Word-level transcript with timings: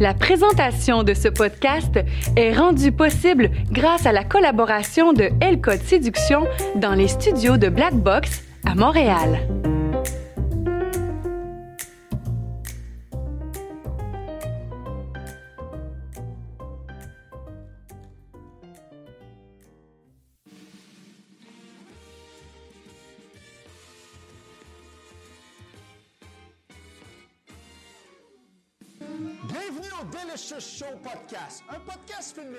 La 0.00 0.14
présentation 0.14 1.02
de 1.02 1.12
ce 1.12 1.26
podcast 1.26 1.98
est 2.36 2.52
rendue 2.52 2.92
possible 2.92 3.50
grâce 3.72 4.06
à 4.06 4.12
la 4.12 4.22
collaboration 4.22 5.12
de 5.12 5.30
L 5.40 5.60
Séduction 5.84 6.46
dans 6.76 6.94
les 6.94 7.08
studios 7.08 7.56
de 7.56 7.68
Black 7.68 7.94
Box 7.94 8.44
à 8.64 8.76
Montréal. 8.76 9.40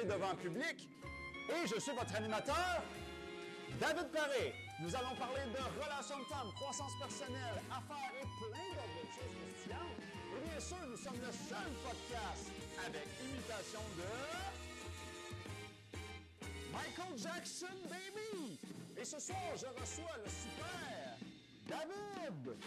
Devant 0.09 0.35
public. 0.35 0.89
Et 1.49 1.67
je 1.67 1.79
suis 1.79 1.91
votre 1.91 2.15
animateur, 2.15 2.81
David 3.79 4.07
Paré. 4.11 4.53
Nous 4.81 4.95
allons 4.95 5.15
parler 5.15 5.41
de 5.53 5.61
relations 5.83 6.19
de 6.19 6.23
femmes, 6.25 6.51
croissance 6.55 6.93
personnelle, 6.99 7.61
affaires 7.69 8.11
et 8.17 8.25
plein 8.39 8.69
d'autres 8.73 9.13
choses 9.13 9.35
croustillantes. 9.37 10.01
Et 10.37 10.49
bien 10.49 10.59
sûr, 10.59 10.77
nous 10.89 10.97
sommes 10.97 11.19
le 11.21 11.31
seul 11.31 11.69
podcast 11.85 12.51
avec 12.85 13.05
imitation 13.21 13.81
de 13.97 14.09
Michael 16.71 17.17
Jackson, 17.17 17.75
baby. 17.89 18.59
Et 18.97 19.05
ce 19.05 19.19
soir, 19.19 19.51
je 19.57 19.65
reçois 19.79 20.15
le 20.23 20.29
super 20.29 21.17
David. 21.67 22.57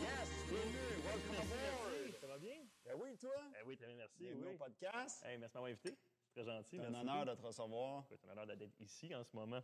Yes, 0.00 0.28
bienvenue, 0.48 0.96
welcome 1.04 1.36
aboard. 1.36 2.20
Ça 2.20 2.26
va 2.26 2.38
bien? 2.38 2.56
Ben 2.84 2.94
oui, 3.00 3.16
toi? 3.18 3.30
Eh 3.60 3.66
oui, 3.66 3.76
très 3.76 3.86
bien, 3.86 3.96
merci. 3.96 4.14
Bienvenue 4.20 4.46
Oui. 4.48 4.54
au 4.54 4.58
podcast. 4.64 5.22
Hey, 5.26 5.38
merci 5.38 5.52
de 5.52 5.58
m'avoir 5.58 5.70
invité. 5.70 5.96
Très 6.42 6.52
gentil. 6.52 6.78
C'est 6.78 6.86
un 6.86 6.94
honneur 6.94 7.26
de 7.26 7.34
te 7.34 7.42
recevoir. 7.42 8.04
C'est 8.08 8.24
un 8.28 8.32
honneur 8.32 8.46
d'être 8.46 8.80
ici 8.80 9.14
en 9.14 9.22
ce 9.22 9.34
moment. 9.34 9.60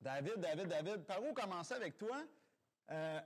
David, 0.00 0.38
David, 0.38 0.66
David, 0.66 1.04
par 1.04 1.22
où 1.22 1.32
commencer 1.32 1.74
avec 1.74 1.96
toi? 1.96 2.24
Euh, 2.90 3.20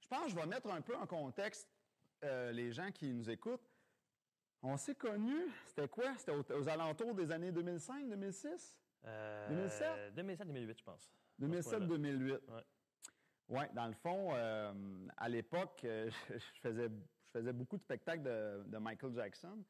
je 0.00 0.08
pense 0.08 0.24
que 0.24 0.30
je 0.30 0.36
vais 0.36 0.46
mettre 0.46 0.70
un 0.70 0.82
peu 0.82 0.94
en 0.94 1.06
contexte 1.06 1.68
euh, 2.24 2.52
les 2.52 2.72
gens 2.72 2.90
qui 2.90 3.12
nous 3.14 3.30
écoutent. 3.30 3.66
On 4.62 4.76
s'est 4.76 4.94
connus, 4.94 5.46
c'était 5.66 5.88
quoi? 5.88 6.16
C'était 6.18 6.32
aux, 6.32 6.44
aux 6.52 6.68
alentours 6.68 7.14
des 7.14 7.30
années 7.30 7.52
2005, 7.52 8.08
2006? 8.08 8.76
Euh, 9.04 9.48
2007? 9.48 10.14
2007-2008, 10.16 10.78
je 10.78 10.84
pense. 10.84 11.12
2007-2008. 11.40 12.30
Ouais. 12.30 12.40
Oui, 13.48 13.64
dans 13.74 13.86
le 13.86 13.94
fond, 13.94 14.30
euh, 14.34 14.72
à 15.16 15.28
l'époque, 15.28 15.80
euh, 15.84 16.10
je, 16.30 16.60
faisais, 16.60 16.88
je 17.24 17.30
faisais 17.30 17.52
beaucoup 17.52 17.76
de 17.76 17.82
spectacles 17.82 18.22
de, 18.22 18.64
de 18.66 18.78
Michael 18.78 19.14
Jackson. 19.14 19.62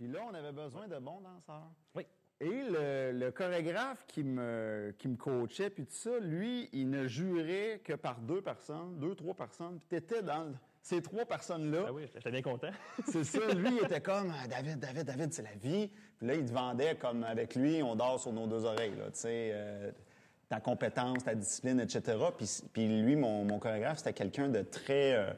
Puis 0.00 0.08
là, 0.08 0.20
on 0.30 0.34
avait 0.34 0.52
besoin 0.52 0.88
de 0.88 0.98
bons 0.98 1.20
danseurs. 1.20 1.68
Oui. 1.94 2.06
Et 2.40 2.46
le, 2.70 3.12
le 3.12 3.30
chorégraphe 3.32 4.06
qui 4.06 4.24
me, 4.24 4.94
qui 4.96 5.08
me 5.08 5.16
coachait, 5.16 5.68
puis 5.68 5.84
tout 5.84 5.92
ça, 5.92 6.18
lui, 6.20 6.70
il 6.72 6.88
ne 6.88 7.06
jurait 7.06 7.82
que 7.84 7.92
par 7.92 8.18
deux 8.20 8.40
personnes, 8.40 8.98
deux, 8.98 9.14
trois 9.14 9.34
personnes. 9.34 9.78
Puis 9.78 9.88
t'étais 9.88 10.22
dans 10.22 10.44
le- 10.44 10.54
ces 10.80 11.02
trois 11.02 11.26
personnes-là. 11.26 11.84
Ah 11.88 11.92
oui, 11.92 12.04
j'étais 12.14 12.30
bien 12.30 12.40
content. 12.40 12.70
C'est 13.08 13.24
ça, 13.24 13.46
lui, 13.52 13.76
il 13.78 13.84
était 13.84 14.00
comme 14.00 14.32
Ah, 14.42 14.46
David, 14.48 14.78
David, 14.78 15.04
David, 15.04 15.34
c'est 15.34 15.42
la 15.42 15.52
vie. 15.52 15.90
Puis 16.16 16.26
là, 16.26 16.34
il 16.34 16.46
te 16.46 16.52
vendait 16.52 16.94
comme 16.96 17.22
avec 17.24 17.54
lui, 17.54 17.82
on 17.82 17.94
dort 17.94 18.18
sur 18.18 18.32
nos 18.32 18.46
deux 18.46 18.64
oreilles, 18.64 18.96
là, 18.96 19.10
tu 19.10 19.18
sais, 19.18 19.50
euh, 19.52 19.90
ta 20.48 20.60
compétence, 20.60 21.22
ta 21.24 21.34
discipline, 21.34 21.78
etc. 21.80 22.16
Puis, 22.38 22.62
puis 22.72 23.02
lui, 23.02 23.16
mon, 23.16 23.44
mon 23.44 23.58
chorégraphe, 23.58 23.98
c'était 23.98 24.14
quelqu'un 24.14 24.48
de 24.48 24.62
très, 24.62 25.12
euh, 25.16 25.30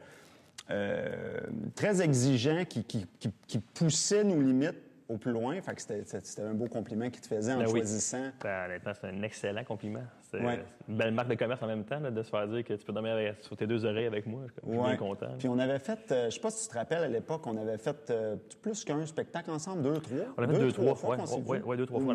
euh, 0.72 1.40
très 1.74 2.00
exigeant 2.02 2.64
qui, 2.68 2.84
qui, 2.84 3.06
qui- 3.18 3.32
qui 3.46 3.58
poussait 3.58 4.24
nos 4.24 4.40
limites 4.40 4.74
au 5.08 5.18
plus 5.18 5.32
loin. 5.32 5.60
Fait 5.60 5.74
que 5.74 5.82
c'était, 5.82 6.42
un 6.42 6.54
beau 6.54 6.66
compliment 6.68 7.10
qu'il 7.10 7.20
te 7.20 7.26
faisait 7.26 7.52
en 7.52 7.58
Ben 7.58 7.66
oui. 7.66 7.80
choisissant. 7.80 8.30
Ben, 8.42 8.64
honnêtement, 8.66 8.92
c'est 8.98 9.08
un 9.08 9.22
excellent 9.22 9.64
compliment. 9.64 10.02
C'est 10.30 10.40
Ouais. 10.42 10.64
une 10.88 10.96
belle 10.96 11.12
marque 11.12 11.28
de 11.28 11.34
commerce 11.34 11.62
en 11.62 11.66
même 11.66 11.84
temps, 11.84 12.00
là, 12.00 12.10
de 12.10 12.22
se 12.22 12.30
faire 12.30 12.48
dire 12.48 12.64
que 12.64 12.72
tu 12.72 12.84
peux 12.86 12.92
dormir 12.94 13.12
avec- 13.12 13.42
sur 13.42 13.54
tes 13.54 13.66
deux 13.66 13.84
oreilles 13.84 14.06
avec 14.06 14.24
moi. 14.26 14.42
Je 14.46 14.70
suis 14.70 14.78
Ouais. 14.80 14.86
bien 14.88 14.96
content. 14.96 15.34
Puis 15.38 15.48
on 15.48 15.58
avait 15.58 15.78
fait, 15.80 15.98
euh, 16.12 16.30
je 16.30 16.34
sais 16.34 16.40
pas 16.40 16.50
si 16.50 16.66
tu 16.66 16.72
te 16.72 16.78
rappelles 16.78 17.02
à 17.02 17.08
l'époque, 17.08 17.46
on 17.46 17.56
avait 17.58 17.76
fait 17.76 18.10
euh, 18.10 18.36
plus 18.62 18.84
qu'un 18.84 19.04
spectacle 19.04 19.50
ensemble, 19.50 19.82
deux, 19.82 20.00
trois. 20.00 20.16
On 20.38 20.42
avait 20.44 20.54
fait 20.54 20.60
deux, 20.60 20.72
trois 20.72 20.94
fois 20.94 21.16
Ouais, 21.46 21.60
ouais, 21.62 21.76
deux, 21.76 21.84
trois 21.86 22.00
fois. 22.00 22.14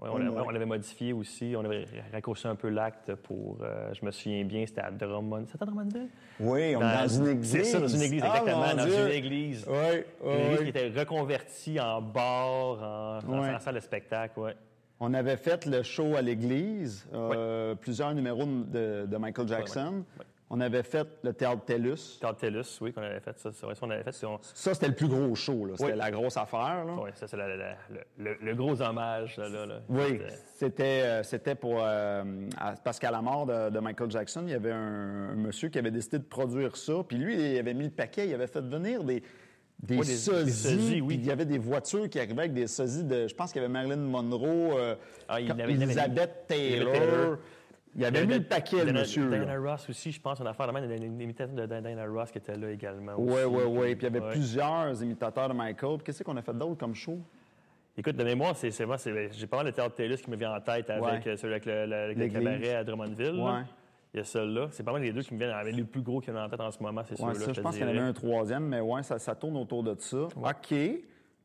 On 0.00 0.06
moins. 0.06 0.16
avait, 0.16 0.24
ouais. 0.28 0.30
Ouais, 0.30 0.30
on, 0.30 0.30
Ou 0.30 0.30
avait, 0.30 0.30
moins. 0.30 0.44
on 0.52 0.54
avait 0.56 0.66
modifié 0.66 1.12
aussi. 1.12 1.54
On 1.56 1.64
avait 1.64 1.84
raccourci 2.12 2.46
un 2.48 2.54
peu 2.54 2.68
l'acte 2.68 3.14
pour. 3.16 3.58
euh, 3.62 3.92
je 3.94 4.04
me 4.04 4.10
souviens 4.10 4.44
bien, 4.44 4.64
c'était 4.66 4.80
à 4.80 4.90
Drummond. 4.90 5.44
C'était 5.46 5.62
à 5.62 5.66
Drummondville? 5.66 6.08
Oui, 6.40 6.74
on 6.76 6.80
est 6.80 6.96
dans 7.02 7.08
une 7.08 7.28
église. 7.28 7.50
C'est 7.50 7.64
ça, 7.64 7.80
dans 7.80 7.88
une 7.88 8.02
église, 8.02 8.22
Ah, 8.24 8.38
exactement. 8.38 8.74
dans 8.76 8.84
Dieu. 8.86 9.06
une 9.06 9.12
église. 9.12 9.66
Oui, 9.68 9.74
Une 10.24 10.28
oui, 10.30 10.34
église 10.44 10.58
oui. 10.58 10.64
qui 10.64 10.68
était 10.70 10.98
reconvertie 11.00 11.80
en 11.80 12.00
bar, 12.00 12.82
en, 12.82 13.18
en- 13.28 13.40
Ouais. 13.42 13.54
en 13.54 13.58
salle 13.60 13.74
de 13.76 13.80
spectacle, 13.80 14.38
ouais. 14.40 14.54
On 15.00 15.14
avait 15.14 15.36
fait 15.36 15.66
le 15.66 15.82
show 15.82 16.14
à 16.16 16.22
l'église, 16.22 17.06
euh, 17.12 17.74
plusieurs 17.74 18.14
numéros 18.14 18.46
de, 18.46 19.04
de 19.06 19.16
Michael 19.16 19.48
Jackson. 19.48 20.04
On 20.54 20.60
avait 20.60 20.82
fait 20.82 21.08
le 21.22 21.32
théâtre 21.32 21.64
TELUS. 21.64 22.18
Théâtre 22.20 22.36
TELUS, 22.36 22.78
oui, 22.82 22.92
qu'on 22.92 23.00
avait 23.00 23.20
fait 23.20 23.38
ça. 23.38 23.50
Ça, 23.52 23.66
on 23.80 23.90
avait 23.90 24.02
fait. 24.02 24.26
on- 24.26 24.38
Ça, 24.42 24.74
c'était 24.74 24.88
le 24.88 24.94
plus 24.94 25.08
gros 25.08 25.34
show. 25.34 25.64
là. 25.64 25.72
C'était 25.78 25.92
Oui. 25.92 25.96
la 25.98 26.10
grosse 26.10 26.36
affaire. 26.36 26.84
là. 26.84 26.92
Ouais, 27.02 27.10
ça, 27.14 27.26
c'est 27.26 27.38
le, 27.38 28.54
gros 28.54 28.82
hommage. 28.82 29.38
Là, 29.38 29.48
là, 29.48 29.64
là. 29.64 29.80
Oui, 29.88 30.20
C'était- 30.54 31.22
c'était 31.24 31.52
euh, 31.52 31.54
pour 31.54 31.80
euh, 31.82 32.22
à- 32.58 32.74
parce 32.84 32.98
qu'à 32.98 33.10
la 33.10 33.22
mort 33.22 33.46
de, 33.46 33.70
de 33.70 33.78
Michael 33.80 34.10
Jackson, 34.10 34.42
il 34.44 34.50
y 34.50 34.54
avait 34.54 34.72
un, 34.72 35.30
un 35.30 35.36
monsieur 35.36 35.70
qui 35.70 35.78
avait 35.78 35.90
décidé 35.90 36.18
de 36.18 36.24
produire 36.24 36.76
ça. 36.76 37.02
Puis 37.08 37.16
lui, 37.16 37.34
il 37.54 37.58
avait 37.58 37.72
mis 37.72 37.84
le 37.84 37.90
paquet, 37.90 38.28
il 38.28 38.34
avait 38.34 38.46
fait 38.46 38.60
venir 38.60 39.02
des 39.04 39.22
des 39.82 39.96
Ouais, 39.96 40.02
des- 40.04 40.12
des 40.12 40.16
sosies, 40.16 41.00
oui. 41.00 41.14
il 41.20 41.26
y 41.26 41.30
avait 41.32 41.44
des 41.44 41.58
voitures 41.58 42.08
qui 42.08 42.20
arrivaient 42.20 42.42
avec 42.42 42.52
des 42.52 42.68
sosies 42.68 43.02
de, 43.02 43.26
je 43.26 43.34
pense 43.34 43.50
qu'il 43.52 43.60
y 43.60 43.64
avait 43.64 43.72
Marilyn 43.72 43.96
Monroe, 43.96 44.76
euh, 44.78 44.94
Ah, 45.28 45.40
il 45.40 45.46
il 45.46 45.50
avait- 45.50 45.74
Taylor. 46.46 46.92
Taylor. 46.92 47.38
Il 47.94 48.04
avait 48.04 48.24
mis 48.26 48.34
le 48.38 48.42
paquet, 48.44 48.84
le 48.84 48.92
monsieur. 48.92 49.28
Diana 49.28 49.58
Ross 49.58 49.88
aussi, 49.90 50.12
je 50.12 50.20
pense, 50.20 50.40
une 50.40 50.46
affaire 50.46 50.66
de 50.66 50.72
même, 50.72 50.84
une, 50.90 51.02
une 51.02 51.20
imitation 51.20 51.54
de 51.54 51.66
Diana 51.66 52.06
Ross 52.06 52.30
qui 52.30 52.38
était 52.38 52.56
là 52.56 52.70
également. 52.70 53.12
Oui, 53.18 53.42
oui, 53.46 53.62
oui. 53.66 53.94
Puis 53.96 54.06
il 54.06 54.14
y 54.14 54.16
avait 54.18 54.30
plusieurs 54.32 55.02
imitateurs 55.02 55.48
de 55.50 55.54
Michael. 55.54 55.98
Qu'est-ce 56.02 56.22
qu'on 56.22 56.36
a 56.36 56.42
fait 56.42 56.54
d'autre 56.56 56.78
comme 56.78 56.94
show? 56.94 57.18
Écoute, 57.96 58.16
de 58.16 58.24
mémoire, 58.24 58.56
c'est, 58.56 58.70
c'est 58.70 58.86
moi, 58.86 58.96
c'est- 58.96 59.30
j'ai 59.32 59.46
pas 59.46 59.58
mal 59.58 59.66
de 59.66 59.70
théâtre 59.72 59.94
TELUS 59.94 60.16
qui 60.16 60.30
me 60.30 60.36
vient 60.36 60.54
en 60.54 60.60
tête 60.60 60.88
avec 60.88 61.04
Ouais. 61.26 61.32
euh, 61.32 61.36
celui 61.36 61.52
avec 61.52 61.66
le, 61.66 61.84
le- 61.84 61.94
avec 61.94 62.16
le 62.16 62.22
L'église. 62.24 62.42
cabaret 62.42 62.74
à 62.76 62.84
Drummondville. 62.84 63.36
là. 63.36 63.44
Ouais. 63.44 63.60
Il 64.14 64.18
y 64.18 64.20
a 64.20 64.24
celui-là. 64.24 64.68
C'est 64.70 64.82
pas 64.82 64.92
mal 64.92 65.02
les 65.02 65.12
deux 65.12 65.20
qui 65.22 65.34
me 65.34 65.38
viennent 65.38 65.50
avec 65.50 65.74
les 65.76 65.84
plus 65.84 66.00
gros 66.00 66.20
qu'il 66.20 66.32
y 66.32 66.36
en 66.36 66.40
a 66.40 66.46
en 66.46 66.48
tête 66.48 66.60
en 66.60 66.70
ce 66.70 66.82
moment, 66.82 67.02
c'est 67.04 67.20
Ouais, 67.20 67.34
ceux-là. 67.34 67.46
ça, 67.46 67.52
je 67.52 67.60
pense 67.60 67.74
qu'il 67.76 67.82
y 67.82 67.86
en 67.86 67.90
avait 67.90 67.98
un 67.98 68.12
troisième, 68.14 68.64
mais 68.68 68.80
ouais, 68.80 69.02
ça, 69.02 69.18
ça 69.18 69.34
tourne 69.34 69.56
autour 69.58 69.82
de 69.82 69.94
ça. 69.98 70.16
OK. 70.22 70.74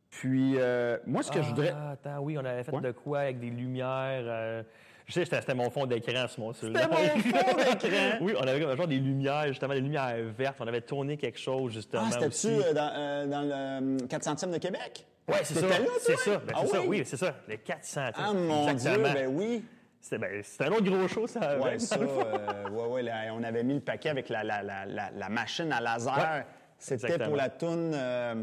Puis, 0.09 0.53
euh, 0.57 0.97
moi, 1.05 1.21
ce 1.23 1.31
que 1.31 1.41
je 1.41 1.49
voudrais. 1.49 1.73
Ah, 1.75 1.91
attends, 1.91 2.19
oui, 2.19 2.37
on 2.37 2.45
avait 2.45 2.63
fait 2.63 2.79
de 2.79 2.91
quoi 2.91 3.19
avec 3.19 3.39
des 3.39 3.49
lumières. 3.49 4.23
euh, 4.23 4.63
Je 5.07 5.13
sais, 5.13 5.23
c'était, 5.23 5.39
c'était 5.39 5.53
mon 5.55 5.69
fond 5.69 5.85
d'écran, 5.85 6.25
ce 6.27 6.35
celui-là. 6.59 6.81
C'était 6.81 6.87
mon 6.89 7.47
fond 7.47 7.73
d'écran? 7.81 8.17
oui, 8.21 8.33
on 8.37 8.41
avait 8.45 8.59
comme 8.59 8.69
un 8.71 8.75
genre 8.75 8.87
des 8.89 8.97
lumières, 8.99 9.47
justement, 9.47 9.73
des 9.73 9.79
lumières 9.79 10.17
vertes. 10.37 10.57
On 10.59 10.67
avait 10.67 10.81
tourné 10.81 11.15
quelque 11.15 11.39
chose, 11.39 11.71
justement. 11.73 12.03
Ah, 12.07 12.11
c'était-tu 12.11 12.47
euh, 12.61 12.73
dans, 12.73 12.91
euh, 12.93 13.25
dans 13.25 13.41
le 13.41 14.01
euh, 14.03 14.07
4 14.07 14.23
centièmes 14.23 14.51
de 14.51 14.57
Québec? 14.57 15.05
Ouais, 15.29 15.37
c'est 15.43 15.53
ça. 15.55 15.67
C'est 16.01 16.17
ça. 16.17 16.37
Ben, 16.45 16.53
Ah 16.53 16.59
c'est 16.61 16.67
ça, 16.67 16.81
oui? 16.81 16.87
oui, 16.89 17.01
c'est 17.05 17.17
ça. 17.17 17.35
Les 17.47 17.57
400. 17.57 18.01
Ah, 18.15 18.33
mon 18.33 18.67
Exactement. 18.67 19.05
Dieu, 19.09 19.13
ben 19.13 19.27
oui. 19.33 19.65
C'était, 20.01 20.17
ben, 20.17 20.43
c'était 20.43 20.65
un 20.65 20.71
autre 20.71 20.83
gros 20.83 21.07
show, 21.07 21.25
ça. 21.25 21.57
Ouais, 21.57 21.67
avec, 21.67 21.81
ça, 21.81 21.97
le 21.97 22.07
euh, 22.09 22.69
ouais, 22.69 22.85
ouais, 22.87 23.01
là, 23.03 23.33
on 23.33 23.43
avait 23.43 23.63
mis 23.63 23.75
le 23.75 23.79
paquet 23.81 24.09
avec 24.09 24.27
la, 24.27 24.43
la, 24.43 24.61
la, 24.61 24.85
la, 24.85 25.09
la 25.11 25.29
machine 25.29 25.71
à 25.71 25.79
laser. 25.79 26.17
Ouais, 26.17 26.45
C'était 26.77 27.17
pour 27.17 27.35
la 27.37 27.49
toune, 27.49 27.91
euh, 27.93 28.35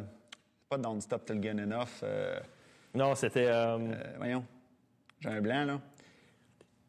pas 0.70 0.78
Don't 0.78 1.00
Stop 1.00 1.26
Till 1.26 1.40
Good 1.42 1.60
Enough. 1.60 1.86
euh, 2.02 2.38
Non, 2.94 3.14
c'était. 3.14 3.46
euh, 3.48 3.76
euh, 3.78 3.94
voyons, 4.16 4.44
j'ai 5.20 5.28
un 5.28 5.40
blanc, 5.42 5.64
là. 5.66 5.80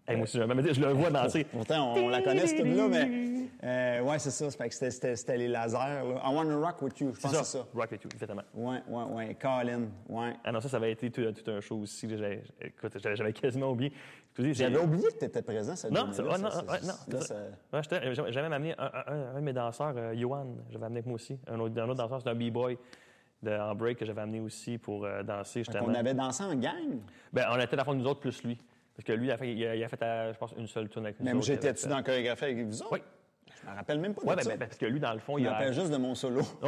Hey, 0.07 0.15
moi 0.17 0.23
aussi, 0.23 0.37
je, 0.37 0.81
le 0.81 0.93
vois 0.93 1.09
danser. 1.09 1.43
Pourtant, 1.51 1.93
on, 1.95 2.05
on 2.05 2.09
la 2.09 2.21
connaît, 2.21 2.47
cette 2.47 2.61
tune-là, 2.61 2.87
mais... 2.89 3.35
Euh, 3.63 4.01
ouais, 4.01 4.19
c'est 4.19 4.31
ça. 4.31 4.49
Fait 4.51 4.69
que 4.69 4.75
c'était- 4.75 5.37
les 5.37 5.47
lasers, 5.47 5.77
là. 5.77 6.21
I 6.23 6.33
Wanna 6.35 6.57
Rock 6.57 6.81
With 6.81 6.99
You, 6.99 7.13
je 7.15 7.19
pense 7.21 7.31
C'est 7.31 7.37
que 7.39 7.43
ça. 7.43 7.51
c'est 7.51 7.57
ça. 7.59 7.65
Rock 7.73 7.93
et 7.93 7.97
tout, 7.97 8.09
exactement. 8.13 8.41
Ouais, 8.53 8.77
ouais, 8.87 9.03
ouais. 9.03 9.35
Colin, 9.35 9.83
ouais. 10.09 10.33
Ah 10.43 10.51
non, 10.51 10.59
ça, 10.61 10.69
ça 10.69 10.77
avait 10.77 10.91
été 10.91 11.09
tout, 11.09 11.23
tout 11.31 11.49
un 11.51 11.61
show 11.61 11.77
aussi. 11.77 12.07
J'avais- 12.09 12.43
Écoute, 12.61 12.97
j'avais 13.01 13.15
j'avais 13.15 13.33
quasiment 13.33 13.71
oublié. 13.71 13.91
J'avais 14.37 14.77
oublié 14.77 15.07
que 15.13 15.17
tu 15.19 15.25
étais 15.25 15.41
présent 15.41 15.75
cette 15.75 15.91
Non, 15.91 16.09
c'est- 16.11 16.21
ouais, 16.21 16.37
non, 16.37 16.49
ouais, 16.49 16.79
non, 17.09 17.21
ça. 17.21 17.35
Ouais, 17.71 18.31
J'avais 18.31 18.53
amené 18.53 18.75
un, 18.77 18.91
un- 19.07 19.35
un 19.35 19.39
de 19.39 19.45
mes 19.45 19.53
danseurs, 19.53 19.93
euh, 19.95 20.13
Johan. 20.15 20.47
J'avais 20.69 20.85
amené 20.85 20.99
avec 20.99 21.07
moi 21.07 21.15
aussi. 21.15 21.39
Un 21.47 21.59
autre, 21.59 21.79
un 21.79 21.85
autre 21.89 21.95
danseur, 21.95 22.21
c'est 22.21 22.29
un 22.29 22.35
B-boy 22.35 22.77
de, 23.41 23.51
en 23.51 23.73
break 23.73 23.97
que 23.99 24.05
j'avais 24.05 24.21
amené 24.21 24.41
aussi 24.41 24.77
pour 24.77 25.05
euh, 25.05 25.23
danser, 25.23 25.61
justement. 25.61 25.85
qu'on 25.85 25.93
avait 25.93 26.13
dansé 26.13 26.43
en 26.43 26.55
gang? 26.55 26.99
Ben, 27.31 27.45
on 27.51 27.59
était 27.59 27.75
dans 27.77 27.83
le 27.83 27.85
fond, 27.85 27.93
nous 27.93 28.05
autres, 28.07 28.19
plus 28.19 28.43
lui. 28.43 28.59
Parce 28.95 29.05
que 29.05 29.13
lui, 29.13 29.27
il 29.27 29.31
a 29.31 29.37
fait, 29.37 29.51
il 29.53 29.65
a, 29.67 29.75
il 29.75 29.83
a 29.83 29.89
fait 29.89 30.01
euh, 30.01 30.33
je 30.33 30.37
pense, 30.37 30.53
une 30.57 30.67
seule 30.67 30.87
tune 30.89 31.03
avec 31.05 31.19
nous 31.19 31.25
Même 31.25 31.41
j'étais-tu 31.43 31.83
Il 31.85 31.89
dans 31.89 31.97
la 31.97 32.03
chorégraphie 32.03 32.45
avec 32.45 32.65
vous 32.65 32.81
autres? 32.81 32.93
Oui. 32.93 32.99
Je 33.63 33.69
me 33.69 33.75
rappelle 33.75 33.99
même 33.99 34.13
pas 34.13 34.21
de 34.21 34.27
Ouais, 34.27 34.35
ben, 34.35 34.41
ça. 34.43 34.49
ben, 34.51 34.59
parce 34.59 34.77
que 34.77 34.85
lui, 34.85 34.99
dans 34.99 35.13
le 35.13 35.19
fond, 35.19 35.37
Je 35.37 35.43
il 35.43 35.49
me 35.49 35.51
a... 35.53 35.71
juste 35.71 35.91
de 35.91 35.97
mon 35.97 36.15
solo. 36.15 36.41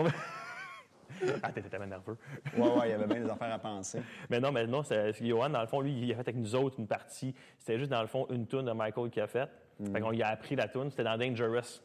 Non, 1.25 1.29
ah, 1.41 1.51
t'étais 1.51 1.69
tellement 1.69 1.88
nerveux. 1.88 2.18
ouais, 2.57 2.62
ouais, 2.62 2.88
il 2.88 2.89
y 2.89 2.94
avait 2.94 3.07
bien 3.07 3.21
des 3.21 3.29
affaires 3.29 3.51
à 3.53 3.57
penser. 3.57 4.01
Mais 4.29 4.39
non, 4.41 4.51
mais 4.51 4.68
non, 4.68 4.83
c'est 4.83 5.13
Johan, 5.25 5.50
dans 5.50 5.62
le 5.62 5.68
fond, 5.68 5.79
lui, 5.81 5.91
il 5.94 6.12
a 6.12 6.15
fait 6.15 6.21
avec 6.21 6.35
nous 6.35 6.53
autres 6.53 6.75
une 6.79 6.85
partie. 6.85 7.33
C'était 7.57 7.79
juste, 7.79 7.89
dans 7.89 8.01
le 8.01 8.07
fond, 8.07 8.27
une 8.30 8.45
tune 8.45 8.65
de 8.65 8.71
Michael 8.73 9.09
qui 9.09 9.21
a 9.21 9.25
faite. 9.27 9.50
Fait 9.94 10.00
qu'on 10.01 10.12
lui 10.12 10.21
a 10.21 10.27
appris 10.27 10.56
la 10.56 10.68
tune. 10.68 10.91
C'était 10.91 11.06
dans 11.06 11.18
Dangerous. 11.18 11.81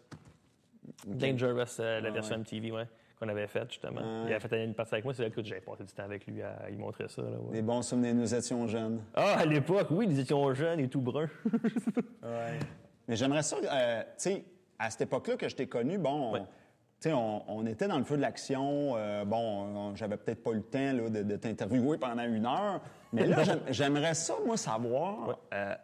Dangerous, 1.07 1.81
euh, 1.81 2.01
la 2.01 2.09
Ah, 2.09 2.11
version 2.11 2.35
ouais. 2.35 2.41
MTV, 2.41 2.73
ouais. 2.73 2.89
Qu'on 3.23 3.29
avait 3.29 3.47
fait, 3.47 3.65
justement. 3.71 4.01
Ouais. 4.01 4.23
Il 4.29 4.33
avait 4.35 4.41
fait 4.49 4.65
une 4.65 4.75
partie 4.75 4.95
avec 4.95 5.05
moi. 5.05 5.15
C'est 5.15 5.23
là 5.23 5.31
que 5.31 5.43
j'avais 5.45 5.61
passé 5.61 5.85
du 5.85 5.93
temps 5.93 6.03
avec 6.03 6.27
lui 6.27 6.43
à 6.43 6.69
lui 6.69 6.77
montrer 6.77 7.07
ça. 7.09 7.23
Là, 7.23 7.29
ouais. 7.31 7.53
Des 7.53 7.63
bons 7.63 7.83
souvenirs, 7.83 8.15
nous 8.15 8.35
étions 8.35 8.67
jeunes. 8.67 9.01
Ah, 9.15 9.37
à 9.39 9.45
l'époque, 9.47 9.87
oui, 9.91 10.07
nous 10.09 10.19
étions 10.19 10.53
jeunes 10.55 10.81
et 10.81 10.89
tout 10.89 11.01
bruns. 11.01 11.29
Mais 13.09 13.17
j'aimerais 13.17 13.43
ça, 13.43 13.57
euh, 13.57 14.03
tu 14.03 14.09
sais, 14.17 14.45
à 14.79 14.91
cette 14.91 15.03
époque-là 15.03 15.37
que 15.37 15.49
je 15.49 15.57
t'ai 15.57 15.67
connu, 15.67 15.99
bon, 15.99 16.11
on, 16.11 16.33
Ouais. 16.33 16.41
tu 16.41 17.09
sais, 17.09 17.13
on, 17.13 17.43
on 17.51 17.67
était 17.67 17.89
dans 17.89 17.99
le 17.99 18.05
feu 18.05 18.17
de 18.17 18.23
l'action. 18.23 18.95
euh, 18.97 19.25
bon, 19.25 19.37
on- 19.91 19.95
j'avais 19.97 20.17
peut-être 20.17 20.43
pas 20.43 20.51
eu 20.53 20.57
le 20.57 20.63
temps 20.63 20.93
là, 20.93 21.11
de, 21.11 21.23
de 21.23 21.37
t'interviewer 21.37 21.99
pendant 21.99 22.25
une 22.25 22.47
heure. 22.47 22.81
Mais 23.13 23.27
là, 23.27 23.43
j'aim- 23.45 23.61
j'aimerais 23.69 24.15
ça, 24.15 24.35
moi, 24.47 24.57
savoir 24.57 25.39
euh, 25.53 25.75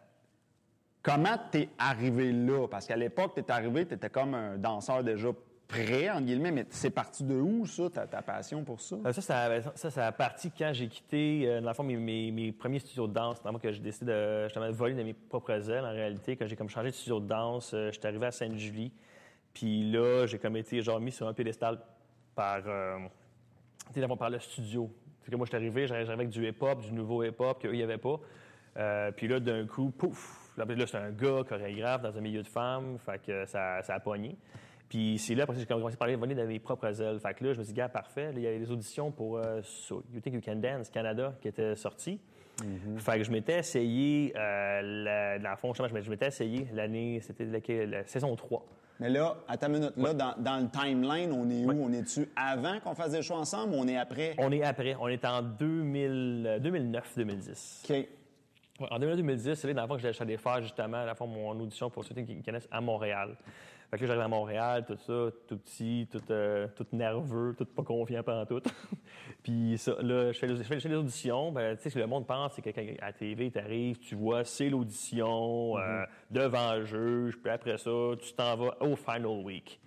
comment 1.03 1.37
t'es 1.51 1.69
arrivé 1.77 2.31
là? 2.31 2.67
Parce 2.69 2.87
qu'à 2.87 2.95
l'époque, 2.95 3.33
t'es 3.35 3.49
arrivé, 3.51 3.85
t'étais 3.85 4.09
comme 4.09 4.33
un 4.33 4.57
danseur 4.57 5.03
déjà 5.03 5.29
prêt, 5.69 6.09
entre 6.09 6.25
guillemets, 6.25 6.51
mais 6.51 6.65
c'est 6.71 6.89
parti 6.89 7.23
de 7.23 7.35
où, 7.35 7.65
ça, 7.65 7.89
ta, 7.89 8.21
passion 8.21 8.63
pour 8.65 8.81
ça? 8.81 8.95
Euh, 9.05 9.13
Ça, 9.13 9.21
ça, 9.21 9.43
a- 9.43 9.61
ça, 9.75 9.89
ça 9.91 10.07
a 10.07 10.11
parti 10.11 10.51
quand 10.51 10.71
j'ai 10.73 10.87
quitté, 10.87 11.43
euh, 11.45 11.61
dans 11.61 11.69
le 11.69 11.73
fond, 11.75 11.83
mes, 11.83 12.31
mes- 12.31 12.51
premiers 12.51 12.79
studios 12.79 13.07
de 13.07 13.13
danse. 13.13 13.41
Dans 13.43 13.53
que 13.53 13.71
j'ai 13.71 13.79
décidé 13.79 14.11
de, 14.11 14.43
justement, 14.45 14.67
de 14.67 14.73
voler 14.73 14.95
de 14.95 15.03
mes 15.03 15.13
propres 15.13 15.69
ailes, 15.69 15.85
en 15.85 15.91
réalité. 15.91 16.35
Quand 16.35 16.47
j'ai 16.47 16.55
comme 16.55 16.69
changé 16.69 16.89
de 16.89 16.95
studio 16.95 17.19
de 17.19 17.27
danse, 17.27 17.71
euh, 17.73 17.91
j'étais 17.93 18.07
arrivé 18.07 18.25
à 18.25 18.31
Sainte-Julie. 18.31 18.91
Puis 19.53 19.91
là, 19.91 20.25
j'ai 20.25 20.39
comme 20.39 20.57
été 20.57 20.81
genre 20.81 20.99
mis 20.99 21.11
sur 21.11 21.27
un 21.27 21.33
piédestal 21.33 21.79
par, 22.35 22.61
euh, 22.65 22.97
par 24.17 24.29
le 24.31 24.39
studio. 24.39 24.91
C'est 25.23 25.31
que 25.31 25.35
moi, 25.35 25.45
j'étais 25.45 25.57
arrivé, 25.57 25.85
j'arrivais 25.85 26.11
avec 26.13 26.29
du 26.29 26.47
hip-hop, 26.47 26.81
du 26.81 26.91
nouveau 26.93 27.23
hip-hop 27.23 27.61
qu'eux, 27.61 27.73
il 27.73 27.77
n'y 27.77 27.83
avait 27.83 27.97
pas. 27.99 28.19
Puis 29.15 29.27
là, 29.27 29.39
d'un 29.39 29.67
coup, 29.67 29.91
pouf! 29.91 30.51
Là, 30.57 30.65
là, 30.65 30.87
c'est 30.87 30.97
un 30.97 31.11
gars 31.11 31.43
chorégraphe 31.47 32.01
dans 32.01 32.17
un 32.17 32.21
milieu 32.21 32.41
de 32.41 32.47
femmes. 32.47 32.97
Fait 32.99 33.21
que 33.21 33.45
ça, 33.45 33.81
ça 33.83 33.95
a 33.95 33.99
pogné. 33.99 34.35
Puis 34.89 35.17
c'est 35.19 35.35
là, 35.35 35.43
après 35.43 35.55
j'ai 35.59 35.65
commencé 35.65 35.93
à 35.93 35.97
parler 35.97 36.15
de 36.15 36.19
voler 36.19 36.33
de 36.35 36.43
mes 36.43 36.59
propres 36.59 36.99
ailes. 37.01 37.19
Fait 37.19 37.33
que 37.35 37.43
là, 37.45 37.53
je 37.53 37.59
me 37.59 37.63
suis 37.63 37.73
dit, 37.73 37.77
gars, 37.77 37.89
parfait. 37.89 38.31
Là, 38.31 38.37
il 38.37 38.41
y 38.41 38.47
avait 38.47 38.57
des 38.59 38.71
auditions 38.71 39.11
pour 39.11 39.37
euh, 39.37 39.61
sur 39.61 40.01
You 40.13 40.19
Think 40.19 40.33
You 40.35 40.41
Can 40.43 40.55
Dance 40.55 40.89
Canada 40.89 41.33
qui 41.41 41.47
étaient 41.47 41.75
sorties. 41.75 42.19
Fait 42.97 43.17
que 43.19 43.23
je 43.23 43.31
m'étais 43.31 43.59
essayé, 43.59 44.33
euh, 44.35 44.81
la, 44.81 45.39
dans 45.39 45.51
le 45.51 45.55
fond, 45.55 45.73
je 45.73 45.81
m'étais- 45.83 46.01
je 46.01 46.09
m'étais 46.09 46.27
essayé 46.27 46.67
l'année, 46.73 47.21
c'était 47.21 47.45
la 47.85 48.03
saison 48.05 48.35
3. 48.35 48.65
Mais 48.99 49.09
là, 49.09 49.37
à 49.47 49.55
ta 49.55 49.69
minute, 49.69 49.93
là, 49.95 50.13
dans, 50.13 50.33
dans 50.37 50.57
le 50.57 50.67
timeline, 50.69 51.31
on 51.31 51.49
est 51.49 51.63
où? 51.63 51.71
On 51.71 51.93
est-tu 51.93 52.27
avant 52.35 52.81
qu'on 52.81 52.95
fasse 52.95 53.11
des 53.11 53.21
shows 53.21 53.35
ensemble 53.35 53.73
ou 53.75 53.77
on 53.77 53.87
est 53.87 53.95
après? 53.95 54.35
On 54.39 54.51
est 54.51 54.61
après, 54.61 54.93
on 54.99 55.07
est 55.07 55.23
en 55.23 55.41
2000, 55.41 56.59
2009-2010. 56.61 57.85
OK. 57.89 58.07
Ouais, 58.81 58.87
en 58.91 58.99
2010, 58.99 59.53
c'est 59.55 59.67
là, 59.67 59.73
dans 59.73 59.81
le 59.83 59.87
fond, 59.87 59.95
que 59.97 60.11
j'allais 60.11 60.37
faire 60.37 60.61
justement, 60.61 60.97
à 60.97 61.05
la 61.05 61.15
fois, 61.15 61.27
mon 61.27 61.51
audition 61.61 61.89
pour 61.89 62.03
ceux 62.03 62.13
qui 62.15 62.35
me 62.35 62.43
connaissent 62.43 62.67
à 62.71 62.81
Montréal. 62.81 63.35
Fait 63.89 63.97
que 63.97 64.05
j'arrive 64.05 64.21
à 64.21 64.27
Montréal, 64.27 64.85
tout 64.85 64.97
ça, 64.97 65.31
tout 65.47 65.57
petit, 65.57 66.07
tout, 66.11 66.21
euh, 66.29 66.67
tout 66.75 66.85
nerveux, 66.91 67.55
tout 67.57 67.65
pas 67.65 67.81
confiant 67.83 68.21
pendant 68.21 68.45
tout. 68.45 68.61
Puis 69.43 69.77
ça, 69.79 69.93
là, 70.01 70.31
je 70.31 70.37
fais, 70.37 70.45
les- 70.47 70.57
je 70.57 70.63
fais- 70.63 70.75
je 70.75 70.79
fais 70.81 70.89
les 70.89 70.95
auditions. 70.95 71.51
Ben, 71.51 71.75
tu 71.75 71.83
sais, 71.83 71.89
ce 71.89 71.95
que 71.95 71.99
le 71.99 72.05
monde 72.07 72.27
pense, 72.27 72.53
c'est 72.53 72.61
que 72.61 72.69
quand 72.69 72.81
à 73.01 73.07
la 73.07 73.13
TV, 73.13 73.49
tu 73.49 73.57
arrives, 73.57 73.97
tu 73.97 74.13
vois, 74.15 74.43
c'est 74.43 74.69
l'audition, 74.69 75.77
euh, 75.77 76.03
devant 76.29 76.73
le 76.75 76.85
juge, 76.85 77.37
puis 77.41 77.49
après 77.51 77.77
ça, 77.77 77.89
tu 78.19 78.33
t'en 78.33 78.55
vas 78.57 78.77
au 78.81 78.95
final 78.95 79.25
week. 79.43 79.79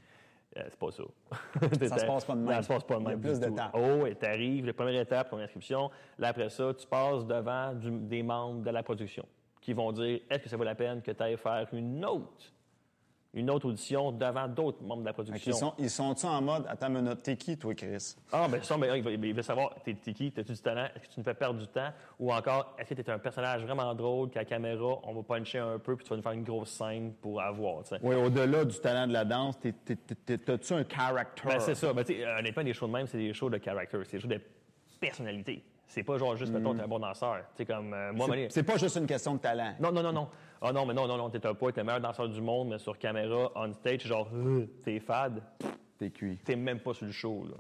Euh, 0.57 0.63
c'est 0.69 0.79
pas 0.79 0.91
ça. 0.91 1.05
Ça 1.89 1.99
se 1.99 2.05
passe 2.07 2.25
pas 2.27 2.35
de 2.35 2.41
même. 2.41 2.49
Ça 2.57 2.63
se 2.63 2.69
passe 2.69 2.85
pas 2.85 2.97
de 2.97 3.01
Il 3.01 3.05
y 3.05 3.07
a 3.07 3.11
même. 3.11 3.21
plus 3.21 3.39
du 3.39 3.45
tout. 3.47 3.51
d'étapes. 3.51 3.75
Oh, 3.75 4.05
et 4.07 4.15
t'arrives, 4.17 4.67
la 4.67 4.73
première 4.75 5.01
étape, 5.01 5.31
ton 5.31 5.39
inscription. 5.39 5.91
Là, 6.19 6.29
après 6.29 6.51
ça, 6.51 6.75
tu 6.75 6.87
passes 6.87 7.25
devant 7.27 7.73
du- 7.73 7.91
des 8.09 8.23
membres 8.23 8.63
de 8.63 8.71
la 8.71 8.83
production 8.83 9.25
qui 9.63 9.73
vont 9.73 9.93
dire 9.93 10.21
est-ce 10.29 10.41
que 10.41 10.49
ça 10.51 10.57
vaut 10.59 10.65
la 10.65 10.75
peine 10.75 11.01
que 11.01 11.11
tu 11.13 11.23
ailles 11.23 11.39
faire 11.39 11.67
une 11.73 12.05
autre, 12.05 12.53
une 13.34 13.49
autre 13.49 13.67
audition 13.69 14.12
devant 14.12 14.46
d'autres 14.46 14.82
membres 14.82 15.00
de 15.02 15.06
la 15.06 15.12
Fait 15.12 15.23
production. 15.23 15.40
qu'ils 15.40 15.55
sont, 15.55 15.73
ils 15.79 15.88
sont-tu 15.88 16.26
en 16.26 16.43
mode, 16.43 16.67
attends 16.69 16.90
minute, 16.90 17.23
t'es 17.23 17.37
qui, 17.37 17.56
toi, 17.56 17.75
Chris? 17.75 18.14
Ah, 18.31 18.46
ben 18.46 18.62
ça, 18.62 18.76
ben, 18.76 18.94
il, 18.94 19.02
va, 19.02 19.11
il 19.11 19.34
veut 19.34 19.40
savoir 19.43 19.75
t'es, 19.82 19.94
qui, 19.94 20.31
t'as-tu 20.31 20.52
du 20.52 20.58
talent, 20.58 20.84
est-ce 20.94 21.08
que 21.08 21.14
tu 21.14 21.20
nous 21.20 21.25
fais 21.25 21.32
perdre 21.34 21.58
du 21.58 21.67
temps, 21.67 21.88
ou 22.19 22.31
encore 22.31 22.75
est-ce 22.79 22.90
que 22.90 23.00
t'es 23.00 23.11
un 23.11 23.19
personnage 23.19 23.62
vraiment 23.64 23.94
drôle 23.94 24.29
qu'à 24.29 24.40
la 24.40 24.44
caméra, 24.44 24.99
on 25.05 25.14
va 25.14 25.23
puncher 25.23 25.61
un 25.61 25.79
peu, 25.79 25.96
puis 25.96 26.05
tu 26.05 26.11
vas 26.11 26.17
nous 26.17 26.23
faire 26.23 26.32
une 26.32 26.44
grosse 26.44 26.70
scène 26.70 27.14
pour 27.14 27.40
avoir. 27.40 27.82
Oui, 28.02 28.14
au-delà 28.17 28.67
du 28.67 28.79
talent 28.79 29.06
de 29.06 29.14
la 29.14 29.25
danse, 29.25 29.58
t'es- 29.58 29.73
t'as-tu 30.37 30.75
un 30.75 30.84
character? 30.84 31.49
Ben, 31.49 31.58
c'est 31.61 31.75
ça. 31.75 31.93
Ben, 31.94 32.05
tu 32.05 32.14
sais, 32.14 32.26
honnêtement, 32.26 32.62
des 32.64 32.75
shows 32.75 32.87
de 32.87 32.93
même, 32.93 33.06
c'est 33.06 33.17
des 33.19 33.32
shows 33.32 33.49
de 33.49 33.58
character. 33.58 33.99
C'est 34.05 34.19
des 34.19 34.20
shows 34.20 34.29
de 34.29 34.40
personnalité. 35.00 35.62
C'est 35.93 36.03
pas 36.05 36.17
genre 36.17 36.35
juste, 36.37 36.50
mettons, 36.53 36.75
t'es 36.75 36.83
un 36.83 36.89
bon 36.89 36.99
danseur. 36.99 37.41
Sais, 37.55 37.67
comme 37.67 37.93
euh, 37.93 38.12
moi, 38.15 38.27
C'est- 38.31 38.49
C'est 38.50 38.62
pas 38.62 38.79
juste 38.79 38.97
une 38.97 39.06
question 39.06 39.35
de 39.35 39.41
talent. 39.41 39.75
Non, 39.79 39.93
non, 39.93 40.03
non, 40.03 40.12
non. 40.12 40.29
Ah 40.62 40.73
non, 40.73 40.87
mais 40.87 40.94
non, 40.94 41.06
non, 41.06 41.19
non, 41.19 41.29
t'es 41.29 41.44
un 41.47 41.53
pas, 41.55 41.71
t'es 41.71 41.81
le 41.83 41.85
meilleur 41.87 42.00
danseur 42.00 42.29
du 42.31 42.41
monde, 42.41 42.69
mais 42.71 42.79
sur 42.79 42.99
caméra, 42.99 43.50
on 43.55 43.73
stage, 43.75 44.06
genre, 44.06 44.27
euh, 44.33 44.67
t'es 44.83 45.00
fade, 45.00 45.43
T'es 45.99 46.09
cuit. 46.11 46.39
t'es 46.44 46.56
même 46.56 46.81
pas 46.81 46.94
sur 46.94 47.05
le 47.05 47.12
show, 47.12 47.44
là. 47.49 47.56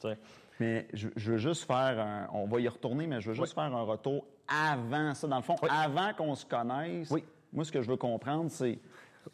Tu 0.00 0.08
sais? 0.08 0.18
Mais 0.58 0.88
je, 0.94 1.08
je 1.14 1.32
veux 1.32 1.38
juste 1.38 1.64
faire 1.64 2.00
un. 2.00 2.28
On 2.32 2.46
va 2.46 2.58
y 2.60 2.66
retourner, 2.66 3.06
mais 3.06 3.20
je 3.20 3.28
veux 3.28 3.34
juste 3.34 3.54
faire 3.54 3.64
un 3.64 3.82
retour 3.82 4.24
avant 4.48 5.14
ça. 5.14 5.28
Dans 5.28 5.36
le 5.36 5.42
fond, 5.42 5.54
avant 5.68 6.12
qu'on 6.14 6.34
se 6.34 6.44
connaisse, 6.46 7.10
Oui. 7.10 7.22
moi, 7.52 7.64
ce 7.64 7.70
que 7.70 7.82
je 7.82 7.88
veux 7.90 7.96
comprendre, 7.96 8.50
c'est. 8.50 8.78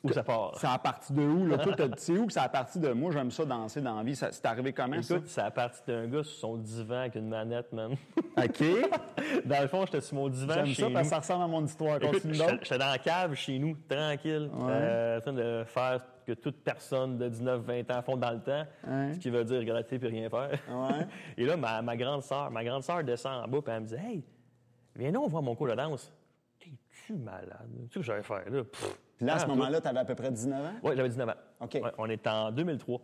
Où 0.02 0.12
ça 0.12 0.22
part? 0.22 0.52
C'est 0.56 0.66
à 0.66 0.78
partir 0.78 1.14
de 1.14 1.22
où, 1.22 1.46
là? 1.46 1.58
Toi, 1.58 1.74
c'est 1.96 2.12
où 2.18 2.26
que 2.26 2.32
c'est 2.32 2.40
à 2.40 2.48
partir 2.48 2.80
de 2.80 2.92
moi, 2.92 3.10
j'aime 3.12 3.30
ça 3.30 3.44
danser 3.44 3.80
dans 3.80 3.96
la 3.96 4.02
vie? 4.02 4.16
Ça- 4.16 4.32
C'est 4.32 4.44
arrivé 4.46 4.72
comment, 4.72 4.96
Écoute, 4.96 5.24
c'est 5.26 5.40
à 5.40 5.50
partir 5.50 5.82
d'un 5.86 6.06
gars 6.06 6.22
sur 6.22 6.36
son 6.38 6.56
divan 6.56 7.00
avec 7.00 7.14
une 7.16 7.28
manette, 7.28 7.72
man. 7.72 7.94
ça? 8.36 8.44
OK. 8.44 8.62
dans 9.44 9.60
le 9.62 9.68
fond, 9.68 9.84
j'étais 9.86 10.00
sur 10.00 10.16
mon 10.16 10.28
divan 10.28 10.54
J'aime 10.64 10.74
ça 10.74 10.86
nous. 10.88 10.92
parce 10.94 11.08
que 11.08 11.14
ça 11.14 11.18
ressemble 11.20 11.44
à 11.44 11.46
mon 11.46 11.64
histoire. 11.64 11.96
Écoute, 11.96 12.12
Continue 12.12 12.38
donc. 12.38 12.60
j'étais 12.62 12.78
dans 12.78 12.90
la 12.90 12.98
cave 12.98 13.34
chez 13.34 13.58
nous, 13.58 13.76
tranquille, 13.88 14.50
euh, 14.68 15.18
en 15.18 15.20
train 15.20 15.32
de 15.32 15.64
faire 15.66 16.00
que 16.26 16.32
toute 16.32 16.62
personne 16.62 17.18
de 17.18 17.28
19-20 17.28 17.90
ans 17.92 18.02
font 18.02 18.16
dans 18.16 18.30
le 18.30 18.40
temps, 18.40 18.64
Ouais. 18.88 19.12
ce 19.14 19.18
qui 19.18 19.28
veut 19.28 19.44
dire 19.44 19.58
regarder 19.58 19.84
et 19.90 20.06
rien 20.06 20.30
faire. 20.30 20.50
Ouais. 20.70 21.06
Et 21.36 21.44
là, 21.44 21.56
ma, 21.56 21.82
ma 21.82 21.96
grande 21.96 22.22
sœur, 22.22 22.50
ma 22.50 22.62
grande 22.64 22.82
sœur 22.84 23.02
descend 23.02 23.44
en 23.44 23.48
bas, 23.48 23.58
puis 23.60 23.74
elle 23.74 23.82
me 23.82 23.86
dit 23.86 23.94
Hey, 23.96 24.24
viens 24.94 25.10
donc 25.12 25.28
voir 25.30 25.42
mon 25.42 25.54
cours 25.56 25.66
de 25.68 25.74
danse. 25.74 26.12
T'es-tu 27.06 27.14
malade? 27.14 27.69
Tu 27.72 27.82
sais 27.82 27.88
ce 27.88 27.99
que 27.99 28.02
j'allais 28.02 28.22
faire 28.22 28.50
là? 28.50 28.64
Pff, 28.64 28.99
Puis 29.16 29.26
là, 29.26 29.34
à 29.34 29.38
ce 29.38 29.44
ah, 29.44 29.49
moment-là, 29.49 29.81
t'avais 29.81 30.00
à 30.00 30.04
peu 30.04 30.14
près 30.14 30.31
19 30.31 30.64
ans? 30.64 30.72
Oui, 30.82 30.93
j'avais 30.96 31.08
19 31.08 31.28
ans. 31.28 31.32
OK. 31.60 31.75
Uh-huh. 31.75 31.82
Ouais, 31.82 31.93
on 31.99 32.10
est 32.10 32.26
en 32.26 32.52
2003. 32.52 33.00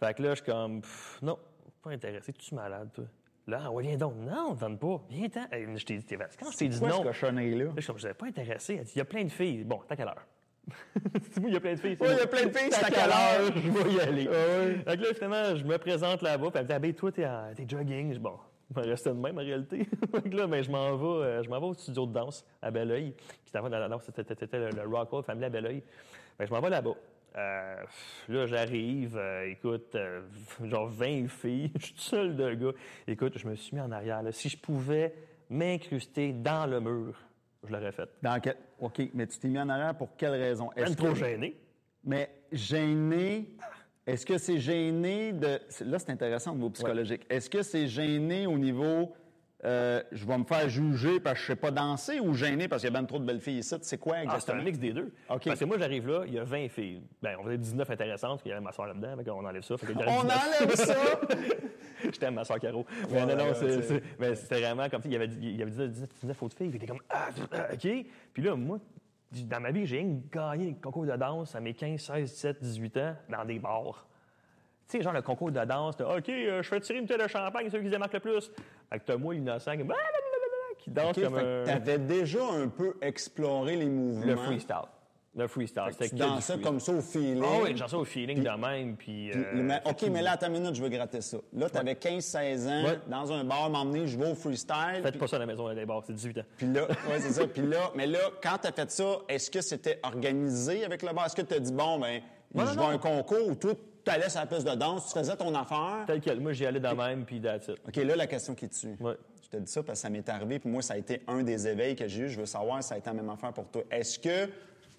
Fait 0.00 0.14
que 0.14 0.22
là, 0.22 0.30
je 0.30 0.34
suis 0.36 0.44
comme, 0.50 0.80
pff, 0.80 1.18
non, 1.22 1.38
pas 1.82 1.90
intéressé. 1.90 2.32
Tu 2.32 2.54
es 2.54 2.56
malade, 2.56 2.90
toi? 2.94 3.04
Là, 3.46 3.62
ah 3.64 3.70
ouais, 3.70 3.82
viens 3.82 3.96
donc. 3.96 4.14
Non, 4.16 4.54
donne 4.54 4.78
pas. 4.78 5.02
Viens-t'en. 5.08 5.46
Hey, 5.50 5.66
je 5.76 5.84
t'ai 5.84 5.98
dit, 5.98 6.04
t'es 6.04 6.16
Quand 6.16 6.50
je 6.50 6.56
t'ai 6.56 6.68
dit 6.68 6.78
Quoi, 6.78 6.88
non, 6.88 6.98
ce 6.98 7.02
cochonnerie-là? 7.02 7.64
Là, 7.64 7.72
je 7.76 7.80
suis 7.80 7.86
comme, 7.88 7.98
je 7.98 8.04
n'avais 8.04 8.14
pas 8.14 8.26
intéressé. 8.26 8.76
Elle 8.76 8.84
dit, 8.84 8.92
il 8.94 8.98
y 8.98 9.02
a 9.02 9.04
plein 9.04 9.24
de 9.24 9.28
filles. 9.30 9.64
Bon, 9.64 9.80
t'as 9.88 9.96
quelle 9.96 10.08
heure? 10.08 10.26
c'est 11.32 11.40
moi, 11.40 11.50
il 11.50 11.54
y 11.54 11.56
a 11.56 11.60
plein 11.60 11.74
de 11.74 11.80
filles. 11.80 11.96
Ouais, 12.00 12.12
il 12.12 12.18
y 12.18 12.20
a 12.20 12.26
plein 12.26 12.46
de 12.46 12.56
filles, 12.56 12.70
T'as 12.70 12.76
c'est 12.76 12.84
à 12.84 12.90
quelle 12.90 13.10
heure? 13.10 13.52
Je 13.56 13.70
vais 13.70 13.92
y 13.92 14.00
aller. 14.00 14.28
Ah. 14.28 14.90
Fait 14.90 14.96
que 14.96 15.02
là, 15.02 15.14
finalement, 15.14 15.56
je 15.56 15.64
me 15.64 15.78
présente 15.78 16.22
là-bas. 16.22 16.50
Puis 16.50 16.58
elle 16.58 16.62
me 16.62 16.68
dit, 16.68 16.74
ah, 16.74 16.78
ben, 16.78 16.94
toi, 16.94 17.12
t'es, 17.12 17.66
jogging. 17.66 18.14
Je 18.14 18.18
bon, 18.18 18.38
je 18.70 18.74
vais 18.80 18.86
rester 18.88 19.10
de 19.10 19.14
même 19.14 19.36
en 19.36 19.40
réalité. 19.42 19.86
là, 20.32 20.46
ben, 20.46 20.62
je 20.62 20.70
m'en 20.70 20.96
vais, 20.96 21.24
euh, 21.26 21.42
je 21.42 21.50
m'en 21.50 21.58
vais 21.60 21.66
au 21.66 21.74
studio 21.74 22.06
de 22.06 22.12
danse 22.12 22.44
à 22.62 22.70
Belleuil. 22.70 23.12
Qui 23.44 23.48
était, 23.50 23.60
dans 23.60 23.68
la 23.68 23.88
danse, 23.88 24.02
c'était, 24.14 24.58
le, 24.58 24.70
le 24.70 24.88
Rock 24.88 25.12
Hall 25.12 25.22
Family 25.24 25.44
à 25.46 25.50
Belleuil. 25.50 25.82
Que 26.38 26.46
je 26.46 26.50
m'en 26.52 26.60
vais 26.60 26.70
là-bas. 26.70 26.94
Euh, 27.36 27.76
là, 28.28 28.46
j'arrive, 28.46 29.16
euh, 29.16 29.48
écoute, 29.50 29.94
euh, 29.94 30.22
genre 30.64 30.88
20 30.88 31.28
filles, 31.28 31.70
je 31.78 31.84
suis 31.86 31.94
tout 31.94 32.00
seul 32.00 32.34
de 32.36 32.54
gars. 32.54 32.72
Écoute, 33.06 33.38
je 33.38 33.46
me 33.46 33.54
suis 33.54 33.74
mis 33.74 33.80
en 33.82 33.92
arrière. 33.92 34.22
là. 34.22 34.32
Si 34.32 34.48
je 34.48 34.58
pouvais 34.58 35.14
m'incruster 35.48 36.32
dans 36.32 36.68
le 36.68 36.80
mur, 36.80 37.14
je 37.66 37.72
l'aurais 37.72 37.92
fait. 37.92 38.08
Dans 38.22 38.40
quel- 38.40 38.56
OK, 38.80 39.00
mais 39.14 39.26
tu 39.26 39.38
t'es 39.38 39.48
mis 39.48 39.58
en 39.60 39.68
arrière 39.68 39.94
pour 39.96 40.16
quelle 40.16 40.32
raison? 40.32 40.70
Même 40.76 40.86
Est-ce 40.86 40.96
trop 40.96 41.14
gêné. 41.14 41.56
Mais 42.02 42.30
gêné, 42.50 43.48
est-ce 44.06 44.24
que 44.26 44.38
c'est 44.38 44.58
gêné 44.58 45.32
de. 45.32 45.60
Là, 45.84 45.98
c'est 45.98 46.10
intéressant 46.10 46.52
au 46.52 46.56
niveau 46.56 46.70
psychologique. 46.70 47.22
Est-ce 47.30 47.48
que 47.50 47.62
c'est 47.62 47.86
gêné 47.88 48.46
au 48.46 48.58
niveau. 48.58 49.12
euh, 49.62 50.02
je 50.10 50.24
vais 50.24 50.38
me 50.38 50.44
faire 50.44 50.68
juger 50.70 51.20
parce 51.20 51.34
que 51.36 51.42
je 51.42 51.46
sais 51.48 51.56
pas 51.56 51.70
danser 51.70 52.18
ou 52.18 52.32
gêné 52.32 52.66
parce 52.66 52.80
qu'il 52.80 52.90
y 52.90 52.96
a 52.96 52.98
bien 52.98 53.06
trop 53.06 53.18
de 53.18 53.26
belles 53.26 53.40
filles 53.42 53.58
ici? 53.58 53.74
C'est 53.82 53.98
quoi 53.98 54.14
Ah, 54.16 54.20
c'est 54.20 54.24
exactement? 54.36 54.60
un 54.60 54.64
mix 54.64 54.78
des 54.78 54.92
deux. 54.94 55.12
OK. 55.28 55.44
Parce 55.44 55.60
que 55.60 55.64
moi, 55.66 55.76
j'arrive 55.78 56.08
là, 56.08 56.24
il 56.26 56.32
y 56.32 56.38
a 56.38 56.44
20 56.44 56.68
filles. 56.68 57.02
Ben, 57.22 57.36
on 57.38 57.42
va 57.44 57.50
dire 57.50 57.58
19 57.58 57.90
intéressantes, 57.90 58.30
parce 58.30 58.42
qu'il 58.42 58.50
y 58.50 58.54
avait 58.54 58.64
ma 58.64 58.72
soeur 58.72 58.86
là-dedans, 58.86 59.16
fait 59.18 59.24
qu'on 59.30 59.44
enlève 59.44 59.62
ça. 59.62 59.76
Fait 59.76 59.86
On 59.92 59.98
19. 59.98 60.08
enlève 60.08 60.74
ça! 60.76 60.94
Je 62.02 62.18
t'aime, 62.18 62.34
ma 62.34 62.44
soeur 62.44 62.58
Caro. 62.58 62.86
Mais 63.10 63.20
non, 63.20 63.26
ouais, 63.26 63.36
non, 63.36 64.00
mais 64.18 64.34
c'était 64.34 64.60
vraiment 64.62 64.88
comme, 64.88 65.02
sais, 65.02 65.08
il 65.08 65.12
y 65.12 65.16
avait, 65.16 65.26
il 65.26 65.56
y 65.56 65.60
avait 65.60 65.70
19, 65.70 65.90
19, 65.90 66.08
19 66.22 66.42
autres 66.42 66.56
filles, 66.56 66.70
puis 66.70 66.78
t'es 66.78 66.86
comme, 66.86 67.02
ah, 67.10 67.28
ah, 67.52 67.66
OK. 67.74 67.86
Puis 68.32 68.42
là, 68.42 68.56
moi, 68.56 68.78
dans 69.32 69.60
ma 69.60 69.70
vie, 69.70 69.86
j'ai 69.86 70.04
gagné 70.32 70.72
des 70.72 70.74
concours 70.74 71.06
de 71.06 71.16
danse 71.16 71.54
à 71.54 71.60
mes 71.60 71.74
15, 71.74 72.00
16, 72.00 72.30
17, 72.32 72.62
18 72.62 72.96
ans 72.96 73.16
dans 73.28 73.44
des 73.44 73.58
bars. 73.58 74.06
Tu 74.88 74.96
sais, 74.96 75.02
genre 75.02 75.12
le 75.12 75.22
concours 75.22 75.52
de 75.52 75.64
danse, 75.64 75.96
de, 75.96 76.04
OK, 76.04 76.28
euh, 76.28 76.62
je 76.62 76.68
fais 76.68 76.80
tirer 76.80 76.98
une 76.98 77.04
bouteille 77.04 77.22
de 77.22 77.28
champagne, 77.28 77.66
c'est 77.66 77.70
celui 77.70 77.84
qui 77.84 77.90
se 77.90 77.94
démarque 77.94 78.14
le 78.14 78.20
plus. 78.20 78.50
Fait 78.90 78.98
que 78.98 79.04
t'as 79.04 79.16
moi, 79.16 79.34
l'innocent, 79.34 79.72
qui, 80.78 80.90
danse 80.90 81.16
OK, 81.16 81.24
comme 81.24 81.36
un... 81.36 81.64
t'avais 81.64 81.98
déjà 81.98 82.44
un 82.44 82.68
peu 82.68 82.96
exploré 83.00 83.76
les 83.76 83.86
mouvements. 83.86 84.26
Le 84.26 84.36
freestyle. 84.36 84.88
Le 85.36 85.46
freestyle. 85.46 85.82
Tu 85.90 85.92
C'était 86.04 86.16
dansais 86.16 86.54
freestyle. 86.54 86.60
comme 86.60 86.80
ça 86.80 86.92
au 86.92 87.00
feeling. 87.00 87.42
Ah 87.44 87.58
oui, 87.62 87.72
j'en 87.76 87.86
sais 87.86 87.94
au 87.96 88.04
feeling 88.04 88.42
de 88.42 88.50
même, 88.50 88.96
puis... 88.96 89.30
Puis, 89.30 89.40
euh, 89.40 89.62
mais- 89.62 89.80
OK, 89.84 90.02
mais 90.10 90.22
là, 90.22 90.32
attends 90.32 90.48
une 90.48 90.54
minute, 90.54 90.74
je 90.74 90.82
veux 90.82 90.88
gratter 90.88 91.20
ça. 91.20 91.36
Là, 91.52 91.70
t'avais 91.70 91.94
15-16 91.94 92.66
ans, 92.66 92.84
Ouais. 92.84 92.98
dans 93.06 93.32
un 93.32 93.44
bar, 93.44 93.70
m'emmener, 93.70 94.08
je 94.08 94.18
vais 94.18 94.28
au 94.28 94.34
freestyle. 94.34 94.74
Faites 95.02 95.10
puis- 95.12 95.18
pas 95.20 95.28
ça 95.28 95.36
à 95.36 95.38
la 95.38 95.46
maison 95.46 95.72
des 95.72 95.86
bars, 95.86 96.02
c'est 96.04 96.14
18 96.14 96.38
ans. 96.38 96.44
Puis 96.56 96.66
là, 96.72 96.82
ouais, 96.88 97.20
c'est 97.20 97.30
ça. 97.32 97.46
Puis 97.46 97.62
là, 97.64 97.92
mais 97.94 98.08
là, 98.08 98.18
quand 98.42 98.56
t'as 98.60 98.72
fait 98.72 98.90
ça, 98.90 99.18
est-ce 99.28 99.50
que 99.52 99.60
c'était 99.60 100.00
organisé 100.02 100.84
avec 100.84 101.02
le 101.02 101.12
bar? 101.12 101.26
Est-ce 101.26 101.36
que 101.36 101.42
t'as 101.42 101.60
dit, 101.60 101.72
bon, 101.72 102.00
ben, 102.00 102.20
Non, 102.52 102.66
je 102.66 102.76
vais 102.76 102.84
à 102.84 102.88
un 102.88 102.98
concours 102.98 103.46
ou 103.46 103.54
tout, 103.54 103.76
tu 104.04 104.10
allais 104.10 104.28
sur 104.28 104.40
la 104.40 104.46
piste 104.46 104.66
de 104.68 104.74
danse, 104.74 105.12
tu 105.12 105.18
faisais 105.18 105.36
ton 105.36 105.54
affaire? 105.54 106.02
Tel 106.08 106.20
quel. 106.20 106.40
Moi, 106.40 106.52
j'y 106.54 106.66
allais 106.66 106.80
de 106.80 106.88
même, 106.88 107.24
puis 107.24 107.40
that's 107.40 107.68
it. 107.68 107.76
OK, 107.86 107.94
là, 107.96 108.16
la 108.16 108.26
question 108.26 108.56
qui 108.56 108.68
tue. 108.68 108.96
Ouais. 108.98 109.14
Je 109.44 109.48
te 109.48 109.56
dis 109.62 109.70
ça 109.70 109.82
parce 109.84 109.98
que 110.00 110.02
ça 110.02 110.10
m'est 110.10 110.28
arrivé, 110.28 110.58
puis 110.58 110.68
moi, 110.68 110.82
ça 110.82 110.94
a 110.94 110.96
été 110.96 111.22
un 111.28 111.44
des 111.44 111.68
éveils 111.68 111.94
que 111.94 112.08
j'ai 112.08 112.22
eu. 112.22 112.28
Je 112.28 112.40
veux 112.40 112.46
savoir 112.46 112.82
si 112.82 112.88
ça 112.88 112.96
a 112.96 112.98
été 112.98 113.08
la 113.10 113.14
même 113.14 113.30
affaire 113.30 113.52
pour 113.52 113.68
toi. 113.68 113.82
Est-ce 113.92 114.18
que 114.18 114.48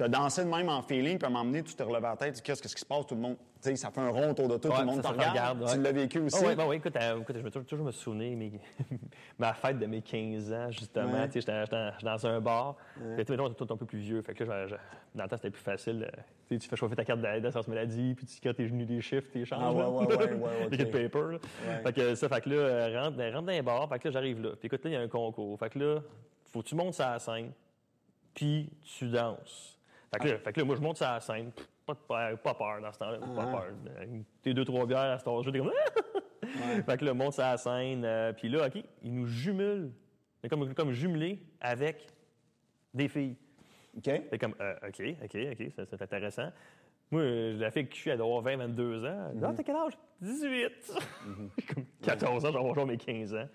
tu 0.01 0.05
as 0.05 0.09
dansé 0.09 0.43
de 0.43 0.49
même 0.49 0.67
en 0.67 0.81
feeling, 0.81 1.19
puis 1.19 1.27
à 1.27 1.43
doné, 1.43 1.61
tu 1.63 1.75
te 1.75 1.83
relevais 1.83 2.07
la 2.07 2.15
tête, 2.15 2.29
tu 2.33 2.37
dis, 2.37 2.41
qu'est-ce 2.41 2.61
qui 2.61 2.69
se 2.69 2.85
passe, 2.85 3.05
tout 3.05 3.13
le 3.13 3.21
monde, 3.21 3.35
tu 3.37 3.69
sais, 3.69 3.75
ça 3.75 3.91
fait 3.91 4.01
un 4.01 4.09
rond 4.09 4.31
autour 4.31 4.47
de 4.47 4.57
toi, 4.57 4.71
Ouais, 4.71 4.75
tout 4.77 4.81
le 4.81 4.87
monde 4.87 5.01
te 5.03 5.07
regarde. 5.07 5.29
regarde, 5.31 5.61
ouais. 5.61 5.73
Tu 5.73 5.81
l'as 5.81 5.91
vécu 5.91 6.19
aussi? 6.21 6.37
Ah 6.41 6.47
ouais, 6.47 6.55
ben 6.55 6.65
oui, 6.67 6.77
écoute, 6.77 6.95
euh, 6.95 7.19
écoute, 7.21 7.35
je 7.37 7.43
me 7.43 7.51
toujours, 7.51 7.67
toujours 7.67 7.85
me 7.85 7.91
souvenir 7.91 8.35
mes, 8.35 8.51
ma 9.37 9.53
fête 9.53 9.77
de 9.77 9.85
mes 9.85 10.01
15 10.01 10.51
ans, 10.53 10.71
justement. 10.71 11.11
Ouais. 11.13 11.29
Tu 11.29 11.39
sais, 11.41 11.53
J'étais 11.63 11.91
dans 12.03 12.25
un 12.27 12.41
bar. 12.41 12.75
Que, 12.97 13.21
tu 13.21 13.35
toi, 13.35 13.67
un 13.69 13.77
peu 13.77 13.85
plus 13.85 13.99
vieux. 13.99 14.21
Fait 14.23 14.33
que 14.33 14.43
là, 14.43 14.65
je- 14.65 14.75
dans 15.13 15.23
le 15.23 15.29
temps, 15.29 15.35
c'était 15.35 15.51
plus 15.51 15.61
facile. 15.61 16.09
tu 16.49 16.59
fais 16.59 16.75
chauffer 16.75 16.95
ta 16.95 17.05
carte 17.05 17.21
d'aide 17.21 17.43
d'assurance 17.43 17.67
maladie, 17.67 18.15
puis 18.15 18.25
tu 18.25 18.39
quand 18.41 18.53
tes 18.55 18.67
genoux 18.67 18.85
des 18.85 19.01
chiffres, 19.01 19.29
tes 19.31 19.45
changes. 19.45 19.59
Ah, 19.61 19.71
ouais, 19.71 20.05
ouais, 20.07 20.15
ouais, 20.15 20.67
ouais, 20.71 20.85
paper. 21.09 21.37
Fait 21.83 21.93
que 21.93 22.15
ça, 22.15 22.27
fait 22.27 22.41
que 22.41 22.49
là, 22.49 22.55
euh, 22.55 22.99
rentre, 23.03 23.17
rentre 23.31 23.45
dans 23.45 23.51
un 23.53 23.61
bar. 23.63 23.87
Fait 23.89 23.99
que 23.99 24.07
là, 24.07 24.11
j'arrive 24.13 24.41
là. 24.41 24.49
Puis 24.59 24.65
écoute, 24.65 24.83
là, 24.83 24.89
il 24.89 24.93
y 24.93 24.95
a 24.95 25.01
un 25.01 25.07
concours. 25.07 25.59
Fait 25.59 25.69
que 25.69 25.77
là, 25.77 25.99
faut 26.51 26.63
que 26.63 26.67
tu 26.69 26.73
montes 26.75 26.95
sur 26.95 27.05
la 27.05 27.19
scène, 27.19 27.51
puis 28.33 28.71
tu 28.97 29.07
danses. 29.07 29.77
Fait 30.13 30.19
que, 30.19 30.27
là, 30.27 30.37
fait 30.39 30.53
que 30.53 30.59
là, 30.59 30.65
moi, 30.65 30.75
je 30.75 30.81
monte 30.81 30.97
sur 30.97 31.05
la 31.05 31.19
scène. 31.19 31.51
Pas, 31.85 31.93
de 31.93 31.99
peur, 31.99 32.37
pas 32.39 32.53
peur 32.53 32.81
dans 32.81 32.91
ce 32.91 32.99
temps-là. 32.99 33.19
Pas 33.19 33.45
peur. 33.45 33.65
Euh, 33.87 34.05
T'es 34.41 34.53
deux, 34.53 34.65
trois 34.65 34.85
bières 34.85 34.99
à 34.99 35.17
cet 35.17 35.27
âge-là, 35.27 35.51
t'es 35.51 35.59
comme... 35.59 35.71
Fait 36.85 36.97
que 36.97 37.05
là, 37.05 37.13
monte 37.13 37.33
sur 37.33 37.43
la 37.43 37.57
scène. 37.57 38.03
euh, 38.03 38.33
puis 38.33 38.49
là, 38.49 38.67
OK, 38.67 38.83
il 39.03 39.13
nous. 39.13 39.27
Il 39.27 39.91
est 40.43 40.49
comme, 40.49 40.73
comme 40.73 40.91
jumelé 40.91 41.39
avec 41.61 42.07
des 42.93 43.07
filles. 43.07 43.35
OK? 43.95 44.03
C'est 44.29 44.37
comme, 44.37 44.55
euh, 44.59 44.75
OK, 44.87 45.01
OK, 45.23 45.37
OK, 45.51 45.71
c'est 45.75 46.01
intéressant. 46.01 46.49
Moi, 47.09 47.21
euh, 47.21 47.57
la 47.57 47.71
fille 47.71 47.87
que 47.87 47.95
je 47.95 47.99
suis, 47.99 48.09
elle 48.09 48.17
doit 48.17 48.27
avoir 48.27 48.41
20, 48.41 48.57
22 48.57 49.05
ans. 49.05 49.31
Dit, 49.33 49.41
Ah, 49.45 49.53
t'as 49.55 49.63
quel 49.63 49.75
âge? 49.75 49.93
18. 50.21 50.71
comme 51.73 51.85
14 52.01 52.45
ans, 52.45 52.51
j'en 52.51 52.63
vais 52.63 52.69
avoir 52.69 52.85
mes 52.85 52.97
15 52.97 53.33
ans. 53.35 53.47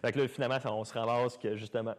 Fait 0.00 0.12
que 0.12 0.20
là, 0.20 0.28
finalement, 0.28 0.58
on 0.66 0.84
se 0.84 0.94
ramasse 0.96 1.36
que, 1.36 1.56
justement, 1.56 1.94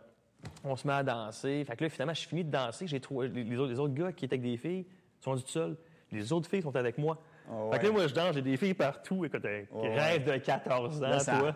on 0.63 0.75
se 0.75 0.87
met 0.87 0.93
à 0.93 1.03
danser. 1.03 1.63
Fait 1.65 1.75
que 1.75 1.83
là, 1.83 1.89
finalement, 1.89 2.13
je 2.13 2.27
finis 2.27 2.43
de 2.43 2.51
danser. 2.51 2.87
J'ai 2.87 2.99
trouvé, 2.99 3.27
les, 3.27 3.57
autres, 3.57 3.71
les 3.71 3.79
autres 3.79 3.93
gars 3.93 4.11
qui 4.11 4.25
étaient 4.25 4.35
avec 4.35 4.49
des 4.49 4.57
filles 4.57 4.85
sont 5.19 5.35
du 5.35 5.43
tout 5.43 5.49
seuls. 5.49 5.75
Les 6.11 6.31
autres 6.31 6.49
filles 6.49 6.61
sont 6.61 6.75
avec 6.75 6.97
moi. 6.97 7.17
Oh, 7.51 7.69
Fait 7.73 7.79
que 7.79 7.85
là, 7.87 7.91
moi, 7.91 8.07
je 8.07 8.13
danse, 8.13 8.35
j'ai 8.35 8.41
des 8.41 8.55
filles 8.55 8.73
partout. 8.73 9.25
Écoute, 9.25 9.43
euh, 9.43 9.63
ouais. 9.71 9.99
rêvent 9.99 10.23
de 10.31 10.37
14 10.37 11.03
ans, 11.03 11.07
Là, 11.09 11.19
ça- 11.19 11.37
toi. 11.39 11.53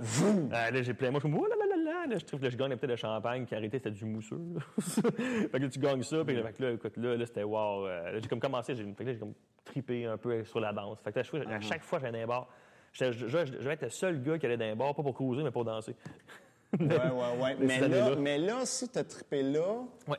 Ah, 0.51 0.69
là, 0.71 0.81
j'ai 0.81 0.93
plein. 0.93 1.11
Moi, 1.11 1.21
je 1.23 1.27
suis 1.27 1.33
comme, 1.33 1.41
oh 1.43 1.47
là 1.47 1.55
là 1.55 1.65
là 1.77 1.83
là. 1.83 2.07
Là, 2.07 2.17
je 2.17 2.25
trouve 2.25 2.41
que 2.41 2.49
je 2.49 2.57
gagne 2.57 2.69
peut-être 2.75 2.89
de 2.91 2.95
champagne 2.97 3.45
qui 3.45 3.55
arrêtait, 3.55 3.77
c'était 3.77 3.91
du 3.91 4.03
mousseux. 4.05 4.41
fait 4.81 5.49
que 5.51 5.57
là, 5.57 5.69
tu 5.69 5.79
gagnes 5.79 6.03
ça. 6.03 6.25
Puis 6.25 6.35
là, 6.35 6.43
fait 6.43 6.53
que 6.53 6.63
là, 6.63 6.71
écoute, 6.71 6.97
là, 6.97 7.15
là, 7.15 7.25
c'était 7.25 7.43
wow. 7.43 7.85
Euh, 7.85 8.11
là, 8.11 8.19
j'ai 8.19 8.27
comme 8.27 8.39
commencé, 8.41 8.75
j'ai, 8.75 8.83
fait 8.83 8.91
que 8.95 9.03
là, 9.03 9.13
j'ai 9.13 9.19
comme 9.19 9.33
tripé 9.63 10.05
un 10.05 10.17
peu 10.17 10.43
sur 10.43 10.59
la 10.59 10.73
danse. 10.73 10.99
Fait 11.03 11.11
que 11.13 11.19
là, 11.19 11.23
je- 11.23 11.37
à 11.49 11.61
chaque 11.61 11.83
fois 11.83 11.99
que 11.99 12.05
j'allais 12.05 12.17
dans 12.19 12.23
un 12.25 12.27
bar, 12.27 12.47
je, 12.91 13.11
je, 13.11 13.27
je 13.27 13.37
vais 13.37 13.73
être 13.73 13.83
le 13.83 13.89
seul 13.89 14.21
gars 14.21 14.37
qui 14.39 14.45
allait 14.45 14.57
dans 14.57 14.65
un 14.65 14.75
bar, 14.75 14.93
pas 14.95 15.03
pour 15.03 15.13
cruiser, 15.13 15.43
mais 15.43 15.51
pour 15.51 15.63
danser. 15.63 15.95
Ouais, 16.79 16.88
ouais, 16.88 17.41
ouais. 17.41 17.55
Mais 17.59 17.79
là, 17.88 18.15
mais 18.15 18.38
là, 18.38 18.65
si 18.65 18.89
tu 18.89 19.00
as 19.00 19.03
trippé 19.03 19.41
là, 19.43 19.83
Ouais. 20.07 20.17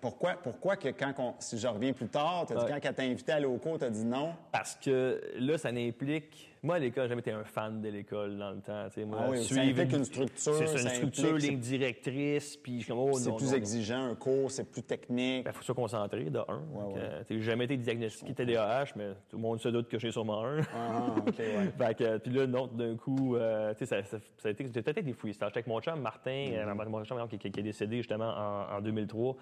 pourquoi, 0.00 0.34
pourquoi 0.34 0.76
que 0.76 0.88
quand 0.88 1.12
on- 1.18 1.34
si 1.38 1.58
je 1.58 1.66
reviens 1.68 1.92
plus 1.92 2.08
tard, 2.08 2.44
t'as 2.48 2.54
dit 2.56 2.62
Ouais. 2.64 2.70
quand 2.70 2.88
elle 2.88 2.94
t'a 2.94 3.02
invité 3.02 3.32
à 3.32 3.36
aller 3.36 3.44
au 3.46 3.58
cours, 3.58 3.78
t'as 3.78 3.90
dit 3.90 4.04
non? 4.04 4.34
Parce 4.50 4.74
que 4.76 5.20
là, 5.38 5.58
ça 5.58 5.68
implique. 5.68 6.51
Moi, 6.64 6.76
à 6.76 6.78
l'école, 6.78 7.04
j'ai 7.04 7.08
jamais 7.08 7.20
été 7.22 7.32
un 7.32 7.42
fan 7.42 7.80
de 7.80 7.88
l'école 7.88 8.38
dans 8.38 8.52
le 8.52 8.60
temps. 8.60 8.84
tu 8.86 8.94
sais. 9.00 9.04
Moi, 9.04 9.18
Ah 9.20 9.30
oui, 9.30 9.38
ça 9.38 9.54
suivre 9.54 9.80
implique 9.80 9.96
une 9.98 10.04
structure, 10.04 10.54
C'est 10.54 10.82
une 10.82 10.88
structure, 10.90 11.36
ligne 11.36 11.58
directrice, 11.58 12.56
puis 12.56 12.86
oh 12.90 13.10
C'est 13.14 13.34
plus 13.34 13.44
non, 13.46 13.50
non. 13.50 13.56
exigeant, 13.56 14.04
un 14.10 14.14
cours, 14.14 14.48
c'est 14.48 14.70
plus 14.70 14.84
technique. 14.84 15.44
Il 15.44 15.50
faut 15.50 15.54
que 15.54 15.58
tu 15.58 15.64
sois 15.64 15.74
concentré, 15.74 16.30
de 16.30 16.38
un. 16.38 16.62
Ouais. 16.72 16.94
euh, 16.98 17.22
t'sais, 17.24 17.34
J'ai 17.34 17.42
jamais 17.42 17.64
été 17.64 17.76
diagnostiqué 17.76 18.32
TDAH, 18.32 18.92
mais 18.94 19.08
tout 19.28 19.36
le 19.38 19.42
monde 19.42 19.60
se 19.60 19.70
doute 19.70 19.88
que 19.88 19.98
j'ai 19.98 20.12
sûrement 20.12 20.44
un. 20.44 20.60
Ah, 20.72 21.14
OK, 21.18 21.36
ouais. 21.38 21.72
fait 21.78 21.94
que, 21.98 22.18
puis 22.18 22.32
là, 22.32 22.46
non, 22.46 22.68
d'un 22.68 22.96
coup, 22.96 23.34
euh, 23.34 23.72
tu 23.74 23.84
sais, 23.84 23.86
ça, 23.86 24.04
ça, 24.04 24.18
ça 24.38 24.48
a 24.48 24.52
été, 24.52 24.64
j'ai 24.72 24.82
peut-être 24.82 25.04
des 25.04 25.14
freestyles. 25.14 25.48
J'étais 25.48 25.58
avec 25.58 25.66
mon 25.66 25.80
chum, 25.80 26.00
Martin, 26.00 26.30
Mm-hmm. 26.30 26.80
euh, 26.80 26.88
mon 26.88 27.04
chum 27.04 27.18
qui, 27.28 27.46
est 27.48 27.62
décédé 27.62 27.96
justement 27.96 28.32
en, 28.70 28.76
en 28.76 28.80
2003. 28.80 29.36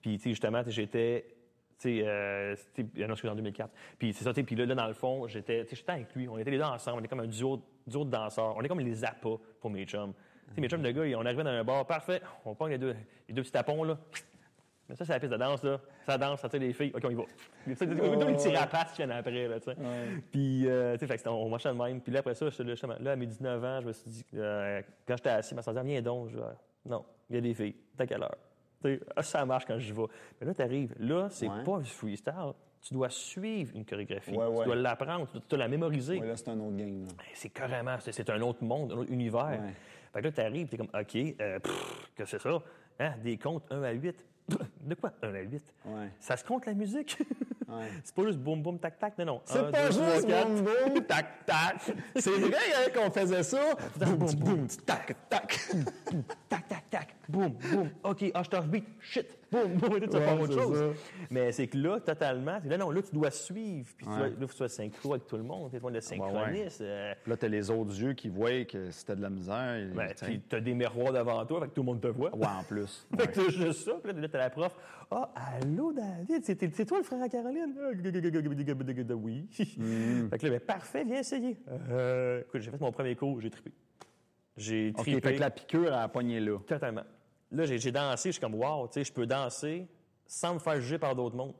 Puis, 0.00 0.16
tu 0.16 0.22
sais, 0.22 0.30
justement, 0.30 0.62
j'étais. 0.66 1.26
Tu 1.82 1.98
sais, 1.98 2.06
euh, 2.06 2.54
c'était- 2.54 3.06
non, 3.06 3.14
en 3.14 3.34
2004. 3.34 3.70
Puis 3.98 4.12
c'est 4.12 4.22
ça, 4.22 4.32
tu 4.32 4.44
puis 4.44 4.54
là, 4.54 4.66
là, 4.66 4.74
dans 4.76 4.86
le 4.86 4.94
fond, 4.94 5.26
j'étais 5.26 5.64
tu 5.64 5.76
avec 5.88 6.14
lui. 6.14 6.28
On 6.28 6.38
était 6.38 6.50
les 6.52 6.58
deux 6.58 6.62
ensemble. 6.62 6.96
On 6.96 7.00
était 7.00 7.08
comme 7.08 7.20
un 7.20 7.26
duo, 7.26 7.60
duo 7.86 8.04
de 8.04 8.10
danseurs. 8.10 8.54
On 8.56 8.62
est 8.62 8.68
comme 8.68 8.78
les 8.80 9.04
appâts 9.04 9.38
pour 9.60 9.70
mes 9.70 9.84
chums. 9.84 10.12
Tu 10.54 10.60
mes 10.60 10.68
chums 10.68 10.82
de 10.82 10.90
gars, 10.90 11.18
on 11.18 11.24
arrivait 11.26 11.42
dans 11.42 11.50
un 11.50 11.64
bar, 11.64 11.84
parfait. 11.86 12.20
On 12.44 12.54
prend 12.54 12.66
les 12.66 12.78
deux, 12.78 12.94
les 13.26 13.34
deux 13.34 13.42
petits 13.42 13.52
tapons, 13.52 13.82
là. 13.82 13.98
Mais 14.88 14.94
ça, 14.96 15.04
c'est 15.04 15.12
la 15.12 15.18
piste 15.20 15.32
de 15.32 15.38
danse, 15.38 15.62
là. 15.62 15.80
Ça 16.06 16.18
danse, 16.18 16.40
ça 16.40 16.48
tire 16.48 16.60
les 16.60 16.72
filles. 16.72 16.92
OK, 16.94 17.02
on 17.04 17.10
y 17.10 17.14
va. 17.14 17.22
Tu 17.64 17.74
C'est 17.74 17.86
comme 17.86 18.28
les 18.28 18.34
petits 18.34 18.54
rapaces 18.54 18.90
qui 18.90 18.96
viennent 18.98 19.10
après, 19.12 19.48
là, 19.48 19.58
tu 19.58 19.70
sais. 19.70 19.76
Puis, 20.30 20.68
euh, 20.68 20.96
tu 20.98 21.06
sais, 21.06 21.28
on 21.28 21.48
marchait 21.48 21.70
de 21.70 21.74
même. 21.74 22.00
Puis 22.00 22.12
là, 22.12 22.20
après 22.20 22.34
ça, 22.34 22.44
là, 22.44 22.50
justement, 22.50 22.96
là, 23.00 23.12
à 23.12 23.16
mes 23.16 23.26
19 23.26 23.64
ans, 23.64 23.80
je 23.80 23.86
me 23.86 23.92
suis 23.92 24.10
dit, 24.10 24.24
euh, 24.34 24.82
quand 25.08 25.16
j'étais 25.16 25.30
assis, 25.30 25.54
ma 25.54 25.62
soeur 25.62 25.74
disait, 25.74 25.86
viens 25.86 26.02
donc. 26.02 26.30
Je 26.30 26.38
non, 26.84 27.04
il 27.30 27.36
y 27.36 27.38
a 27.38 27.40
des 27.40 27.54
filles. 27.54 27.74
T'as 27.96 28.06
quelle 28.06 28.22
heure? 28.22 28.36
Tu 28.82 29.00
ça 29.22 29.44
marche 29.46 29.64
quand 29.66 29.78
j'y 29.78 29.92
vais. 29.92 30.06
Mais 30.40 30.46
là, 30.46 30.54
t'arrives. 30.54 30.94
Là, 30.98 31.28
c'est 31.30 31.48
Ouais. 31.48 31.62
pas 31.64 31.78
du 31.78 31.90
freestyle. 31.90 32.52
Tu 32.80 32.94
dois 32.94 33.10
suivre 33.10 33.76
une 33.76 33.84
chorégraphie. 33.84 34.32
Ouais, 34.32 34.46
ouais. 34.46 34.58
Tu 34.60 34.64
dois 34.64 34.74
l'apprendre, 34.76 35.26
tu 35.28 35.34
dois, 35.34 35.42
tu 35.48 35.56
la 35.56 35.68
mémoriser. 35.68 36.18
Là, 36.18 36.36
c'est 36.36 36.48
un 36.48 36.58
autre 36.58 36.76
game. 36.76 37.04
là. 37.04 37.12
C'est 37.34 37.50
carrément, 37.50 37.96
c'est- 38.00 38.10
c'est 38.12 38.28
un 38.30 38.40
autre 38.40 38.64
monde, 38.64 38.92
un 38.92 38.96
autre 38.96 39.10
univers. 39.12 39.60
Fait 40.12 40.18
que 40.20 40.24
là, 40.26 40.32
t'arrives, 40.32 40.66
t'es 40.68 40.76
comme, 40.76 40.88
OK, 40.92 41.16
euh, 41.40 41.58
pff, 41.60 42.10
que 42.16 42.24
c'est 42.24 42.40
ça? 42.40 42.60
Hein? 42.98 43.12
Des 43.22 43.38
comptes 43.38 43.64
1 43.70 43.82
à 43.84 43.92
8. 43.92 44.16
De 44.48 44.94
quoi? 44.94 45.12
1 45.22 45.34
à 45.34 45.40
8? 45.40 45.74
Ouais. 45.84 46.10
Ça 46.18 46.36
se 46.36 46.44
compte 46.44 46.66
la 46.66 46.74
musique? 46.74 47.16
Ouais. 47.68 47.88
c'est 48.04 48.14
pas 48.14 48.22
juste 48.24 48.38
boum, 48.38 48.60
boum, 48.62 48.78
tac, 48.78 48.98
tac, 48.98 49.16
non, 49.18 49.24
non. 49.24 49.40
C'est 49.44 49.70
pas 49.70 49.88
deux, 49.88 49.92
juste 49.92 50.26
quatre. 50.26 50.54
boum, 50.54 50.64
boum, 50.94 51.04
tac, 51.04 51.46
tac. 51.46 51.92
C'est 52.16 52.30
vrai 52.30 52.56
hein, 52.76 52.90
qu'on 52.94 53.10
faisait 53.10 53.42
ça. 53.42 53.74
Boum, 53.96 54.16
boum, 54.16 54.34
boum, 54.34 54.66
tac, 54.84 55.16
tac. 55.28 55.68
Tac, 56.48 56.68
tac, 56.68 56.90
tac, 56.90 57.14
boum, 57.28 57.50
boum. 57.70 57.90
OK, 58.02 58.24
ah, 58.34 58.42
je 58.42 58.50
te 58.50 58.60
beat, 58.62 58.84
shit, 59.00 59.38
boum, 59.52 59.74
boum, 59.74 59.96
et 59.96 60.00
tu 60.00 60.06
vas 60.16 60.20
faire 60.22 60.40
autre 60.40 60.52
chose. 60.54 60.94
Mais 61.30 61.52
c'est 61.52 61.66
que 61.68 61.76
là, 61.78 62.00
totalement, 62.00 62.58
là, 62.64 62.76
non, 62.78 62.90
là, 62.90 63.02
tu 63.02 63.14
dois 63.14 63.30
suivre. 63.30 63.88
Puis 63.96 64.06
tu 64.06 64.10
Ouais. 64.12 64.18
dois- 64.18 64.26
là, 64.28 64.32
il 64.34 64.40
faut 64.40 64.46
que 64.46 64.50
tu 64.52 64.56
sois 64.56 64.68
synchro 64.68 65.12
avec 65.14 65.26
tout 65.26 65.36
le 65.36 65.42
monde. 65.42 65.70
Tu 65.70 65.76
es 65.76 65.90
le 65.90 66.00
synchroniste. 66.00 66.80
euh, 66.80 67.14
Là, 67.26 67.36
t'as 67.36 67.48
les 67.48 67.70
autres 67.70 68.00
yeux 68.00 68.14
qui 68.14 68.28
voient 68.28 68.64
que 68.64 68.90
c'était 68.90 69.14
de 69.16 69.22
la 69.22 69.30
misère. 69.30 69.76
et- 69.76 69.86
ben, 69.94 70.08
puis 70.20 70.40
t'as 70.48 70.60
des 70.60 70.74
miroirs 70.74 71.12
devant 71.12 71.44
toi, 71.46 71.60
fait 71.60 71.68
que 71.68 71.74
tout 71.74 71.82
le 71.82 71.86
monde 71.86 72.00
te 72.00 72.08
voit. 72.08 72.34
Ouais, 72.34 72.46
en 72.46 72.64
plus. 72.64 73.06
Fait 73.18 73.26
que 73.28 73.34
c'est 73.34 73.50
juste 73.50 73.84
ça. 73.84 73.92
Puis 74.02 74.12
là, 74.12 74.28
t'as 74.28 74.38
la 74.38 74.50
prof. 74.50 74.74
Ah, 75.10 75.30
allô, 75.60 75.92
David, 75.92 76.42
c'est 76.44 76.86
toi 76.86 76.98
le 76.98 77.04
frère 77.04 77.22
à 77.22 77.28
Caroline? 77.28 77.74
Ah, 77.78 77.90
Oui. 79.12 79.46
Fait 80.30 80.38
que 80.38 80.46
là, 80.46 80.50
ben, 80.52 80.60
parfait, 80.60 81.04
viens 81.04 81.20
essayer. 81.20 81.56
Euh, 81.90 82.40
écoute, 82.40 82.60
j'ai 82.60 82.70
fait 82.70 82.80
mon 82.80 82.92
premier 82.92 83.14
cours, 83.14 83.40
j'ai 83.40 83.50
trippé. 83.50 83.72
J'ai 84.56 84.90
OK, 84.90 85.02
trippé 85.02 85.20
fait 85.28 85.34
que 85.36 85.40
la 85.40 85.50
piqûre, 85.50 85.92
a 85.94 86.08
pogné 86.08 86.40
là. 86.40 86.58
totalement. 86.66 87.02
Là, 87.52 87.64
j'ai 87.66 87.92
dansé, 87.92 88.30
je 88.30 88.32
suis 88.32 88.40
comme, 88.40 88.54
wow, 88.54 88.86
tu 88.88 88.94
sais, 88.94 89.04
je 89.04 89.12
peux 89.12 89.26
danser 89.26 89.86
sans 90.26 90.54
me 90.54 90.58
faire 90.58 90.80
juger 90.80 90.98
par 90.98 91.14
d'autres 91.14 91.36
mondes. 91.36 91.54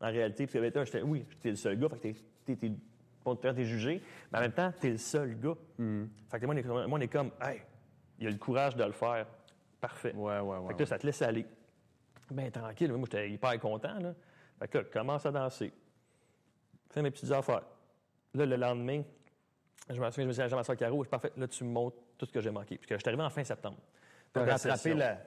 En 0.00 0.06
réalité, 0.06 0.46
puis 0.46 0.58
un, 0.58 0.84
j'étais, 0.84 1.02
oui, 1.02 1.24
j'étais 1.30 1.50
le 1.50 1.56
seul 1.56 1.78
gars, 1.78 1.88
fait 1.90 1.96
que 1.96 2.02
t'es- 2.02 2.16
t'es, 2.46 2.56
t'es, 2.56 3.52
t'es 3.52 3.64
jugé, 3.64 4.00
mais 4.32 4.38
en 4.38 4.40
même 4.42 4.52
temps, 4.52 4.72
t'es 4.80 4.90
le 4.90 4.96
seul 4.98 5.38
gars. 5.38 5.54
Fait 6.30 6.40
que 6.40 6.46
moi, 6.46 6.54
on 6.54 6.58
est, 6.58 6.62
comme- 6.62 6.86
moi, 6.86 6.98
on 6.98 7.00
est 7.02 7.08
comme, 7.08 7.30
hey, 7.42 7.60
il 8.18 8.26
a 8.26 8.30
le 8.30 8.38
courage 8.38 8.74
de 8.76 8.84
le 8.84 8.92
faire. 8.92 9.26
Parfait. 9.80 10.12
Ouais, 10.14 10.40
ouais, 10.40 10.56
ouais. 10.58 10.68
Fait 10.68 10.74
que 10.74 10.78
là, 10.80 10.86
ça 10.86 10.98
te 10.98 11.06
laisse 11.06 11.20
aller. 11.22 11.46
Ben 12.30 12.50
tranquille, 12.50 12.92
moi, 12.92 13.06
j'étais 13.10 13.30
hyper 13.30 13.58
content, 13.60 13.98
là. 14.00 14.14
Fait 14.58 14.68
que 14.68 14.78
là, 14.78 14.84
commence 14.84 15.26
à 15.26 15.30
danser. 15.30 15.72
Fais 16.90 17.02
mes 17.02 17.10
petites 17.10 17.30
affaires. 17.30 17.62
Là, 18.34 18.46
le 18.46 18.56
lendemain, 18.56 19.02
je 19.88 20.00
me 20.00 20.10
souviens, 20.10 20.24
je 20.24 20.28
me 20.28 20.32
suis 20.32 20.42
dit 20.46 20.52
à 20.52 20.56
ma 20.56 20.64
soeur 20.64 20.76
Caro, 20.76 21.04
parfait, 21.04 21.32
là, 21.36 21.46
tu 21.48 21.64
me 21.64 21.70
montres 21.70 21.96
tout 22.16 22.26
ce 22.26 22.32
que 22.32 22.40
j'ai 22.40 22.50
manqué. 22.50 22.76
Puis 22.78 22.86
que 22.88 22.94
je 22.94 23.00
suis 23.00 23.08
arrivé 23.08 23.22
en 23.22 23.30
fin 23.30 23.44
septembre. 23.44 23.78
T'as 24.32 24.40
Donc, 24.40 24.46
la 24.48 24.52
rattrapé 24.54 24.76
session. 24.78 24.96
la... 24.96 25.18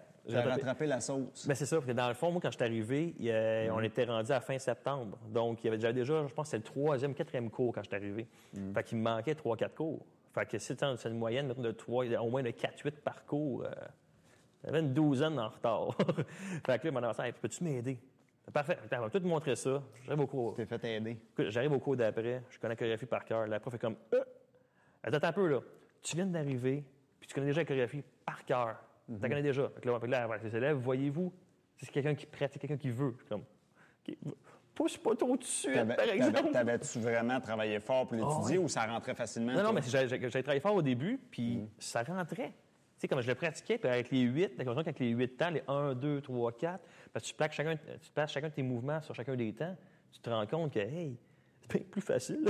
Sauce. 1.02 1.48
ben, 1.48 1.56
c'est 1.56 1.66
ça, 1.66 1.78
parce 1.78 1.88
que 1.88 1.92
dans 1.94 2.08
le 2.08 2.14
fond, 2.14 2.32
moi, 2.32 2.40
quand 2.42 2.52
je 2.52 2.56
suis 2.56 2.64
arrivé, 2.64 3.16
il 3.20 3.32
a- 3.32 3.74
on 3.74 3.82
était 3.82 4.04
rendu 4.06 4.32
à 4.32 4.40
fin 4.40 4.58
septembre. 4.60 5.18
Donc, 5.30 5.64
il 5.64 5.66
y 5.66 5.68
avait 5.70 5.78
déjà, 5.78 5.92
déjà 5.92 6.28
je 6.28 6.34
pense 6.34 6.50
c'est 6.50 6.58
le 6.58 6.64
troisième, 6.64 7.14
quatrième 7.16 7.50
cours 7.50 7.74
quand 7.74 7.82
je 7.82 7.88
suis 7.88 7.96
arrivé. 7.96 8.28
Fait 8.74 8.84
qu'il 8.84 9.00
me 9.00 9.04
manquait 9.04 9.34
trois, 9.36 9.58
quatre 9.58 9.74
cours. 9.76 10.06
Fait 10.34 10.46
que 10.46 10.58
si 10.60 10.76
c'est 10.78 11.06
une 11.10 11.18
moyenne 11.18 11.52
de 11.54 11.72
trois, 11.72 12.06
au 12.06 12.30
moins 12.30 12.44
de 12.44 12.52
4-8 12.52 12.92
par 13.04 13.26
cours, 13.26 13.64
euh, 13.66 13.70
j'avais 14.64 14.80
une 14.80 14.94
douzaine 14.94 15.38
en 15.40 15.50
retard. 15.50 15.98
fait 16.66 16.80
que 16.80 16.88
là, 16.88 16.92
mon 16.92 17.04
enfant, 17.04 17.24
Hey, 17.24 17.34
peux-tu 17.34 17.64
m'aider? 17.64 18.00
Parfait. 18.54 18.78
Attends, 18.86 18.98
on 19.00 19.02
va 19.04 19.10
tout 19.10 19.20
te 19.20 19.28
montrer 19.28 19.56
ça. 19.56 19.82
J'arrive 20.06 20.22
au 20.22 20.28
cours. 20.28 20.56
T'es 20.56 20.66
fait 20.66 20.84
aider. 20.86 21.18
J'arrive 21.48 21.72
au 21.74 21.80
cours 21.80 21.96
d'après, 21.96 22.44
je 22.50 22.60
connais 22.60 22.74
la 22.74 22.76
chorégraphie 22.76 23.06
par 23.06 23.26
cœur. 23.26 23.48
La 23.48 23.60
prof 23.60 23.74
est 23.74 23.80
comme 23.80 23.96
euh, 24.14 24.24
Attends 25.04 25.28
un 25.28 25.32
peu 25.34 25.48
là. 25.48 25.60
Tu 26.02 26.16
viens 26.16 26.26
d'arriver, 26.28 26.84
puis 27.20 27.28
tu 27.28 27.34
connais 27.34 27.48
déjà 27.48 27.62
la 27.62 27.66
chorégraphie 27.66 28.04
par 28.26 28.44
cœur. 28.46 28.78
Tu 29.16 29.22
la 29.22 29.30
connais 29.30 29.42
déjà. 29.42 29.70
Fait 29.70 29.82
que 29.82 29.90
là, 29.90 30.00
fait 30.00 30.06
que 30.06 30.12
là, 30.12 30.24
avec 30.24 30.44
les 30.44 30.56
élèves, 30.56 30.78
voyez-vous, 30.78 31.34
c'est 31.78 31.90
quelqu'un 31.92 32.16
qui 32.16 32.26
pratique, 32.26 32.62
quelqu'un 32.62 32.78
qui 32.78 32.90
veut. 32.90 33.16
Comme 33.30 33.44
pousse 34.74 34.98
pas 34.98 35.16
trop 35.16 35.38
de 35.38 35.44
suite, 35.44 35.74
T'avais- 35.74 35.96
par 35.96 36.06
exemple. 36.10 36.52
T'avais-tu 36.52 37.00
vraiment 37.00 37.40
travaillé 37.40 37.80
fort 37.80 38.08
pour 38.08 38.16
l'étudier 38.16 38.58
ouais. 38.58 38.64
ou 38.64 38.68
ça 38.68 38.86
rentrait 38.86 39.14
facilement? 39.16 39.54
Non, 39.54 39.64
non, 39.64 39.74
mais 39.74 39.82
j'ai 39.82 40.30
travaillé 40.30 40.60
fort 40.60 40.76
au 40.76 40.82
début, 40.82 41.20
puis 41.30 41.68
ça 41.78 42.04
rentrait. 42.04 42.50
Tu 42.50 42.54
sais, 42.98 43.08
comme 43.08 43.22
je 43.22 43.28
le 43.28 43.36
pratiquais, 43.36 43.78
puis 43.78 43.90
avec 43.90 44.12
les 44.12 44.22
8, 44.22 44.50
t'as 44.50 44.64
l'impression 44.64 44.84
qu'avec 44.84 45.00
les 45.00 45.10
8 45.10 45.38
temps, 45.38 45.50
les 45.50 45.64
1, 45.68 45.96
2, 45.96 46.22
3, 46.22 46.52
4, 46.52 46.84
parce 47.12 47.26
que 47.26 47.30
tu 47.30 47.36
places 47.36 47.54
chacun, 47.54 47.76
tu 47.76 48.12
places 48.12 48.32
chacun 48.32 48.50
de 48.50 48.54
tes 48.54 48.64
mouvements 48.64 49.02
sur 49.02 49.16
chacun 49.16 49.36
des 49.36 49.54
temps, 49.54 49.76
tu 50.12 50.20
te 50.20 50.30
rends 50.30 50.46
compte 50.46 50.74
que, 50.74 50.80
hey, 50.80 51.18
plus 51.80 52.02
facile. 52.02 52.46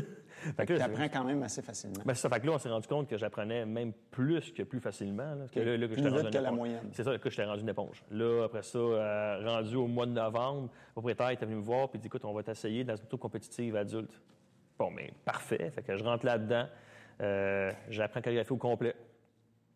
fait 0.58 0.66
que 0.66 0.74
Tu 0.74 0.80
là, 0.80 0.86
apprends 0.86 1.08
quand 1.10 1.24
même 1.24 1.42
assez 1.44 1.62
facilement. 1.62 2.02
ben, 2.06 2.14
ça. 2.14 2.30
Fait 2.30 2.40
que 2.40 2.48
là, 2.48 2.54
on 2.54 2.58
s'est 2.58 2.70
rendu 2.70 2.88
compte 2.88 3.08
que 3.08 3.18
j'apprenais 3.18 3.66
même 3.66 3.94
plus 4.12 4.52
que 4.52 4.64
plus 4.64 4.80
facilement. 4.80 5.24
Là, 5.32 5.36
parce 5.40 5.52
que 5.52 5.60
Ok. 5.60 5.66
là, 5.66 5.78
là, 5.78 5.88
que 5.88 5.94
Plus 5.94 6.04
vite 6.24 6.30
que 6.32 6.38
la 6.38 6.52
moyenne. 6.52 6.90
C'est 6.94 7.04
ça, 7.04 7.18
que 7.18 7.30
j'étais 7.30 7.46
rendu 7.46 7.62
une 7.62 7.70
éponge. 7.70 8.04
Là, 8.12 8.44
après 8.46 8.64
ça, 8.64 8.78
euh, 8.80 9.42
rendu 9.46 9.76
au 9.76 9.88
mois 9.88 10.06
de 10.06 10.12
novembre, 10.12 10.64
le 10.64 10.92
propriétaire 10.94 11.30
était 11.30 11.46
venu 11.46 11.58
me 11.58 11.62
voir 11.64 11.90
et 11.94 11.98
dit 11.98 12.08
Écoute, 12.08 12.26
on 12.26 12.34
va 12.34 12.44
t'essayer 12.44 12.84
dans 12.84 12.96
une 12.96 13.04
auto 13.04 13.18
compétitive 13.18 13.76
adulte. 13.76 14.20
Bon, 14.80 14.90
mais 14.90 15.14
parfait. 15.26 15.70
Fait 15.72 15.84
que 15.84 15.96
je 15.96 16.04
rentre 16.04 16.26
là-dedans. 16.26 16.66
Euh, 17.22 17.72
J'apprends 17.90 18.20
à 18.20 18.24
calligraphier 18.24 18.54
au 18.54 18.58
complet. 18.58 18.96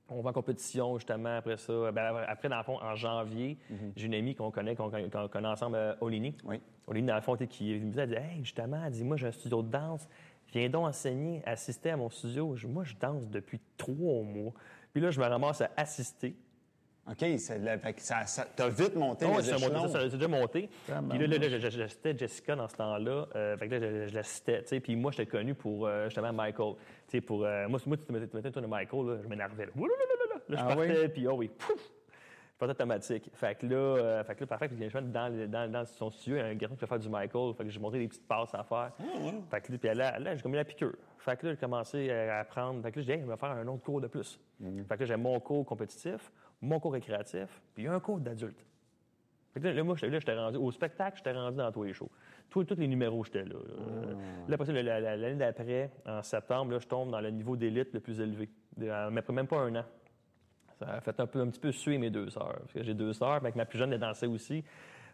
On 0.07 0.21
va 0.21 0.29
en 0.29 0.33
compétition, 0.33 0.97
justement, 0.97 1.37
après 1.37 1.57
ça. 1.57 1.91
Ben, 1.91 2.15
après, 2.27 2.47
dans 2.47 2.57
le 2.57 2.63
fond, 2.63 2.77
en 2.81 2.95
janvier, 2.95 3.57
j'ai 3.95 4.05
une 4.05 4.13
amie 4.13 4.35
qu'on 4.35 4.51
connaît, 4.51 4.75
qu'on 4.75 4.89
connaît 4.89 5.47
ensemble, 5.47 5.77
euh, 5.77 5.95
Olini. 5.99 6.35
Oui. 6.43 6.61
Olini, 6.85 7.07
dans 7.07 7.15
le 7.15 7.21
fond, 7.21 7.35
qui 7.35 7.73
me 7.73 7.89
disait, 7.89 8.03
elle 8.03 8.09
dit, 8.09 8.15
Hey, 8.15 8.43
justement, 8.43 8.79
elle 8.85 8.91
dit, 8.91 9.03
moi, 9.03 9.17
j'ai 9.17 9.27
un 9.27 9.31
studio 9.31 9.63
de 9.63 9.69
danse. 9.69 10.07
Viens 10.53 10.69
donc 10.69 10.87
enseigner, 10.87 11.41
assister 11.45 11.89
à 11.89 11.97
mon 11.97 12.09
studio. 12.09 12.55
Moi, 12.67 12.83
je 12.83 12.93
danse 12.99 13.27
depuis 13.27 13.59
trois 13.77 14.21
mois. 14.23 14.53
Puis 14.93 15.01
là, 15.01 15.09
je 15.09 15.19
me 15.19 15.25
ramasse 15.25 15.61
à 15.61 15.71
assister. 15.75 16.35
OK, 17.07 17.23
ça, 17.37 18.25
ça- 18.25 18.47
t'as 18.55 18.67
vite 18.69 18.95
monté 18.95 19.25
Oh, 19.27 19.39
les 19.39 19.51
monté, 19.51 19.89
ça, 19.89 19.99
c'est 20.09 20.17
déjà 20.17 20.27
monté. 20.27 20.69
Ah, 20.91 21.01
Puis 21.07 21.19
là, 21.19 21.27
là, 21.27 21.37
là, 21.37 21.59
j'assistais 21.69 22.17
Jessica 22.17 22.55
dans 22.55 22.67
ce 22.67 22.75
temps-là. 22.75 23.27
Euh, 23.35 23.55
fait 23.57 23.67
que 23.67 23.75
là, 23.75 23.79
je, 23.79 24.07
je 24.07 24.15
l'assistais. 24.15 24.63
tu 24.63 24.69
sais. 24.69 24.79
Puis 24.79 24.95
moi, 24.95 25.11
j'étais 25.11 25.27
connu 25.27 25.53
pour 25.53 25.85
euh, 25.85 26.05
justement 26.05 26.33
Michael. 26.33 26.73
Tu 27.07 27.11
sais, 27.17 27.21
pour, 27.21 27.45
euh, 27.45 27.67
moi, 27.67 27.79
moi, 27.85 27.97
tu 27.97 28.05
te 28.05 28.11
mettais, 28.11 28.49
une 28.49 28.61
de 28.61 28.67
Michael, 28.67 29.05
là, 29.05 29.17
je 29.21 29.27
m'énervais. 29.27 29.65
Là, 29.67 29.71
là, 29.75 30.39
je 30.49 30.55
Ah 30.57 30.75
partais, 30.75 31.09
puis 31.09 31.27
oh 31.27 31.33
oui, 31.35 31.47
pouf! 31.49 31.79
Je 32.55 32.57
partais 32.59 32.71
automatique. 32.71 33.29
Fait 33.33 33.53
que 33.53 33.67
là, 33.67 33.75
euh, 33.75 34.23
fait 34.23 34.33
que 34.33 34.39
là 34.39 34.47
parfait. 34.47 34.69
Puis 34.69 34.77
je 34.81 34.87
suis 34.89 35.01
dans, 35.11 35.47
dans, 35.49 35.71
dans 35.71 35.85
son 35.85 36.09
studio, 36.09 36.37
il 36.37 36.39
y 36.39 36.41
a 36.41 36.45
un 36.45 36.55
garçon 36.55 36.75
qui 36.75 36.79
peut 36.79 36.85
faire 36.87 36.99
du 36.99 37.09
Michael. 37.09 37.53
Fait 37.53 37.65
que 37.65 37.69
j'ai 37.69 37.79
montré 37.81 37.99
des 37.99 38.07
petites 38.07 38.27
passes 38.27 38.55
à 38.55 38.63
faire. 38.63 38.91
Fait 39.51 39.61
que 39.61 39.71
là, 39.73 39.77
puis 39.77 39.93
là, 39.93 40.17
là 40.19 40.35
j'ai 40.35 40.41
comme 40.41 40.53
eu 40.53 40.57
la 40.57 40.63
piqûre. 40.63 40.93
Fait 41.17 41.35
que 41.37 41.45
là, 41.47 41.53
j'ai 41.53 41.59
commencé 41.59 42.09
à 42.09 42.39
apprendre. 42.39 42.81
Fait 42.81 42.91
que 42.91 42.99
là, 42.99 43.05
j'ai 43.05 43.13
dit, 43.13 43.19
hey, 43.19 43.25
je 43.25 43.29
vais 43.31 43.37
faire 43.37 43.49
un 43.49 43.67
autre 43.67 43.83
cours 43.83 43.99
de 43.99 44.07
plus. 44.07 44.39
Fait 44.87 44.95
que 44.95 44.99
là, 45.01 45.05
j'ai 45.05 45.15
mon 45.17 45.37
cours 45.41 45.65
compétitif, 45.65 46.31
mon 46.61 46.79
cours 46.79 46.93
récréatif, 46.93 47.61
puis 47.73 47.87
un 47.87 47.99
cours 47.99 48.19
d'adulte. 48.19 48.65
Fait 49.53 49.61
que 49.61 49.67
là, 49.67 49.83
moi, 49.83 49.95
j'étais 49.95 50.09
là, 50.11 50.19
j'étais 50.19 50.37
rendu 50.37 50.57
au 50.57 50.71
spectacle, 50.71 51.17
j'étais 51.17 51.31
rendu 51.31 51.57
dans 51.57 51.71
tous 51.71 51.83
les 51.83 51.93
shows. 51.93 52.09
Tous, 52.49 52.65
tous 52.65 52.75
les 52.75 52.87
numéros, 52.87 53.23
j'étais 53.23 53.45
là. 53.45 53.55
Euh, 53.55 54.13
Là, 54.47 54.55
après 54.55 54.65
ça, 54.65 54.73
l'année 54.73 55.35
d'après, 55.35 55.91
en 56.05 56.21
septembre, 56.21 56.73
là, 56.73 56.79
je 56.79 56.87
tombe 56.87 57.09
dans 57.11 57.21
le 57.21 57.31
niveau 57.31 57.55
d'élite 57.55 57.93
le 57.93 58.01
plus 58.01 58.19
élevé. 58.19 58.49
Mais 58.77 58.89
après 58.89 59.33
même 59.33 59.47
pas 59.47 59.59
un 59.59 59.75
an. 59.77 59.85
Ça 60.77 60.87
a 60.89 60.99
fait 60.99 61.17
un, 61.21 61.25
peu, 61.25 61.39
un 61.39 61.47
petit 61.47 61.59
peu 61.61 61.71
suer 61.71 61.97
mes 61.97 62.09
deux 62.09 62.29
sœurs. 62.29 62.57
Parce 62.59 62.73
que 62.73 62.83
j'ai 62.83 62.93
deux 62.93 63.13
sœurs, 63.13 63.41
mais 63.41 63.53
ma 63.55 63.65
plus 63.65 63.79
jeune, 63.79 63.93
elle 63.93 63.99
dansait 63.99 64.27
aussi. 64.27 64.61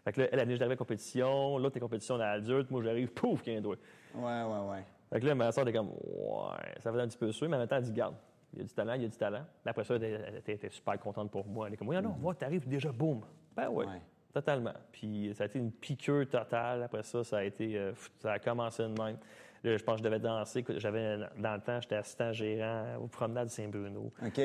Fait 0.04 0.12
que 0.12 0.22
là, 0.22 0.28
elle, 0.32 0.40
elle 0.50 0.62
à 0.62 0.66
la 0.66 0.76
compétition. 0.76 1.56
L'autre 1.58 1.76
est 1.76 1.80
compétition 1.80 2.18
d'adulte. 2.18 2.68
Moi, 2.72 2.82
j'arrive, 2.82 3.12
pouf, 3.12 3.42
qu'il 3.42 3.52
y 3.52 3.56
a 3.56 3.60
un 3.60 3.62
doigt. 3.62 3.76
Ouais, 4.16 4.22
ouais, 4.42 4.70
ouais. 4.70 4.84
Fait 5.12 5.20
que 5.20 5.26
là, 5.26 5.36
ma 5.36 5.52
soeur 5.52 5.68
était 5.68 5.76
comme, 5.78 5.90
ouais, 5.90 6.74
ça 6.80 6.90
faisait 6.90 7.02
un 7.02 7.06
petit 7.06 7.18
peu 7.18 7.30
suer, 7.30 7.46
mais 7.46 7.56
en 7.56 7.58
même 7.60 7.68
temps, 7.68 7.76
elle 7.76 7.84
dit, 7.84 7.92
garde, 7.92 8.16
il 8.52 8.58
y 8.58 8.62
a 8.62 8.64
du 8.64 8.72
talent, 8.74 8.94
il 8.94 9.02
y 9.02 9.04
a 9.04 9.08
du 9.08 9.16
talent. 9.16 9.44
Mais 9.64 9.70
après 9.70 9.84
ça, 9.84 9.94
elle, 9.96 10.36
était- 10.46 10.68
super 10.70 10.98
contente 10.98 11.30
pour 11.30 11.46
moi. 11.46 11.66
Elle 11.68 11.74
est 11.74 11.76
comme, 11.76 11.88
oui, 11.88 12.00
non, 12.02 12.10
vois, 12.20 12.34
t'arrives 12.34 12.68
déjà, 12.68 12.90
boum. 12.92 13.22
Ben 13.56 13.68
oui, 13.70 13.86
Ouais. 13.86 14.00
totalement. 14.32 14.74
Puis 14.92 15.32
ça 15.34 15.44
a 15.44 15.46
été 15.46 15.58
une 15.58 15.72
piqûre 15.72 16.28
totale. 16.28 16.82
Après 16.82 17.02
ça, 17.02 17.22
ça 17.24 17.38
a 17.38 17.42
été, 17.44 17.76
euh, 17.78 17.92
ça 18.18 18.32
a 18.32 18.38
commencé 18.38 18.82
de 18.82 18.88
même. 18.88 19.16
Là, 19.64 19.76
je 19.76 19.84
pense 19.84 19.94
que 19.94 19.98
je 19.98 20.04
devais 20.04 20.18
danser. 20.18 20.64
J'avais, 20.76 21.18
dans 21.38 21.54
le 21.54 21.60
temps, 21.60 21.80
j'étais 21.80 21.94
assistant 21.96 22.32
gérant 22.32 22.96
au 23.00 23.06
promenade 23.06 23.48
Saint-Bruno. 23.48 24.12
OK. 24.24 24.40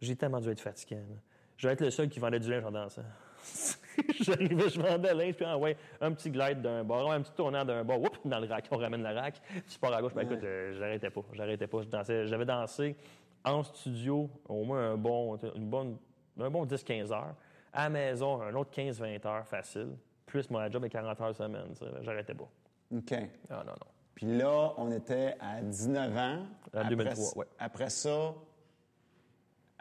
J'ai 0.00 0.16
tellement 0.16 0.40
dû 0.40 0.48
être 0.48 0.60
fatigué. 0.60 0.98
Je 1.56 1.66
vais 1.68 1.74
être 1.74 1.82
le 1.82 1.90
seul 1.90 2.08
qui 2.08 2.18
vendait 2.18 2.40
du 2.40 2.50
linge 2.50 2.64
en 2.64 2.70
dansant. 2.72 3.02
J'arrivais, 4.20 4.68
je 4.70 4.80
vendais 4.80 5.12
linge, 5.14 5.34
puis 5.34 5.44
ah 5.46 5.58
ouais, 5.58 5.76
un 6.00 6.12
petit 6.12 6.30
glide 6.30 6.62
d'un 6.62 6.82
bord, 6.84 7.12
un 7.12 7.20
petit 7.20 7.32
tournant 7.32 7.64
d'un 7.64 7.84
bord, 7.84 8.00
oups, 8.00 8.18
dans 8.24 8.38
le 8.40 8.46
rack, 8.46 8.66
on 8.70 8.78
ramène 8.78 9.02
le 9.02 9.14
rack, 9.14 9.40
tu 9.68 9.78
pars 9.78 9.92
à 9.92 10.00
gauche. 10.00 10.14
Ben, 10.14 10.22
écoute, 10.22 10.42
euh, 10.44 10.72
j'arrêtais 10.78 11.10
pas, 11.10 11.20
j'arrêtais 11.32 11.66
pas. 11.66 11.82
Je 11.82 11.88
dansais, 11.88 12.26
j'avais 12.26 12.44
dansé 12.46 12.96
en 13.44 13.62
studio 13.62 14.28
au 14.48 14.64
moins 14.64 14.92
un 14.92 14.96
bon, 14.96 15.36
une 15.54 15.68
bonne, 15.68 15.96
un 16.40 16.50
bon 16.50 16.64
10-15 16.66 17.12
heures. 17.12 17.34
À 17.72 17.84
la 17.84 17.90
maison, 17.90 18.40
un 18.42 18.54
autre 18.54 18.70
15-20 18.72 19.26
heures 19.26 19.46
facile. 19.46 19.96
Plus 20.26 20.48
mon 20.50 20.70
job 20.70 20.84
est 20.84 20.90
40 20.90 21.20
heures 21.20 21.34
semaine. 21.34 21.74
J'arrêtais 22.02 22.34
pas. 22.34 22.48
OK. 22.94 23.12
Ah 23.50 23.62
non, 23.64 23.72
non. 23.72 23.86
Puis 24.14 24.26
là, 24.26 24.72
on 24.76 24.90
était 24.92 25.34
à 25.40 25.60
19 25.62 26.16
ans. 26.16 26.38
À 26.74 26.80
Après 26.80 26.88
2003, 26.90 27.14
ça- 27.24 27.38
ouais. 27.38 27.46
Après 27.58 27.90
ça, 27.90 28.34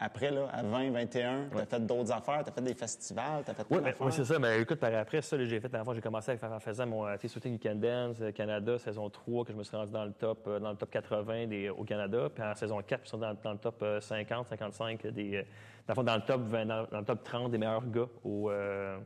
après, 0.04 0.32
là, 0.32 0.50
à 0.52 0.64
20, 0.64 0.90
21, 0.90 1.50
t'as 1.56 1.66
fait 1.66 1.86
d'autres 1.86 2.12
affaires, 2.12 2.44
t'as 2.44 2.52
fait 2.52 2.62
des 2.62 2.74
festivals, 2.74 3.44
t'as 3.46 3.54
fait 3.54 3.66
Oui, 3.70 3.78
mais, 3.84 3.94
oui, 4.00 4.12
c'est 4.12 4.26
ça. 4.26 4.40
Mais 4.40 4.60
écoute, 4.60 4.80
par 4.80 4.92
après, 4.96 5.22
ça, 5.22 5.38
j'ai 5.38 5.60
fait, 5.60 5.72
j'ai 5.94 6.02
commencé 6.02 6.32
à 6.32 6.38
faire, 6.38 6.52
en 6.52 6.60
faisant 6.60 6.88
mon 6.88 7.06
euh, 7.06 7.16
tu 7.20 7.28
sais, 7.28 7.34
Shooting 7.36 7.54
You 7.54 7.60
Can 7.62 7.76
Dance 7.76 8.18
euh, 8.20 8.32
Canada, 8.32 8.80
saison 8.80 9.08
3, 9.12 9.46
que 9.46 9.54
je 9.54 9.58
me 9.58 9.64
suis 9.64 9.78
rendu 9.78 9.92
dans 9.92 10.06
le 10.06 10.12
top, 10.12 10.48
euh, 10.48 10.60
dans 10.60 10.72
le 10.72 10.76
top 10.76 10.90
80 10.90 11.46
des, 11.46 11.70
au 11.70 11.84
Canada. 11.84 12.30
Puis 12.34 12.44
en 12.44 12.56
saison 12.56 12.82
4, 12.82 13.02
je 13.04 13.10
suis 13.10 13.18
dans, 13.20 13.36
dans 13.44 13.52
le 13.52 13.60
top 13.60 13.80
euh, 13.84 14.02
50, 14.02 14.48
55 14.48 15.06
des. 15.08 15.36
euh, 15.38 15.94
dans, 15.94 16.04
dans 16.04 16.16
le 16.16 16.22
top 16.22 16.42
20, 16.48 16.66
dans, 16.66 16.88
dans 16.92 17.00
le 17.00 17.06
top 17.06 17.24
30 17.24 17.52
des 17.52 17.60
meilleurs 17.60 17.86
gars 17.86 18.08
au, 18.24 18.50
euh, 18.50 18.98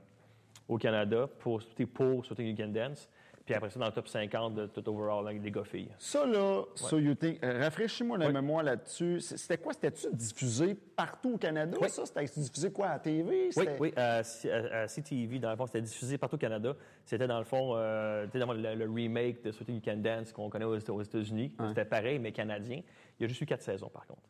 au 0.70 0.78
Canada 0.78 1.28
pour, 1.40 1.62
tu 1.76 1.86
pour 1.88 2.24
Shooting 2.24 2.48
You 2.48 2.56
Can 2.58 2.72
Dance. 2.72 3.10
Puis 3.46 3.54
après 3.54 3.70
ça, 3.70 3.80
dans 3.80 3.86
le 3.86 3.92
top 3.92 4.08
50 4.08 4.56
de 4.56 4.66
tout 4.66 4.90
overall, 4.90 5.24
là, 5.24 5.32
des 5.34 5.52
gars-filles. 5.52 5.90
Ça, 6.00 6.26
là, 6.26 6.64
sur 6.74 7.00
YouTube, 7.00 7.36
euh, 7.44 7.60
rafraîchis-moi 7.62 8.18
la 8.18 8.32
mémoire 8.32 8.64
là-dessus. 8.64 9.20
C'était 9.22 9.60
quoi? 9.60 9.72
C'était-tu 9.74 10.08
diffusé 10.16 10.74
partout 10.74 11.36
au 11.36 11.38
Canada, 11.38 11.78
Oui. 11.80 11.88
ça? 11.90 12.08
C'était 12.08 12.26
diffusé 12.26 12.72
quoi, 12.72 12.88
à 12.88 12.94
la 12.94 13.00
TV? 13.00 13.50
Oui, 13.80 13.94
à, 13.96 14.24
C- 14.24 14.50
à- 14.52 14.82
à 14.82 14.88
CTV, 14.88 15.38
dans 15.38 15.52
le 15.52 15.56
fond, 15.58 15.68
c'était 15.68 15.84
diffusé 15.84 16.18
partout 16.18 16.38
au 16.38 16.40
Canada. 16.40 16.74
C'était 17.06 17.28
dans 17.28 17.38
le 17.38 17.46
fond, 17.46 17.74
euh, 17.76 18.26
dans 18.34 18.52
le, 18.54 18.74
le 18.74 18.90
remake 18.92 19.44
de 19.44 19.52
Shooting 19.52 19.76
You 19.76 19.82
Can 19.86 19.98
Dance 19.98 20.32
qu'on 20.34 20.50
connaît 20.50 20.66
aux, 20.66 20.80
aux 20.90 21.02
États-Unis. 21.04 21.52
C'était 21.68 21.86
pareil, 21.86 22.18
mais 22.18 22.32
canadien. 22.32 22.82
Il 23.20 23.22
y 23.22 23.26
a 23.26 23.28
juste 23.28 23.42
eu 23.42 23.46
quatre 23.46 23.62
saisons, 23.62 23.90
par 23.90 24.08
contre. 24.08 24.24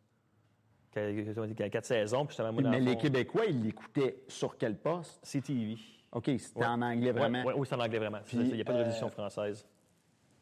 Qu- 0.92 1.24
qu- 1.56 1.70
Quatre 1.70 1.86
saisons, 1.86 2.26
puis 2.26 2.36
moi, 2.40 2.52
dans 2.52 2.70
Mais 2.70 2.80
le 2.80 2.86
les 2.86 2.94
fond, 2.94 3.00
Québécois, 3.00 3.46
ils 3.46 3.64
l'écoutaient 3.64 4.18
sur 4.28 4.58
quel 4.58 4.76
poste? 4.76 5.20
CTV. 5.24 5.78
OK, 6.16 6.32
c'était 6.40 6.60
Ouais. 6.62 6.66
en 6.66 6.82
anglais 6.82 7.12
vraiment. 7.12 7.40
Ouais, 7.44 7.54
ouais, 7.54 7.60
oui, 7.60 7.68
c'est 7.70 7.76
en 7.76 7.80
anglais, 7.80 8.00
vraiment. 8.00 8.20
Puis, 8.26 8.38
Il 8.38 8.54
n'y 8.56 8.62
a 8.62 8.66
pas 8.66 8.74
de 8.74 8.80
euh, 8.80 8.84
redition 8.86 9.10
française. 9.10 9.66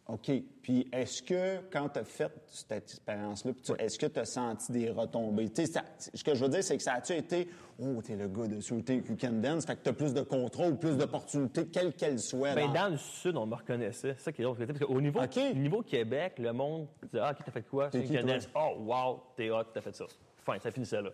OK. 0.07 0.29
Puis 0.61 0.87
est-ce 0.91 1.23
que, 1.23 1.59
quand 1.71 1.87
tu 1.89 1.99
as 1.99 2.03
fait 2.03 2.31
cette 2.47 2.71
expérience-là, 2.73 3.53
est-ce 3.79 3.97
que 3.97 4.05
tu 4.07 4.19
as 4.19 4.25
senti 4.25 4.71
des 4.73 4.89
retombées? 4.89 5.47
Tu 5.49 5.65
sais, 5.65 5.71
ça- 5.71 5.85
ce 6.13 6.21
que 6.23 6.35
je 6.35 6.43
veux 6.43 6.49
dire, 6.49 6.61
c'est 6.63 6.75
que 6.77 6.83
ça 6.83 6.93
a-tu 6.95 7.13
été 7.13 7.47
Oh, 7.79 8.01
t'es 8.03 8.15
le 8.15 8.27
gars 8.27 8.45
de 8.47 8.59
Shooting 8.59 9.01
You 9.09 9.17
Can 9.19 9.31
Dance, 9.41 9.65
fait 9.65 9.75
que 9.77 9.81
tu 9.83 9.89
as 9.89 9.93
plus 9.93 10.13
de 10.13 10.21
contrôle, 10.21 10.77
plus 10.77 10.95
d'opportunités, 10.95 11.65
quelles 11.67 11.93
qu'elles 11.93 12.19
soient. 12.19 12.53
Ben, 12.53 12.67
dans- 12.67 12.73
dans 12.83 12.89
le 12.89 12.97
sud, 12.97 13.35
on 13.35 13.47
me 13.47 13.55
reconnaissait. 13.55 14.13
C'est 14.17 14.25
ça 14.25 14.31
qui 14.31 14.41
est 14.41 14.45
drôle. 14.45 14.57
Parce 14.57 14.77
qu'au 14.77 15.01
niveau, 15.01 15.19
niveau 15.55 15.81
Québec, 15.81 16.33
le 16.37 16.51
monde 16.53 16.87
disait 17.01 17.19
Ah, 17.23 17.31
OK, 17.31 17.37
t'as 17.43 17.51
fait 17.51 17.63
quoi? 17.63 17.89
Une 17.93 18.03
toi? 18.05 18.15
Canadienne. 18.17 18.41
Oh, 18.55 18.75
wow, 18.81 19.23
t'es 19.35 19.49
hot, 19.49 19.63
t'as 19.73 19.81
fait 19.81 19.95
ça. 19.95 20.05
Fin, 20.37 20.59
ça 20.59 20.69
finissait 20.69 21.01
là. 21.01 21.09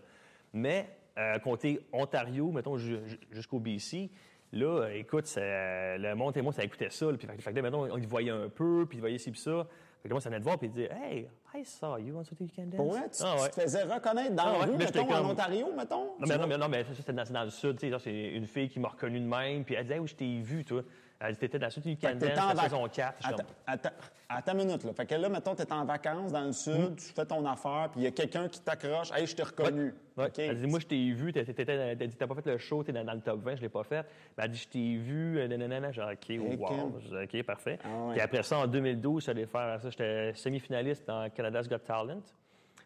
Mais, 0.51 0.89
euh, 1.17 1.39
côté 1.39 1.79
Ontario, 1.93 2.51
mettons 2.51 2.77
ju- 2.77 2.99
ju- 3.05 3.19
jusqu'au 3.31 3.59
BC, 3.59 4.09
là, 4.51 4.65
euh, 4.83 4.93
écoute, 4.95 5.25
ça- 5.27 5.97
le 5.97 6.13
monde 6.15 6.35
et 6.37 6.41
moi, 6.41 6.53
ça 6.53 6.63
écoutait 6.63 6.89
ça. 6.89 7.07
puis, 7.17 7.27
fait, 7.27 7.53
que- 7.53 7.59
mettons, 7.61 7.83
on 7.91 7.97
y 7.97 8.05
voyait 8.05 8.31
un 8.31 8.49
peu, 8.49 8.85
puis 8.87 8.97
il 8.97 9.01
voyait 9.01 9.17
ci, 9.17 9.31
puis 9.31 9.39
ça. 9.39 9.65
Fait 10.01 10.07
que 10.07 10.13
moi, 10.13 10.21
ça 10.21 10.29
venait 10.29 10.39
de 10.39 10.45
voir, 10.45 10.57
puis 10.57 10.67
il 10.67 10.71
disait 10.71 10.89
Hey, 10.93 11.27
I 11.53 11.65
saw 11.65 11.97
you 11.97 12.15
on 12.17 12.23
Saturday 12.23 12.45
Weekend 12.45 12.69
Dance. 12.69 12.95
Vrai, 12.95 13.09
tu, 13.09 13.23
Ah, 13.25 13.33
tu 13.35 13.41
ouais. 13.43 13.49
te 13.49 13.61
faisais 13.61 13.83
reconnaître 13.83 14.33
dans 14.33 14.43
Ah, 14.43 14.51
la 14.53 14.59
ouais, 14.59 14.65
rue, 14.65 14.77
mettons, 14.77 15.11
en 15.13 15.29
Ontario, 15.31 15.67
mettons? 15.75 16.03
Non, 16.19 16.25
mais, 16.27 16.37
non, 16.37 16.47
mais, 16.47 16.57
non, 16.57 16.69
mais 16.69 16.83
ça, 16.85 16.89
c'était 16.95 17.11
dans, 17.11 17.23
dans 17.29 17.43
le 17.43 17.49
sud. 17.49 17.73
tu 17.73 17.79
sais, 17.81 17.89
genre, 17.91 17.99
c'est 17.99 18.29
une 18.29 18.47
fille 18.47 18.69
qui 18.69 18.79
m'a 18.79 18.87
reconnu 18.87 19.19
de 19.19 19.25
même, 19.25 19.65
puis 19.65 19.75
elle 19.75 19.83
disait 19.83 19.95
Hey, 19.95 19.99
oui, 19.99 20.07
je 20.07 20.15
t'ai 20.15 20.39
vu, 20.39 20.63
toi. 20.63 20.83
Elle 21.19 21.33
dit 21.33 21.39
T'étais 21.39 21.59
dans 21.59 21.67
la 21.67 21.81
Weekend 21.85 22.19
T'étais 22.19 22.33
Dance, 22.35 22.51
en 22.51 22.53
la 22.55 22.63
saison 22.63 22.87
4. 22.87 23.15
Je 23.19 23.23
suis 23.25 23.33
Attends, 23.33 23.43
attends, 23.67 23.89
attends 24.29 24.51
une 24.53 24.57
minute, 24.65 24.83
là. 24.85 24.93
Fait 24.93 25.05
que 25.05 25.15
là, 25.15 25.27
mettons, 25.29 25.53
t'es 25.53 25.71
en 25.73 25.83
vacances 25.83 26.31
dans 26.31 26.45
le 26.45 26.53
sud, 26.53 26.73
Hmm. 26.91 26.95
tu 26.95 27.13
fais 27.13 27.25
ton 27.25 27.45
affaire, 27.45 27.89
puis 27.91 28.01
il 28.01 28.03
y 28.03 28.07
a 28.07 28.11
quelqu'un 28.11 28.47
qui 28.47 28.61
t'accroche. 28.61 29.11
Hey, 29.11 29.27
je 29.27 29.35
t'ai 29.35 29.43
reconnu. 29.43 29.93
Ouais. 30.15 30.27
OK? 30.27 30.39
Elle 30.39 30.57
dit, 30.59 30.67
moi, 30.67 30.79
je 30.79 30.87
t'ai 30.87 31.11
vu, 31.11 31.33
t'as 31.33 31.43
dit, 31.43 32.15
t'as 32.17 32.27
pas 32.27 32.35
fait 32.35 32.45
le 32.45 32.57
show, 32.57 32.83
t'es 32.83 32.93
dans, 32.93 33.03
dans 33.03 33.13
le 33.13 33.21
top 33.21 33.41
20, 33.43 33.55
je 33.57 33.61
l'ai 33.61 33.69
pas 33.69 33.83
fait. 33.83 34.05
Mais 34.37 34.45
elle 34.45 34.51
dit, 34.51 34.59
je 34.59 34.67
t'ai 34.69 34.95
vu, 34.95 35.39
euh, 35.39 35.47
nanana, 35.47 35.91
j'ai 35.91 36.01
dit, 36.01 36.39
OK, 36.39 36.57
wow. 36.59 36.99
Dit, 36.99 37.37
OK, 37.39 37.43
parfait. 37.45 37.79
Ah 37.83 37.87
ouais. 38.05 38.13
Puis 38.13 38.21
après 38.21 38.43
ça, 38.43 38.57
en 38.59 38.67
2012, 38.67 39.25
j'allais 39.25 39.45
faire 39.45 39.81
ça, 39.81 39.89
j'étais 39.89 40.33
semi-finaliste 40.35 41.05
dans 41.07 41.29
Canada's 41.29 41.67
Got 41.67 41.79
Talent. 41.79 42.21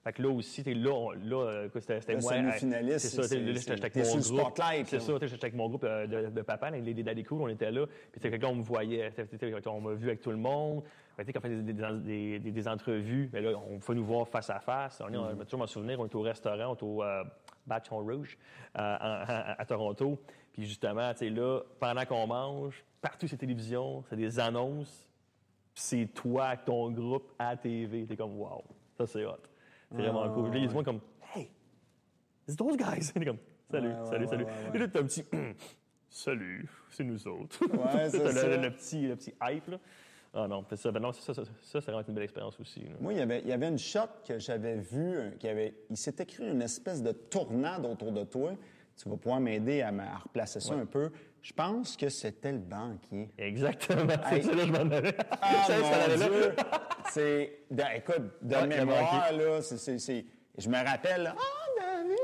Fait 0.04 0.12
que 0.14 0.22
là 0.22 0.30
aussi, 0.30 0.64
t'es 0.64 0.74
là, 0.74 1.14
là, 1.24 1.36
euh, 1.46 1.70
c'était 1.80 2.18
moi. 2.18 2.34
C'est 3.00 3.08
ça, 3.08 3.24
c'est- 3.24 3.54
c'est- 3.54 3.54
j'étais 3.54 3.72
avec 3.72 3.96
mon 3.96 4.02
groupe. 4.04 4.22
spotlight, 4.54 4.88
C'est 4.88 4.98
là. 4.98 5.02
ça, 5.02 5.14
j'étais 5.28 5.46
avec 5.46 5.56
mon 5.56 5.70
groupe 5.70 5.84
euh, 5.86 6.30
de, 6.30 6.42
papa, 6.42 6.72
les 6.72 6.82
Lady 6.82 7.04
Daddy 7.04 7.24
Cool, 7.24 7.42
on 7.44 7.48
était 7.48 7.72
là. 7.72 7.86
Puis 8.12 8.20
t'sais, 8.20 8.30
fait 8.30 8.38
que 8.38 8.44
là, 8.44 8.50
on 8.50 8.56
me 8.56 8.64
voyait, 8.64 9.12
on 9.68 9.80
m'a 9.82 9.94
vu 9.94 10.08
avec 10.08 10.20
tout 10.22 10.32
le 10.32 10.38
monde. 10.38 10.84
Fait 11.16 11.32
quand 11.32 11.40
on 11.40 11.42
fait 11.44 11.50
des, 11.62 11.74
des, 11.74 11.84
des- 12.04 12.40
des- 12.40 12.52
des 12.52 12.68
entrevues, 12.68 13.30
mais 13.32 13.40
là, 13.42 13.52
on 13.70 13.80
fait 13.80 13.94
nous 13.94 14.04
voir 14.04 14.28
face 14.28 14.50
à 14.50 14.60
face. 14.60 15.00
On 15.02 15.08
est, 15.08 15.16
Mm-hmm. 15.16 15.36
va 15.38 15.46
toujours 15.46 15.60
m'en 15.60 15.68
souvenir, 15.68 16.00
on 16.00 16.06
est 16.06 16.16
au 16.16 16.22
restaurant, 16.22 16.72
on 16.72 16.76
est 16.76 16.84
au 16.84 17.02
euh, 17.04 17.24
Bâton 17.66 18.00
Rouge 18.00 18.38
euh, 18.76 18.80
à, 18.80 19.62
à 19.62 19.66
Toronto. 19.66 20.20
Puis 20.52 20.66
justement, 20.66 21.12
tu 21.14 21.20
sais, 21.20 21.30
là, 21.30 21.62
pendant 21.80 22.04
qu'on 22.06 22.28
mange, 22.28 22.84
partout 23.02 23.28
la 23.32 23.38
télévision, 23.38 24.04
c'est 24.10 24.16
des 24.18 24.38
annonces. 24.40 25.08
Puis 25.74 25.84
c'est 25.84 26.06
toi 26.14 26.46
avec 26.48 26.66
ton 26.66 26.92
groupe 26.92 27.32
à 27.40 27.52
la 27.52 27.58
TV. 27.58 28.06
T'es 28.06 28.18
comme, 28.18 28.38
wow, 28.38 28.64
ça 28.98 29.08
c'est 29.08 29.24
hot. 29.26 29.38
C'est 29.96 30.02
vraiment 30.02 30.30
cool. 30.34 30.50
Là, 30.52 30.58
il 30.58 30.64
a 30.66 30.68
du 30.68 30.74
monde 30.74 30.86
comme, 30.86 31.00
hey, 31.36 31.50
it's 32.48 32.56
those 32.58 32.76
guys. 32.78 33.12
T'es 33.14 33.26
comme, 33.26 33.38
salut, 33.70 33.88
Ouais, 33.90 33.94
ouais, 34.00 34.06
salut, 34.06 34.24
ouais, 34.26 34.30
salut. 34.30 34.44
ouais, 34.46 34.52
Et 34.74 34.78
là, 34.80 34.88
t'as 34.88 35.00
un 35.00 35.04
petit, 35.04 35.24
salut, 36.10 36.68
c'est 36.90 37.04
nous 37.04 37.28
autres. 37.28 37.60
Ouais, 37.66 38.10
c'est 38.10 38.32
ça. 38.32 38.48
le- 38.48 38.62
le 38.62 38.72
petit, 38.72 39.08
le 39.08 39.16
petit 39.16 39.34
hype, 39.42 39.68
là. 39.68 39.80
Ah 40.36 40.48
non, 40.48 40.66
ça. 40.76 40.92
Ben 40.92 41.00
non, 41.00 41.12
ça, 41.14 41.34
ça, 41.34 41.46
ça, 41.46 41.52
ça, 41.62 41.80
vraiment 41.80 42.02
une 42.08 42.14
belle 42.16 42.24
expérience 42.24 42.60
aussi. 42.60 42.80
là. 42.82 42.90
Moi, 43.00 43.14
il 43.14 43.20
y 43.20 43.22
avait, 43.22 43.42
il 43.42 43.48
y 43.48 43.52
avait 43.52 43.68
une 43.68 43.78
shot 43.78 44.00
que 44.28 44.40
j'avais 44.40 44.78
vue, 44.78 45.16
euh, 45.16 45.30
qui 45.38 45.48
avait, 45.48 45.76
il 45.92 45.98
s'était 45.98 46.26
créé 46.26 46.50
une 46.50 46.64
espèce 46.64 47.04
de 47.04 47.12
tornade 47.12 47.86
autour 47.86 48.12
de 48.12 48.24
toi. 48.24 48.54
Tu 48.98 49.08
vas 49.08 49.16
pouvoir 49.18 49.40
m'aider 49.40 49.82
à, 49.82 49.90
à 49.90 50.18
replacer 50.18 50.60
ça 50.60 50.74
un 50.74 50.88
peu. 50.88 51.12
Je 51.44 51.52
pense 51.52 51.98
que 51.98 52.08
c'était 52.08 52.54
le 52.54 52.60
banquier. 52.60 53.30
Exactement. 53.38 54.14
C'est 54.30 54.44
ça, 54.44 54.56
là, 54.56 54.66
je 54.66 54.72
m'en 54.72 54.96
allais. 54.96 55.16
Ah, 55.42 55.64
ça 55.68 55.78
mon. 55.78 56.30
Dieu! 56.30 56.56
C'est, 57.12 57.60
écoute, 57.98 58.32
de 58.42 58.56
le 58.56 58.68
mémoire, 58.68 59.30
là, 59.34 59.62
c'est, 59.62 60.26
je 60.58 60.70
me 60.70 60.78
rappelle, 60.78 61.34
ah, 61.36 61.66
David! 61.78 62.18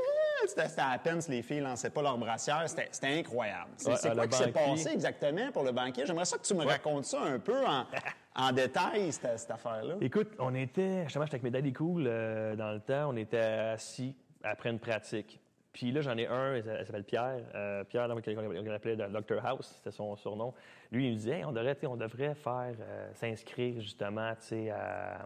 C'était, 0.46 0.68
c'était 0.68 0.80
à 0.80 0.98
peine 0.98 1.20
si 1.20 1.30
les 1.32 1.42
filles 1.42 1.60
lançaient 1.60 1.90
pas 1.90 2.00
leur 2.00 2.16
brassière. 2.16 2.64
C'était, 2.66 3.18
incroyable. 3.18 3.70
C'est, 3.76 3.90
Ouais, 3.90 4.06
euh, 4.06 4.14
quoi 4.14 4.26
qui 4.26 4.38
s'est 4.38 4.52
passé 4.52 4.88
exactement 4.94 5.52
pour 5.52 5.64
le 5.64 5.72
banquier? 5.72 6.06
J'aimerais 6.06 6.24
ça 6.24 6.38
que 6.38 6.42
tu 6.42 6.54
me 6.54 6.64
racontes 6.64 7.04
ça 7.04 7.20
un 7.20 7.38
peu 7.38 7.66
en, 7.66 7.84
en 8.36 8.52
détail, 8.52 9.12
cette, 9.12 9.38
cette 9.38 9.50
affaire-là. 9.50 9.96
Écoute, 10.00 10.30
on 10.38 10.54
était, 10.54 11.02
justement, 11.04 11.26
j'étais 11.26 11.34
avec 11.34 11.42
mes 11.42 11.50
daddy 11.50 11.74
cool 11.74 12.04
euh, 12.06 12.56
dans 12.56 12.72
le 12.72 12.80
temps, 12.80 13.10
on 13.10 13.16
était 13.16 13.36
assis 13.36 14.16
après 14.42 14.70
une 14.70 14.78
pratique. 14.78 15.39
Puis 15.72 15.92
là, 15.92 16.00
j'en 16.00 16.16
ai 16.18 16.26
un, 16.26 16.56
il 16.56 16.62
s'a- 16.64 16.80
il 16.80 16.86
s'appelle 16.86 17.04
Pierre. 17.04 17.40
Euh, 17.54 17.84
Pierre, 17.84 18.08
là, 18.08 18.14
qu'on 18.14 18.20
qu'on 18.34 18.70
appelait 18.72 18.96
le 18.96 19.08
Dr 19.08 19.44
House, 19.46 19.72
c'était 19.76 19.92
son 19.94 20.16
surnom. 20.16 20.52
Lui, 20.90 21.06
il 21.06 21.10
me 21.12 21.16
disait, 21.16 21.38
Hey, 21.38 21.44
on, 21.44 21.52
devrait, 21.52 21.76
on 21.84 21.96
devrait 21.96 22.34
faire, 22.34 22.74
euh, 22.80 23.08
s'inscrire 23.14 23.80
justement, 23.80 24.32
tu 24.34 24.46
sais, 24.46 24.70
à, 24.70 25.20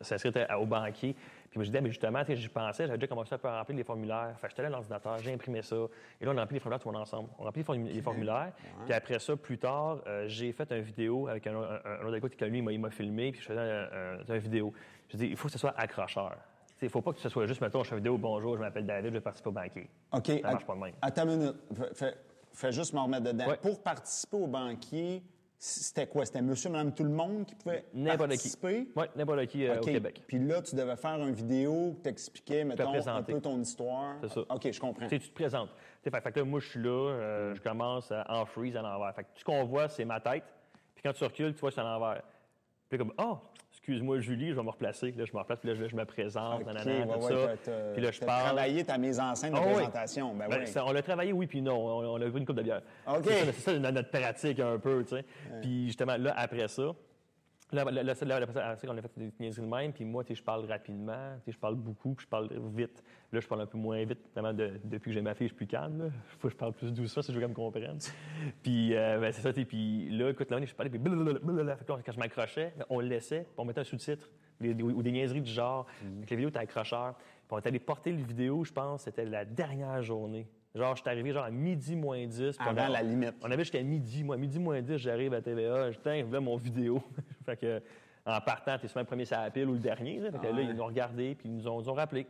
s'inscrire 0.00 0.32
au 0.58 0.64
banquier. 0.66 1.14
Puis 1.50 1.56
moi, 1.58 1.64
je 1.64 1.70
disais, 1.70 1.80
mais 1.80 1.88
justement, 1.88 2.20
tu 2.20 2.26
sais, 2.26 2.36
j'y 2.36 2.48
pensais, 2.48 2.86
j'avais 2.86 2.98
déjà 2.98 3.08
commencé 3.08 3.34
à 3.42 3.58
remplir 3.58 3.76
les 3.76 3.84
formulaires. 3.84 4.34
Fait 4.38 4.48
j'étais 4.50 4.60
allé 4.60 4.68
à 4.68 4.70
l'ordinateur, 4.70 5.18
j'ai 5.18 5.32
imprimé 5.32 5.62
ça. 5.62 5.76
Et 6.20 6.24
là, 6.24 6.32
on 6.34 6.36
a 6.36 6.40
rempli 6.42 6.54
les 6.54 6.60
formulaires 6.60 6.80
tout 6.82 6.88
le 6.88 6.92
monde 6.92 7.02
ensemble. 7.02 7.28
On 7.38 7.42
a 7.42 7.46
rempli 7.46 7.60
les 7.62 7.64
formu- 7.66 7.92
les 7.92 8.02
formulaires. 8.02 8.52
Puis 8.84 8.94
après 8.94 9.18
ça, 9.18 9.34
plus 9.36 9.58
tard, 9.58 9.98
euh, 10.06 10.28
j'ai 10.28 10.52
fait 10.52 10.70
une 10.72 10.82
vidéo 10.82 11.26
avec 11.28 11.46
un, 11.46 11.56
un- 11.56 11.80
un 12.02 12.04
autre 12.06 12.16
écoute 12.16 12.36
que 12.36 12.44
lui, 12.44 12.58
il 12.58 12.62
m'a- 12.62 12.72
il 12.72 12.80
m'a 12.80 12.90
filmé, 12.90 13.32
puis 13.32 13.40
je 13.40 13.46
faisais 13.46 13.58
un, 13.60 13.88
un- 14.18 14.24
une 14.34 14.38
vidéo. 14.38 14.72
Je 15.08 15.16
dis, 15.16 15.26
il 15.26 15.36
faut 15.36 15.48
que 15.48 15.52
ce 15.52 15.58
soit 15.58 15.74
accrocheur. 15.76 16.36
Il 16.80 16.84
ne 16.84 16.90
faut 16.90 17.02
pas 17.02 17.12
que 17.12 17.20
ce 17.20 17.28
soit 17.28 17.46
juste, 17.46 17.60
mettons, 17.60 17.82
je 17.82 17.88
fais 17.88 17.96
une 17.96 18.00
vidéo, 18.00 18.18
bonjour, 18.18 18.56
je 18.56 18.60
m'appelle 18.60 18.86
David, 18.86 19.10
je 19.10 19.14
vais 19.14 19.20
participer 19.20 19.48
au 19.48 19.52
banquier. 19.52 19.88
OK. 20.12 20.26
Ça 20.26 20.52
marche 20.52 20.64
pas 20.64 20.74
de 20.74 20.80
même. 20.80 20.94
Attends 21.02 21.28
une 21.28 21.36
minute. 21.36 21.56
Fais, 22.52 22.72
juste 22.72 22.92
me 22.94 23.00
remettre 23.00 23.24
dedans. 23.24 23.48
Ouais. 23.48 23.56
Pour 23.56 23.82
participer 23.82 24.36
au 24.36 24.46
banquier, 24.46 25.22
c'était 25.58 26.06
quoi? 26.06 26.24
C'était 26.24 26.40
monsieur, 26.40 26.70
madame, 26.70 26.94
tout 26.94 27.02
le 27.02 27.10
monde 27.10 27.44
qui 27.46 27.56
pouvait 27.56 27.84
N'importe 27.92 28.30
qui. 28.30 28.36
participer? 28.36 28.88
Oui, 28.94 29.04
n'importe 29.16 29.46
qui 29.46 29.66
euh, 29.66 29.80
au 29.80 29.84
Québec. 29.84 30.22
Puis 30.28 30.38
là, 30.38 30.62
tu 30.62 30.76
devais 30.76 30.96
faire 30.96 31.16
une 31.20 31.32
vidéo 31.32 31.94
qui 31.96 32.02
t'expliquait, 32.02 32.62
mettons, 32.62 32.94
un 32.94 33.22
peu 33.22 33.40
ton 33.40 33.60
histoire. 33.60 34.14
C'est 34.22 34.30
ça. 34.30 34.40
OK, 34.48 34.70
je 34.70 34.80
comprends. 34.80 35.08
Tu 35.08 35.18
te 35.18 35.34
présentes. 35.34 35.70
Tu 35.70 36.04
sais, 36.04 36.10
fait, 36.10 36.20
fait 36.22 36.32
que 36.32 36.38
là, 36.38 36.44
moi, 36.44 36.60
je 36.60 36.68
suis 36.68 36.80
là, 36.80 36.90
euh, 36.90 37.54
je 37.56 37.60
commence 37.60 38.12
en 38.28 38.46
freeze 38.46 38.76
à 38.76 38.82
l'envers. 38.82 39.12
Fait 39.16 39.24
que 39.24 39.28
tout 39.34 39.40
ce 39.40 39.44
qu'on 39.44 39.64
voit, 39.64 39.88
c'est 39.88 40.04
ma 40.04 40.20
tête. 40.20 40.44
Puis 40.94 41.02
quand 41.02 41.12
tu 41.12 41.24
recules, 41.24 41.54
tu 41.54 41.60
vois, 41.60 41.72
c'est 41.72 41.80
à 41.80 41.84
l'envers. 41.84 42.22
Puis 42.88 42.98
comme, 42.98 43.12
oh, 43.18 43.38
excuse-moi, 43.88 44.20
Julie, 44.20 44.50
je 44.50 44.54
vais 44.54 44.62
me 44.62 44.68
replacer. 44.70 45.14
Là, 45.16 45.24
je 45.24 45.32
me 45.32 45.38
replace, 45.38 45.58
puis 45.60 45.70
là, 45.70 45.74
je, 45.74 45.88
je 45.88 45.96
me 45.96 46.04
présente, 46.04 46.66
nanana, 46.66 47.06
ouais, 47.06 47.06
tout 47.18 47.24
ouais, 47.24 47.56
ça. 47.62 47.72
Puis 47.94 48.02
là, 48.02 48.10
je 48.10 48.20
parle. 48.20 48.44
travaillé 48.44 48.84
ta 48.84 48.98
mise 48.98 49.18
en 49.18 49.34
scène 49.34 49.52
de 49.52 49.58
Ah 49.58 49.62
présentation. 49.62 50.34
Ben, 50.34 50.46
Ben, 50.48 50.58
oui. 50.60 50.66
ça, 50.66 50.84
on 50.84 50.92
l'a 50.92 51.00
travaillé, 51.02 51.32
oui, 51.32 51.46
puis 51.46 51.62
non. 51.62 51.74
On, 51.74 52.14
on 52.14 52.20
a 52.20 52.28
vu 52.28 52.38
une 52.38 52.44
coupe 52.46 52.56
de 52.56 52.62
bière. 52.62 52.82
OK. 53.06 53.24
C'est 53.26 53.46
ça, 53.46 53.52
ça, 53.52 53.78
notre, 53.78 53.94
notre 53.94 54.10
pratique 54.10 54.60
un 54.60 54.78
peu, 54.78 55.02
tu 55.04 55.16
sais. 55.16 55.24
Puis 55.62 55.86
justement, 55.86 56.16
là, 56.18 56.34
après 56.36 56.68
ça, 56.68 56.92
là, 57.72 57.84
là, 57.84 58.02
là, 58.02 58.14
là, 58.22 58.36
après 58.70 58.88
on 58.88 58.96
a 58.96 59.02
fait 59.02 59.10
des 59.16 59.32
niaiseries 59.40 59.62
de 59.62 59.70
même, 59.70 59.92
puis 59.92 60.04
moi, 60.04 60.24
tu 60.24 60.28
sais, 60.28 60.38
je 60.40 60.42
parle 60.44 60.64
rapidement, 60.66 61.34
tu 61.38 61.46
sais, 61.46 61.52
je 61.52 61.58
parle 61.58 61.74
beaucoup, 61.76 62.14
puis 62.14 62.24
je 62.24 62.28
parle 62.28 62.48
vite. 62.74 63.02
Là, 63.32 63.40
je 63.40 63.46
parle 63.46 63.60
un 63.62 63.66
peu 63.66 63.76
moins 63.78 64.02
vite, 64.04 64.20
notamment 64.28 64.52
de- 64.54 64.80
depuis 64.84 65.10
que 65.10 65.14
j'ai 65.14 65.20
ma 65.20 65.34
fille, 65.34 65.46
je 65.48 65.52
suis 65.52 65.56
plus 65.56 65.66
calme, 65.66 66.04
là. 66.04 66.10
Faut 66.38 66.48
que 66.48 66.52
je 66.52 66.58
parle 66.58 66.72
plus 66.72 66.92
doucement 66.92 67.22
si 67.22 67.30
je 67.30 67.36
veux 67.36 67.40
qu'elle 67.40 67.50
me 67.50 67.54
comprenne. 67.54 67.98
puis, 68.62 68.94
euh, 68.94 69.18
ben, 69.20 69.32
c'est 69.32 69.42
ça, 69.42 69.52
puis 69.52 70.08
là, 70.10 70.30
écoute, 70.30 70.50
là, 70.50 70.64
je 70.64 70.74
parlais, 70.74 70.90
puis 70.90 70.98
blablabla. 70.98 71.76
Fait 71.76 71.84
que 71.84 71.92
quand 71.92 72.12
je 72.12 72.18
m'accrochais, 72.18 72.72
on 72.88 73.00
le 73.00 73.06
laissait, 73.08 73.40
puis 73.40 73.54
on 73.58 73.64
mettait 73.64 73.80
un 73.80 73.84
sous-titre, 73.84 74.28
ou 74.60 75.02
des 75.02 75.12
niaiseries 75.12 75.42
du 75.42 75.50
genre. 75.50 75.86
Fait 76.20 76.26
que 76.26 76.30
la 76.30 76.36
vidéo 76.36 76.48
était 76.48 76.58
accrocheur. 76.58 77.14
Puis 77.16 77.46
on 77.50 77.58
est 77.58 77.66
allé 77.66 77.78
porter 77.78 78.12
le 78.12 78.22
vidéo, 78.22 78.64
je 78.64 78.72
pense, 78.72 79.02
c'était 79.02 79.24
la 79.24 79.44
dernière 79.44 80.02
journée. 80.02 80.46
Genre, 80.78 80.94
je 80.94 81.00
suis 81.02 81.10
arrivé 81.10 81.32
genre 81.32 81.44
à 81.44 81.50
midi 81.50 81.96
moins 81.96 82.24
10. 82.24 82.56
puis 82.56 82.66
on 82.66 82.70
Avant 82.70 82.82
a- 82.84 82.88
la 82.88 83.02
limite. 83.02 83.34
On 83.42 83.50
avait 83.50 83.64
jusqu'à 83.64 83.82
midi. 83.82 84.22
Moi, 84.22 84.36
midi 84.36 84.60
moins 84.60 84.80
10, 84.80 84.96
j'arrive 84.96 85.34
à 85.34 85.42
TVA. 85.42 85.90
Je 85.90 85.98
tiens, 85.98 86.24
mon 86.40 86.56
vidéo. 86.56 87.02
fait 87.44 87.56
que, 87.56 87.82
en 88.24 88.40
partant, 88.40 88.78
t'es 88.78 88.86
souvent 88.86 89.00
le 89.00 89.06
premier 89.06 89.24
sur 89.24 89.36
la 89.38 89.50
pile 89.50 89.68
ou 89.68 89.72
le 89.72 89.78
dernier. 89.80 90.20
là. 90.20 90.30
Fait 90.30 90.38
que 90.38 90.46
là, 90.46 90.60
ils 90.62 90.72
nous 90.72 90.80
ont 90.80 90.86
regardé 90.86 91.34
puis 91.34 91.48
ils 91.48 91.54
nous 91.56 91.66
ont, 91.68 91.92
rappelé. 91.94 92.26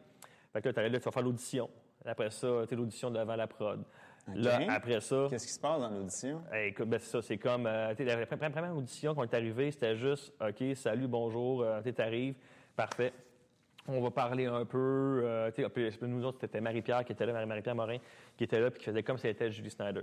Fait 0.53 0.63
que 0.63 0.69
là, 0.69 0.73
t'arrives 0.73 0.93
là, 0.93 0.99
tu 0.99 1.05
vas 1.05 1.11
faire 1.11 1.23
l'audition. 1.23 1.69
Après 2.07 2.31
ça, 2.31 2.49
tu 2.63 2.69
sais, 2.71 2.77
l'audition 2.77 3.11
devant 3.11 3.37
la 3.37 3.47
prod. 3.47 3.83
Là, 4.35 4.61
après 4.69 5.01
ça, 5.01 5.27
Qu'est-ce 5.31 5.47
qui 5.47 5.53
se 5.53 5.61
passe 5.61 5.81
dans 5.81 5.91
l'audition? 5.91 6.43
Hey, 6.53 6.69
écoute, 6.71 6.89
ben, 6.89 6.99
c'est 6.99 7.11
ça, 7.11 7.23
c'est 7.23 7.39
comme. 7.39 7.67
euh, 7.67 7.95
la 7.99 8.27
première, 8.27 8.77
audition, 8.77 9.15
quand 9.15 9.23
on 9.23 9.25
est 9.25 9.35
arrivé, 9.35 9.71
c'était 9.71 9.97
juste 9.97 10.33
OK, 10.41 10.63
salut, 10.75 11.07
bonjour, 11.09 11.63
euh, 11.63 11.81
tu 11.83 12.01
arrives, 12.03 12.35
parfait. 12.77 13.13
On 13.89 14.01
va 14.01 14.11
parler 14.11 14.47
un 14.47 14.65
peu. 14.65 15.23
euh, 15.25 15.51
sais, 15.53 15.69
puis, 15.71 15.91
nous 16.03 16.25
autres, 16.25 16.39
c'était 16.41 16.61
Marie-Pierre 16.61 17.05
qui 17.05 17.13
était 17.13 17.25
là, 17.27 17.33
Marie- 17.33 17.47
Marie-Pierre 17.47 17.75
Morin, 17.75 17.97
qui 18.37 18.45
était 18.45 18.61
là, 18.61 18.71
puis 18.71 18.81
qui 18.81 18.85
faisait 18.87 19.03
comme 19.03 19.17
si 19.17 19.23
c'était 19.23 19.51
Julie 19.51 19.71
Snyder. 19.71 20.03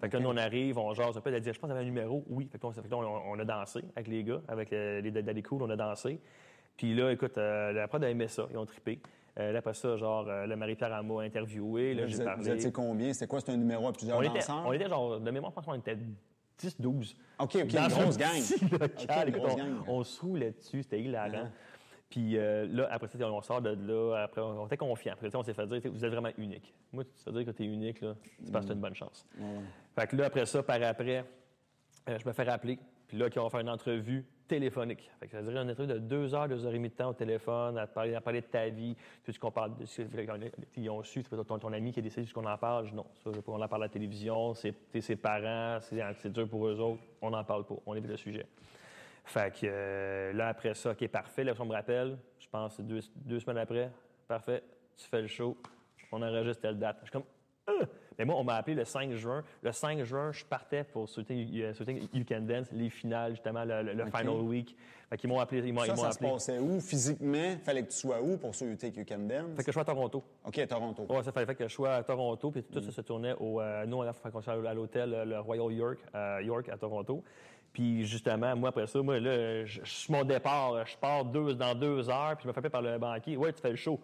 Fait 0.00 0.08
que 0.08 0.16
là, 0.16 0.22
nous, 0.22 0.28
on 0.30 0.36
arrive, 0.36 0.78
on 0.78 0.92
jase 0.94 1.16
un 1.16 1.20
peu. 1.20 1.30
Elle 1.30 1.36
a 1.36 1.40
dit, 1.40 1.52
je 1.52 1.58
pense 1.58 1.68
qu'il 1.68 1.76
y 1.76 1.78
avait 1.78 1.80
un 1.86 1.90
numéro. 1.92 2.24
Oui. 2.28 2.48
Fait 2.50 2.58
que 2.58 2.62
là, 2.64 2.68
on, 2.68 2.72
fait 2.72 2.82
que 2.82 2.90
là, 2.90 2.96
on- 2.98 3.32
on 3.32 3.38
a 3.38 3.44
dansé 3.44 3.80
avec 3.94 4.08
les 4.08 4.22
gars, 4.24 4.40
avec 4.48 4.72
euh, 4.72 5.00
les 5.00 5.10
Daddy 5.10 5.42
Cool, 5.42 5.62
on 5.62 5.70
a 5.70 5.76
dansé. 5.76 6.20
Puis 6.76 6.94
là, 6.94 7.10
écoute, 7.10 7.36
euh, 7.38 7.72
la 7.72 7.88
prod 7.88 8.02
a 8.04 8.10
aimé 8.10 8.28
ça, 8.28 8.46
ils 8.50 8.58
ont 8.58 8.66
trippé. 8.66 9.00
Euh, 9.38 9.52
là, 9.52 9.58
après 9.58 9.74
ça, 9.74 9.96
genre, 9.96 10.26
euh, 10.28 10.46
le 10.46 10.56
Marie-Pierre 10.56 10.94
elle 10.98 11.06
m'a 11.06 11.22
interviewé, 11.22 11.94
là, 11.94 12.06
j'ai 12.06 12.22
parlé. 12.24 12.42
vous 12.42 12.50
étiez 12.50 12.72
combien? 12.72 13.12
C'était 13.12 13.26
quoi? 13.26 13.40
C'était 13.40 13.52
un 13.52 13.56
numéro 13.56 13.88
à 13.88 13.92
plusieurs 13.92 14.18
On 14.18 14.22
était, 14.22 14.34
danseurs? 14.38 14.62
on 14.66 14.72
était 14.72 14.88
genre, 14.88 15.20
de 15.20 15.30
mémoire, 15.30 15.50
je 15.50 15.54
pense 15.56 15.64
qu'on 15.66 15.74
était 15.74 15.96
10-12. 16.58 17.14
OK, 17.38 17.56
OK, 17.56 17.66
Dans 17.66 17.68
une 17.70 17.78
un 17.78 17.88
grosse 17.88 18.16
gang. 18.16 18.30
local. 18.72 19.28
Écoute, 19.28 19.40
grosse 19.40 19.52
on, 19.52 19.56
gang. 19.56 19.74
on 19.88 20.04
se 20.04 20.20
roulait 20.22 20.50
dessus, 20.52 20.82
c'était 20.82 21.00
hilarant. 21.00 21.28
Uh-huh. 21.32 21.50
Puis 22.08 22.36
euh, 22.38 22.66
là, 22.70 22.88
après 22.90 23.08
ça, 23.08 23.18
on 23.32 23.40
sort 23.42 23.60
de 23.60 23.70
là, 23.70 24.22
après, 24.22 24.40
on 24.40 24.66
était 24.66 24.76
confiants. 24.76 25.12
Après 25.14 25.28
ça, 25.30 25.38
on 25.38 25.42
s'est 25.42 25.54
fait 25.54 25.66
dire, 25.66 25.80
vous 25.92 26.04
êtes 26.04 26.12
vraiment 26.12 26.30
unique. 26.38 26.72
Moi, 26.92 27.04
ça 27.16 27.30
veut 27.30 27.42
dire 27.42 27.52
que 27.52 27.56
tu 27.56 27.64
es 27.64 27.66
unique, 27.66 28.00
là, 28.00 28.14
c'est 28.42 28.52
parce 28.52 28.64
que 28.64 28.70
tu 28.70 28.76
une 28.76 28.80
bonne 28.82 28.94
chance. 28.94 29.26
Fait 29.98 30.06
que 30.06 30.16
là, 30.16 30.26
après 30.26 30.46
ça, 30.46 30.62
par 30.62 30.80
après, 30.82 31.24
euh, 32.08 32.18
je 32.18 32.26
me 32.28 32.32
fais 32.32 32.44
rappeler. 32.44 32.78
Puis 33.08 33.16
là, 33.18 33.26
on 33.36 33.42
va 33.44 33.50
faire 33.50 33.60
une 33.60 33.68
entrevue 33.68 34.24
téléphonique. 34.48 35.10
Fait 35.18 35.26
que 35.26 35.32
ça 35.32 35.40
veut 35.42 35.52
dire 35.52 35.62
une 35.62 35.70
entrevue 35.70 35.88
de 35.92 35.98
deux 35.98 36.32
heures, 36.34 36.48
deux 36.48 36.64
heures 36.64 36.70
et 36.72 36.76
demie 36.76 36.88
de 36.88 36.94
temps 36.94 37.10
au 37.10 37.14
téléphone, 37.14 37.76
à 37.78 37.86
parler, 37.88 38.14
à 38.14 38.20
parler 38.20 38.40
de 38.40 38.46
ta 38.46 38.68
vie, 38.68 38.96
tout 39.24 39.32
ce 39.32 39.38
qu'on 39.40 39.50
parle. 39.50 39.76
De, 39.76 39.84
ce- 39.84 40.02
ils 40.76 40.88
ont 40.90 41.02
su, 41.02 41.22
ton, 41.24 41.58
ton 41.58 41.72
ami 41.72 41.92
qui 41.92 41.98
est 41.98 42.02
décédé, 42.02 42.26
ce 42.26 42.34
qu'on 42.34 42.44
en 42.46 42.56
parle. 42.58 42.86
Je 42.86 42.94
non, 42.94 43.06
ça, 43.24 43.30
je 43.34 43.40
qu'on 43.40 43.60
en 43.60 43.68
parle 43.68 43.82
à 43.82 43.86
la 43.86 43.92
télévision, 43.92 44.54
c'est 44.54 44.74
ses 45.00 45.16
parents, 45.16 45.78
c'est 45.80 46.00
c'est 46.18 46.32
dur 46.32 46.48
pour 46.48 46.66
eux 46.68 46.78
autres, 46.80 47.00
on 47.22 47.30
n'en 47.30 47.42
parle 47.44 47.64
pas, 47.64 47.74
on 47.86 47.94
évite 47.96 48.10
le 48.10 48.16
sujet. 48.16 48.46
Fait 49.26 49.52
que 49.52 49.66
euh, 49.66 50.32
là, 50.32 50.48
après 50.48 50.74
ça, 50.74 50.92
OK, 50.92 51.06
parfait. 51.08 51.44
Là, 51.44 51.52
on 51.58 51.64
me 51.66 51.72
rappelle, 51.74 52.16
je 52.38 52.46
pense 52.48 52.80
deux, 52.80 53.00
deux 53.16 53.40
semaines 53.40 53.58
après, 53.58 53.90
parfait, 54.28 54.62
tu 54.96 55.06
fais 55.08 55.20
le 55.22 55.28
show, 55.28 55.56
on 56.12 56.22
enregistre 56.22 56.62
telle 56.62 56.78
date. 56.78 56.96
Je 57.00 57.06
suis 57.06 57.12
comme, 57.12 57.24
Euh! 57.68 57.84
Mais 58.18 58.24
moi, 58.24 58.36
on 58.36 58.44
m'a 58.44 58.54
appelé 58.54 58.74
le 58.74 58.84
5 58.86 59.12
juin. 59.12 59.42
Le 59.60 59.72
5 59.72 60.02
juin, 60.04 60.32
je 60.32 60.42
partais 60.44 60.84
pour 60.84 61.06
sauter, 61.06 61.46
euh, 61.56 61.74
sauter 61.74 62.00
You 62.14 62.24
Can 62.26 62.40
Dance, 62.42 62.68
les 62.72 62.88
finales, 62.88 63.32
justement, 63.32 63.62
le, 63.64 63.82
le- 63.82 64.06
final 64.06 64.40
week. 64.40 64.74
Fait 65.10 65.18
qu'ils 65.18 65.28
m'ont 65.28 65.38
appelé. 65.38 65.66
Ils 65.66 65.74
m'ont, 65.74 65.82
ils 65.84 65.88
Ça, 65.88 65.92
m'ont 65.96 66.02
ça 66.04 66.12
se 66.12 66.16
appelé. 66.16 66.30
passait 66.32 66.58
où? 66.58 66.80
Physiquement, 66.80 67.56
fallait 67.62 67.82
que 67.82 67.90
tu 67.90 67.96
sois 67.98 68.22
où 68.22 68.38
pour 68.38 68.54
sur 68.54 68.66
You 68.68 68.76
You 68.80 69.04
Can 69.06 69.18
Dance? 69.18 69.50
Fait 69.56 69.64
que 69.64 69.66
je 69.66 69.70
suis 69.72 69.80
à 69.80 69.84
Toronto. 69.84 70.24
OK, 70.46 70.58
à 70.58 70.66
Toronto. 70.66 71.04
Ouais, 71.10 71.22
ça 71.22 71.32
fallait 71.32 71.54
que 71.54 71.68
je 71.68 71.74
sois 71.74 71.96
à 71.96 72.02
Toronto, 72.04 72.50
puis 72.52 72.62
tout 72.62 72.80
ça 72.80 72.90
se 72.90 73.00
tournait 73.02 73.34
au. 73.38 73.60
euh, 73.60 73.84
nous, 73.84 73.98
on 73.98 74.02
a 74.02 74.12
fait 74.14 74.30
qu'on 74.30 74.40
soit 74.40 74.54
à 74.66 74.72
l'hôtel, 74.74 75.12
euh, 75.12 75.24
le 75.26 75.40
Royal 75.40 75.70
York, 75.72 75.98
York, 76.42 76.68
à 76.70 76.78
Toronto. 76.78 77.22
Puis 77.76 78.06
justement, 78.06 78.56
moi, 78.56 78.70
après 78.70 78.86
ça, 78.86 79.02
moi, 79.02 79.20
là, 79.20 79.66
je, 79.66 79.84
suis 79.84 80.10
mon 80.10 80.24
départ, 80.24 80.86
je 80.86 80.96
pars 80.96 81.26
deux, 81.26 81.52
dans 81.52 81.74
deux 81.74 82.08
heures, 82.08 82.34
puis 82.34 82.44
je 82.44 82.48
me 82.48 82.52
fais 82.54 82.70
par 82.70 82.80
le 82.80 82.96
banquier. 82.96 83.36
Ouais, 83.36 83.52
tu 83.52 83.60
fais 83.60 83.68
le 83.68 83.76
show. 83.76 84.00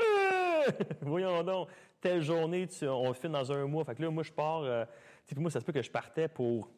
Euh! 0.00 0.72
Voyons 1.02 1.44
donc, 1.44 1.68
telle 2.00 2.20
journée, 2.20 2.66
on 2.82 3.14
filme 3.14 3.34
dans 3.34 3.52
un 3.52 3.64
mois. 3.68 3.84
Fait 3.84 3.94
que 3.94 4.02
là, 4.02 4.10
moi, 4.10 4.24
je 4.24 4.32
pars. 4.32 4.62
euh, 4.64 4.84
tu 5.24 5.36
sais, 5.36 5.40
moi, 5.40 5.52
ça 5.52 5.60
se 5.60 5.64
peut 5.64 5.70
que 5.70 5.82
je 5.82 5.90
partais 5.92 6.26
pour 6.26 6.68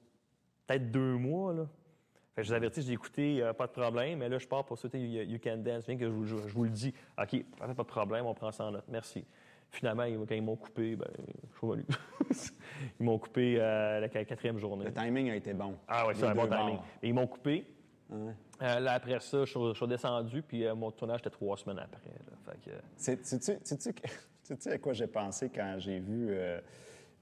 peut-être 0.67 0.91
deux 0.91 1.15
mois, 1.17 1.55
là. 1.55 1.67
Fait 2.35 2.43
que 2.43 2.47
je 2.47 2.53
vous 2.53 2.57
avertis, 2.57 2.83
j'ai 2.83 2.93
écouté, 2.93 3.43
euh, 3.43 3.55
pas 3.55 3.67
de 3.67 3.73
problème, 3.73 4.19
mais 4.19 4.29
là, 4.29 4.39
je 4.39 4.47
pars 4.47 4.67
pour 4.67 4.77
sauter 4.77 4.99
You, 5.01 5.39
Can 5.43 5.57
Dance. 5.57 5.87
Bien 5.87 5.97
que 5.97 6.11
je, 6.11 6.25
je- 6.27 6.53
vous 6.53 6.65
le 6.65 6.71
dis, 6.71 6.93
OK, 7.17 7.43
pas 7.57 7.69
de 7.69 7.83
problème, 7.85 8.27
on 8.27 8.35
prend 8.35 8.53
ça 8.53 8.67
en 8.67 8.71
note. 8.71 8.85
Merci. 8.89 9.25
Finalement, 9.71 10.05
quand 10.29 10.35
ils 10.35 10.43
m'ont 10.43 10.57
coupé, 10.57 10.97
ben, 10.97 11.09
je 11.63 11.67
ils 13.01 13.05
m'ont 13.05 13.19
coupé 13.19 13.57
euh, 13.59 14.01
la 14.01 14.09
quatrième 14.09 14.59
journée. 14.59 14.85
Le 14.85 14.93
timing 14.93 15.31
a 15.31 15.37
été 15.37 15.53
bon. 15.53 15.77
Ah 15.89 16.07
oui, 16.07 16.15
c'est 16.17 16.27
un 16.27 16.35
bon 16.35 16.47
timing. 16.47 16.79
ils 17.03 17.15
m'ont 17.15 17.27
coupé. 17.27 17.67
Euh, 18.13 18.81
là, 18.81 18.93
après 18.93 19.19
ça, 19.21 19.45
je 19.45 19.73
suis, 19.75 19.87
descendu, 19.89 20.43
puis 20.43 20.65
euh, 20.65 20.75
mon 20.75 20.91
tournage, 20.91 21.21
était 21.21 21.31
trois 21.31 21.57
semaines 21.57 21.81
après. 21.81 22.11
Sais-tu 22.97 23.93
que- 23.93 24.71
à 24.71 24.79
quoi 24.79 24.93
j'ai 24.93 25.07
pensé 25.07 25.51
quand 25.53 25.77
j'ai 25.79 25.99
vu. 25.99 26.37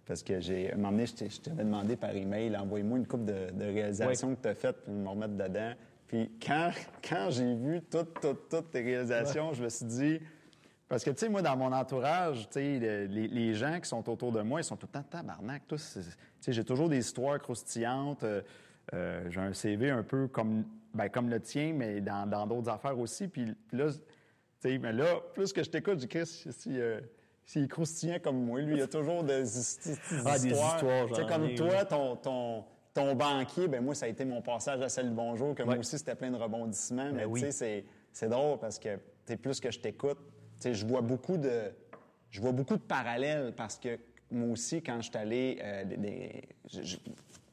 parce 0.04 0.22
que 0.22 0.40
j'ai. 0.40 0.70
À 0.70 0.74
un 0.74 0.76
moment 0.76 0.90
donné, 0.90 1.06
je 1.06 1.40
t'avais 1.40 1.64
demandé 1.64 1.96
par 1.96 2.14
email, 2.14 2.56
envoie-moi 2.56 2.98
une 2.98 3.06
coupe 3.06 3.24
de, 3.24 3.50
de 3.52 3.64
réalisations 3.64 4.34
que 4.34 4.42
tu 4.42 4.48
as 4.48 4.54
faites, 4.54 4.82
puis 4.82 4.92
me 4.92 5.08
remettre 5.08 5.34
dedans. 5.34 5.72
Puis 6.06 6.30
quand, 6.44 6.70
quand 7.08 7.28
j'ai 7.30 7.54
vu 7.54 7.80
toutes, 7.90 8.20
toutes, 8.20 8.48
toutes 8.50 8.70
tes 8.70 8.82
réalisations, 8.82 9.54
je 9.54 9.62
me 9.64 9.68
suis 9.68 9.86
dit. 9.86 10.20
Parce 10.92 11.04
que, 11.04 11.10
tu 11.10 11.20
sais, 11.20 11.28
moi, 11.30 11.40
dans 11.40 11.56
mon 11.56 11.72
entourage, 11.72 12.40
tu 12.50 12.60
sais, 12.60 12.78
le- 12.78 13.06
les, 13.06 13.26
les 13.26 13.54
gens 13.54 13.80
qui 13.80 13.88
sont 13.88 14.06
autour 14.10 14.30
de 14.30 14.42
moi, 14.42 14.60
ils 14.60 14.64
sont 14.64 14.76
tout 14.76 14.86
le 14.86 15.00
temps 15.00 15.02
tabarnak. 15.08 15.62
Tu 15.66 15.78
sais, 15.78 16.02
j'ai 16.48 16.64
toujours 16.64 16.90
des 16.90 16.98
histoires 16.98 17.38
croustillantes. 17.40 18.24
euh, 18.24 18.42
euh, 18.92 19.24
j'ai 19.30 19.40
un 19.40 19.54
CV 19.54 19.88
un 19.88 20.02
peu 20.02 20.28
comme, 20.28 20.66
ben, 20.92 21.08
comme 21.08 21.30
le 21.30 21.40
tien, 21.40 21.72
mais 21.74 22.02
dans 22.02 22.28
dans 22.28 22.46
d'autres 22.46 22.68
affaires 22.68 22.98
aussi. 22.98 23.26
Puis, 23.26 23.54
puis 23.68 23.78
là, 23.78 23.86
tu 23.90 24.00
sais, 24.60 24.76
mais 24.76 24.92
là, 24.92 25.06
plus 25.32 25.50
que 25.54 25.62
je 25.64 25.70
t'écoute, 25.70 25.98
je 25.98 26.06
dis, 26.06 26.52
si, 26.52 26.78
euh, 26.78 27.00
s'il 27.46 27.64
est 27.64 27.68
croustillant 27.68 28.18
comme 28.22 28.44
moi, 28.44 28.60
lui, 28.60 28.74
il 28.74 28.78
y 28.80 28.82
a 28.82 28.86
toujours 28.86 29.24
des, 29.24 29.58
histoires. 29.58 29.96
Ah, 30.26 30.38
des 30.38 30.48
histoires, 30.48 31.06
Tu 31.08 31.14
sais, 31.14 31.26
comme 31.26 31.54
toi, 31.54 31.84
ton, 31.86 32.16
ton, 32.16 32.64
ton 32.92 33.14
banquier, 33.14 33.66
ben 33.66 33.82
moi, 33.82 33.94
ça 33.94 34.04
a 34.04 34.08
été 34.10 34.26
mon 34.26 34.42
passage 34.42 34.82
à 34.82 34.90
celle 34.90 35.08
Bonjour, 35.14 35.54
que 35.54 35.62
moi 35.62 35.78
aussi, 35.78 35.96
c'était 35.96 36.16
plein 36.16 36.30
de 36.30 36.36
rebondissements. 36.36 37.12
mais 37.14 37.22
Ben 37.24 37.30
oui. 37.30 37.40
tu 37.40 37.50
sais, 37.50 37.86
c'est- 38.12 38.28
drôle 38.28 38.58
parce 38.58 38.78
que, 38.78 38.98
tu 39.26 39.38
plus 39.38 39.58
que 39.58 39.70
je 39.70 39.80
t'écoute, 39.80 40.18
je 40.72 40.86
vois 40.86 41.00
beaucoup 41.00 41.36
de... 41.36 41.72
Je 42.30 42.40
vois 42.40 42.52
beaucoup 42.52 42.76
de 42.76 42.82
parallèles 42.82 43.52
parce 43.56 43.76
que 43.78 43.98
moi 44.30 44.48
aussi, 44.52 44.82
quand 44.82 44.96
je 45.00 45.08
suis 45.10 45.16
allé... 45.18 45.58
euh, 45.62 45.84
des- 45.84 45.96
des- 45.96 46.42
je- 46.72 46.82
je- 46.82 46.96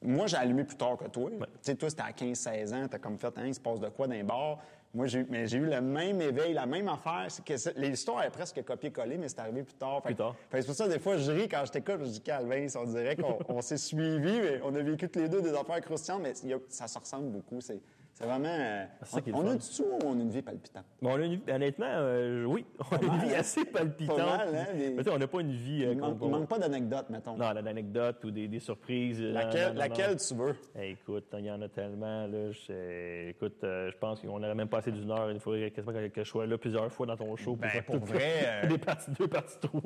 moi, 0.01 0.27
j'ai 0.27 0.37
allumé 0.37 0.63
plus 0.63 0.77
tard 0.77 0.95
que 0.95 1.07
toi. 1.09 1.29
Tu 1.29 1.37
sais, 1.61 1.75
toi, 1.75 1.89
c'était 1.89 2.03
à 2.03 2.11
15-16 2.11 2.73
ans, 2.73 2.87
t'as 2.89 2.99
comme 2.99 3.17
fait, 3.17 3.37
hein, 3.37 3.43
il 3.45 3.53
se 3.53 3.59
passe 3.59 3.79
de 3.81 3.89
quoi 3.89 4.07
dans 4.07 4.13
les 4.13 4.23
bars? 4.23 4.59
Moi, 4.93 5.05
j'ai 5.07 5.19
eu- 5.19 5.27
mais 5.29 5.45
j'ai 5.45 5.57
eu 5.57 5.65
le 5.65 5.81
même 5.81 6.19
éveil, 6.21 6.53
la 6.53 6.65
même 6.65 6.87
affaire. 6.87 7.27
Que 7.45 7.53
l'histoire 7.79 8.23
est 8.23 8.29
presque 8.31 8.63
copier-coller, 8.63 9.17
mais 9.17 9.27
c'est 9.27 9.39
arrivé 9.39 9.61
plus 9.63 9.75
tard. 9.75 9.97
Fait 10.01 10.09
Plus 10.09 10.15
tard. 10.15 10.35
fait 10.49 10.61
c'est 10.61 10.65
pour 10.67 10.75
ça, 10.75 10.87
des 10.87 10.97
fois, 10.99 11.17
je 11.17 11.29
ris 11.31 11.49
quand 11.49 11.63
je 11.65 11.71
t'écoute, 11.73 11.97
je 11.99 12.09
dis 12.09 12.21
Calvin, 12.21 12.65
on 12.75 12.85
dirait 12.85 13.15
qu'on 13.17 13.37
on 13.49 13.61
s'est 13.61 13.77
suivis, 13.77 14.39
mais 14.39 14.61
on 14.63 14.73
a 14.73 14.81
vécu 14.81 15.09
tous 15.09 15.19
les 15.19 15.27
deux 15.29 15.41
des 15.41 15.53
affaires 15.53 15.81
croustillantes, 15.81 16.21
mais 16.23 16.31
il 16.43 16.49
y 16.49 16.53
a- 16.53 16.59
ça 16.69 16.87
se 16.87 16.97
ressemble 16.97 17.29
beaucoup. 17.29 17.59
C'est 17.61 17.79
c'est 18.19 18.25
vraiment. 18.27 18.45
euh, 18.49 18.85
ça 19.03 19.17
est 19.19 19.33
on 19.33 19.47
a 19.47 19.55
du 19.55 19.65
tout 19.75 19.83
ou 19.83 19.99
on 20.05 20.17
a 20.19 20.21
une 20.21 20.29
vie 20.29 20.41
palpitante? 20.41 20.85
Bon, 21.01 21.11
on 21.11 21.15
a 21.15 21.25
une 21.25 21.35
vie- 21.35 21.51
honnêtement, 21.51 21.85
euh, 21.87 22.43
oui, 22.45 22.65
on 22.91 22.95
a 22.95 23.01
une 23.01 23.07
mal, 23.07 23.19
vie 23.27 23.33
hein? 23.35 23.39
assez 23.39 23.65
palpitante. 23.65 24.17
Pas 24.17 24.37
mal, 24.37 24.55
hein, 24.55 24.65
des- 24.77 24.89
Mais 24.91 24.97
tu 24.97 25.03
sais, 25.03 25.09
on 25.09 25.17
n'a 25.17 25.27
pas 25.27 25.39
une 25.41 25.51
vie. 25.51 25.85
euh, 25.85 25.91
Il, 25.93 25.97
manque, 25.99 26.17
il 26.21 26.29
manque 26.29 26.47
pas 26.49 26.59
d'anecdotes, 26.59 27.09
mettons. 27.09 27.37
Non, 27.37 27.53
d'anecdotes 27.53 28.23
ou 28.25 28.31
des, 28.31 28.47
des 28.47 28.59
surprises. 28.59 29.21
laquelle 29.21 29.61
non, 29.61 29.67
non, 29.67 29.73
non. 29.73 29.79
laquelle 29.79 30.15
tu 30.17 30.33
veux? 30.35 30.55
Écoute, 30.81 31.25
il 31.37 31.45
y 31.45 31.51
en 31.51 31.61
a 31.61 31.69
tellement. 31.69 32.27
Là, 32.27 32.51
je, 32.51 33.29
écoute, 33.29 33.63
euh, 33.63 33.89
je 33.91 33.97
pense 33.97 34.19
qu'on 34.21 34.39
n'aurait 34.39 34.55
même 34.55 34.67
pas 34.69 34.79
assez 34.79 34.91
d'une 34.91 35.09
heure. 35.11 35.31
Il 35.31 35.39
faudrait 35.39 35.71
quasiment 35.71 35.93
que, 35.93 36.23
je 36.23 36.29
sois 36.29 36.45
là 36.45 36.57
plusieurs 36.57 36.91
fois 36.91 37.05
dans 37.05 37.17
ton 37.17 37.35
show. 37.35 37.55
Ben, 37.55 37.69
faire 37.69 37.83
pour 37.85 37.99
tout- 37.99 38.05
vrai, 38.05 38.63
euh, 38.63 38.67
Des 38.67 38.77
parties 38.77 39.11
2, 39.17 39.27
partie 39.27 39.57
3. 39.59 39.81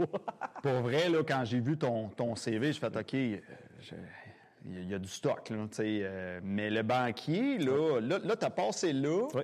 Pour 0.61 0.71
vrai, 0.81 1.09
là, 1.09 1.23
quand 1.27 1.43
j'ai 1.45 1.59
vu 1.59 1.77
ton, 1.77 2.09
ton 2.09 2.35
CV, 2.35 2.73
je 2.73 2.79
fais 2.79 2.87
OK, 2.87 3.11
je- 3.81 3.95
il 4.65 4.89
y 4.89 4.93
a- 4.93 4.99
du 4.99 5.07
stock, 5.09 5.49
là, 5.49 5.57
tu 5.69 5.75
sais. 5.75 5.99
euh, 6.03 6.39
mais 6.43 6.69
le 6.69 6.83
banquier, 6.83 7.57
là, 7.57 7.99
là, 7.99 8.19
là 8.23 8.35
t'as 8.35 8.49
passé 8.49 8.93
là, 8.93 9.27
oui. 9.33 9.43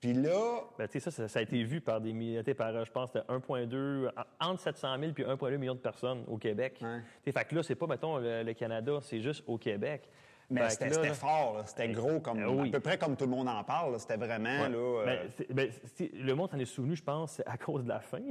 Puis 0.00 0.12
là, 0.12 0.60
Ben, 0.78 0.86
tu 0.86 1.00
sais, 1.00 1.10
ça, 1.10 1.26
ça, 1.26 1.38
a 1.40 1.42
été 1.42 1.60
vu 1.64 1.80
par 1.80 2.00
des 2.00 2.12
milliers, 2.12 2.38
tu 2.44 2.50
sais, 2.52 2.54
par, 2.54 2.68
euh, 2.68 2.84
je 2.84 2.90
pense, 2.92 3.10
c'était 3.12 3.26
1,2, 3.28 4.08
en- 4.40 4.50
entre 4.50 4.60
700 4.60 4.96
000 5.00 5.12
puis 5.12 5.24
1,2 5.24 5.56
million 5.58 5.74
de 5.74 5.80
personnes 5.80 6.22
au 6.28 6.36
Québec. 6.38 6.78
Ouais. 6.80 7.00
Tu 7.24 7.32
sais, 7.32 7.32
Fait 7.32 7.44
que 7.44 7.54
là, 7.56 7.62
c'est 7.64 7.74
pas, 7.74 7.88
mettons, 7.88 8.18
le, 8.18 8.44
le 8.44 8.52
Canada, 8.54 9.00
c'est 9.02 9.20
juste 9.20 9.42
au 9.48 9.58
Québec. 9.58 10.08
mais 10.50 10.70
c'était 10.70 11.12
fort, 11.14 11.56
là. 11.58 11.66
c'était 11.66 11.88
gros, 11.88 12.20
comme, 12.20 12.42
oui. 12.44 12.68
à 12.68 12.72
peu 12.72 12.80
près 12.80 12.96
comme 12.96 13.16
tout 13.16 13.24
le 13.24 13.32
monde 13.32 13.48
en 13.48 13.64
parle. 13.64 13.92
là. 13.92 13.98
C'était 13.98 14.16
vraiment, 14.16 14.60
Ouais. 14.62 14.68
là, 14.68 14.76
euh, 14.78 15.04
Ben, 15.50 15.54
ben, 15.54 15.70
le 16.14 16.32
monde 16.34 16.50
s'en 16.52 16.58
est 16.60 16.64
souvenu, 16.64 16.94
je 16.94 17.02
pense, 17.02 17.42
à 17.44 17.58
cause 17.58 17.82
de 17.82 17.88
la 17.88 17.98
fin. 18.00 18.22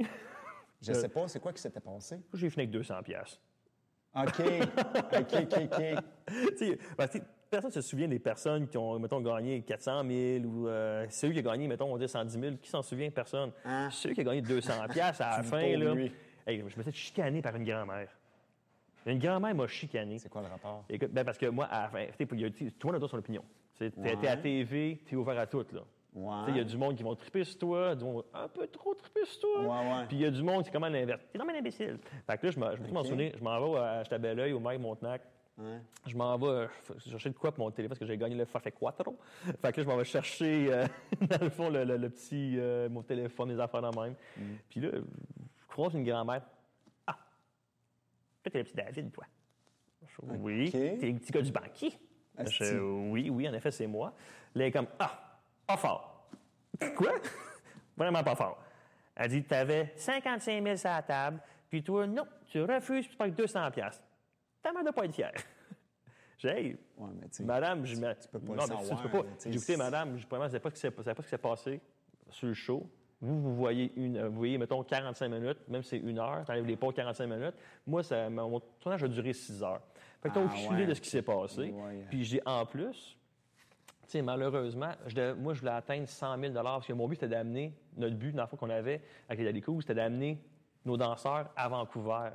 je 0.80 0.92
sais 0.94 1.08
pas, 1.10 1.28
c'est 1.28 1.38
quoi 1.38 1.52
qui 1.52 1.60
s'était 1.60 1.80
passé? 1.80 2.16
J'ai 2.32 2.48
fini 2.48 2.62
avec 2.62 2.70
200 2.70 3.02
pièces. 3.02 3.38
OK, 4.14 4.40
OK, 4.40 5.34
OK, 5.34 5.54
OK. 5.64 5.82
tu 6.48 6.56
sais, 6.56 6.78
parce 6.96 7.12
que 7.12 7.18
personne 7.50 7.70
ne 7.70 7.74
se 7.74 7.82
souvient 7.82 8.08
des 8.08 8.18
personnes 8.18 8.66
qui 8.68 8.76
ont, 8.76 8.98
mettons, 8.98 9.20
gagné 9.20 9.62
400 9.62 10.02
000 10.08 10.44
ou 10.44 10.68
euh, 10.68 11.06
celui 11.10 11.34
qui 11.34 11.38
a 11.40 11.42
gagné, 11.42 11.68
mettons, 11.68 11.92
on 11.92 11.96
dit 11.98 12.08
110 12.08 12.40
000. 12.40 12.56
Qui 12.60 12.70
s'en 12.70 12.82
souvient? 12.82 13.10
Personne. 13.10 13.52
Hein? 13.64 13.88
Celui 13.90 14.14
qui 14.14 14.20
a 14.22 14.24
gagné 14.24 14.42
200 14.42 14.72
pièces 14.90 15.20
à 15.20 15.38
la 15.38 15.42
fin, 15.42 15.76
là, 15.76 15.94
hey, 16.46 16.58
je 16.58 16.64
me 16.64 16.70
suis 16.70 16.82
fait 16.82 16.92
chicaner 16.92 17.42
par 17.42 17.54
une 17.56 17.64
grand-mère. 17.64 18.08
Une 19.06 19.18
grand-mère 19.18 19.54
m'a 19.54 19.66
chicané. 19.66 20.18
C'est 20.18 20.28
quoi 20.28 20.42
le 20.42 20.48
rapport? 20.48 20.84
Écoute, 20.88 21.10
ben 21.12 21.24
parce 21.24 21.38
que 21.38 21.46
moi, 21.46 21.66
à 21.66 21.82
la 21.84 21.88
fin, 21.88 22.06
tout 22.18 22.88
le 22.88 22.92
monde 22.92 23.04
a 23.04 23.08
son 23.08 23.18
opinion. 23.18 23.44
T'es 23.78 23.92
Ouais. 23.96 24.28
à 24.28 24.36
TV, 24.36 25.00
t'es 25.08 25.14
ouvert 25.14 25.38
à 25.38 25.46
tout, 25.46 25.64
là. 25.72 25.80
Ouais. 26.20 26.44
Il 26.48 26.56
y 26.56 26.60
a 26.60 26.64
du 26.64 26.76
monde 26.76 26.96
qui 26.96 27.02
vont 27.04 27.14
triper 27.14 27.44
sur 27.44 27.58
toi, 27.58 27.94
du 27.94 28.02
monde 28.04 28.24
un 28.34 28.48
peu 28.48 28.66
trop 28.66 28.92
triper 28.94 29.24
sur 29.24 29.40
toi. 29.40 29.60
Ouais, 29.60 29.68
ouais. 29.92 30.06
Puis 30.08 30.16
il 30.16 30.22
y 30.22 30.26
a 30.26 30.30
du 30.30 30.42
monde 30.42 30.62
qui 30.64 30.68
est 30.70 30.72
comme 30.72 30.84
à 30.84 30.90
l'inverse. 30.90 31.22
T'es 31.32 31.38
comme 31.38 31.50
un 31.50 31.54
imbécile. 31.54 31.98
Fait 32.26 32.38
que 32.38 32.46
là, 32.46 32.52
je 32.52 32.58
me 32.58 32.76
je 32.76 32.82
me 32.92 32.98
Ok. 32.98 33.06
souviens, 33.06 33.30
je 33.38 33.42
m'en 33.44 33.72
vais 33.72 33.78
à 33.78 34.02
à 34.10 34.18
Belleuil, 34.18 34.52
au 34.52 34.58
Mike 34.60 34.80
Montenac. 34.80 35.22
Ouais. 35.58 35.80
Je 36.06 36.16
m'en 36.16 36.36
vais 36.38 36.66
chercher 37.08 37.30
de 37.30 37.34
quoi 37.34 37.52
pour 37.52 37.64
mon 37.64 37.70
téléphone 37.70 37.90
parce 37.90 37.98
que 38.00 38.06
j'ai 38.06 38.16
gagné 38.16 38.34
le 38.36 38.44
Forfait 38.46 38.72
Quattro. 38.72 39.16
Fait 39.60 39.72
que 39.72 39.80
là, 39.80 39.84
je 39.84 39.88
m'en 39.88 39.96
vais 39.96 40.04
chercher, 40.04 40.72
euh, 40.72 40.86
dans 41.20 41.44
le 41.44 41.50
fond, 41.50 41.68
le, 41.68 41.84
le- 41.84 41.96
le 41.96 42.10
petit, 42.10 42.54
euh, 42.58 42.88
mon 42.88 43.02
téléphone, 43.02 43.52
mes 43.52 43.60
affaires 43.60 43.82
de 43.82 44.00
même. 44.00 44.14
Mm. 44.36 44.42
Puis 44.70 44.80
là, 44.80 44.88
je 44.92 45.66
croise 45.68 45.94
une 45.94 46.04
grand-mère. 46.04 46.42
Ah, 47.06 47.16
toi, 48.42 48.50
t'es 48.52 48.58
le 48.58 48.64
petit 48.64 48.76
David, 48.76 49.10
toi. 49.12 49.24
Fais, 50.06 50.22
Oui. 50.38 50.70
T'es 50.70 50.96
le 51.02 51.18
petit 51.18 51.32
gars 51.32 51.42
du 51.42 51.52
banquier. 51.52 51.92
Je 52.38 52.78
oui, 53.10 53.28
oui, 53.30 53.48
en 53.48 53.52
effet, 53.54 53.72
c'est 53.72 53.86
moi. 53.88 54.14
Là, 54.54 54.62
elle 54.64 54.68
est 54.68 54.70
comme, 54.72 54.86
ah, 55.00 55.27
pas 55.68 55.76
fort. 55.76 56.26
Quoi? 56.96 57.12
Vraiment 57.96 58.24
pas 58.24 58.34
fort. 58.34 58.58
Elle 59.14 59.28
dit, 59.30 59.42
t'avais 59.44 59.92
55 59.96 60.62
000 60.64 60.76
sur 60.76 60.88
la 60.90 61.02
table, 61.02 61.40
puis 61.68 61.82
toi, 61.82 62.06
non, 62.06 62.26
tu 62.46 62.62
refuses, 62.62 63.06
puis 63.06 63.16
tu 63.16 63.16
payes 63.16 63.32
200 63.32 63.70
pièces. 63.72 64.02
T'as 64.62 64.72
mal 64.72 64.84
de 64.84 64.90
pas 64.90 65.04
être 65.04 65.14
fier. 65.14 65.32
J'ai, 66.38 66.48
hey, 66.48 66.78
Ouais, 66.96 67.10
mais 67.20 67.28
tu 67.28 67.42
madame, 67.42 67.84
je 67.84 67.96
me... 67.96 68.14
peux 68.30 68.38
pas 68.38 68.46
non, 68.46 68.52
le 68.54 68.60
mais 68.60 68.66
savoir, 68.84 69.02
tu 69.02 69.08
peux 69.08 69.18
pas. 69.22 69.28
tu 69.40 69.50
J'ai 69.50 69.56
écouté, 69.56 69.76
madame, 69.76 70.16
je 70.16 70.24
ne 70.26 70.40
savais 70.48 70.60
pas 70.60 70.70
ce 70.70 70.74
qui 70.74 71.28
s'est- 71.28 71.38
passé 71.38 71.80
sur 72.30 72.46
le 72.48 72.54
show. 72.54 72.88
Vous, 73.20 73.40
vous 73.40 73.56
voyez, 73.56 73.92
une, 73.96 74.24
vous 74.28 74.36
voyez, 74.36 74.56
mettons, 74.58 74.82
45 74.84 75.28
minutes, 75.28 75.58
même 75.68 75.82
si 75.82 75.90
c'est 75.90 75.98
une 75.98 76.20
heure, 76.20 76.44
tu 76.44 76.52
enlèves 76.52 76.66
les 76.66 76.76
pas 76.76 76.92
45 76.92 77.26
minutes. 77.26 77.54
Moi, 77.84 78.04
ça, 78.04 78.30
mon 78.30 78.60
tournage 78.80 79.02
a 79.02 79.08
duré 79.08 79.32
6 79.32 79.62
heures. 79.64 79.80
Fait 80.22 80.28
que 80.28 80.34
tu 80.34 80.40
Ah, 80.40 80.44
aucune 80.44 80.68
ouais. 80.68 80.74
idée 80.74 80.86
de 80.86 80.94
ce 80.94 81.00
qui 81.00 81.10
s'est 81.10 81.22
passé. 81.22 81.70
Ouais. 81.72 82.06
Puis 82.08 82.22
j'ai, 82.24 82.40
en 82.46 82.64
plus, 82.64 83.17
malheureusement, 84.16 84.90
je 85.06 85.14
devais- 85.14 85.34
moi, 85.34 85.54
je 85.54 85.60
voulais 85.60 85.72
atteindre 85.72 86.08
100 86.08 86.38
000 86.38 86.52
parce 86.54 86.86
que 86.86 86.92
mon 86.92 87.06
but, 87.08 87.16
c'était 87.16 87.28
d'amener, 87.28 87.74
notre 87.96 88.16
but, 88.16 88.32
dans 88.32 88.42
la 88.42 88.46
fois 88.46 88.58
qu'on 88.58 88.70
avait 88.70 89.02
avec 89.28 89.38
les 89.40 89.44
Dalicous, 89.44 89.82
c'était 89.82 89.94
d'amener 89.94 90.38
nos 90.84 90.96
danseurs 90.96 91.50
à 91.56 91.68
Vancouver. 91.68 92.30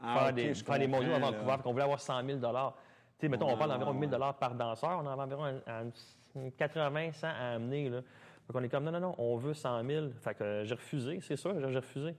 Ah, 0.00 0.18
faire 0.24 0.32
des, 0.32 0.54
faire 0.54 0.78
des 0.78 0.86
mondiaux 0.88 1.12
à 1.14 1.18
Vancouver. 1.18 1.56
qu'on 1.62 1.72
voulait 1.72 1.84
avoir 1.84 2.00
100 2.00 2.24
000 2.26 2.38
Tu 2.38 2.44
sais, 3.20 3.28
mettons, 3.28 3.48
on 3.48 3.56
parle 3.56 3.70
d'environ 3.70 3.92
ouais, 3.92 3.98
1000 4.00 4.10
dollars 4.10 4.34
par 4.36 4.54
danseur. 4.54 5.00
On 5.02 5.06
en 5.06 5.18
a 5.18 5.22
environ 5.24 5.44
un- 5.44 5.86
un- 6.36 6.50
80, 6.58 7.12
100 7.12 7.28
à 7.28 7.54
amener. 7.54 7.88
Là. 7.88 8.00
Qu'on 8.52 8.62
est 8.62 8.68
comme, 8.68 8.84
non, 8.84 8.90
non, 8.92 9.00
non, 9.00 9.14
on 9.18 9.36
veut 9.36 9.54
100 9.54 9.84
000. 9.86 10.06
Fait 10.20 10.34
que 10.34 10.42
euh, 10.44 10.64
j'ai 10.64 10.74
refusé, 10.74 11.20
c'est 11.22 11.36
sûr, 11.36 11.54
j'ai 11.70 11.76
refusé. 11.78 12.14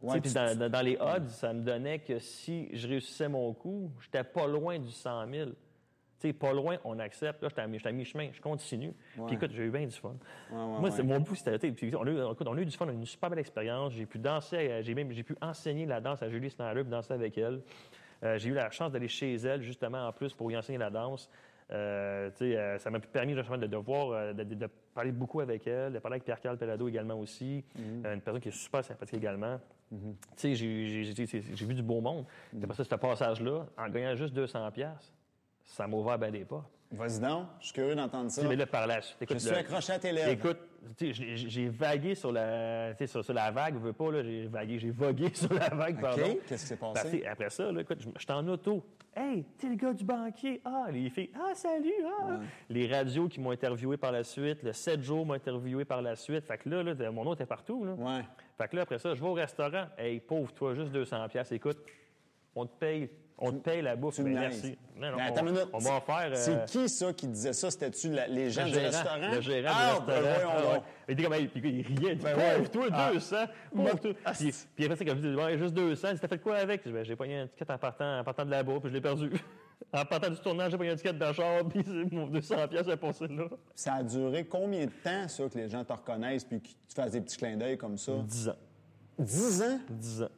Ouais, 0.00 0.20
Tu 0.20 0.32
dans- 0.32 0.68
dans 0.70 0.80
les 0.82 0.96
odds, 0.98 1.28
ça 1.28 1.52
me 1.52 1.60
donnait 1.62 2.00
que 2.00 2.18
si 2.18 2.68
je 2.76 2.88
réussissais 2.88 3.28
mon 3.28 3.52
coup, 3.54 3.92
j'étais 4.00 4.24
pas 4.24 4.46
loin 4.48 4.78
du 4.78 4.90
100 4.90 5.28
000. 5.30 5.50
Sais, 6.22 6.32
pas 6.32 6.52
loin, 6.52 6.76
on 6.84 7.00
accepte. 7.00 7.42
Là, 7.42 7.48
j'étais 7.48 7.62
à 7.88 7.92
mi-chemin, 7.92 8.28
je 8.32 8.40
continue. 8.40 8.94
Ouais. 9.18 9.26
Puis 9.26 9.34
écoute, 9.34 9.50
j'ai 9.52 9.64
eu 9.64 9.70
bien 9.70 9.84
du 9.86 9.90
fun. 9.96 10.14
Ouais, 10.52 10.56
ouais, 10.56 10.78
Moi, 10.78 10.90
c'est 10.92 11.02
mon 11.02 11.18
but, 11.18 11.34
c'était. 11.34 11.58
puis 11.72 11.92
On 11.96 12.06
a, 12.06 12.10
eu, 12.10 12.32
écoute, 12.32 12.46
on 12.46 12.56
a 12.56 12.60
eu 12.60 12.64
du 12.64 12.70
fun, 12.76 12.86
on 12.86 12.90
a 12.90 12.92
eu 12.92 12.94
une 12.94 13.06
super 13.06 13.28
belle 13.28 13.40
expérience. 13.40 13.92
J'ai 13.92 14.06
pu 14.06 14.20
danser, 14.20 14.56
euh, 14.70 14.82
j'ai 14.82 14.94
même 14.94 15.10
j'ai 15.10 15.24
pu 15.24 15.34
enseigner 15.42 15.84
la 15.84 16.00
danse 16.00 16.22
à 16.22 16.28
Julie 16.30 16.48
Snyder, 16.48 16.84
danser 16.84 17.12
avec 17.12 17.36
elle. 17.38 17.60
Euh, 18.22 18.38
j'ai 18.38 18.50
eu 18.50 18.54
la 18.54 18.70
chance 18.70 18.92
d'aller 18.92 19.08
chez 19.08 19.34
elle, 19.34 19.62
justement, 19.62 20.06
en 20.06 20.12
plus, 20.12 20.32
pour 20.32 20.48
y 20.52 20.56
enseigner 20.56 20.78
la 20.78 20.90
danse. 20.90 21.28
Euh, 21.72 22.30
euh, 22.40 22.78
ça 22.78 22.90
m'a 22.90 23.00
permis 23.00 23.34
justement 23.34 23.58
de, 23.58 23.66
de 23.66 23.76
voir, 23.76 24.10
euh, 24.10 24.32
de, 24.32 24.68
parler 24.94 25.10
beaucoup 25.10 25.40
avec 25.40 25.66
elle, 25.66 25.92
de 25.94 25.98
parler 25.98 26.14
avec 26.16 26.24
Pierre-Carl 26.24 26.56
Pelado 26.56 26.86
également 26.88 27.18
aussi, 27.18 27.64
Euh, 28.04 28.14
une 28.14 28.20
personne 28.20 28.40
qui 28.40 28.48
est 28.50 28.52
super 28.52 28.84
sympathique 28.84 29.18
également. 29.18 29.58
Tu 29.90 29.98
sais, 30.36 30.54
j'ai- 30.54 31.64
vu 31.66 31.74
du 31.74 31.82
beau 31.82 32.00
monde. 32.00 32.26
Puis 32.50 32.60
Après 32.62 32.76
ça, 32.76 32.84
ce 32.84 32.94
passage-là, 32.94 33.66
en 33.76 33.88
gagnant 33.88 34.14
juste 34.14 34.34
200 34.34 34.70
pièces, 34.70 35.12
ça 35.72 35.86
m'a 35.86 35.96
ouvert 35.96 36.18
bien 36.18 36.30
des 36.30 36.44
pas. 36.44 36.64
Vas-y 36.90 37.20
donc, 37.20 37.46
je 37.60 37.66
suis 37.66 37.74
curieux 37.74 37.94
d'entendre 37.94 38.30
ça. 38.30 38.42
Mais 38.46 38.56
là, 38.56 38.66
par 38.66 38.86
suite, 39.02 39.26
Je 39.30 39.38
suis 39.38 39.50
accroché 39.50 39.94
à 39.94 39.98
tes 39.98 40.12
lèvres. 40.12 40.28
Écoute, 40.30 40.58
j'ai- 41.00 41.68
vagué 41.70 42.14
sur 42.14 42.30
la, 42.30 42.94
sur, 43.06 43.24
sur 43.24 43.32
la 43.32 43.50
vague, 43.50 43.74
je 43.74 43.78
veux 43.78 43.94
pas, 43.94 44.12
là, 44.12 44.22
j'ai 44.22 44.46
vagué, 44.46 44.78
j'ai 44.78 44.90
vogué 44.90 45.30
sur 45.34 45.52
la 45.54 45.70
vague, 45.70 45.98
pardon. 45.98 46.36
qu'est-ce 46.46 46.62
qui 46.62 46.68
s'est 46.68 46.76
passé? 46.76 47.24
Après 47.24 47.48
ça, 47.48 47.72
là, 47.72 47.80
écoute, 47.80 48.00
je 48.00 48.08
j'étais 48.18 48.32
en 48.34 48.46
auto. 48.46 48.84
Hey, 49.16 49.44
t'es 49.56 49.68
le 49.68 49.76
gars 49.76 49.94
du 49.94 50.04
banquier. 50.04 50.60
Ah, 50.64 50.86
les 50.90 51.08
filles, 51.08 51.30
ah, 51.34 51.54
salut, 51.54 51.92
ah. 52.20 52.40
Les 52.68 52.86
radios 52.86 53.28
qui 53.28 53.40
m'ont 53.40 53.50
interviewé 53.50 53.96
par 53.96 54.12
la 54.12 54.24
suite, 54.24 54.62
le 54.62 54.74
7 54.74 55.00
jours 55.02 55.24
m'ont 55.24 55.34
interviewé 55.34 55.86
par 55.86 56.02
la 56.02 56.16
suite. 56.16 56.46
Fait 56.46 56.58
que 56.58 56.68
là, 56.68 56.82
là 56.82 57.10
mon 57.10 57.24
nom 57.24 57.32
était 57.32 57.46
partout, 57.46 57.84
là. 57.86 57.92
Ouais. 57.94 58.22
Fait 58.58 58.68
que 58.68 58.76
là, 58.76 58.82
après 58.82 58.98
ça, 58.98 59.14
je 59.14 59.20
vais 59.22 59.28
au 59.28 59.34
restaurant. 59.34 59.86
Hey, 59.96 60.20
pauvre, 60.20 60.52
toi, 60.52 60.74
juste 60.74 60.92
200 60.92 61.26
pièces. 61.28 61.52
Écoute, 61.52 61.78
on 62.54 62.66
te 62.66 62.74
paye, 62.78 63.10
on 63.44 63.52
te 63.52 63.56
paye 63.58 63.82
la 63.82 63.96
bouffe. 63.96 64.18
Ben, 64.20 64.28
me 64.32 64.38
merci. 64.40 64.78
Non, 64.96 65.10
non, 65.10 65.16
Mais 65.18 65.30
on, 65.32 65.36
une 65.40 65.52
minute. 65.52 65.66
on 65.72 65.78
va 65.78 65.90
en 65.94 66.00
faire. 66.00 66.30
euh, 66.30 66.34
C'est 66.36 66.64
qui 66.66 66.88
ça 66.88 67.12
qui 67.12 67.26
disait 67.26 67.52
ça? 67.52 67.70
C'était-tu 67.70 68.10
la- 68.10 68.28
les 68.28 68.50
gens 68.50 68.64
du 68.66 68.72
restaurant? 68.78 69.30
Le 69.34 69.40
gérant 69.40 69.72
ah, 69.74 69.98
du 70.00 70.06
ben 70.06 70.12
restaurant. 70.14 70.52
voyons 70.54 70.68
Ah, 70.70 70.72
ouais. 70.74 70.82
Il 71.08 71.12
était 71.14 71.22
comme, 71.24 71.32
hey, 71.34 71.48
puis 71.48 71.60
il 71.90 71.98
riait. 71.98 72.14
Ben 72.14 72.36
Ben 72.36 72.60
ouais. 72.62 72.68
toi, 72.68 72.86
Ah. 72.92 73.10
200. 73.12 73.36
Pauvre 73.74 73.98
toi. 74.00 74.12
Puis, 74.38 74.54
puis 74.76 74.84
après, 74.84 74.96
c'est 74.96 75.04
comme 75.04 75.34
ouais, 75.36 75.58
juste 75.58 75.74
200. 75.74 76.08
Il 76.08 76.14
dit, 76.14 76.20
T'as 76.20 76.28
fait 76.28 76.38
quoi 76.38 76.56
avec? 76.56 76.86
Ben, 76.88 77.04
j'ai 77.04 77.16
pogné 77.16 77.38
un 77.40 77.46
ticket 77.48 77.70
en 77.70 77.78
partant, 77.78 78.20
en 78.20 78.24
partant 78.24 78.44
de 78.44 78.50
là-bas, 78.50 78.74
puis 78.80 78.88
je 78.90 78.94
l'ai 78.94 79.00
perdu. 79.00 79.30
en 79.92 80.04
partant 80.04 80.30
du 80.30 80.36
tournage, 80.38 80.70
j'ai 80.70 80.76
pogné 80.78 80.90
un 80.90 80.96
ticket 80.96 81.12
dans 81.14 81.28
le 81.28 81.32
char, 81.34 81.64
puis 81.68 81.82
c'est 81.84 82.12
mon 82.14 82.26
200 82.28 82.68
pièces 82.68 82.86
est 82.86 82.96
passé 82.96 83.26
là. 83.26 83.44
Ça 83.74 83.94
a 83.94 84.02
duré 84.04 84.44
combien 84.44 84.84
de 84.86 84.92
temps, 85.02 85.26
ça, 85.26 85.48
que 85.48 85.58
les 85.58 85.68
gens 85.68 85.84
te 85.84 85.92
reconnaissent 85.92 86.44
puis 86.44 86.60
que 86.60 86.68
tu 86.68 86.94
fasses 86.94 87.10
des 87.12 87.20
petits 87.20 87.36
clins 87.38 87.56
d'œil 87.56 87.76
comme 87.76 87.98
ça? 87.98 88.12
10 88.24 88.48
ans. 88.50 88.56
10 89.18 89.62
ans? 89.62 89.80
10 89.90 90.22
ans. 90.22 90.28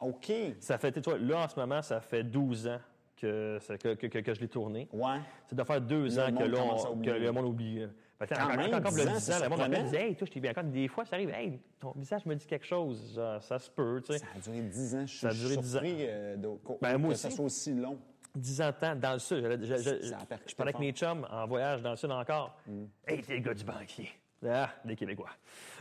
OK. 0.00 0.32
Ça 0.60 0.78
fait, 0.78 0.92
tu 0.92 1.00
vois, 1.10 1.18
là, 1.18 1.44
en 1.44 1.48
ce 1.48 1.58
moment, 1.58 1.82
ça 1.82 2.00
fait 2.00 2.22
12 2.24 2.68
ans 2.68 2.78
que, 3.16 3.58
ça- 3.60 3.76
que, 3.78 3.94
que- 3.94 4.06
que- 4.06 4.34
je 4.34 4.40
l'ai 4.40 4.48
tourné. 4.48 4.88
Ouais. 4.92 5.18
Ça 5.48 5.56
doit 5.56 5.64
faire 5.64 5.80
deux 5.80 6.04
Le 6.04 6.18
ans 6.20 6.32
que, 6.36 6.42
là, 6.44 6.58
on- 6.92 7.00
que 7.00 7.10
le 7.10 7.32
monde 7.32 7.46
oublie. 7.46 7.82
euh. 7.82 7.88
Fait 8.18 8.26
que, 8.26 8.34
Quand 8.34 8.44
encore, 8.46 8.56
même, 8.56 8.74
encore, 8.74 8.90
10 8.92 8.96
le 9.04 9.10
ans, 9.10 9.14
10 9.14 9.20
c'est 9.20 9.32
ans, 9.32 9.38
le 9.44 9.48
monde 9.48 9.58
surprenant. 9.60 9.90
dit 9.90 9.96
Hey, 9.96 10.16
toi, 10.16 10.26
je 10.26 10.32
t'ai 10.32 10.40
bien. 10.40 10.50
Encore, 10.50 10.64
des 10.64 10.88
fois, 10.88 11.04
ça 11.04 11.14
arrive, 11.16 11.30
Hey, 11.30 11.60
ton 11.78 11.92
visage 11.96 12.26
me 12.26 12.34
dit 12.34 12.46
quelque 12.46 12.66
chose. 12.66 13.12
Genre, 13.14 13.40
ça 13.42 13.58
se 13.60 13.70
peut, 13.70 14.02
tu 14.04 14.12
sais. 14.12 14.18
Ça 14.18 14.26
a 14.36 14.40
duré 14.40 14.60
10 14.62 14.94
ans. 14.96 15.06
Je 15.06 15.10
suis 15.10 15.18
Ça 15.20 15.28
a 15.28 15.32
duré 15.34 15.56
10 15.56 15.76
ans. 15.76 15.80
euh, 15.84 16.36
de- 16.36 16.48
Ben, 16.80 16.98
moi 16.98 17.10
que 17.12 17.16
ça 17.16 17.28
aussi. 17.28 17.36
soit 17.36 17.44
aussi 17.46 17.74
long. 17.74 17.98
10 18.34 18.60
ans 18.60 18.66
de 18.66 18.72
temps 18.72 18.94
dans 18.96 19.12
le 19.14 19.18
sud. 19.20 19.44
Je, 19.44 19.64
je, 19.66 19.76
je- 19.76 19.82
Ça 20.08 20.18
je 20.46 20.54
parlais 20.54 20.70
avec 20.74 20.78
mes 20.80 20.92
chums 20.92 21.26
en 21.30 21.46
voyage 21.46 21.80
dans 21.82 21.90
le 21.90 21.96
sud 21.96 22.10
encore. 22.10 22.56
Mm. 22.66 22.84
Hey, 23.06 23.20
t'es 23.22 23.34
le 23.34 23.40
gars 23.40 23.54
du 23.54 23.64
banquier. 23.64 24.08
Ah, 24.46 24.70
des 24.84 24.94
Québécois. 24.96 25.30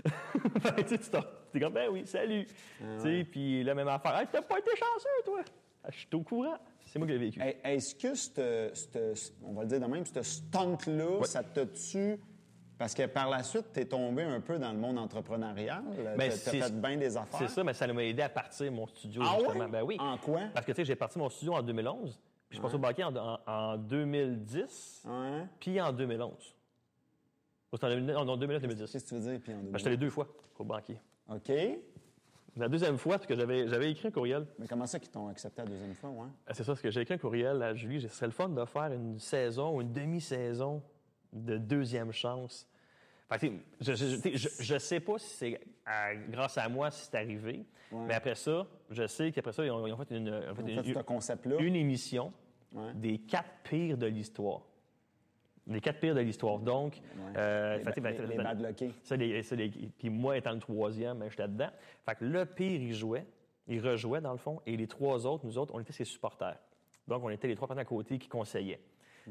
Que, 0.03 0.81
tu 0.81 0.87
sais, 0.87 0.97
tu 0.97 1.09
t'en- 1.09 1.23
t'es 1.51 1.59
comme, 1.59 1.73
ben 1.73 1.89
oui, 1.91 2.07
salut. 2.07 2.47
Ah 2.81 2.85
Tu 2.97 3.01
sais, 3.03 3.23
Puis 3.29 3.63
la 3.63 3.75
même 3.75 3.87
affaire. 3.87 4.17
Hey, 4.17 4.27
t'as 4.31 4.41
pas 4.41 4.57
été 4.59 4.71
chanceux, 4.71 5.09
toi? 5.25 5.41
Ah, 5.83 5.89
Je 5.91 5.97
suis 5.97 6.07
au 6.13 6.21
courant. 6.21 6.57
C'est 6.85 6.97
moi 6.99 7.07
qui 7.07 7.13
l'ai 7.13 7.19
vécu. 7.19 7.39
Hey, 7.41 7.57
Est-ce 7.63 7.93
que, 7.95 8.15
cette- 8.15 9.33
on 9.43 9.53
va 9.53 9.61
le 9.63 9.67
dire 9.67 9.79
de 9.79 9.85
même, 9.85 10.05
ce 10.05 10.21
stunt-là, 10.23 11.23
ça 11.25 11.43
te 11.43 11.59
tue? 11.65 12.19
Parce 12.77 12.93
que 12.93 13.05
par 13.07 13.29
la 13.29 13.41
suite, 13.43 13.73
tu 13.73 13.79
es 13.81 13.85
tombé 13.85 14.21
un 14.23 14.39
peu 14.39 14.57
dans 14.59 14.71
le 14.71 14.77
monde 14.77 14.97
entrepreneurial. 14.99 15.83
Ben, 16.17 16.17
tu 16.17 16.23
as 16.25 16.31
c'est- 16.31 16.61
fait 16.61 16.71
bien 16.81 16.95
des 16.97 17.17
affaires. 17.17 17.39
C'est 17.39 17.49
ça, 17.49 17.63
mais 17.63 17.73
ça 17.73 17.87
m'a 17.91 18.03
aidé 18.03 18.21
à 18.21 18.29
partir 18.29 18.71
mon 18.71 18.85
studio, 18.87 19.21
Ah 19.25 19.35
justement. 19.39 19.65
ouais? 19.65 19.71
Ben 19.71 19.81
oui. 19.83 19.97
En 19.99 20.17
quoi? 20.17 20.41
Parce 20.53 20.65
que, 20.65 20.71
tu 20.71 20.77
sais, 20.77 20.85
j'ai 20.85 20.95
parti 20.95 21.17
mon 21.17 21.29
studio 21.29 21.53
en 21.55 21.61
2011, 21.63 22.11
puis 22.13 22.21
je 22.51 22.55
suis 22.57 22.61
passé 22.61 22.75
au 22.75 22.79
banquier 22.79 23.03
en, 23.03 23.15
en- 23.15 23.39
en 23.47 23.77
2010, 23.77 25.03
Ouais. 25.05 25.43
puis 25.59 25.81
en 25.81 25.91
2011. 25.91 26.55
C'était 27.77 27.85
en 27.85 27.89
2009, 27.89 28.25
non, 28.25 28.37
2009-2010. 28.37 28.91
Qu'est-ce 28.91 29.03
que 29.05 29.09
tu 29.09 29.15
veux 29.15 29.31
dire? 29.31 29.39
Puis 29.41 29.53
en 29.53 29.57
Ben, 29.57 29.77
J'étais 29.77 29.87
allé 29.89 29.97
deux 29.97 30.09
fois 30.09 30.27
au 30.57 30.63
banquier. 30.63 30.99
OK. 31.29 31.51
La 32.55 32.67
deuxième 32.67 32.97
fois, 32.97 33.17
parce 33.17 33.27
que 33.27 33.35
j'avais 33.35 33.67
j'avais 33.67 33.91
écrit 33.91 34.07
un 34.07 34.11
courriel. 34.11 34.47
Mais 34.57 34.67
comment 34.67 34.87
ça 34.87 34.97
qu'ils 34.99 35.11
t'ont 35.11 35.27
accepté 35.27 35.61
la 35.61 35.67
deuxième 35.67 35.93
fois, 35.93 36.09
ouais? 36.09 36.27
Ah, 36.47 36.53
C'est 36.55 36.63
ça, 36.63 36.71
parce 36.71 36.81
que 36.81 36.89
j'ai 36.89 37.01
écrit 37.01 37.13
un 37.13 37.17
courriel 37.19 37.61
à 37.61 37.75
Julie. 37.75 38.01
Ce 38.01 38.07
serait 38.07 38.25
le 38.25 38.31
fun 38.31 38.49
de 38.49 38.65
faire 38.65 38.91
une 38.91 39.19
saison 39.19 39.75
ou 39.75 39.81
une 39.81 39.93
demi-saison 39.93 40.81
de 41.31 41.57
deuxième 41.57 42.11
chance. 42.11 42.67
Fait 43.29 43.37
que, 43.49 43.53
je, 43.81 43.93
je, 43.93 44.37
je- 44.37 44.49
je 44.63 44.77
sais 44.79 44.99
pas 45.01 45.19
si 45.19 45.27
c'est 45.29 45.59
à- 45.85 46.15
grâce 46.15 46.57
à 46.57 46.67
moi 46.69 46.89
si 46.89 47.05
c'est 47.05 47.17
arrivé, 47.17 47.65
Ouais. 47.91 48.05
mais 48.07 48.13
après 48.15 48.33
ça, 48.35 48.65
je 48.89 49.05
sais 49.05 49.31
qu'après 49.31 49.51
ça, 49.51 49.63
ils 49.65 49.69
ont, 49.69 49.85
ils 49.85 49.91
ont 49.93 49.97
fait 49.97 50.15
une, 50.15 50.29
en 50.29 50.55
fait, 50.55 50.61
une- 50.61 51.75
émission 51.75 52.31
Ouais. 52.73 52.93
des 52.95 53.19
quatre 53.19 53.49
pires 53.63 53.97
de 53.97 54.07
l'histoire. 54.07 54.61
Les 55.69 55.81
quatre 55.81 55.99
pires 55.99 56.15
de 56.15 56.21
l'histoire. 56.21 56.59
Donc, 56.59 56.95
Ouais. 56.95 57.33
euh, 57.37 57.77
les, 57.77 57.83
fait- 57.83 57.91
fait- 58.01 58.11
les, 58.11 58.27
les 58.27 58.35
fait- 58.37 58.43
bad 58.43 58.65
luckés. 58.65 58.91
ça, 59.03 59.15
les- 59.17 59.43
ça, 59.43 59.55
les- 59.55 59.69
puis 59.69 60.09
moi, 60.09 60.37
étant 60.37 60.51
le 60.53 60.59
troisième, 60.59 61.19
ben, 61.19 61.29
j'étais 61.29 61.47
dedans. 61.47 61.69
Fait 62.05 62.15
que 62.15 62.23
le 62.25 62.45
pire, 62.45 62.81
il 62.81 62.93
jouait, 62.93 63.25
il 63.67 63.85
rejouait 63.85 64.21
dans 64.21 64.31
le 64.31 64.37
fond, 64.37 64.61
et 64.65 64.77
les 64.77 64.87
trois 64.87 65.25
autres, 65.27 65.45
nous 65.45 65.57
autres, 65.57 65.73
on 65.75 65.79
était 65.81 65.91
ses 65.93 66.05
supporters. 66.05 66.57
Donc, 67.07 67.23
on 67.23 67.29
était 67.29 67.47
les 67.47 67.55
trois 67.55 67.67
partenaires 67.67 67.85
à 67.87 67.89
côté 67.89 68.17
qui 68.17 68.27
conseillaient. 68.29 68.79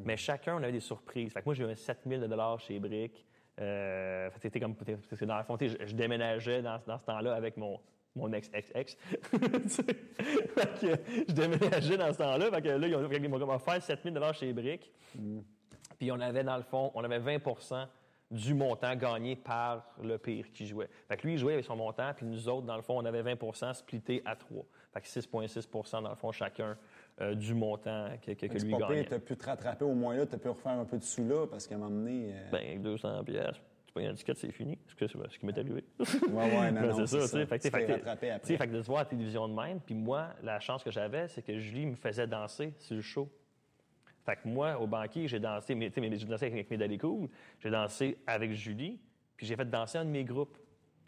Mais 0.05 0.19
chacun, 0.19 0.57
on 0.57 0.63
avait 0.63 0.73
des 0.73 0.81
surprises. 0.81 1.33
Fait 1.33 1.41
que 1.41 1.47
moi, 1.47 1.55
j'ai 1.55 1.65
eu 1.65 1.69
un 1.69 1.75
7 1.75 2.01
000 2.07 2.23
chez 2.59 2.79
Brick. 2.79 3.25
Euh, 3.59 4.29
fait 4.31 4.37
que 4.37 4.43
c'était 4.43 4.61
comme, 4.61 4.75
c'est 5.15 5.25
dans 5.25 5.39
le 5.39 5.45
fond, 5.45 5.57
tu 5.57 5.71
sais, 5.71 5.77
je, 5.81 5.87
je 5.87 5.95
déménageais 5.95 6.61
dans, 6.61 6.79
dans 6.87 6.99
ce 6.99 7.05
temps-là 7.07 7.35
avec 7.35 7.57
mon, 7.57 7.81
mon 8.15 8.31
ex-ex-ex. 8.35 8.99
Je 10.83 11.33
déménageais 11.33 11.97
dans 11.97 12.13
ce 12.13 12.19
temps-là. 12.19 12.51
Fait 12.51 12.63
que 12.63 12.69
là, 12.69 12.87
ils 12.87 12.95
ont- 12.95 13.11
ils 13.11 13.29
m'ont 13.29 13.41
offert 13.51 13.83
7 13.83 14.01
000 14.05 14.33
chez 14.33 14.53
Brick. 14.53 14.93
Puis 15.99 16.11
on 16.13 16.21
avait, 16.21 16.45
dans 16.45 16.57
le 16.57 16.63
fond, 16.63 16.91
on 16.95 17.03
avait 17.05 17.19
20% 17.39 17.87
du 18.31 18.55
montant 18.55 18.95
gagné 18.97 19.37
par 19.37 19.87
le 20.03 20.19
pire 20.19 20.51
qui 20.53 20.67
jouait. 20.67 20.89
Fait 21.09 21.17
que 21.17 21.27
lui, 21.27 21.35
il 21.35 21.39
jouait 21.39 21.53
avec 21.53 21.65
son 21.65 21.77
montant, 21.77 22.13
puis 22.15 22.27
nous 22.27 22.49
autres, 22.49 22.67
dans 22.67 22.75
le 22.77 22.83
fond, 22.83 22.99
on 23.01 23.05
avait 23.05 23.23
20% 23.23 23.73
splitté 23.73 24.21
à 24.25 24.35
3. 24.35 24.65
Fait 24.93 25.01
que 25.01 25.07
6,6% 25.07 26.03
dans 26.03 26.09
le 26.11 26.17
fond, 26.17 26.33
chacun 26.33 26.77
euh, 27.21 27.35
du 27.37 27.55
montant 27.55 28.09
que, 28.21 28.33
que- 28.33 28.47
que 28.47 28.59
lui 28.59 28.73
pas 28.73 28.79
gagnait. 28.79 29.05
t'as 29.05 29.19
pu 29.21 29.37
te 29.37 29.47
rattraper 29.47 29.85
au 29.85 29.95
moins 29.95 30.17
là, 30.17 30.27
t'as 30.27 30.39
pu 30.39 30.49
refaire 30.49 30.73
un 30.73 30.85
peu 30.85 30.99
de 30.99 31.05
sous 31.05 31.27
là, 31.27 31.47
parce 31.47 31.67
qu'à 31.69 31.77
un 31.77 31.79
moment 31.79 31.91
donné... 31.91 32.33
euh, 32.33 32.51
Ben, 32.51 32.59
avec 32.67 32.83
200 32.83 33.23
pièces, 33.25 33.57
tu 33.95 34.05
un 34.05 34.13
ticket, 34.15 34.35
c'est 34.35 34.51
fini. 34.53 34.77
C'est 34.87 34.91
ce 34.91 34.97
que- 34.97 35.07
c'est 35.23 35.33
ce 35.35 35.39
qui 35.39 35.47
m'est 35.47 35.57
arrivé. 35.57 35.85
ouais, 35.99 36.07
ouais, 36.29 36.73
non, 36.73 36.81
Ben, 36.81 36.89
non, 36.91 37.07
c'est 37.07 37.21
ça, 37.21 37.29
sais. 37.29 37.47
Fait 37.47 37.59
que, 37.59 37.63
Tu 37.69 37.71
t'es 37.87 37.93
rattrapé 37.93 38.31
après. 38.33 38.57
fait 38.57 38.67
que 38.67 38.73
de 38.73 38.83
se 38.83 38.87
voir 38.89 38.99
à 38.99 39.03
la 39.05 39.09
télévision 39.09 39.49
de 39.49 39.55
même, 39.55 39.81
puis 39.81 39.95
moi, 39.95 40.31
la 40.43 40.59
chance 40.59 40.83
que 40.83 40.91
j'avais, 40.91 41.29
c'est 41.29 41.43
que 41.43 41.57
Julie 41.59 41.87
me 41.87 41.95
faisait 41.95 42.27
danser 42.27 42.75
sur 42.81 42.97
le 42.97 43.03
show. 43.03 43.29
Fait 44.27 44.37
que 44.37 44.49
moi, 44.49 44.77
au 44.79 44.87
banquier, 44.87 45.29
j'ai 45.29 45.39
dansé, 45.41 45.75
mais, 45.75 45.91
j'ai 45.95 46.27
dansé 46.27 46.47
avec 46.47 46.69
mes 46.69 46.77
Daddy 46.77 46.99
Cool, 46.99 47.29
j'ai 47.61 47.71
dansé 47.71 48.19
avec 48.27 48.53
Julie, 48.53 48.99
puis 49.37 49.47
j'ai 49.47 49.55
fait 49.57 49.65
danser 49.71 49.99
un 49.99 50.05
de 50.05 50.11
mes 50.11 50.25
groupes. 50.25 50.59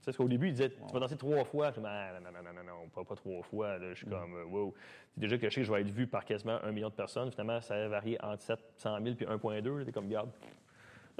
Tu 0.04 0.12
sais, 0.12 0.16
qu'au 0.16 0.28
début, 0.28 0.46
il 0.46 0.52
disait, 0.52 0.70
tu 0.70 0.92
vas 0.94 1.00
danser 1.00 1.16
trois 1.16 1.44
fois. 1.44 1.72
Je 1.72 1.80
dis, 1.80 1.86
Ah, 1.86 2.12
non, 2.22 2.30
non, 2.30 2.38
non, 2.44 2.52
non, 2.54 2.62
non, 2.62 2.88
pas, 2.88 3.04
pas 3.04 3.16
trois 3.16 3.42
fois. 3.42 3.76
Là. 3.78 3.88
Je 3.90 3.98
suis 3.98 4.06
comme, 4.06 4.32
euh, 4.36 4.44
wow. 4.44 4.72
C'est 5.14 5.20
déjà 5.20 5.36
que 5.36 5.48
je 5.50 5.54
sais 5.54 5.60
que 5.62 5.66
je 5.66 5.72
vais 5.72 5.80
être 5.80 5.90
vu 5.90 6.06
par 6.06 6.24
quasiment 6.24 6.58
un 6.62 6.70
million 6.70 6.88
de 6.88 6.94
personnes. 6.94 7.32
Finalement, 7.32 7.60
ça 7.60 7.74
a 7.74 7.88
varié 7.88 8.16
entre 8.22 8.40
700 8.42 8.98
000 9.02 9.16
puis 9.16 9.26
1,2. 9.26 9.84
T'es 9.84 9.90
comme, 9.92 10.08
garde. 10.08 10.30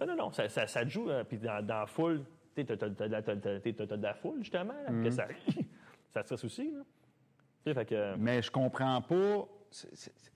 Non, 0.01 0.07
non, 0.07 0.15
non, 0.17 0.31
ça, 0.33 0.49
ça, 0.49 0.69
ça 0.69 0.85
te 0.85 0.91
joue. 0.91 1.11
hein. 1.11 1.25
Puis 1.29 1.39
dans, 1.39 1.61
dans 1.67 1.81
la 1.81 1.87
foule, 1.87 2.23
tu 2.55 2.65
t'as- 2.65 2.77
t'as 2.77 2.89
de 2.89 4.03
la 4.03 4.15
foule, 4.15 4.39
justement, 4.43 4.73
là, 4.75 4.93
que 5.03 5.11
ça, 5.11 5.27
ça 6.11 6.23
stresse 6.23 6.45
aussi. 6.45 6.71
Là. 6.71 7.75
Fait 7.75 7.85
que. 7.85 8.15
Mais 8.17 8.41
je 8.43 8.51
comprends 8.53 9.03
pas. 9.03 9.45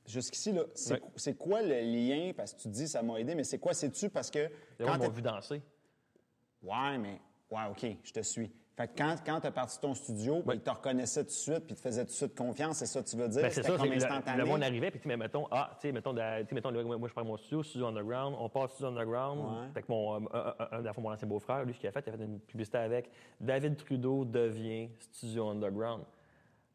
Jusqu'ici, 0.07 0.53
là, 0.53 0.62
c'est 0.75 0.95
Ouais. 0.95 1.01
c'est 1.16 1.35
quoi 1.35 1.62
le 1.62 1.81
lien? 1.81 2.33
Parce 2.37 2.53
que 2.55 2.61
tu 2.62 2.68
dis 2.68 2.88
ça 2.88 3.03
m'a 3.03 3.18
aidé, 3.21 3.35
mais 3.35 3.45
c'est 3.45 3.59
quoi? 3.59 3.73
C'est-tu 3.75 4.09
parce 4.11 4.31
que. 4.31 4.49
Les 4.79 4.85
Quand 4.85 4.99
t'es- 4.99 5.09
vu 5.11 5.23
danser. 5.23 5.62
Ouais, 6.62 6.99
mais. 6.99 7.21
Ouais, 7.51 7.62
OK, 7.71 7.87
je 8.03 8.12
te 8.12 8.21
suis. 8.21 8.51
Fait 8.75 8.88
que 8.88 8.92
quand, 8.97 9.16
quand 9.27 9.40
tu 9.42 9.47
as 9.47 9.51
parti 9.51 9.77
de 9.77 9.83
ton 9.83 9.95
studio, 9.95 10.42
ils 10.55 10.61
te 10.61 10.71
reconnaissaient 10.71 11.23
tout 11.25 11.29
de 11.29 11.33
suite, 11.35 11.59
puis 11.66 11.73
ils 11.73 11.77
te 11.77 11.81
faisaient 11.83 12.05
tout 12.07 12.11
de 12.12 12.16
suite 12.16 12.35
confiance, 12.35 12.79
c'est 12.79 12.87
ça 12.87 13.03
que 13.03 13.09
tu 13.09 13.16
veux 13.16 13.29
dire? 13.29 13.42
Ben, 13.42 13.51
c'est 13.51 13.57
C'était 13.57 13.68
ça, 13.68 13.77
comme 13.77 13.88
c'est 13.88 13.97
instantané? 13.97 14.38
le, 14.38 14.45
le 14.45 14.49
monde 14.49 14.62
arrivait, 14.62 14.90
puis 14.90 14.99
tu 14.99 15.09
mettons, 15.14 15.47
ah, 15.51 15.73
tu 15.79 15.88
sais, 15.88 15.92
mettons, 15.92 16.14
mettons, 16.14 16.99
moi, 16.99 17.07
je 17.07 17.12
prends 17.12 17.25
mon 17.25 17.37
studio, 17.37 17.62
studio 17.62 17.87
underground, 17.88 18.35
on 18.38 18.49
part 18.49 18.71
studio 18.71 18.88
underground. 18.88 19.40
Ouais. 19.40 19.68
Fait 19.75 19.83
que 19.83 19.87
mon, 19.92 20.14
euh, 20.25 20.53
un, 20.73 20.87
un- 20.87 20.92
mon 21.01 21.12
ancien 21.12 21.29
beau-frère, 21.29 21.66
lui, 21.66 21.75
ce 21.75 21.81
qu'il 21.81 21.88
a 21.90 21.92
fait, 21.92 22.03
il 22.07 22.14
a 22.14 22.16
fait 22.16 22.25
une 22.25 22.40
publicité 22.40 22.79
avec 22.79 23.11
David 23.38 23.77
Trudeau 23.77 24.25
devient 24.25 24.88
studio 25.01 25.51
underground. 25.51 26.05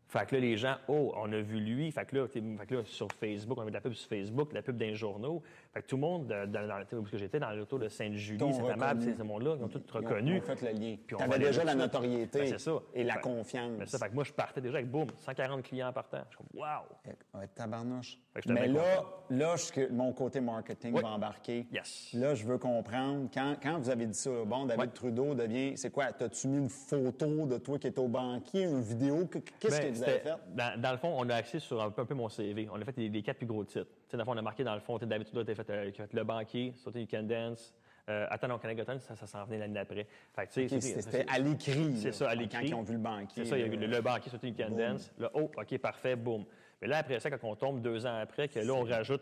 Fait 0.10 0.26
que 0.26 0.36
là, 0.36 0.41
les 0.41 0.56
gens, 0.58 0.76
oh, 0.88 1.13
on 1.17 1.32
a 1.34 1.39
vu 1.41 1.60
lui. 1.60 1.91
Fait 1.91 2.06
que 2.06 2.15
là, 2.15 2.28
t'sais, 2.28 2.41
fait 2.41 2.65
que 2.65 2.76
là, 2.76 2.82
sur 2.86 3.08
Facebook, 3.12 3.58
on 3.60 3.63
met 3.65 3.72
de 3.72 3.76
la 3.76 3.82
pub 3.82 3.91
sur 3.93 4.08
Facebook, 4.08 4.50
de 4.52 4.56
la 4.56 4.62
pub 4.62 4.80
les 4.80 4.96
journaux. 4.96 5.41
Fait 5.74 5.82
que 5.82 5.88
tout 5.88 5.98
le 5.98 6.02
monde, 6.02 6.28
dans, 6.28 6.50
dans, 6.50 6.80
est-ce 6.80 7.12
que 7.12 7.17
j'étais, 7.17 7.39
dans 7.39 7.52
l'auto 7.52 7.78
de 7.78 7.89
Sainte-Julie, 7.89 8.38
T'ont 8.39 8.54
c'est 8.54 8.72
amable, 8.72 9.02
reconnu. 9.02 9.17
ce 9.17 9.24
monde-là, 9.24 9.56
ils 9.60 9.63
ont 9.63 9.67
tous 9.67 9.91
reconnu. 9.91 10.36
Ils 10.36 10.38
ont 10.39 10.56
fait 10.56 10.62
le 10.74 10.80
lien. 10.80 10.96
Puis 11.06 11.15
on 11.20 11.38
déjà 11.38 11.63
la 11.65 11.76
notoriété 11.76 12.39
Ben, 12.39 12.48
c'est 12.48 12.60
ça. 12.60 12.80
et 12.93 13.04
la 13.04 13.15
Fait- 13.15 13.20
confiance. 13.22 13.78
Ben, 13.78 13.86
ça, 13.86 13.98
fait 14.00 14.10
que 14.10 14.15
moi, 14.15 14.24
je 14.24 14.32
partais 14.32 14.62
déjà 14.62 14.78
avec, 14.78 14.89
boum, 14.89 15.08
140 15.17 15.62
clients 15.63 15.91
par 15.91 16.08
temps. 16.08 16.24
Je 16.30 16.36
suis 16.36 16.38
comme, 16.38 16.62
wow! 16.62 17.10
Ouais, 17.39 17.48
tabarnouche. 17.54 18.17
Mais 18.48 18.67
là, 18.67 19.04
là 19.30 19.56
je- 19.56 19.91
mon 19.91 20.13
côté 20.13 20.39
marketing 20.39 20.93
Oui. 20.93 21.02
va 21.02 21.10
embarquer. 21.10 21.67
Yes. 21.72 22.12
Là, 22.13 22.34
je 22.34 22.46
veux 22.46 22.58
comprendre. 22.58 23.30
Quand, 23.34 23.56
quand 23.62 23.78
vous 23.80 23.89
avez 23.89 24.06
dit 24.06 24.17
ça, 24.17 24.30
bon, 24.46 24.65
David. 24.65 24.93
Trudeau 24.93 25.34
devient. 25.34 25.76
C'est 25.76 25.89
quoi? 25.91 26.12
T'as-tu 26.13 26.48
mis 26.48 26.58
une 26.60 26.70
photo 26.70 27.46
de 27.46 27.58
toi 27.58 27.78
qui 27.78 27.88
est 27.88 27.98
au 28.00 28.08
banquier, 28.08 28.63
une 28.63 28.82
vidéo? 28.82 29.26
Que- 29.26 29.39
Qu'est-ce 29.60 29.82
Ben, 29.82 29.91
que 29.93 29.96
vous 29.97 30.03
avez 30.03 30.12
c'était- 30.13 30.29
fait? 30.29 30.38
Dans, 30.55 30.81
dans 30.81 30.91
le 30.91 30.97
fond, 30.97 31.13
on 31.17 31.29
a 31.29 31.36
axé 31.36 31.60
sur 31.60 31.81
un 31.81 31.89
peu, 31.91 32.01
un 32.01 32.05
peu 32.05 32.15
mon 32.15 32.29
CV. 32.29 32.67
On 32.71 32.81
a 32.81 32.86
fait 32.86 32.95
les, 32.97 33.10
les 33.10 33.21
quatre 33.21 33.38
plus 33.38 33.45
gros 33.47 33.63
titres. 33.63 33.86
Tu 33.86 34.12
sais, 34.12 34.17
dans 34.17 34.23
le 34.23 34.25
fond, 34.25 34.33
on 34.36 34.38
a 34.38 34.41
marqué 34.41 34.63
dans 34.63 34.73
le 34.75 34.79
fond, 34.81 34.97
t'as 34.97 35.07
fait, 35.07 35.69
euh, 35.69 35.89
a 35.89 35.91
fait 35.91 36.13
Le 36.13 36.23
Banquier, 36.23 36.73
Sauter 36.75 37.01
You 37.01 37.07
Can 37.10 37.23
Dance. 37.23 37.73
Euh, 38.10 38.25
Attends, 38.29 38.47
non, 38.47 38.57
Canada 38.57 38.86
ça, 38.99 39.15
ça 39.17 39.27
s'en 39.27 39.43
venait 39.43 39.57
l'année 39.57 39.73
d'après. 39.73 40.07
Fait 40.33 40.47
que, 40.47 40.53
tu 40.53 40.69
sais, 40.69 40.75
Ok, 40.75 40.81
c'était- 40.81 41.25
à 41.29 41.39
l'écrit. 41.39 41.97
C'est 41.97 42.13
ça, 42.13 42.29
à 42.29 42.33
Quand 42.36 42.39
l'écrit. 42.41 42.67
ils 42.69 42.73
ont 42.73 42.81
vu 42.83 42.93
le 42.93 42.99
banquier. 42.99 43.43
C'est 43.43 43.49
ça, 43.49 43.57
il 43.57 43.62
y 43.62 43.63
a 43.63 43.67
eu 43.67 43.75
le, 43.77 43.86
le 43.88 44.01
banquier, 44.01 44.29
Sauter 44.31 44.47
You 44.47 44.55
Can. 44.57 44.69
Dance. 44.75 45.12
Là, 45.19 45.29
oh, 45.33 45.51
OK, 45.57 45.77
parfait, 45.79 46.15
boum. 46.15 46.45
Mais 46.81 46.88
là, 46.88 46.99
après 46.99 47.19
ça, 47.19 47.29
quand 47.29 47.43
on 47.45 47.55
tombe 47.55 47.81
deux 47.81 48.05
ans 48.05 48.17
après, 48.21 48.47
que 48.47 48.60
là, 48.60 48.73
on 48.73 48.83
rajoute. 48.83 49.21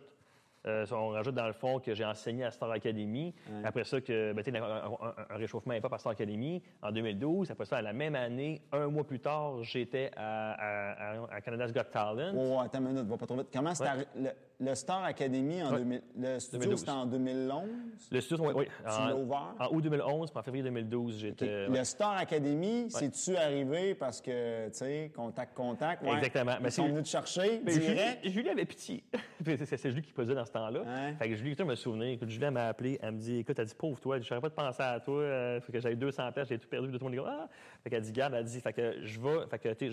Euh, 0.67 0.85
on 0.91 1.09
rajoute 1.09 1.35
dans 1.35 1.47
le 1.47 1.53
fond 1.53 1.79
que 1.79 1.93
j'ai 1.93 2.05
enseigné 2.05 2.43
à 2.43 2.51
Star 2.51 2.71
Academy. 2.71 3.33
Après 3.63 3.83
ça, 3.83 4.01
que, 4.01 4.33
ben, 4.33 4.43
un, 4.55 4.61
un- 4.61 5.15
un 5.29 5.37
réchauffement 5.37 5.73
hip-hop 5.73 5.93
à 5.93 5.97
Star 5.97 6.11
Academy 6.13 6.61
en 6.81 6.91
2012. 6.91 7.51
Après 7.51 7.65
ça, 7.65 7.81
la 7.81 7.93
même 7.93 8.15
année, 8.15 8.61
un 8.71 8.87
mois 8.87 9.03
plus 9.03 9.19
tard, 9.19 9.63
j'étais 9.63 10.11
à, 10.15 10.51
à- 10.53 11.13
à- 11.13 11.35
à 11.35 11.41
Canada's 11.41 11.71
Got 11.73 11.83
Talent. 11.91 12.33
Oh, 12.35 12.59
attends 12.59 12.79
une 12.79 12.87
minute, 12.89 13.05
va 13.07 13.17
pas 13.17 13.25
trop 13.25 13.37
vite. 13.37 13.47
Comment 13.53 13.75
c'était 13.75 13.89
arri- 13.89 14.31
le, 14.59 14.75
Star 14.75 15.03
Academy 15.03 15.61
en 15.63 15.71
Ouais. 15.71 15.79
2000. 15.79 16.01
Le 16.17 16.39
studio, 16.39 16.59
2012. 16.59 16.79
c'était 16.79 16.91
en 16.91 17.05
2011? 17.05 17.69
Le 18.11 18.21
studio, 18.21 18.45
oui, 18.47 18.53
oui. 18.55 18.65
Tu 18.79 18.83
l'as 19.07 19.15
ouvert? 19.15 19.53
En 19.59 19.67
août 19.75 19.81
2011, 19.81 20.29
puis 20.31 20.39
en 20.39 20.43
février 20.43 20.63
2012, 20.63 21.13
OK. 21.15 21.19
j'étais. 21.21 21.45
Ouais. 21.45 21.77
Le 21.77 21.83
Star 21.83 22.17
Academy, 22.17 22.87
c'est-tu 22.89 23.35
arrivé 23.35 23.95
parce 23.95 24.21
que, 24.21 24.67
tu 24.67 24.73
sais, 24.73 25.11
contact, 25.15 25.53
contact? 25.55 26.03
Exactement. 26.03 26.55
Mais 26.61 26.69
Ils 26.69 26.71
sont 26.71 26.83
c'est- 26.83 26.89
venus 26.89 27.03
te 27.03 27.09
chercher 27.09 27.61
Mais 27.63 27.77
direct? 27.77 28.19
Julie, 28.23 28.33
Julie 28.33 28.49
avait 28.49 28.65
pitié. 28.65 29.03
C'est, 29.45 29.89
Julie 29.91 30.01
qui 30.01 30.13
posait 30.13 30.33
dans 30.33 30.45
ce 30.45 30.51
temps-là. 30.51 30.81
Fait 31.19 31.29
que 31.29 31.35
Julie, 31.35 31.55
tu 31.55 31.63
me 31.63 31.75
souvenir. 31.75 32.07
Écoute, 32.13 32.29
Julie 32.29 32.49
m'a 32.49 32.67
appelé. 32.67 32.97
Elle 33.01 33.11
me 33.11 33.19
dit 33.19 33.37
Écoute, 33.39 33.59
elle 33.59 33.65
dit 33.65 33.75
Pauvre 33.75 33.99
toi, 33.99 34.19
je 34.19 34.27
n'aurais 34.33 34.41
pas 34.41 34.49
de 34.49 34.53
penser 34.55 34.81
à 34.81 34.99
toi. 34.99 35.21
Euh, 35.21 35.61
fait 35.61 35.71
que 35.71 35.79
j'avais 35.79 35.95
200 35.95 36.31
pièces, 36.31 36.47
j'ai 36.47 36.57
tout 36.57 36.67
perdu. 36.67 36.87
Tout 36.87 36.97
le 36.97 37.03
monde 37.03 37.13
dit 37.13 37.19
Ah 37.25 37.47
Fait 37.83 37.89
qu'elle 37.89 38.01
dit 38.01 38.11
Garde, 38.11 38.33
elle 38.33 38.43
dit 38.45 38.59
Fait 38.59 38.73
que 38.73 38.95
je 39.03 39.19
vais, 39.19 39.45
fait 39.49 39.59
que, 39.59 39.89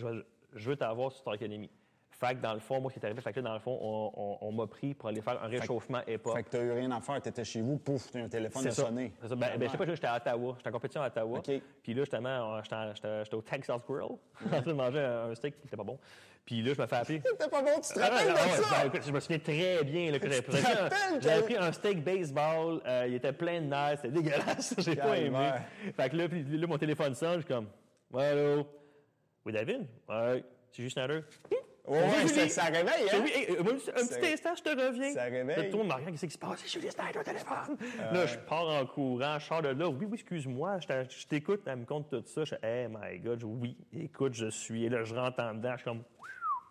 je 0.55 0.69
veux 0.71 0.77
t'avoir 0.77 1.11
sur 1.13 1.21
Star 1.21 1.35
Academy. 1.35 1.69
Fait 2.25 2.37
que 2.37 2.41
dans 2.41 2.55
le 2.55 2.61
fond, 2.61 2.81
moi, 2.81 2.89
ce 2.89 2.95
qui 2.95 3.01
est 3.01 3.07
arrivé, 3.07 3.21
fait 3.21 3.33
que 3.33 3.41
là, 3.41 3.49
dans 3.49 3.55
le 3.55 3.59
fond, 3.59 3.77
on, 3.83 4.13
on- 4.15 4.39
on 4.49 4.53
m'a 4.53 4.67
pris 4.69 4.95
pour 4.95 5.09
aller 5.09 5.21
faire 5.21 5.43
un 5.43 5.49
réchauffement 5.49 6.01
EPA. 6.07 6.33
Fait 6.35 6.43
que 6.45 6.51
t'as 6.51 6.63
eu 6.63 6.71
rien 6.71 6.91
à 6.93 7.01
faire, 7.01 7.21
t'étais 7.21 7.45
chez 7.45 7.61
vous, 7.61 7.79
pouf, 7.79 8.13
t'as 8.13 8.21
un 8.21 8.29
téléphone 8.29 8.65
a 8.67 8.71
ça. 8.71 8.85
sonné. 8.87 9.13
C'est 9.23 9.29
ça. 9.29 9.35
Ben, 9.35 9.59
ben, 9.59 9.67
je 9.67 9.73
sais 9.73 9.77
pas, 9.79 9.87
j'étais 9.87 10.07
à 10.07 10.17
Ottawa. 10.19 10.55
J'étais 10.57 10.69
en 10.69 10.73
compétition 10.73 11.03
à 11.03 11.09
Ottawa. 11.09 11.41
Puis 11.83 11.95
là, 11.95 12.03
justement, 12.03 12.63
j'étais 12.63 13.35
au 13.35 13.43
Texas 13.43 13.81
Grill, 13.89 14.03
en 14.03 14.49
train 14.49 14.61
de 14.61 14.73
manger 14.73 15.01
un 15.01 15.35
steak 15.35 15.61
qui 15.61 15.67
était 15.67 15.77
pas 15.77 15.83
bon. 15.83 15.99
Puis 16.45 16.63
là, 16.63 16.75
je 16.75 16.81
me 16.81 16.87
fais 16.87 16.97
appeler. 16.97 17.23
C'était 17.27 17.49
pas 17.49 17.63
bon, 17.63 17.81
tu 17.81 17.93
te 17.95 18.01
Ah, 18.01 18.09
rappelles 18.09 18.33
de 18.33 18.37
ça? 18.39 18.89
ben, 18.93 19.03
je 19.05 19.13
me 19.13 19.21
souviens 19.21 19.39
très 19.39 19.85
bien 19.85 20.11
là, 20.13 20.19
que 20.21 20.29
j'avais 20.29 20.43
pris, 20.43 20.59
un- 20.59 20.63
rappelles 20.83 21.23
j'avais 21.23 21.41
que- 21.41 21.45
pris 21.45 21.57
un 21.57 21.73
steak 21.73 22.05
baseball, 22.05 22.81
euh, 22.87 23.05
il 23.09 23.15
était 23.15 23.33
plein 23.33 23.61
de 23.61 23.67
nerfs, 23.67 23.99
c'était 24.03 24.11
dégueulasse, 24.11 24.75
j'ai 24.79 24.95
pas 24.97 25.19
aimé. 25.19 25.51
Fait 25.97 26.09
que 26.11 26.17
là, 26.17 26.29
puis 26.29 26.43
là, 26.45 26.67
mon 26.69 26.79
téléphone 26.79 27.15
sonne, 27.15 27.41
je 27.41 27.47
suis 27.47 27.55
comme, 27.55 27.67
ouais, 28.13 28.27
allô? 28.27 28.67
Oui, 29.45 29.53
David? 29.53 29.87
Ouais, 30.09 30.45
c'est 30.73 30.83
juste 30.83 30.97
Schneider. 30.97 31.23
Ouais, 31.85 31.99
Julie. 32.29 32.49
ça, 32.49 32.49
ça 32.49 32.63
réveille, 32.71 33.09
hein? 33.13 33.19
oui, 33.25 33.33
hey, 33.35 33.57
un 33.59 33.65
petit, 33.65 34.33
instant, 34.33 34.55
je 34.57 34.63
te 34.63 34.69
reviens. 34.71 35.13
ça 35.15 35.25
réveille. 35.25 35.71
Le 35.71 35.77
monde 35.77 35.89
me 35.89 35.93
regarde, 35.95 36.11
qu'est-ce 36.13 36.27
qui 36.27 36.33
se 36.33 36.39
passe? 36.39 36.65
Julie 36.73 36.91
Snyder 36.91 37.19
au 37.19 37.23
téléphone. 37.25 37.77
Là, 38.13 38.27
je 38.27 38.39
pars 38.39 38.69
en 38.69 38.87
courant, 38.87 39.39
je 39.41 39.47
sors 39.47 39.63
de 39.63 39.69
là. 39.71 39.89
Oui, 39.89 40.07
oui, 40.07 40.15
excuse-moi, 40.15 40.79
je 40.79 40.87
je 41.09 41.27
t'écoute, 41.27 41.63
elle 41.67 41.79
me 41.79 41.85
compte 41.85 42.09
tout 42.09 42.23
ça. 42.25 42.45
Je 42.45 42.55
fais, 42.55 42.61
hey 42.63 42.89
my 42.89 43.19
God, 43.19 43.41
je- 43.41 43.47
oui, 43.47 43.77
écoute, 43.93 44.35
je 44.35 44.47
suis. 44.49 44.85
Et 44.85 44.89
là, 44.91 45.03
je 45.03 45.13
rentre 45.15 45.43
en 45.43 45.55
dedans, 45.55 45.73
je 45.73 45.77
suis 45.79 45.85
comme, 45.85 46.05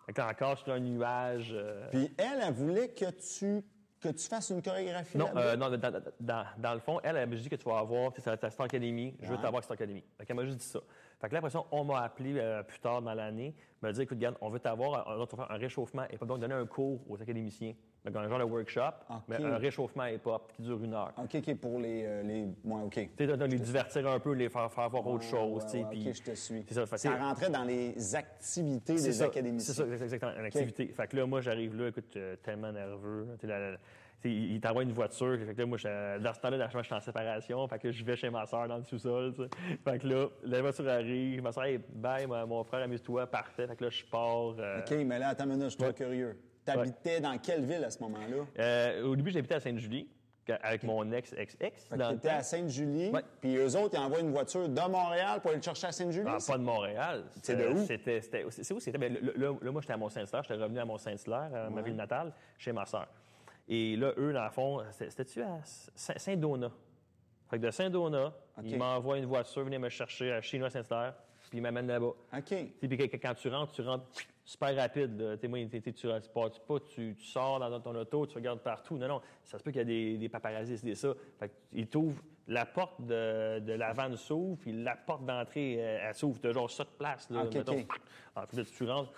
Fait 0.06 0.20
encore 0.22 0.56
sur 0.58 0.72
un 0.72 0.80
nuage. 0.80 1.50
euh, 1.52 1.88
Puis 1.90 2.10
elle, 2.16 2.40
elle 2.46 2.52
voulait 2.54 2.88
que 2.88 3.10
tu, 3.10 3.62
que 4.00 4.08
tu 4.08 4.26
fasses 4.28 4.48
une 4.50 4.62
chorégraphie 4.62 5.16
Non, 5.18 5.28
euh, 5.36 5.54
non 5.56 5.68
dans, 5.70 5.92
dans- 6.20 6.44
dans 6.58 6.74
le 6.74 6.80
fond, 6.80 7.00
elle, 7.04 7.16
elle 7.18 7.28
m'a 7.28 7.36
dit 7.36 7.48
que 7.50 7.54
tu 7.56 7.68
vas 7.68 7.78
avoir, 7.78 8.12
ta 8.14 8.50
Star 8.50 8.64
Academy, 8.64 9.14
je 9.20 9.28
veux 9.28 9.36
Ouais. 9.36 9.42
t'avoir 9.42 9.62
Star 9.62 9.74
Academy. 9.74 10.02
Fait 10.18 10.24
qu'elle 10.26 10.36
m'a 10.36 10.44
juste 10.44 10.56
dit 10.56 10.64
ça. 10.66 10.80
Fait 11.22 11.28
que 11.28 11.34
là, 11.34 11.38
après 11.38 11.50
ça, 11.50 11.62
on 11.70 11.84
m'a 11.84 12.00
appelé 12.02 12.34
euh, 12.36 12.64
plus 12.64 12.80
tard 12.80 13.00
dans 13.00 13.14
l'année, 13.14 13.54
m'a 13.80 13.92
dit, 13.92 14.02
écoute, 14.02 14.20
Yann, 14.20 14.34
on 14.40 14.50
veut 14.50 14.58
t'avoir, 14.58 15.04
on 15.06 15.16
va 15.16 15.24
faire 15.26 15.48
un 15.52 15.56
réchauffement 15.56 16.02
et 16.10 16.18
pas 16.18 16.26
donc 16.26 16.40
donner 16.40 16.54
un 16.54 16.66
cours 16.66 16.98
aux 17.08 17.22
académiciens. 17.22 17.74
Donc, 18.04 18.16
un 18.16 18.28
genre 18.28 18.40
de 18.40 18.44
workshop, 18.44 18.90
mais 19.28 19.36
un 19.36 19.56
réchauffement 19.56 20.06
hip-hop 20.06 20.52
qui 20.56 20.62
dure 20.62 20.82
une 20.82 20.94
heure. 20.94 21.12
OK, 21.16 21.36
OK, 21.36 21.54
pour 21.60 21.78
les... 21.78 22.02
euh, 22.04 22.22
les... 22.24 22.42
Ouais, 22.64 22.82
OK. 22.84 22.94
Tu 22.94 23.08
sais, 23.16 23.26
de- 23.28 23.36
de 23.36 23.44
les 23.44 23.60
divertir 23.60 24.08
un 24.10 24.18
peu, 24.18 24.32
les 24.32 24.48
faire, 24.48 24.72
faire 24.72 24.90
voir 24.90 25.06
autre 25.06 25.22
chose, 25.22 25.62
Ouais, 25.62 25.70
tu 25.70 25.70
sais, 25.70 25.84
ouais, 25.84 25.90
puis- 25.90 26.08
OK, 26.08 26.14
je 26.16 26.22
te 26.22 26.34
suis. 26.34 26.64
C'est 26.66 26.74
ça, 26.74 26.86
fait 26.86 26.98
ça 26.98 27.16
rentrait 27.16 27.50
dans 27.50 27.62
les 27.62 28.16
activités 28.16 28.94
des 28.94 29.12
ça, 29.12 29.26
académiciens. 29.26 29.74
C'est 29.74 29.96
ça, 29.96 30.04
exactement, 30.04 30.32
une 30.36 30.44
activité. 30.46 30.88
Fait 30.88 31.06
que 31.06 31.16
là, 31.16 31.26
moi, 31.26 31.40
j'arrive 31.40 31.76
là, 31.80 31.86
écoute, 31.90 32.16
euh, 32.16 32.34
tellement 32.42 32.72
nerveux. 32.72 33.28
La- 33.44 33.70
la- 33.70 33.78
il 34.24 34.52
il 34.54 34.60
t'envoie 34.60 34.82
une 34.82 34.92
voiture. 34.92 35.38
Fait 35.46 35.54
que 35.54 35.60
là, 35.60 35.66
moi, 35.66 35.78
je- 35.78 36.18
dans 36.18 36.32
ce 36.34 36.40
temps-là, 36.40 36.68
je 36.72 36.82
suis 36.82 36.94
en 36.94 37.00
séparation. 37.00 37.66
Fait 37.68 37.78
que 37.78 37.90
je 37.92 38.04
vais 38.04 38.16
chez 38.16 38.30
ma 38.30 38.46
soeur 38.46 38.68
dans 38.68 38.76
le 38.78 38.84
sous-sol. 38.84 39.34
Fait 39.84 39.98
que 39.98 40.06
là, 40.06 40.26
la 40.44 40.60
voiture 40.60 40.88
arrive. 40.88 41.42
Ma 41.42 41.52
soeur, 41.52 41.64
hey, 41.64 41.78
bye, 41.94 42.26
mon 42.26 42.62
frère, 42.64 42.82
amuse-toi, 42.82 43.26
parfait. 43.26 43.66
Fait 43.66 43.76
que 43.76 43.84
là, 43.84 43.90
je 43.90 44.04
pars. 44.04 44.54
euh, 44.58 44.80
OK, 44.80 44.90
mais 45.06 45.18
là, 45.18 45.28
attends 45.28 45.44
une 45.44 45.50
minute, 45.50 45.64
je 45.64 45.68
suis 45.70 45.80
Ouais. 45.82 45.92
trop 45.92 46.04
curieux. 46.04 46.38
T'habitais 46.64 47.20
dans 47.20 47.36
quelle 47.38 47.64
ville 47.64 47.82
à 47.84 47.90
ce 47.90 47.98
moment-là? 48.02 48.44
euh, 48.58 49.04
au 49.04 49.16
début, 49.16 49.30
j'habitais 49.32 49.54
à 49.56 49.60
Sainte-Julie 49.60 50.08
avec 50.62 50.82
mon 50.82 51.10
ex-ex-ex. 51.12 51.84
Fait 51.88 51.96
que 51.96 52.00
le 52.00 52.28
à 52.30 52.42
Sainte-Julie, 52.42 53.10
Ouais. 53.10 53.22
puis 53.40 53.56
eux 53.56 53.76
autres, 53.76 53.94
ils 53.94 53.98
envoient 53.98 54.20
une 54.20 54.32
voiture 54.32 54.68
de 54.68 54.80
Montréal 54.90 55.40
pour 55.40 55.50
aller 55.52 55.60
te 55.60 55.64
chercher 55.64 55.86
à 55.86 55.92
Sainte-Julie? 55.92 56.26
Ah, 56.28 56.38
pas 56.46 56.58
de 56.58 56.62
Montréal. 56.62 57.24
C'est 57.42 57.56
de 57.56 57.62
Euh, 57.62 57.72
où? 57.72 57.84
C'était, 57.86 58.20
c'est 58.20 58.74
où 58.74 58.80
c'était? 58.80 58.98
Ben, 58.98 59.16
là, 59.36 59.52
moi, 59.70 59.80
j'étais 59.80 59.92
à 59.94 59.96
Mont-Saint-Hilaire. 59.96 60.42
J'étais 60.42 60.60
revenu 60.62 60.78
à 60.78 60.84
Mont-Saint-Hilaire, 60.84 61.50
à 61.54 61.70
ma 61.70 61.80
ville 61.82 61.96
natale, 61.96 62.32
chez 62.58 62.72
ma 62.72 62.84
sœur. 62.86 63.06
Et 63.68 63.96
là, 63.96 64.12
eux, 64.18 64.32
dans 64.32 64.44
le 64.44 64.50
fond, 64.50 64.82
c'était- 64.90 65.10
c'était-tu 65.10 65.42
à 65.42 65.60
Saint- 65.64 66.18
Saint-Donat? 66.18 66.72
Fait 67.48 67.58
que 67.58 67.66
de 67.66 67.70
Saint-Donat, 67.70 68.26
OK. 68.58 68.64
ils 68.64 68.76
m'envoient 68.78 69.18
une 69.18 69.26
voiture, 69.26 69.64
venir 69.64 69.78
me 69.80 69.88
chercher 69.88 70.32
à 70.32 70.36
à 70.36 70.42
Saint-Hilaire, 70.42 71.14
puis 71.48 71.58
ils 71.58 71.60
m'amènent 71.60 71.86
là-bas. 71.86 72.12
OK. 72.36 72.54
Puis 72.80 73.10
quand 73.20 73.34
tu 73.34 73.48
rentres, 73.48 73.72
tu 73.72 73.82
rentres 73.82 74.06
super 74.44 74.74
rapide. 74.74 75.38
sais, 75.40 75.48
moi, 75.48 75.58
tu, 75.70 75.80
tu, 75.80 75.92
tu, 75.92 76.08
pars 76.34 76.50
pas, 76.66 76.80
tu, 76.80 77.14
tu 77.16 77.24
sors 77.24 77.60
dans 77.60 77.80
ton 77.80 77.94
auto, 77.94 78.26
tu 78.26 78.34
regardes 78.34 78.60
partout. 78.60 78.96
Non, 78.98 79.06
non, 79.06 79.20
ça 79.44 79.58
se 79.58 79.62
peut 79.62 79.70
qu'il 79.70 79.78
y 79.78 79.82
a 79.82 79.84
des, 79.84 80.18
des 80.18 80.28
paparazzis, 80.28 80.78
c'est 80.78 80.94
ça. 80.94 81.12
Fait 81.38 81.48
que 81.48 81.54
ils 81.72 81.86
t'ouvrent, 81.86 82.22
la 82.48 82.66
porte 82.66 83.00
de, 83.02 83.60
de 83.60 83.72
la 83.74 83.92
vanne 83.92 84.16
s'ouvre, 84.16 84.58
puis 84.58 84.72
la 84.72 84.96
porte 84.96 85.24
d'entrée, 85.24 85.74
elle, 85.74 86.00
elle 86.08 86.14
s'ouvre. 86.14 86.40
Tu 86.40 86.48
as 86.48 86.52
genre 86.52 86.68
ça 86.70 86.82
de 86.84 86.88
place. 86.98 87.30
Là, 87.30 87.44
OK, 87.44 87.54
mettons. 87.54 87.84
Ah, 88.34 88.46
tu 88.50 88.84
rentres, 88.88 89.12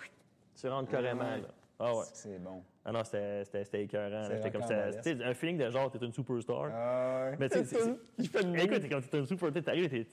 tu 0.55 0.67
rentres 0.69 0.91
carrément. 0.91 1.23
ouais. 1.23 1.41
Là. 1.41 1.47
Ah 1.79 1.95
ouais. 1.95 2.03
C'est 2.13 2.37
bon. 2.39 2.61
Ah 2.87 2.91
non, 2.91 3.03
c'était 3.03 3.81
écœurant. 3.83 4.23
C'est 4.27 4.37
C'était 4.37 4.51
comme 4.51 4.61
ça. 4.61 4.85
Un 5.27 5.33
feeling 5.33 5.57
de 5.57 5.69
genre, 5.71 5.89
t'es 5.91 5.97
une 5.97 6.13
superstar. 6.13 6.69
Ah 6.71 7.29
ouais. 7.31 7.37
Mais 7.39 7.49
tu 7.49 7.57
sais, 7.57 7.63
c'est- 7.65 7.79
c'est- 8.19 8.41
une 8.43 8.55
Écoute, 8.55 8.83
quand 8.89 8.99
tu 9.01 9.15
es 9.17 9.19
un 9.19 9.25
super, 9.25 9.51
tu 9.51 9.63
arrives, 9.67 9.89
t'es 9.89 10.05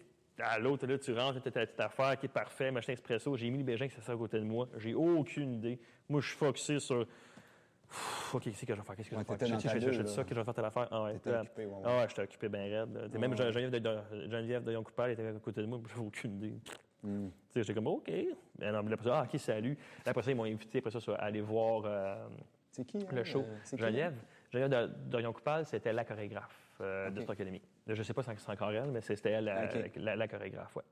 à 0.42 0.58
l'autre, 0.58 0.86
là, 0.86 0.96
tu 0.98 1.12
rentres, 1.12 1.42
tu 1.42 1.48
as 1.48 1.50
ta 1.50 1.66
petite 1.66 1.80
affaire 1.80 2.18
qui 2.18 2.26
est 2.26 2.28
parfait, 2.30 2.70
machin 2.70 2.92
expresso. 2.92 3.36
J'ai 3.36 3.50
mis 3.50 3.58
le 3.58 3.64
Bégin 3.64 3.86
qui 3.88 3.94
s'assoit 3.94 4.14
à 4.14 4.16
côté 4.16 4.38
de 4.38 4.44
moi. 4.44 4.68
J'ai 4.78 4.94
aucune 4.94 5.52
idée. 5.54 5.78
Moi, 6.08 6.20
je 6.22 6.28
suis 6.28 6.36
focusé 6.38 6.78
sur. 6.78 7.06
Pff, 7.06 8.34
OK, 8.36 8.44
qu'est-ce 8.44 8.64
que 8.64 8.72
je 8.74 8.80
vais 8.80 8.86
faire? 8.86 8.96
Qu'est-ce 8.96 9.10
que 9.10 9.14
Ouais, 9.16 9.22
je 9.28 9.32
vais 9.32 9.36
faire? 9.38 9.60
Je 9.60 9.68
je- 9.68 9.92
je- 9.92 10.02
je- 10.02 10.06
ça, 10.06 10.24
que 10.24 10.30
je 10.30 10.34
vais 10.40 10.44
faire 10.44 10.54
telle 10.54 10.64
affaire. 10.64 10.88
Ah 10.90 11.04
ouais, 11.04 11.12
T'étais 11.12 11.32
là. 11.32 11.40
occupé, 11.42 11.66
ouais, 11.66 11.72
ouais. 11.74 11.80
Ah 11.84 11.96
ouais, 11.98 12.06
j'étais 12.08 12.22
occupé 12.22 12.48
bien 12.48 12.62
raide. 12.62 13.18
Même 13.18 13.36
Geneviève 13.36 13.70
de, 13.70 13.78
de, 13.78 13.98
Geneviève 14.30 14.64
de 14.64 14.72
Yoncoupal 14.72 15.10
était 15.10 15.26
à 15.26 15.32
côté 15.34 15.60
de 15.60 15.66
moi, 15.66 15.78
j'avais 15.90 16.00
aucune 16.06 16.36
idée. 16.36 16.54
Sais, 17.50 17.60
J'étais 17.62 17.74
comme, 17.74 17.88
OK. 17.88 18.10
Ben 18.58 18.72
non, 18.72 18.82
mais 18.82 18.92
après 18.94 19.04
ça, 19.08 19.18
ah, 19.20 19.26
OK, 19.30 19.38
salut. 19.38 19.76
Après 20.06 20.22
ça, 20.22 20.30
ils 20.30 20.36
m'ont 20.36 20.44
invité 20.44 20.78
après 20.78 20.90
ça, 20.90 20.98
à 21.16 21.24
aller 21.24 21.40
voir. 21.42 21.82
euh, 21.84 22.14
C'est 22.72 22.84
qui? 22.84 22.98
le 22.98 23.18
elle? 23.18 23.24
show. 23.24 23.40
Euh, 23.46 23.76
Geneviève, 23.76 24.16
Geneviève 24.52 24.88
de- 24.88 24.94
Dorion 25.10 25.32
Coupal, 25.32 25.64
c'était 25.66 25.92
la 25.92 26.04
chorégraphe 26.04 26.74
euh, 26.80 27.10
de 27.10 27.18
OK. 27.18 27.22
Star 27.22 27.34
Academy. 27.34 27.60
Là, 27.86 27.94
je 27.94 27.98
ne 28.00 28.02
sais 28.04 28.14
pas 28.14 28.22
si 28.22 28.30
c'est 28.36 28.50
encore 28.50 28.70
elle, 28.72 28.90
mais 28.90 29.00
c'était 29.00 29.30
elle, 29.30 29.44
la, 29.44 29.64
OK. 29.66 29.90
la- 29.96 30.16
la 30.16 30.28
chorégraphe, 30.28 30.74
ouais. 30.76 30.82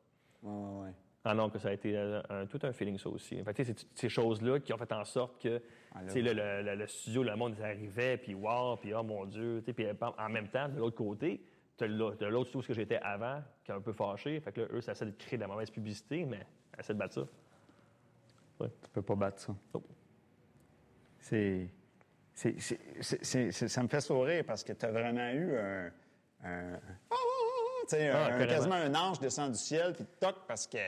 Ouais, 0.43 0.53
ouais, 0.53 0.85
ouais. 0.87 0.95
Ah 1.25 1.35
non, 1.35 1.51
que 1.51 1.59
ça 1.59 1.69
a 1.69 1.73
été 1.73 1.97
euh, 1.97 2.23
un- 2.31 2.47
tout 2.47 2.59
un 2.63 2.73
feeling, 2.73 2.97
ça 2.99 3.09
aussi. 3.11 3.43
Fait 3.45 3.53
tu 3.53 3.63
sais, 3.63 3.65
c'est 3.65 3.75
toutes 3.75 3.99
ces 3.99 4.09
choses-là 4.09 4.59
qui 4.61 4.73
ont 4.73 4.79
fait 4.79 4.91
en 4.93 5.05
sorte 5.05 5.41
que 5.43 5.61
Ah, 5.95 6.03
là. 6.03 6.13
le, 6.15 6.33
le- 6.33 6.63
le- 6.63 6.75
le 6.77 6.87
studio, 6.87 7.23
le 7.23 7.37
monde 7.37 7.61
arrivait, 7.63 8.17
puis 8.17 8.35
wow, 8.35 8.77
puis 8.77 8.95
oh 8.95 9.03
mon 9.03 9.27
Dieu. 9.27 9.63
Puis 9.77 9.87
en 10.01 10.29
même 10.31 10.49
temps, 10.49 10.69
de 10.69 10.79
l'autre 10.79 10.97
côté, 10.97 11.43
tu 11.77 11.85
as 11.85 11.89
l'autre 11.89 12.15
studio 12.49 12.63
ce 12.63 12.69
que 12.69 12.75
j'étais 12.75 12.97
avant, 13.03 13.43
qui 13.65 13.71
est 13.71 13.75
un 13.75 13.81
peu 13.83 13.93
fâché. 13.93 14.41
Fait 14.41 14.53
que 14.53 14.63
là, 14.63 14.67
eux, 14.73 14.81
ça 14.81 14.93
essaie 14.93 15.07
de 15.07 15.11
créer 15.13 15.37
de 15.37 15.43
la 15.43 15.49
mauvaise 15.49 15.71
publicité, 15.71 16.25
mais 16.25 16.47
essaie 16.79 16.95
de 16.95 16.99
battre 16.99 17.15
ça. 17.15 17.27
Tu 18.61 18.91
peux 18.93 19.03
pas 19.03 19.15
battre 19.15 19.41
ça. 19.41 19.55
Oh. 19.75 19.83
C'est. 21.21 21.69
c'est- 22.35 22.57
c'est- 23.53 23.69
ça 23.69 23.83
me 23.83 23.89
fait 23.89 24.01
sourire 24.01 24.45
parce 24.47 24.65
que 24.65 24.73
tu 24.73 24.87
as 24.87 24.91
vraiment 24.91 25.31
eu 25.31 25.57
un. 25.59 25.91
Ah, 27.13 28.47
quasiment 28.47 28.75
un 28.77 28.95
ange 28.95 29.19
descend 29.21 29.53
du 29.53 29.59
ciel, 29.59 29.93
puis 29.95 30.05
toc, 30.21 30.37
parce 30.47 30.67
que 30.67 30.79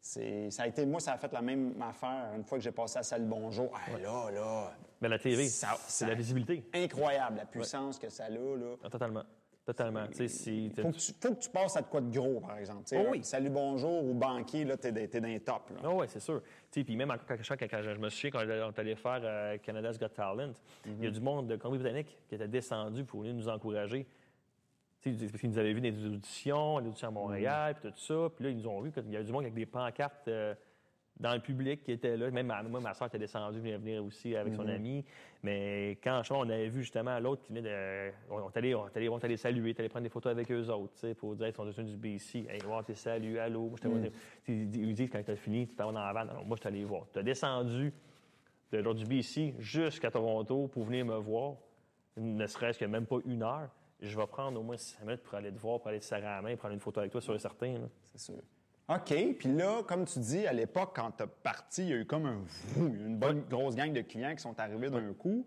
c'est, 0.00 0.50
ça 0.50 0.64
a 0.64 0.66
été. 0.66 0.84
Moi, 0.86 1.00
ça 1.00 1.12
a 1.12 1.18
fait 1.18 1.32
la 1.32 1.40
même 1.42 1.74
affaire 1.82 2.30
une 2.34 2.44
fois 2.44 2.58
que 2.58 2.64
j'ai 2.64 2.72
passé 2.72 2.98
à 2.98 3.02
Salut 3.02 3.26
Bonjour. 3.26 3.70
Ah, 3.74 3.98
là, 3.98 4.30
là. 4.30 4.72
Mais 5.00 5.08
la 5.08 5.18
TV, 5.18 5.46
Ça- 5.48 5.76
c'est 5.86 6.04
ça- 6.04 6.08
la 6.08 6.14
visibilité. 6.14 6.64
Incroyable, 6.74 7.36
la 7.38 7.46
puissance 7.46 7.98
que 7.98 8.08
ça 8.08 8.24
a, 8.24 8.28
là. 8.30 8.76
Ah, 8.82 8.90
totalement. 8.90 9.22
Totalement. 9.68 10.06
Si 10.12 10.70
Faut 10.80 10.90
que, 10.90 10.96
tu, 10.96 11.12
faut 11.20 11.34
que 11.34 11.40
tu 11.40 11.50
passes 11.50 11.76
à 11.76 11.82
de 11.82 11.88
quoi 11.88 12.00
de 12.00 12.10
gros, 12.10 12.40
par 12.40 12.56
exemple. 12.56 12.84
Oh 12.94 13.08
oui. 13.10 13.22
Salut 13.22 13.50
Bonjour 13.50 14.02
ou 14.02 14.14
banquier, 14.14 14.64
là, 14.64 14.78
t'es, 14.78 14.90
dans- 14.90 15.06
t'es 15.06 15.20
dans 15.20 15.28
les 15.28 15.40
tops. 15.40 15.68
Là. 15.72 15.76
Ah 15.84 15.90
oui, 15.92 16.06
c'est 16.08 16.20
sûr. 16.20 16.40
Puis 16.72 16.96
même 16.96 17.10
encore 17.10 17.26
quand, 17.28 17.36
quand- 17.58 17.66
quand 17.70 17.82
je 17.82 17.90
me 18.00 18.08
souviens 18.08 18.30
quand 18.30 18.38
on 18.46 18.70
est 18.70 18.78
allé 18.78 18.96
faire 18.96 19.20
euh, 19.22 19.58
Canada's 19.58 19.98
Got 19.98 20.08
Talent, 20.08 20.52
il 20.86 21.04
y 21.04 21.06
a 21.06 21.10
du 21.10 21.20
monde 21.20 21.48
de 21.48 21.56
Colombie-Britannique 21.56 22.16
qui 22.30 22.34
était 22.36 22.48
descendu 22.48 23.04
pour 23.04 23.20
venir 23.20 23.34
nous 23.34 23.46
encourager. 23.50 24.06
Tu 25.02 25.14
sais, 25.14 25.26
parce 25.26 25.38
qu'ils 25.38 25.50
nous 25.50 25.58
avaient 25.58 25.74
vu 25.74 25.82
dans 25.82 25.90
des 25.94 26.06
auditions, 26.06 26.80
des 26.80 26.88
auditions 26.88 27.08
à 27.08 27.10
Montréal, 27.10 27.76
puis 27.78 27.92
tout 27.92 27.98
ça. 27.98 28.30
Puis 28.34 28.44
là, 28.46 28.50
ils 28.50 28.56
nous 28.56 28.68
ont 28.68 28.80
vu 28.80 28.90
qu'il 28.90 29.12
y 29.12 29.16
avait 29.16 29.24
du 29.26 29.32
monde 29.32 29.42
avec 29.42 29.54
des 29.54 29.66
pancartes 29.66 30.28
euh, 30.28 30.54
dans 31.20 31.34
le 31.34 31.40
public 31.40 31.82
qui 31.82 31.92
était 31.92 32.16
là. 32.16 32.30
Même 32.30 32.46
ma, 32.46 32.62
moi, 32.62 32.80
ma 32.80 32.94
soeur 32.94 33.08
était 33.08 33.18
descendue, 33.18 33.58
venait 33.58 33.76
venir 33.76 34.04
aussi 34.04 34.36
avec 34.36 34.54
son 34.54 34.62
ami. 34.74 35.04
Mais 35.42 35.98
quand 36.02 36.22
je- 36.22 36.32
on 36.32 36.42
avait 36.42 36.68
vu 36.68 36.82
justement 36.82 37.18
l'autre 37.18 37.42
qui 37.42 37.52
venait 37.52 37.62
de. 37.62 38.12
On 38.30 38.48
allé, 38.54 38.74
on 38.74 38.84
allé, 38.94 39.08
on 39.08 39.16
allé 39.18 39.36
saluer, 39.36 39.74
allé 39.78 39.88
prendre 39.88 40.04
des 40.04 40.08
photos 40.10 40.30
avec 40.32 40.50
eux 40.50 40.68
autres, 40.68 40.92
tu 40.94 41.00
sais, 41.00 41.14
pour 41.14 41.34
dire 41.36 41.46
qu'ils 41.46 41.54
sont 41.56 41.64
descendus 41.64 41.90
du 41.92 41.96
BC. 41.96 42.46
Hey, 42.48 42.60
wow, 42.66 42.82
t'es 42.82 42.94
salut, 42.94 43.38
allô. 43.38 43.68
Moi, 43.68 43.78
j'étais- 44.02 44.12
Ils 44.48 44.76
ils 44.76 44.94
disent 44.94 45.10
quand 45.10 45.22
t'as 45.24 45.36
fini, 45.36 45.66
tu 45.66 45.74
t'en 45.74 45.86
vas 45.86 45.92
dans 45.92 46.04
la 46.06 46.12
vanne. 46.12 46.30
Alors, 46.30 46.44
moi, 46.44 46.56
je 46.62 46.68
allé 46.68 46.84
voir. 46.84 47.06
Tu 47.12 47.18
as 47.18 47.22
descendu 47.22 47.92
de, 48.72 48.82
genre, 48.82 48.94
du 48.94 49.04
BC 49.04 49.54
jusqu'à 49.58 50.10
Toronto 50.10 50.68
pour 50.68 50.84
venir 50.84 51.04
me 51.04 51.16
voir, 51.16 51.54
ne 52.16 52.46
serait-ce 52.46 52.78
que 52.78 52.84
même 52.84 53.06
pas 53.06 53.18
une 53.26 53.42
heure. 53.42 53.68
Je 54.00 54.16
vais 54.16 54.26
prendre 54.28 54.60
au 54.60 54.62
moins 54.62 54.76
cinq 54.76 55.04
minutes 55.04 55.22
pour 55.22 55.34
aller 55.34 55.50
te 55.50 55.58
voir, 55.58 55.78
pour 55.80 55.88
aller 55.88 55.98
te 55.98 56.04
serrer 56.04 56.22
la 56.22 56.40
main, 56.42 56.54
prendre 56.56 56.74
une 56.74 56.80
photo 56.80 57.00
avec 57.00 57.10
toi 57.10 57.20
sur 57.20 57.38
certain. 57.40 57.72
Là. 57.74 57.88
C'est 58.02 58.18
sûr. 58.20 58.36
OK. 58.88 59.14
Puis 59.38 59.48
là, 59.54 59.82
comme 59.86 60.04
tu 60.06 60.18
dis, 60.18 60.46
à 60.46 60.52
l'époque, 60.52 60.92
quand 60.96 61.10
tu 61.16 61.24
parti, 61.42 61.82
il 61.82 61.88
y 61.88 61.92
a 61.92 61.96
eu 61.96 62.06
comme 62.06 62.26
un 62.26 62.38
une 62.76 63.16
bonne 63.18 63.42
grosse 63.50 63.76
gang 63.76 63.92
de 63.92 64.00
clients 64.00 64.34
qui 64.34 64.42
sont 64.42 64.58
arrivés 64.58 64.88
d'un 64.90 65.12
coup. 65.12 65.46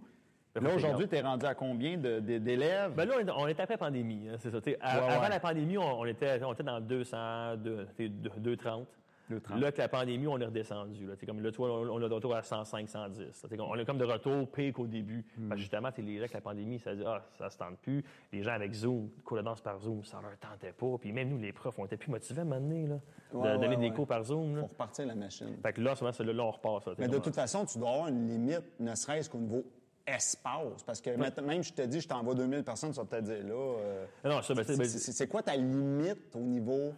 Là, 0.54 0.76
aujourd'hui, 0.76 1.08
tu 1.08 1.16
es 1.16 1.22
rendu 1.22 1.46
à 1.46 1.56
combien 1.56 1.98
d'élèves? 1.98 2.94
Ben 2.94 3.06
là, 3.08 3.16
on 3.38 3.48
est, 3.48 3.58
après 3.60 3.78
pandémie, 3.78 4.28
hein, 4.30 4.36
c'est 4.40 4.52
ça. 4.52 4.58
Ouais, 4.58 4.78
Avant 4.82 5.22
ouais. 5.22 5.30
la 5.30 5.40
pandémie, 5.40 5.78
on, 5.78 6.00
on 6.02 6.06
était, 6.06 6.44
on 6.44 6.54
était 6.54 6.64
dans 6.64 6.82
200, 6.82 7.56
deux- 7.58 7.88
tu 7.96 8.04
sais, 8.04 8.10
deux- 8.10 8.30
230. 8.38 8.86
Le 9.32 9.42
30. 9.42 9.60
Là, 9.60 9.72
que 9.72 9.78
la 9.80 9.88
pandémie, 9.88 10.28
on 10.28 10.38
est 10.40 10.46
redescendu. 10.46 11.06
Là, 11.08 11.14
comme, 11.26 11.42
là, 11.42 11.52
tu 11.52 11.58
vois, 11.58 11.72
on, 11.72 12.00
est 12.02 12.10
de 12.10 12.14
retour 12.14 12.36
à 12.36 12.44
105, 12.44 12.88
110. 12.90 13.20
là. 13.20 13.26
T'sais, 13.32 13.58
comme- 13.58 13.68
on 13.70 13.76
est 13.76 13.86
comme 13.86 13.98
de 13.98 14.06
retour 14.06 14.48
pire 14.52 14.74
qu'au 14.74 14.86
début. 14.88 15.26
Hmm. 15.38 15.48
Parce 15.50 15.58
que 15.58 15.62
justement, 15.62 15.92
t'sais, 15.92 16.02
les 16.02 16.14
gens 16.16 16.20
avec 16.22 16.34
la 16.34 16.42
pandémie, 16.42 16.80
ça 16.80 16.94
dit, 16.94 17.04
ah, 17.06 17.24
ça 17.38 17.50
se 17.50 17.58
tente 17.58 17.78
plus. 17.80 18.04
Les 18.32 18.44
gens 18.44 18.52
avec 18.54 18.74
Zoom, 18.74 19.10
cours 19.26 19.38
de 19.38 19.42
danse 19.44 19.62
par 19.62 19.80
Zoom, 19.80 20.04
ça 20.04 20.20
leur 20.22 20.38
tentait 20.38 20.74
pas. 20.74 20.98
Puis 21.00 21.12
même 21.14 21.30
nous, 21.30 21.38
les 21.40 21.54
profs, 21.54 21.80
on 21.80 21.86
était 21.86 21.98
plus 21.98 22.12
motivés 22.12 22.40
à 22.40 22.42
un 22.44 22.46
moment 22.46 22.62
donné, 22.62 22.88
là, 22.88 23.00
de 23.34 23.38
Ouais, 23.38 23.52
donner 23.54 23.68
ouais, 23.70 23.76
des 23.78 23.90
ouais. 23.90 23.96
cours 23.96 24.08
par 24.08 24.24
Zoom. 24.24 24.56
Là. 24.56 24.62
Pour 24.62 24.70
repartir 24.72 25.06
la 25.08 25.16
machine. 25.16 25.56
Fait 25.64 25.74
que 25.74 25.82
là, 25.82 25.94
c'est 25.96 26.24
là, 26.24 26.34
là, 26.34 26.44
on 26.44 26.52
repart 26.52 26.84
ça. 26.84 26.92
Mais 26.98 27.08
de 27.08 27.18
toute 27.18 27.36
façon, 27.36 27.66
tu 27.66 27.78
dois 27.80 27.90
avoir 27.92 28.08
une 28.10 28.28
limite, 28.28 28.64
ne 28.80 28.94
serait-ce 28.94 29.30
qu'au 29.30 29.38
niveau 29.38 29.64
espace. 30.06 30.84
Parce 30.86 31.00
que 31.00 31.12
même 31.42 31.64
je 31.64 31.74
te 31.74 31.84
dis, 31.84 32.02
je 32.02 32.08
t'envoie 32.08 32.34
2000 32.36 32.64
personnes, 32.64 32.92
tu 32.92 32.98
vas 32.98 33.06
peut-être 33.06 33.24
dire 33.24 33.44
là. 33.46 33.54
euh, 33.54 34.06
Non, 34.26 34.42
ça, 34.42 34.54
ben, 34.54 34.64
c'est- 34.66 34.78
ben, 34.78 34.86
c'est 34.88 35.28
quoi 35.28 35.42
ta 35.44 35.56
limite 35.56 36.36
au 36.36 36.40
niveau 36.40 36.94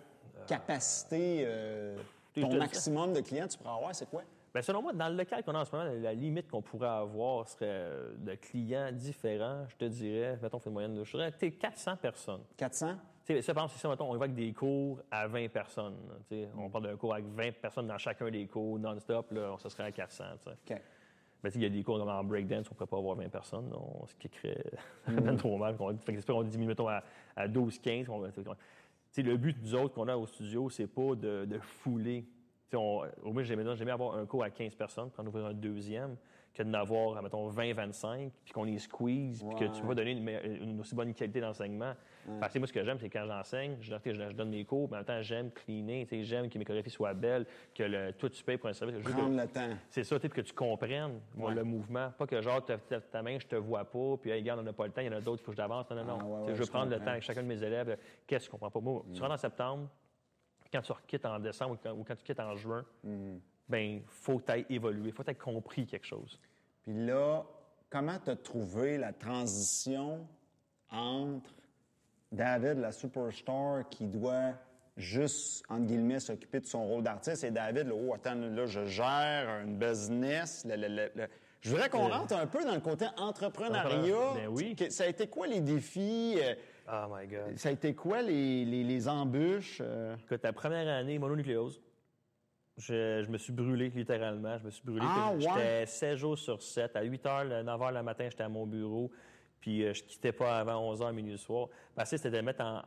capacité, 0.48 1.44
euh, 1.46 1.96
ton 2.42 2.58
maximum 2.58 3.14
de 3.14 3.22
clients 3.22 3.48
que 3.48 3.52
tu 3.52 3.58
pourrais 3.58 3.76
avoir, 3.76 3.96
c'est 3.96 4.10
quoi? 4.10 4.24
Ben, 4.54 4.62
selon 4.62 4.84
moi, 4.84 4.94
dans 4.94 5.10
le 5.10 5.16
local 5.16 5.44
qu'on 5.44 5.56
a 5.56 5.62
en 5.62 5.66
ce 5.66 5.76
moment, 5.76 5.90
la 6.00 6.14
limite 6.14 6.48
qu'on 6.48 6.62
pourrait 6.62 6.88
avoir 6.88 7.48
serait 7.50 7.66
euh, 7.68 8.14
de 8.18 8.36
clients 8.36 8.92
différents, 8.92 9.66
je 9.68 9.76
te 9.78 9.86
dirais, 9.86 10.38
mettons, 10.44 10.58
on 10.58 10.60
fait 10.60 10.70
une 10.70 10.74
moyenne 10.74 10.94
de, 10.94 11.04
je 11.04 11.18
dirais, 11.18 11.32
t'sais, 11.32 11.52
400 11.52 11.96
personnes. 11.98 12.42
400? 12.56 12.94
Tu 13.26 13.34
sais, 13.34 13.42
ça, 13.42 13.54
par 13.54 13.64
exemple, 13.64 13.80
si 13.80 13.88
mettons, 13.88 14.12
on 14.12 14.14
avec 14.14 14.36
des 14.36 14.54
cours 14.54 15.00
à 15.10 15.28
20 15.28 15.48
personnes, 15.50 15.96
tu 16.30 16.36
sais, 16.36 16.50
on 16.56 16.70
parle 16.70 16.84
d'un 16.84 16.98
cours 16.98 17.14
avec 17.14 17.26
20 17.26 17.54
personnes 17.54 17.88
dans 17.88 17.98
chacun 17.98 18.30
des 18.30 18.46
cours, 18.46 18.78
non-stop, 18.78 19.32
là, 19.32 19.56
ça 19.58 19.70
serait 19.70 19.86
à 19.86 19.92
400, 19.92 20.24
tu 20.44 20.44
sais. 20.44 20.76
OK. 20.76 20.82
Ben, 21.42 21.50
tu 21.50 21.54
sais, 21.54 21.60
il 21.60 21.64
y 21.64 21.66
a 21.66 21.70
des 21.70 21.84
cours 21.84 21.98
comme 21.98 22.10
en 22.10 22.24
breakdance, 22.24 22.68
on 22.70 22.74
ne 22.74 22.78
pourrait 22.78 22.88
pas 22.88 22.98
avoir 22.98 23.16
20 23.16 23.30
personnes, 23.30 23.70
là, 23.72 23.78
on 23.78 24.06
se 24.06 24.14
kickerait 24.16 24.64
même 25.08 25.36
trop 25.38 25.58
mal. 25.58 25.76
On, 25.80 25.98
fait 25.98 26.14
que 26.14 26.32
qu'on 26.32 26.44
diminue, 26.44 26.68
mettons, 26.70 26.90
à, 26.90 27.02
à 27.36 27.48
12, 27.48 27.80
15. 27.80 28.08
on 28.10 28.20
va- 28.20 28.30
tu 28.30 28.44
sais, 28.44 28.50
le 29.22 29.38
but, 29.38 29.56
nous 29.62 29.76
autres, 29.76 29.94
qu'on 29.94 30.08
a 30.08 30.18
au 30.18 30.26
studio, 30.26 30.70
c'est 30.70 30.88
pas 30.88 31.14
de, 31.16 31.46
de 31.46 31.60
fouler. 31.60 32.26
On- 32.74 33.04
au 33.22 33.32
moins, 33.34 33.44
j'aimais 33.44 33.64
j'aimais 33.76 33.92
avoir 33.92 34.16
un 34.16 34.26
cours 34.26 34.44
à 34.44 34.50
15 34.50 34.74
personnes, 34.74 35.12
puis 35.12 35.22
en 35.22 35.28
ouvrir 35.28 35.46
un 35.46 35.54
deuxième, 35.54 36.16
que 36.54 36.64
d'en 36.64 36.74
avoir, 36.74 37.22
mettons, 37.22 37.48
20, 37.48 37.74
25, 37.74 38.32
puis 38.44 38.54
qu'on 38.54 38.64
les 38.64 38.80
squeeze, 38.80 39.44
puis 39.44 39.56
que 39.68 39.72
tu 39.76 39.82
peux 39.82 39.90
pas 39.90 39.96
donner 39.96 40.12
une, 40.12 40.28
une 40.70 40.80
aussi 40.80 40.96
bonne 40.96 41.14
qualité 41.14 41.40
d'enseignement. 41.40 41.94
Fait 42.40 42.54
que, 42.54 42.60
moi, 42.60 42.68
ce 42.68 42.74
que 42.74 42.84
j'aime, 42.84 42.98
c'est 43.00 43.10
quand 43.10 43.26
j'enseigne, 43.28 43.78
je, 43.82 43.94
je, 44.06 44.14
je 44.14 44.32
donne 44.32 44.50
mes 44.50 44.64
cours, 44.64 44.88
mais 44.90 44.96
en 44.96 45.00
même 45.00 45.06
temps, 45.06 45.22
j'aime 45.22 45.52
cleaner, 45.52 46.08
j'aime 46.24 46.50
que 46.50 46.58
mes 46.58 46.64
chorégraphies 46.64 46.90
soient 46.96 47.14
belles, 47.14 47.46
que 47.76 47.84
le, 47.84 48.14
toi, 48.14 48.30
tu 48.30 48.44
payes 48.44 48.58
pour 48.58 48.70
un 48.70 48.74
service. 48.74 48.96
Je 48.98 49.02
veux 49.04 49.12
que- 49.14 49.18
Prendre 49.20 49.36
le 49.42 49.48
temps. 49.48 49.70
c'est 49.90 50.04
ça, 50.04 50.18
que 50.20 50.42
tu 50.42 50.54
comprennes 50.54 51.20
moi, 51.36 51.50
Ouais. 51.50 51.56
le 51.56 51.64
mouvement. 51.64 52.12
Pas 52.18 52.26
que 52.26 52.42
genre, 52.42 52.64
ta, 52.64 52.78
ta- 52.78 53.02
ta 53.02 53.22
main, 53.22 53.38
je 53.40 53.48
te 53.48 53.56
vois 53.56 53.84
pas, 53.86 54.18
puis 54.22 54.32
hey, 54.32 54.40
regarde, 54.42 54.60
on 54.62 54.64
n'a 54.64 54.74
pas 54.74 54.86
le 54.88 54.94
temps, 54.94 55.02
il 55.02 55.08
y 55.08 55.10
en 55.10 55.18
a 55.18 55.22
d'autres, 55.22 55.42
il 55.42 55.46
faut 55.46 55.52
que 55.52 55.58
j'avance. 55.58 55.90
Non, 55.90 55.98
non, 55.98 56.06
non. 56.06 56.18
Ah, 56.22 56.24
ouais, 56.26 56.40
ouais, 56.48 56.54
je 56.54 56.60
veux 56.60 56.66
je 56.66 56.72
prendre 56.72 56.92
le 56.92 57.00
temps 57.00 57.08
avec 57.12 57.24
chacun 57.24 57.44
de 57.44 57.48
mes 57.48 57.62
élèves. 57.62 57.90
euh, 57.90 57.96
Qu'est-ce 58.26 58.50
qu'on 58.50 58.58
comprend 58.58 58.72
pas? 58.72 58.80
Moi, 58.80 59.04
tu 59.14 59.20
rentres 59.22 59.34
en 59.34 59.38
septembre, 59.38 59.90
quand 60.72 60.82
tu 60.82 60.94
quittes 61.08 61.26
en 61.26 61.40
décembre 61.40 61.74
ou 61.74 61.78
quand, 61.84 61.92
ou 61.92 62.04
quand 62.04 62.16
tu 62.16 62.24
quittes 62.24 62.40
en 62.40 62.56
juin, 62.56 62.84
Mm. 63.04 63.36
ben 63.70 64.02
faut 64.08 64.40
que 64.40 64.52
tu 64.52 64.60
aies 64.60 64.66
évolué, 64.70 65.12
faut 65.12 65.24
que 65.24 65.28
tu 65.28 65.32
aies 65.32 65.36
compris 65.36 65.86
quelque 65.86 66.06
chose. 66.08 66.40
Puis 66.84 66.94
là, 67.06 67.44
comment 67.90 68.18
tu 68.24 68.30
as 68.32 68.36
trouvé 68.36 68.98
la 68.98 69.14
transition 69.14 70.26
entre 70.90 71.50
David, 72.34 72.80
la 72.80 72.92
superstar, 72.92 73.88
qui 73.90 74.06
doit 74.08 74.54
juste, 74.98 75.64
entre 75.70 75.86
guillemets, 75.86 76.20
s'occuper 76.20 76.60
de 76.60 76.66
son 76.66 76.86
rôle 76.86 77.04
d'artiste, 77.04 77.44
et 77.44 77.52
David, 77.52 77.88
là, 77.88 77.94
oh, 77.96 78.14
attends, 78.14 78.36
là, 78.36 78.66
je 78.66 78.86
gère 78.86 79.62
une 79.64 79.78
business. 79.78 80.66
le- 80.68 80.76
le- 80.76 80.88
le- 80.88 81.12
le- 81.16 81.28
Je 81.62 81.70
voudrais 81.70 81.90
qu'on 81.90 82.10
rentre 82.10 82.36
un 82.36 82.46
peu 82.48 82.64
dans 82.66 82.74
le 82.76 82.82
côté 82.82 83.06
entrepreneuriat. 83.18 84.34
Ben 84.36 84.48
oui. 84.50 84.76
Que- 84.76 84.90
Ça 84.90 85.06
a 85.06 85.08
été 85.08 85.28
quoi 85.28 85.48
les 85.48 85.62
défis? 85.62 86.36
euh, 86.40 86.56
Oh 86.92 87.06
my 87.16 87.26
God. 87.28 87.58
Ça 87.58 87.70
a 87.70 87.72
été 87.72 87.94
quoi 87.96 88.22
les, 88.22 88.66
les- 88.66 88.84
les 88.84 89.08
embûches? 89.08 89.78
euh? 89.82 90.16
Écoute, 90.26 90.42
ta 90.42 90.52
première 90.52 90.88
année, 90.94 91.18
mononucléose, 91.20 91.80
je, 92.78 93.24
je 93.24 93.30
me 93.30 93.38
suis 93.38 93.54
brûlé, 93.54 93.90
littéralement. 93.90 94.58
Je 94.58 94.66
me 94.66 94.72
suis 94.72 94.84
brûlé. 94.84 95.06
Ah, 95.08 95.32
J'étais 95.40 95.54
ouais? 95.54 95.86
7 95.86 96.18
jours 96.18 96.38
sur 96.38 96.62
7. 96.62 96.96
À 96.98 97.04
8 97.04 97.24
h, 97.26 97.48
le 97.48 97.64
9 97.64 97.80
h 97.80 97.94
le 97.94 98.04
matin, 98.04 98.28
j'étais 98.30 98.44
à 98.44 98.50
mon 98.50 98.66
bureau. 98.68 99.10
Puis 99.64 99.86
euh, 99.86 99.94
je 99.94 100.04
quittais 100.04 100.34
pas 100.34 100.60
avant 100.60 100.78
11 100.90 101.00
h, 101.00 101.14
minuit 101.14 101.32
le 101.32 101.38
soir. 101.38 101.70
Parce 101.96 102.12
que 102.12 102.18
c'était 102.18 102.36
de 102.36 102.42
mettre 102.42 102.62
en, 102.66 102.82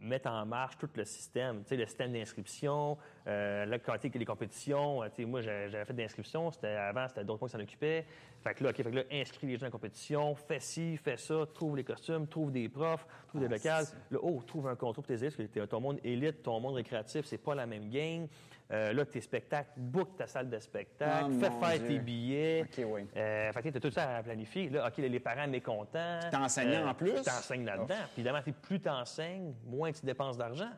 mettre 0.00 0.30
en 0.30 0.46
marche 0.46 0.78
tout 0.78 0.88
le 0.96 1.04
système. 1.04 1.62
Tu 1.62 1.68
sais, 1.68 1.76
le 1.76 1.84
système 1.84 2.10
d'inscription, 2.10 2.96
euh, 3.26 3.66
là, 3.66 3.78
quand 3.78 4.02
les 4.02 4.24
compétitions, 4.24 5.02
euh, 5.02 5.08
tu 5.08 5.16
sais, 5.16 5.24
moi, 5.26 5.42
j'avais 5.42 5.84
fait 5.84 5.92
d'inscription. 5.92 6.50
C'était 6.50 6.68
avant, 6.68 7.06
c'était 7.06 7.22
d'autres 7.22 7.40
mois 7.40 7.50
qui 7.50 7.52
s'en 7.52 7.60
occupaient. 7.60 8.06
Fait 8.42 8.54
que 8.54 8.64
là, 8.64 8.70
OK, 8.70 8.76
fait 8.76 8.84
que 8.84 8.96
là, 8.96 9.02
inscris 9.12 9.46
les 9.46 9.58
gens 9.58 9.66
en 9.66 9.70
compétition, 9.70 10.34
fais 10.34 10.58
ci, 10.58 10.96
fais 10.96 11.18
ça, 11.18 11.44
trouve 11.52 11.76
les 11.76 11.84
costumes, 11.84 12.26
trouve 12.26 12.50
des 12.50 12.66
profs, 12.70 13.06
trouve 13.28 13.42
des 13.42 13.48
locales. 13.48 13.84
Là, 14.10 14.18
oh, 14.22 14.42
trouve 14.46 14.68
un 14.68 14.74
contrat 14.74 15.02
pour 15.02 15.06
tes 15.06 15.18
élèves, 15.18 15.36
parce 15.36 15.50
que 15.50 15.66
ton 15.66 15.80
monde 15.80 16.00
élite, 16.02 16.42
ton 16.42 16.60
monde 16.60 16.76
récréatif, 16.76 17.26
c'est 17.26 17.36
pas 17.36 17.54
la 17.54 17.66
même 17.66 17.90
game. 17.90 18.26
Euh, 18.72 18.92
là, 18.94 19.04
tes 19.04 19.20
spectacles, 19.20 19.68
book 19.76 20.16
ta 20.16 20.26
salle 20.26 20.48
de 20.48 20.58
spectacle, 20.58 21.26
Oh, 21.28 21.40
fais 21.40 21.50
faire 21.50 21.78
Dieu. 21.78 21.88
tes 21.88 21.98
billets. 21.98 22.62
OK, 22.62 22.84
oui. 22.86 23.06
Euh, 23.16 23.52
fait 23.52 23.62
que 23.62 23.68
t'as 23.68 23.80
tout 23.80 23.90
ça 23.90 24.16
à 24.16 24.22
planifier. 24.22 24.70
Là, 24.70 24.86
OK, 24.88 24.96
les 24.96 25.20
parents 25.20 25.46
mécontents. 25.46 26.20
T'es 26.30 26.36
enseignant 26.36 26.88
en 26.88 26.94
plus? 26.94 27.10
Je 27.18 27.22
t'enseigne 27.22 27.66
là-dedans. 27.66 27.94
Puis 28.14 28.22
évidemment, 28.22 28.40
plus 28.62 28.80
t'enseignes, 28.80 29.52
moins 29.66 29.92
tu 29.92 30.06
dépenses 30.06 30.38
d'argent. 30.38 30.70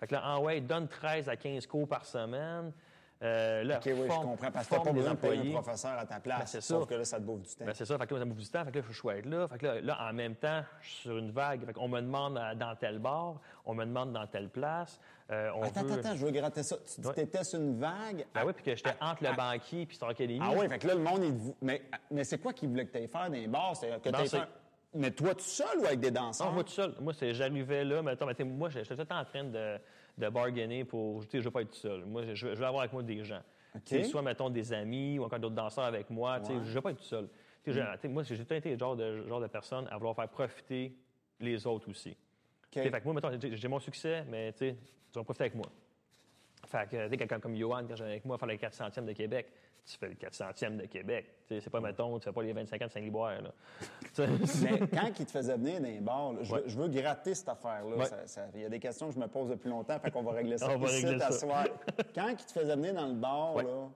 Fait 0.00 0.08
que 0.08 0.14
là, 0.14 0.22
ah 0.24 0.40
ouais, 0.40 0.60
donne 0.60 0.88
13 0.88 1.28
à 1.28 1.36
15 1.36 1.66
cours 1.68 1.86
par 1.86 2.04
semaine. 2.04 2.72
Euh, 3.24 3.64
là, 3.64 3.78
OK, 3.78 3.86
oui, 3.86 4.02
je 4.02 4.06
comprends. 4.08 4.50
Parce 4.50 4.68
que 4.68 4.74
t'as 4.74 4.80
pas 4.80 4.92
besoin 4.92 5.12
de 5.12 5.18
payer 5.18 5.56
un 5.56 5.62
professeur 5.62 5.98
à 5.98 6.04
ta 6.04 6.20
place. 6.20 6.38
Ben, 6.40 6.46
c'est 6.46 6.60
sauf 6.60 6.82
ça. 6.82 6.88
que 6.88 6.94
là, 6.94 7.04
ça 7.04 7.16
te 7.18 7.22
bouffe 7.22 7.42
du 7.42 7.54
temps. 7.54 7.64
Ben, 7.64 7.74
c'est 7.74 7.86
ça. 7.86 7.96
Fait 7.96 8.06
que 8.06 8.14
là, 8.14 8.20
ça 8.20 8.24
me 8.26 8.30
bouffe 8.32 8.42
du 8.42 8.50
temps. 8.50 8.64
Fait 8.64 8.70
que 8.70 8.78
là, 8.78 8.84
je 8.88 8.92
sois 8.96 9.16
être 9.16 9.26
là. 9.26 9.48
Fait 9.48 9.58
que 9.58 9.66
là, 9.66 9.80
là, 9.80 9.98
en 10.08 10.12
même 10.12 10.34
temps, 10.34 10.62
je 10.82 10.88
suis 10.88 11.00
sur 11.02 11.16
une 11.16 11.30
vague. 11.30 11.64
Fait 11.64 11.72
qu'on 11.72 11.88
me 11.88 12.00
demande 12.00 12.34
dans 12.34 12.76
tel 12.76 12.98
bar, 12.98 13.36
on 13.64 13.74
me 13.74 13.84
demande 13.84 14.12
dans 14.12 14.26
telle 14.26 14.50
place. 14.50 15.00
Euh, 15.30 15.50
on 15.56 15.62
Attends, 15.62 15.84
veut... 15.84 15.92
attends, 15.92 16.00
attends, 16.00 16.16
je 16.16 16.26
veux 16.26 16.32
gratter 16.32 16.62
ça. 16.62 16.76
Tu 16.76 17.00
dis 17.00 17.06
Ouais. 17.06 17.14
que 17.14 17.20
t'étais 17.20 17.44
sur 17.44 17.58
une 17.58 17.78
vague. 17.78 18.26
Ben 18.34 18.42
oui, 18.44 18.52
puis 18.52 18.64
que 18.64 18.76
j'étais 18.76 18.94
entre 19.00 19.24
le 19.24 19.34
banquier 19.34 19.88
et 19.90 19.94
Star 19.94 20.10
Academy. 20.10 20.38
Ah 20.42 20.50
oui, 20.54 20.68
fait 20.68 20.78
que 20.78 20.86
là, 20.86 20.94
le 20.94 21.00
monde, 21.00 21.24
il... 21.24 21.54
Mais, 21.62 21.82
mais 22.10 22.24
c'est 22.24 22.38
quoi 22.38 22.52
qu'il 22.52 22.68
voulait 22.68 22.84
que 22.84 22.92
tu 22.92 22.98
ailles 22.98 23.08
faire 23.08 23.28
dans 23.28 23.34
les 23.34 23.46
bars? 23.46 23.74
C'est 23.74 24.02
que 24.02 24.10
t'ailles 24.10 24.28
faire... 24.28 24.48
Mais 24.96 25.10
toi 25.10 25.34
tout 25.34 25.40
seul 25.40 25.78
ou 25.80 25.86
avec 25.86 25.98
des 25.98 26.10
danseurs? 26.10 26.48
Non, 26.48 26.52
moi 26.52 26.62
tout 26.64 26.70
seul. 26.70 26.94
Moi, 27.00 27.12
c'est, 27.14 27.34
j'arrivais 27.34 27.84
là, 27.84 28.00
mais 28.02 28.12
attends, 28.12 28.26
mais 28.26 28.44
moi, 28.44 28.68
j'étais 28.68 29.12
en 29.12 29.24
train 29.24 29.42
de, 29.44 29.76
de 30.16 30.28
bargainer 30.28 30.84
pour. 30.84 31.22
Je 31.22 31.38
veux 31.38 31.50
pas 31.50 31.62
être 31.62 31.70
tout 31.70 31.76
seul. 31.78 32.04
Moi, 32.04 32.22
je, 32.34 32.34
je 32.34 32.46
veux 32.54 32.64
avoir 32.66 32.82
avec 32.82 32.92
moi 32.92 33.02
des 33.02 33.24
gens. 33.24 33.42
Sais, 33.84 34.04
Soit, 34.04 34.22
mettons, 34.22 34.50
des 34.50 34.72
amis 34.72 35.18
ou 35.18 35.24
encore 35.24 35.38
d'autres 35.40 35.54
danseurs 35.54 35.84
avec 35.84 36.08
moi. 36.10 36.38
Tu 36.40 36.46
sais, 36.46 36.64
Je 36.64 36.74
veux 36.74 36.80
pas 36.80 36.90
être 36.92 36.98
tout 36.98 37.02
seul. 37.04 37.28
Je- 37.66 37.80
sais, 38.00 38.08
moi, 38.08 38.22
j'ai 38.22 38.44
tout 38.44 38.54
été 38.54 38.72
le 38.72 38.78
genre 38.78 38.94
de, 38.96 39.26
genre 39.26 39.40
de 39.40 39.46
personne 39.48 39.88
à 39.90 39.96
vouloir 39.96 40.14
faire 40.14 40.28
profiter 40.28 40.94
les 41.40 41.66
autres 41.66 41.88
aussi. 41.90 42.16
Sais, 42.82 42.90
Fait 42.90 43.00
que 43.00 43.04
moi, 43.04 43.14
mettons, 43.14 43.30
j'ai, 43.40 43.68
mon 43.68 43.80
succès, 43.80 44.24
mais 44.28 44.52
tu 44.52 44.74
vas 45.14 45.24
profiter 45.24 45.44
avec 45.44 45.54
moi. 45.56 45.66
Fait 46.74 46.88
que, 46.90 47.14
quelqu'un 47.16 47.38
comme 47.38 47.54
Johan, 47.54 47.82
quand 47.88 47.94
j'étais 47.94 48.10
avec 48.10 48.24
moi, 48.24 48.36
faire 48.36 48.48
le 48.48 48.54
400e 48.56 49.04
de 49.04 49.12
Québec, 49.12 49.46
tu 49.86 49.96
fais 49.96 50.08
le 50.08 50.14
400e 50.14 50.76
de 50.76 50.86
Québec. 50.86 51.26
C'est 51.48 51.70
pas, 51.70 51.80
mettons, 51.80 52.18
tu 52.18 52.24
fais 52.24 52.32
pas 52.32 52.42
les 52.42 52.52
25 52.52 52.82
ans 52.82 52.86
de 52.86 52.90
Saint-Liboire, 52.90 53.32
Mais 54.18 54.78
quand 54.92 55.10
il 55.20 55.26
te 55.26 55.30
faisait 55.30 55.56
venir 55.56 55.80
dans 55.80 55.86
les 55.86 56.00
bars, 56.00 56.32
là, 56.32 56.38
je, 56.42 56.50
veux, 56.52 56.56
Ouais. 56.56 56.62
je 56.66 56.76
veux 56.78 56.88
gratter 56.88 57.34
cette 57.34 57.48
affaire-là. 57.48 57.96
Ouais. 57.96 58.04
Ça- 58.06 58.26
ça- 58.26 58.46
Il 58.54 58.62
y 58.62 58.64
a 58.64 58.68
des 58.68 58.80
questions 58.80 59.08
que 59.08 59.14
je 59.14 59.20
me 59.20 59.28
pose 59.28 59.50
depuis 59.50 59.68
longtemps, 59.68 59.98
fait 60.00 60.10
qu'on 60.10 60.22
va 60.22 60.32
régler 60.32 60.58
ça 60.58 60.68
On 60.70 60.78
va 60.78 60.88
régler 60.88 61.18
ça. 61.18 61.30
soir. 61.32 61.64
Quand 62.14 62.28
il 62.28 62.36
te 62.36 62.52
faisait 62.52 62.74
venir 62.74 62.94
dans 62.94 63.06
le 63.06 63.14
bar, 63.14 63.54
Ouais. 63.54 63.62
là, 63.64 63.88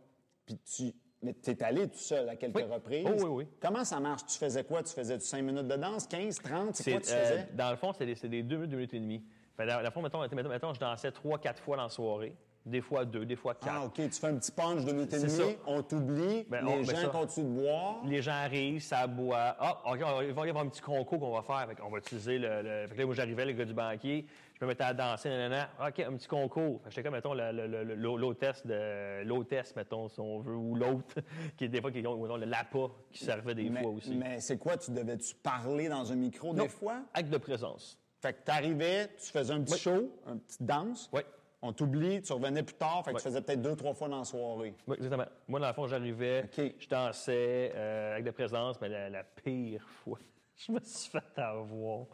puis 0.46 0.56
tu... 0.58 0.92
Mais 1.20 1.34
tu 1.34 1.50
es 1.50 1.62
allé 1.64 1.88
tout 1.88 1.98
seul 1.98 2.28
à 2.28 2.36
quelques 2.36 2.54
Oui. 2.54 2.62
reprises. 2.62 3.04
Oh, 3.08 3.14
oui, 3.24 3.28
oui. 3.28 3.48
Comment 3.60 3.84
ça 3.84 3.98
marche? 3.98 4.24
Tu 4.26 4.38
faisais 4.38 4.62
quoi? 4.62 4.84
Tu 4.84 4.92
faisais 4.94 5.18
du 5.18 5.24
5 5.24 5.42
minutes 5.42 5.66
de 5.66 5.74
danse, 5.74 6.06
15, 6.06 6.38
30? 6.38 6.76
C'est 6.76 6.92
quoi 6.92 7.00
tu 7.00 7.10
euh, 7.10 7.24
faisais? 7.24 7.48
dans 7.54 7.70
le 7.72 7.76
fond, 7.76 7.92
c'est 7.92 8.06
des, 8.06 8.14
des 8.28 8.42
deux 8.44 8.54
minutes, 8.54 8.70
deux 8.70 8.76
minutes 8.76 8.94
et 8.94 9.00
demie. 9.00 9.24
Fait, 9.56 9.66
dans, 9.66 9.78
dans 9.78 9.82
le 9.82 9.90
fond, 9.90 10.00
mettons, 10.00 10.20
mettons, 10.20 10.48
mettons, 10.48 10.72
je 10.74 10.78
dansais 10.78 11.10
trois, 11.10 11.38
quatre 11.40 11.60
fois 11.60 11.76
dans 11.76 11.82
la 11.82 11.88
soirée. 11.88 12.36
Des 12.68 12.80
fois 12.80 13.04
deux, 13.04 13.24
des 13.24 13.36
fois 13.36 13.54
quatre. 13.54 13.74
Ah, 13.74 13.84
OK. 13.86 13.94
Tu 13.94 14.10
fais 14.10 14.26
un 14.26 14.36
petit 14.36 14.52
punch 14.52 14.84
de 14.84 14.92
minute 14.92 15.12
et 15.12 15.18
demie, 15.20 15.56
on 15.66 15.82
t'oublie, 15.82 16.44
Ben, 16.48 16.64
les 16.64 16.76
ben, 16.76 16.84
gens 16.84 16.96
ça. 16.96 17.08
continuent 17.08 17.46
de 17.56 17.60
boire. 17.62 17.96
Les 18.04 18.22
gens 18.22 18.32
arrivent, 18.32 18.82
ça 18.82 19.06
boit. 19.06 19.56
Ah, 19.58 19.80
OK, 19.86 20.00
on 20.04 20.16
va- 20.16 20.24
il 20.24 20.32
va 20.32 20.46
y 20.46 20.50
avoir 20.50 20.64
un 20.64 20.68
petit 20.68 20.80
concours 20.82 21.18
qu'on 21.18 21.34
va 21.34 21.42
faire. 21.42 21.66
Fait 21.68 21.82
on 21.82 21.90
va 21.90 21.98
utiliser 21.98 22.38
le, 22.38 22.62
le- 22.62 22.86
Fait 22.88 22.94
que 22.94 23.00
là, 23.00 23.06
moi, 23.06 23.14
j'arrivais, 23.14 23.46
le 23.46 23.52
gars 23.52 23.64
du 23.64 23.74
banquier, 23.74 24.26
je 24.58 24.64
me 24.64 24.68
mettais 24.70 24.84
à 24.84 24.92
danser, 24.92 25.28
nanana. 25.28 25.68
OK, 25.86 26.00
un 26.00 26.12
petit 26.16 26.26
concours. 26.28 26.80
Fait 26.82 26.88
que 26.88 26.94
j'étais 26.96 27.02
comme, 27.04 27.14
mettons, 27.14 27.34
l'hôtesse, 27.34 28.66
de, 28.66 29.22
l'hôtesse, 29.24 29.74
mettons, 29.76 30.08
si 30.08 30.20
on 30.20 30.40
veut, 30.40 30.54
ou 30.56 30.74
l'autre, 30.74 31.14
qui 31.56 31.64
est 31.64 31.68
des 31.68 31.80
fois, 31.80 31.90
qui 31.90 32.06
ou 32.06 32.26
non, 32.26 32.36
le 32.36 32.46
lapa, 32.46 32.78
qui 33.10 33.24
servait 33.24 33.54
des 33.54 33.68
Mais, 33.70 33.82
fois 33.82 33.90
aussi. 33.90 34.14
mais 34.16 34.40
c'est 34.40 34.58
quoi? 34.58 34.76
Tu 34.76 34.90
devais-tu 34.90 35.34
parler 35.36 35.88
dans 35.88 36.10
un 36.12 36.16
micro 36.16 36.54
Non. 36.54 36.64
des 36.64 36.68
fois? 36.68 37.00
Acte 37.14 37.30
de 37.30 37.38
présence. 37.38 37.98
Fait 38.20 38.32
que 38.32 38.42
t'arrivais, 38.44 39.08
tu 39.16 39.30
faisais 39.30 39.52
un 39.52 39.60
petit 39.62 39.74
Oui. 39.74 39.78
show, 39.78 40.10
une 40.26 40.40
petite 40.40 40.64
danse. 40.64 41.08
Oui. 41.12 41.20
On 41.60 41.72
t'oublie, 41.72 42.22
tu 42.22 42.32
revenais 42.32 42.62
plus 42.62 42.76
tard, 42.76 43.04
fait 43.04 43.12
que 43.12 43.16
tu 43.16 43.22
faisais 43.24 43.40
peut-être 43.40 43.60
deux, 43.62 43.74
trois 43.74 43.92
fois 43.92 44.08
dans 44.08 44.18
la 44.18 44.24
soirée. 44.24 44.74
Oui, 44.86 44.94
exactement. 44.96 45.24
Moi, 45.48 45.58
dans 45.58 45.66
le 45.66 45.72
fond, 45.72 45.88
j'arrivais, 45.88 46.44
OK. 46.44 46.74
je 46.78 46.88
dansais 46.88 47.72
euh, 47.74 48.12
avec 48.12 48.24
de 48.24 48.30
présence, 48.30 48.80
mais 48.80 48.88
la, 48.88 49.10
la 49.10 49.24
pire 49.24 49.82
fois, 50.04 50.18
je 50.56 50.70
me 50.70 50.78
suis 50.80 51.10
fait 51.10 51.40
avoir. 51.40 52.06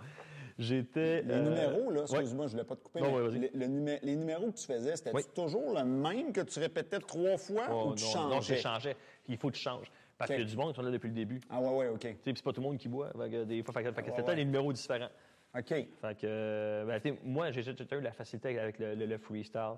J'étais. 0.59 1.23
Les 1.23 1.33
euh, 1.35 1.43
numéros, 1.43 1.91
là, 1.91 2.01
ouais. 2.01 2.07
excuse-moi, 2.11 2.47
je 2.47 2.53
voulais 2.53 2.65
pas 2.65 2.77
te 2.77 2.83
couper, 2.85 3.01
Non, 3.01 3.09
mais 3.19 3.27
ouais, 3.27 3.39
le- 3.39 3.51
le 3.59 3.67
numé- 3.67 3.99
les 4.03 4.17
numéros 4.17 4.51
que 4.53 4.57
tu 4.57 4.67
faisais, 4.67 4.97
c'était 4.97 5.13
toujours 5.35 5.75
le 5.77 5.85
même 5.85 6.33
que 6.33 6.41
tu 6.43 6.59
répétais 6.61 7.01
trois 7.01 7.37
fois 7.37 7.65
Oh, 7.71 7.89
ou 7.91 7.95
tu 7.95 8.05
non, 8.05 8.11
changeais? 8.11 8.35
non, 8.37 8.41
je 8.41 8.55
changeais? 8.55 8.97
Il 9.29 9.37
faut 9.37 9.49
que 9.51 9.57
tu 9.57 9.61
changes. 9.63 9.91
Parce 10.17 10.31
OK. 10.31 10.37
qu'il 10.37 10.45
y 10.45 10.49
a 10.49 10.51
du 10.51 10.57
monde 10.57 10.71
qui 10.71 10.77
sont 10.77 10.83
là 10.83 10.93
depuis 10.93 11.09
le 11.09 11.15
début. 11.15 11.41
Tu 11.41 11.49
Ah 11.51 11.61
ouais, 11.61 11.69
ouais, 11.77 11.89
OK. 11.89 12.03
sais, 12.03 12.15
puis 12.23 12.33
c'est 12.37 12.45
pas 12.45 12.53
tout 12.53 12.61
le 12.61 12.69
monde 12.69 12.79
qui 12.79 12.89
boit. 12.89 13.11
Des 13.29 13.63
fois, 13.65 13.75
fait 13.75 13.83
que, 13.83 13.93
fait 13.93 14.01
Ouais, 14.03 14.13
c'était 14.17 14.29
ouais. 14.29 14.37
des 14.37 14.45
numéros 14.45 14.73
différents. 14.73 15.09
OK. 15.57 15.69
Fait 15.69 15.87
que, 16.17 16.21
euh, 16.25 16.85
ben, 17.01 17.17
moi, 17.25 17.51
j'ai 17.53 17.63
eu 17.63 18.01
la 18.01 18.13
facilité 18.13 18.59
avec 18.59 18.79
le, 18.79 18.95
le- 18.95 19.07
le 19.07 19.19
freestyle. 19.19 19.75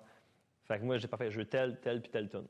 Fait 0.64 0.78
que 0.78 0.84
moi, 0.84 0.98
j'ai 0.98 1.06
pas 1.08 1.16
fait, 1.16 1.30
je 1.30 1.38
veux 1.38 1.44
tel, 1.44 1.78
tel, 1.80 2.00
puis 2.00 2.10
tel 2.10 2.28
tune. 2.28 2.46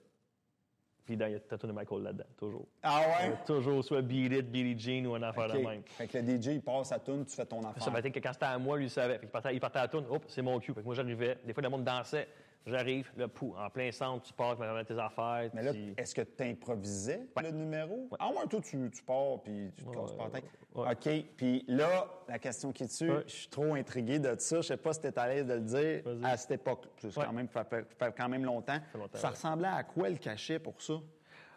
Puis 1.05 1.15
il 1.15 1.21
y 1.21 1.35
a 1.35 1.39
ta 1.41 1.57
tune 1.57 1.69
de 1.69 1.75
Michael 1.75 2.03
là-dedans, 2.03 2.25
toujours. 2.37 2.67
Ah 2.83 3.01
ouais? 3.01 3.35
Toujours, 3.47 3.85
soit 3.85 4.03
Beat 4.03 4.33
It, 4.33 4.51
Billie 4.51 4.77
Jean 4.79 5.07
ou 5.07 5.15
un 5.15 5.23
affaire 5.23 5.49
de 5.49 5.59
même. 5.59 5.83
Fait 5.85 6.09
que 6.09 6.19
le 6.19 6.25
DJ, 6.41 6.47
il 6.47 6.63
passe 6.63 6.89
sa 6.89 6.99
tune, 6.99 7.25
tu 7.25 7.37
fais 7.37 7.47
ton 7.47 7.61
affaire. 7.65 7.83
Ça 7.83 7.97
été 7.99 8.11
que 8.11 8.19
quand 8.19 8.33
c'était 8.33 8.47
à 8.47 8.59
moi, 8.59 8.77
lui, 8.77 8.87
il 8.87 8.91
savait. 8.91 9.15
Fait 9.15 9.21
qu'il 9.21 9.29
partait, 9.29 9.55
il 9.55 9.61
partait 9.61 9.79
à 9.79 9.83
la 9.83 9.89
tourne, 9.89 10.07
hop, 10.11 10.25
c'est 10.27 10.43
mon 10.43 10.59
cue. 10.59 10.73
Fait 10.75 10.81
que 10.81 10.85
moi, 10.87 10.95
j'arrivais. 10.95 11.39
Des 11.45 11.53
fois, 11.53 11.63
le 11.63 11.69
monde 11.69 11.85
dansait. 11.85 12.27
J'arrive, 12.67 13.13
le 13.17 13.29
pou, 13.29 13.55
en 13.57 13.71
plein 13.71 13.93
centre, 13.93 14.25
tu 14.27 14.33
pars, 14.33 14.57
tu 14.57 14.59
vas 14.63 14.85
tes 14.85 14.99
affaires. 14.99 15.49
Mais 15.55 15.63
là, 15.63 15.71
est-ce 15.97 16.13
que 16.15 16.23
tu 16.23 16.43
improvisais 16.43 17.27
le 17.41 17.51
numéro? 17.53 18.09
Ah 18.19 18.29
ouais, 18.31 18.47
toi, 18.51 18.61
tu, 18.61 18.91
tu 18.91 19.03
pars 19.05 19.41
puis 19.45 19.71
tu 19.77 19.85
te 19.85 19.91
casses 19.91 20.13
pas 20.15 20.25
la 20.25 20.31
tête. 20.31 20.45
ouais. 20.75 20.91
OK. 20.93 21.25
Puis 21.37 21.65
là, 21.69 22.07
la 22.29 22.39
question 22.41 22.73
qui 22.73 22.89
tue, 22.89 23.09
Ouais. 23.11 23.23
je 23.27 23.33
suis 23.33 23.49
trop 23.49 23.75
intrigué 23.75 24.19
de 24.19 24.35
ça. 24.39 24.57
Je 24.57 24.67
sais 24.67 24.77
pas 24.77 24.93
si 24.93 25.01
tu 25.01 25.13
à 25.17 25.29
l'aise 25.29 25.47
de 25.47 25.55
le 25.55 25.61
dire 25.61 26.03
à 26.25 26.37
cette 26.37 26.51
époque. 26.51 26.89
C'est 26.99 27.17
Ouais. 27.17 27.25
quand 27.25 27.33
même, 27.33 27.49
ça 27.49 27.63
fait, 27.65 27.87
quand 28.17 28.29
même 28.29 28.45
longtemps. 28.45 28.79
ça 28.93 28.99
ouais. 28.99 29.29
ressemblait 29.29 29.69
à 29.69 29.85
quoi 29.85 30.09
le 30.09 30.17
cachet 30.17 30.59
pour 30.59 30.83
ça? 30.83 30.95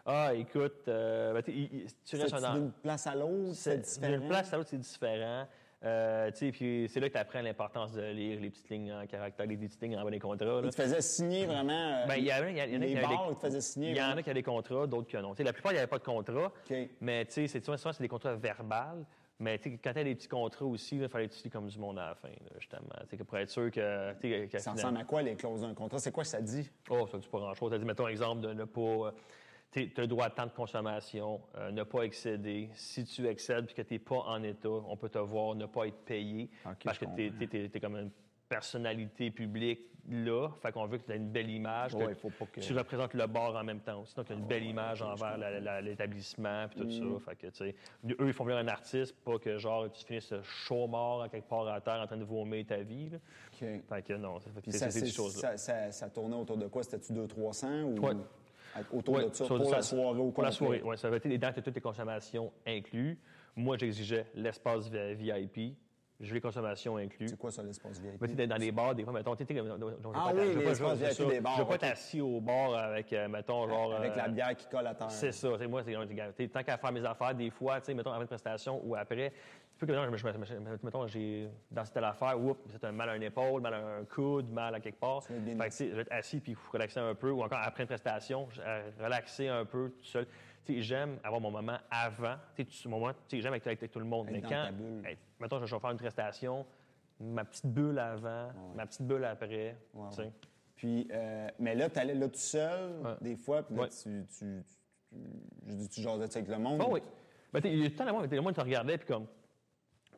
Ah, 0.06 0.32
écoute, 0.34 0.86
euh, 0.88 1.34
ben, 1.34 1.42
tu 1.42 2.16
restes 2.16 2.34
C'est 2.34 2.40
dans. 2.40 2.54
d'une 2.54 2.70
place 2.72 3.06
à 3.06 3.14
l'autre? 3.14 3.52
C'est- 3.54 3.78
différent? 3.78 4.18
D'une 4.18 4.28
place 4.28 4.52
à 4.52 4.56
l'autre, 4.56 4.70
c'est 4.70 4.78
différent. 4.78 5.46
Euh, 5.82 6.30
puis 6.52 6.86
c'est 6.90 7.00
là 7.00 7.08
que 7.08 7.14
tu 7.14 7.18
apprends 7.18 7.40
l'importance 7.40 7.92
de 7.92 8.02
lire 8.02 8.38
les 8.38 8.50
petites 8.50 8.68
lignes 8.68 8.92
en 8.92 9.06
caractère, 9.06 9.46
les 9.46 9.56
petites 9.56 9.80
lignes 9.80 9.96
en 9.96 10.04
bas 10.04 10.10
des 10.10 10.18
contrats. 10.18 10.44
là. 10.44 10.60
Ils 10.64 10.70
te 10.70 10.74
faisaient 10.74 11.00
signer 11.00 11.46
vraiment. 11.46 11.72
euh, 11.72 12.06
Ben, 12.06 12.16
il 12.16 12.26
y, 12.26 12.32
en 12.32 12.36
a- 12.42 12.50
y 12.50 12.60
a- 12.60 12.66
y 12.66 12.74
a 12.76 12.78
qui 12.86 12.94
bars, 12.96 13.28
des- 13.30 13.34
te 13.36 13.40
faisaient 13.40 13.60
signer. 13.62 13.90
Il 13.90 13.96
y 13.96 14.02
en 14.02 14.16
a 14.16 14.22
qui 14.22 14.28
ont 14.30 14.34
des 14.34 14.42
contrats, 14.42 14.86
d'autres 14.86 15.08
que 15.10 15.16
non. 15.16 15.30
Tu 15.30 15.38
sais, 15.38 15.44
la 15.44 15.54
plupart, 15.54 15.72
il 15.72 15.76
n'y 15.76 15.78
avait 15.78 15.86
pas 15.88 15.98
de 15.98 16.04
contrat. 16.04 16.46
OK. 16.70 16.76
Mais 17.00 17.24
tu 17.24 17.32
sais, 17.32 17.46
c'est- 17.48 17.64
souvent, 17.64 17.78
souvent, 17.78 17.92
c'est 17.94 18.02
des 18.02 18.08
contrats 18.08 18.34
verbales. 18.34 19.04
Mais 19.42 19.56
tu 19.56 19.70
sais, 19.70 19.78
quand 19.82 19.94
tu 19.94 19.98
as 20.00 20.04
des 20.04 20.14
petits 20.14 20.28
contrats 20.28 20.66
aussi, 20.66 20.98
il 20.98 21.08
fallait 21.08 21.24
lis 21.42 21.50
comme 21.50 21.66
du 21.66 21.78
monde 21.78 21.98
à 21.98 22.08
la 22.08 22.14
fin, 22.14 22.28
là, 22.28 22.50
justement. 22.58 22.82
Tu 23.04 23.06
sais, 23.08 23.16
que 23.16 23.22
pour 23.22 23.38
être 23.38 23.48
sûr 23.48 23.70
que. 23.70 24.12
Ça 24.58 24.72
ressemble 24.72 24.98
à 24.98 25.04
quoi 25.04 25.22
les 25.22 25.34
clauses 25.34 25.62
d'un 25.62 25.72
contrat? 25.72 25.98
C'est 25.98 26.12
quoi 26.12 26.24
ça 26.24 26.42
dit? 26.42 26.70
Oh, 26.90 27.06
ça 27.10 27.16
ne 27.16 27.22
dit 27.22 27.28
pas 27.28 27.38
grand-chose. 27.38 27.70
Ça 27.72 27.78
dit, 27.78 27.86
mettons, 27.86 28.06
exemple, 28.06 28.42
de 28.42 28.52
ne 28.52 28.64
pas. 28.64 29.14
Tu 29.72 29.92
as 29.96 30.00
le 30.00 30.06
droit 30.06 30.28
de 30.28 30.34
temps 30.34 30.46
de 30.46 30.50
consommation, 30.52 31.40
euh, 31.56 31.70
ne 31.70 31.82
pas 31.84 32.02
excéder. 32.02 32.70
Si 32.74 33.04
tu 33.04 33.26
excèdes 33.26 33.70
et 33.70 33.72
que 33.74 33.82
tu 33.82 33.94
n'es 33.94 33.98
pas 34.00 34.16
en 34.26 34.42
état, 34.42 34.68
on 34.68 34.96
peut 34.96 35.08
te 35.08 35.18
voir 35.18 35.54
ne 35.54 35.66
pas 35.66 35.86
être 35.86 36.04
payé 36.04 36.50
parce 36.84 36.98
que 36.98 37.04
tu 37.16 37.66
es, 37.74 37.80
comme 37.80 37.96
une 37.96 38.10
personnalité 38.48 39.30
publique 39.30 39.80
là. 40.08 40.48
Fait 40.60 40.72
qu'on 40.72 40.86
veut 40.86 40.98
que 40.98 41.04
tu 41.04 41.12
aies 41.12 41.16
une 41.18 41.30
belle 41.30 41.50
image. 41.50 41.92
que 41.92 41.98
Ouais, 41.98 42.14
faut 42.14 42.30
pas 42.30 42.46
que- 42.46 42.60
Tu 42.60 42.72
représentes 42.76 43.14
le 43.14 43.26
bar 43.26 43.54
en 43.54 43.62
même 43.62 43.80
temps 43.80 44.00
aussi. 44.00 44.14
Donc, 44.16 44.26
tu 44.26 44.32
as 44.32 44.36
une 44.36 44.46
belle 44.46 44.64
image 44.64 45.02
envers 45.02 45.36
l'établissement 45.82 46.64
et 46.64 46.68
tout 46.76 46.84
Mm. 46.84 46.90
ça. 47.18 47.30
Fait 47.30 47.36
que, 47.36 47.46
tu 47.48 47.56
sais, 47.56 47.74
eux, 48.08 48.26
ils 48.26 48.32
font 48.32 48.44
venir 48.44 48.58
un 48.58 48.66
artiste, 48.68 49.14
pas 49.22 49.38
que 49.38 49.56
genre 49.58 49.92
tu 49.92 50.04
finisses 50.04 50.32
chaud 50.42 50.86
mort 50.88 51.22
à 51.22 51.28
quelque 51.28 51.48
part 51.48 51.68
à 51.68 51.80
terre 51.80 52.00
en 52.02 52.06
train 52.06 52.16
de 52.16 52.24
vomir 52.24 52.64
ta 52.66 52.78
vie. 52.78 53.10
là. 53.10 53.18
OK. 53.52 53.58
Fait 53.88 54.02
que 54.02 54.12
non, 54.14 54.40
ça 54.40 54.50
fait 54.50 54.62
Puis 54.62 54.72
c'est 54.72 55.00
des 55.00 55.10
choses-là. 55.10 55.56
ça, 55.56 55.56
ça, 55.58 55.92
ça 55.92 56.08
tournait 56.10 56.34
autour 56.36 56.56
de 56.56 56.66
quoi? 56.66 56.82
C'était-tu 56.82 57.12
200-300 57.12 57.82
ou. 57.84 57.94
Autour 58.92 59.14
Ouais, 59.16 59.28
de 59.28 59.34
ça 59.34 59.46
pour 59.46 59.64
ça- 59.68 59.76
la 59.76 59.82
soirée 59.82 60.18
au 60.20 60.30
Pour 60.30 60.42
la 60.42 60.50
soirée, 60.50 60.82
oui. 60.84 60.96
Ça 60.98 61.08
avait 61.08 61.16
été 61.18 61.28
les 61.28 61.38
dents, 61.38 61.50
toutes 61.52 61.74
les 61.74 61.80
consommations 61.80 62.52
inclus. 62.66 63.18
Moi, 63.56 63.76
j'exigeais 63.76 64.26
l'espace 64.34 64.88
vi- 64.90 65.14
VIP. 65.14 65.76
Je 66.22 66.34
les 66.34 66.40
consommations 66.42 66.98
inclus. 66.98 67.28
C'est 67.28 67.38
quoi 67.38 67.50
ça, 67.50 67.62
l'espace 67.62 67.98
VIP? 67.98 68.18
Ben, 68.20 68.28
tu 68.28 68.36
sais, 68.36 68.46
dans 68.46 68.56
les 68.56 68.70
bars, 68.70 68.94
des 68.94 69.04
fois, 69.04 69.12
mettons, 69.14 69.34
tu 69.34 69.42
sais, 69.46 69.54
Ah 69.58 69.62
pas 69.62 70.30
être- 70.32 70.38
oui, 70.38 70.42
je 70.48 70.52
veux 70.52 70.58
les 70.58 70.64
pas- 70.64 70.70
espaces 70.72 70.98
c'est 70.98 71.22
VIP 71.24 71.30
des 71.30 71.40
bars, 71.40 71.54
Je 71.56 71.62
veux 71.62 71.66
pas 71.68 71.74
être 71.76 71.84
assis 71.84 72.20
au 72.20 72.40
bar 72.42 72.74
avec, 72.74 73.10
euh, 73.14 73.26
mettons, 73.26 73.66
genre. 73.66 73.94
Avec 73.94 74.14
la 74.16 74.26
euh, 74.26 74.28
bière 74.28 74.54
qui 74.54 74.66
colle 74.68 74.86
à 74.86 74.94
terre. 74.94 75.10
C'est 75.10 75.32
ça. 75.32 75.56
Sais, 75.56 75.66
moi, 75.66 75.82
c'est 75.82 76.48
tant 76.48 76.62
qu'à 76.62 76.76
faire 76.76 76.92
mes 76.92 77.04
affaires, 77.06 77.34
des 77.34 77.48
fois, 77.48 77.80
tu 77.80 77.86
sais, 77.86 77.94
mettons, 77.94 78.10
avant 78.10 78.20
une 78.20 78.26
prestation 78.26 78.82
ou 78.84 78.94
après, 78.96 79.32
tu 79.80 79.86
peux 79.86 79.94
que, 79.94 80.16
je 80.16 80.16
je 80.18 80.54
me- 80.56 80.78
mettons, 80.82 81.06
j'ai 81.06 81.48
dansé 81.70 81.90
telle 81.92 82.04
affaire, 82.04 82.38
oups, 82.38 82.60
c'est 82.70 82.84
un 82.84 82.92
mal 82.92 83.08
à 83.08 83.12
un 83.12 83.20
épaule, 83.22 83.62
mal 83.62 83.72
à 83.72 83.78
un 83.78 84.04
coude, 84.04 84.50
mal 84.52 84.74
à 84.74 84.80
quelque 84.80 85.00
part. 85.00 85.22
Fait 85.24 85.32
que, 85.34 85.90
je 85.90 85.94
vais 85.94 86.02
être 86.02 86.12
assis 86.12 86.38
puis 86.40 86.54
relaxer 86.70 87.00
un 87.00 87.14
peu, 87.14 87.30
ou 87.30 87.42
encore 87.42 87.60
après 87.62 87.84
une 87.84 87.86
prestation, 87.86 88.46
euh, 88.58 88.90
relaxer 89.00 89.48
un 89.48 89.64
peu 89.64 89.90
tout 89.98 90.04
seul. 90.04 90.26
J'aime 90.68 91.18
avoir 91.24 91.40
mon 91.40 91.50
moment 91.50 91.78
avant, 91.90 92.36
tu 92.54 92.64
sais, 92.70 92.88
moment, 92.88 93.10
j'aime 93.32 93.54
être 93.54 93.66
avec 93.66 93.90
tout 93.90 93.98
le 93.98 94.04
monde. 94.04 94.28
Mais 94.30 94.40
dans 94.40 94.48
quand, 94.50 94.68
mettons, 95.40 95.64
je 95.64 95.74
vais 95.74 95.80
faire 95.80 95.90
une 95.90 95.96
prestation, 95.96 96.66
ma 97.18 97.44
petite 97.44 97.66
bulle 97.66 97.98
avant, 97.98 98.50
ma 98.76 98.86
petite 98.86 99.02
bulle 99.02 99.24
après. 99.24 99.76
Puis, 100.76 101.08
euh, 101.10 101.48
mais 101.58 101.74
là, 101.74 101.88
tu 101.88 101.98
allais 101.98 102.14
là 102.14 102.28
tout 102.28 102.34
seul, 102.36 103.16
des 103.22 103.36
fois, 103.36 103.62
puis 103.62 103.76
tu, 104.02 104.26
tu, 104.38 104.62
tu, 105.08 105.88
tu 105.88 106.02
jasais 106.02 106.36
avec 106.36 106.48
le 106.48 106.58
monde? 106.58 106.82
Oh 106.84 106.90
oui. 106.92 107.00
Ben, 107.52 107.60
il 107.64 107.78
y 107.78 107.86
a 107.86 107.86
tout 107.86 107.92
le 107.92 107.96
temps, 107.96 108.26
le 108.30 108.40
monde 108.42 108.54
te 108.54 108.60
regardait, 108.60 108.96
puis 108.98 109.08
comme, 109.08 109.26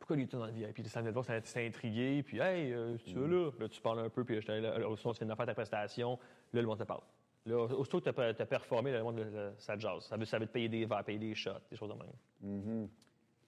pourquoi 0.03 0.17
lui, 0.17 0.23
était 0.23 0.35
dans 0.35 0.45
le 0.47 0.51
VIP? 0.51 0.73
Puis 0.73 0.89
ça 0.89 0.99
venait 0.99 1.11
de 1.11 1.13
voir, 1.13 1.23
ça 1.23 1.39
t'es 1.39 1.65
intrigué, 1.65 2.23
puis 2.23 2.37
hey, 2.37 2.73
euh, 2.73 2.97
tu 3.05 3.11
es 3.11 3.27
là? 3.27 3.51
Là, 3.57 3.69
tu 3.69 3.79
parles 3.79 3.99
un 3.99 4.09
peu, 4.09 4.25
puis 4.25 4.35
j'étais 4.35 4.59
là, 4.59 4.77
là, 4.77 4.85
sinon, 4.97 5.13
tu 5.13 5.19
viens 5.19 5.27
de 5.29 5.35
faire 5.35 5.45
ta 5.45 5.53
prestation, 5.53 6.19
là, 6.51 6.59
le 6.61 6.67
monde 6.67 6.77
te 6.79 6.83
parle. 6.83 6.99
Là, 7.45 7.55
aussitôt 7.55 8.01
que 8.01 8.09
tu 8.09 8.41
as, 8.41 8.45
performé, 8.45 8.91
là, 8.91 8.97
le 8.97 9.03
monde, 9.05 9.19
là, 9.19 9.51
ça 9.59 9.75
te 9.77 9.79
jase. 9.79 10.03
Ça 10.03 10.17
veut, 10.17 10.25
ça 10.25 10.39
veut 10.39 10.45
te 10.47 10.51
payer 10.51 10.67
des 10.67 10.83
verres, 10.85 11.05
payer 11.05 11.19
des 11.19 11.33
shots, 11.35 11.51
des 11.71 11.77
choses 11.77 11.89
de 11.89 11.95
même. 11.95 12.89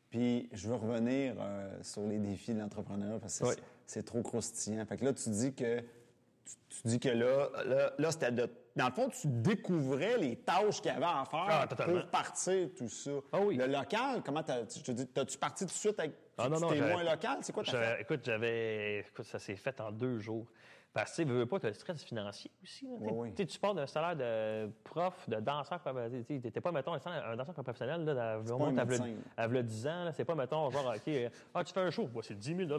Puis, 0.09 0.47
je 0.53 0.69
veux 0.69 0.75
revenir 0.75 1.35
euh, 1.37 1.77
sur 1.83 2.03
les 2.03 2.19
défis 2.19 2.53
de 2.53 2.59
l'entrepreneuriat 2.59 3.19
parce 3.19 3.37
que 3.37 3.47
c'est- 3.85 3.99
Oui. 3.99 4.05
trop 4.05 4.21
croustillant. 4.21 4.85
Fait 4.85 4.95
que 4.95 5.03
là, 5.03 5.13
tu 5.13 5.29
dis 5.29 5.53
que, 5.53 5.79
tu, 5.81 6.55
tu 6.69 6.87
dis 6.87 6.99
que 7.01 7.09
là, 7.09 7.49
là, 7.65 7.91
là, 7.97 8.11
c'était 8.11 8.31
de. 8.31 8.49
Dans 8.77 8.87
le 8.87 8.93
fond, 8.93 9.09
tu 9.09 9.27
découvrais 9.27 10.17
les 10.17 10.37
tâches 10.37 10.81
qu'il 10.81 10.91
y 10.91 10.95
avait 10.95 11.03
à 11.03 11.25
faire 11.29 11.47
Ah, 11.49 11.67
pour 11.67 12.05
partir, 12.07 12.69
tout 12.77 12.87
ça. 12.87 13.11
Ah 13.33 13.41
oui. 13.41 13.57
Le 13.57 13.67
local, 13.67 14.21
comment 14.25 14.43
t'as. 14.43 14.61
Je 14.63 14.83
te 14.83 14.91
dis, 14.93 15.05
t'as-tu 15.07 15.37
parti 15.37 15.65
tout 15.65 15.71
de 15.71 15.75
suite 15.75 15.99
avec. 15.99 16.13
Ah, 16.37 16.49
non, 16.49 16.59
non, 16.59 16.67
t'es 16.69 16.79
loin 16.79 17.03
local? 17.03 17.37
C'est 17.41 17.53
quoi 17.53 17.63
ta 17.63 17.71
J'avais- 17.71 18.01
Écoute, 18.01 18.19
j'avais. 18.23 18.99
Écoute, 18.99 19.25
ça 19.25 19.39
s'est 19.39 19.55
fait 19.55 19.79
en 19.79 19.91
deux 19.91 20.19
jours. 20.19 20.45
Parce 20.93 21.11
que, 21.17 21.23
tu 21.23 21.27
veux, 21.29 21.45
pas, 21.45 21.59
tu 21.59 21.65
as 21.65 21.69
le 21.69 21.75
stress 21.75 22.03
financier 22.05 22.49
aussi. 22.63 22.85
là. 22.85 22.93
Oui, 23.01 23.33
oui. 23.37 23.45
Tu 23.45 23.59
pars 23.59 23.73
d'un 23.75 23.85
salaire 23.85 24.15
de 24.15 24.71
prof, 24.85 25.27
de 25.29 25.41
danseur, 25.41 25.81
tu 25.83 26.33
n'étais 26.33 26.61
pas, 26.61 26.71
mettons, 26.71 26.93
un 26.93 27.35
danseur 27.35 27.53
professionnel, 27.53 28.05
là, 28.05 28.35
à, 28.35 28.37
pas 28.37 29.47
v'là 29.47 29.61
10 29.61 29.87
ans, 29.87 30.09
c'est 30.13 30.23
pas, 30.23 30.35
mettons, 30.35 30.69
genre, 30.69 30.93
OK, 30.95 31.13
ah, 31.53 31.63
tu 31.65 31.73
fais 31.73 31.81
un 31.81 31.91
show, 31.91 32.09
c'est 32.21 32.39
10 32.39 32.55
000 32.55 32.69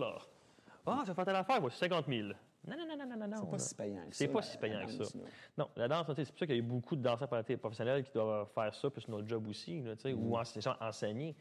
Ah, 0.86 1.00
tu 1.02 1.08
vas 1.08 1.14
faire 1.14 1.24
telle 1.26 1.36
affaire, 1.36 1.60
c'est 1.70 1.78
50 1.78 2.06
000 2.08 2.28
Non, 2.28 2.74
non, 2.78 2.96
non, 2.96 3.06
non, 3.06 3.16
non, 3.18 3.28
non. 3.28 3.36
C'est 3.42 3.50
pas 3.50 3.58
si 3.58 3.74
payant 3.74 4.08
que 4.08 4.16
C'est 4.16 4.26
ça, 4.28 4.32
pas 4.32 4.38
la- 4.40 4.46
si 4.46 4.58
payant 4.58 4.86
que 4.86 5.04
ça. 5.04 5.18
Non, 5.58 5.68
la 5.76 5.88
danse, 5.88 6.06
c'est 6.16 6.26
pour 6.30 6.38
ça 6.38 6.46
qu'il 6.46 6.56
y 6.56 6.58
a 6.58 6.62
beaucoup 6.62 6.96
de 6.96 7.02
danseurs 7.02 7.28
professionnels 7.28 8.02
qui 8.02 8.12
doivent 8.12 8.48
faire 8.54 8.74
ça, 8.74 8.88
puis 8.88 9.02
c'est 9.04 9.10
notre 9.12 9.28
job 9.28 9.46
aussi, 9.46 9.74
Mm. 10.14 10.14
ou 10.14 10.36
genre 10.62 10.76
enseigner. 10.80 11.36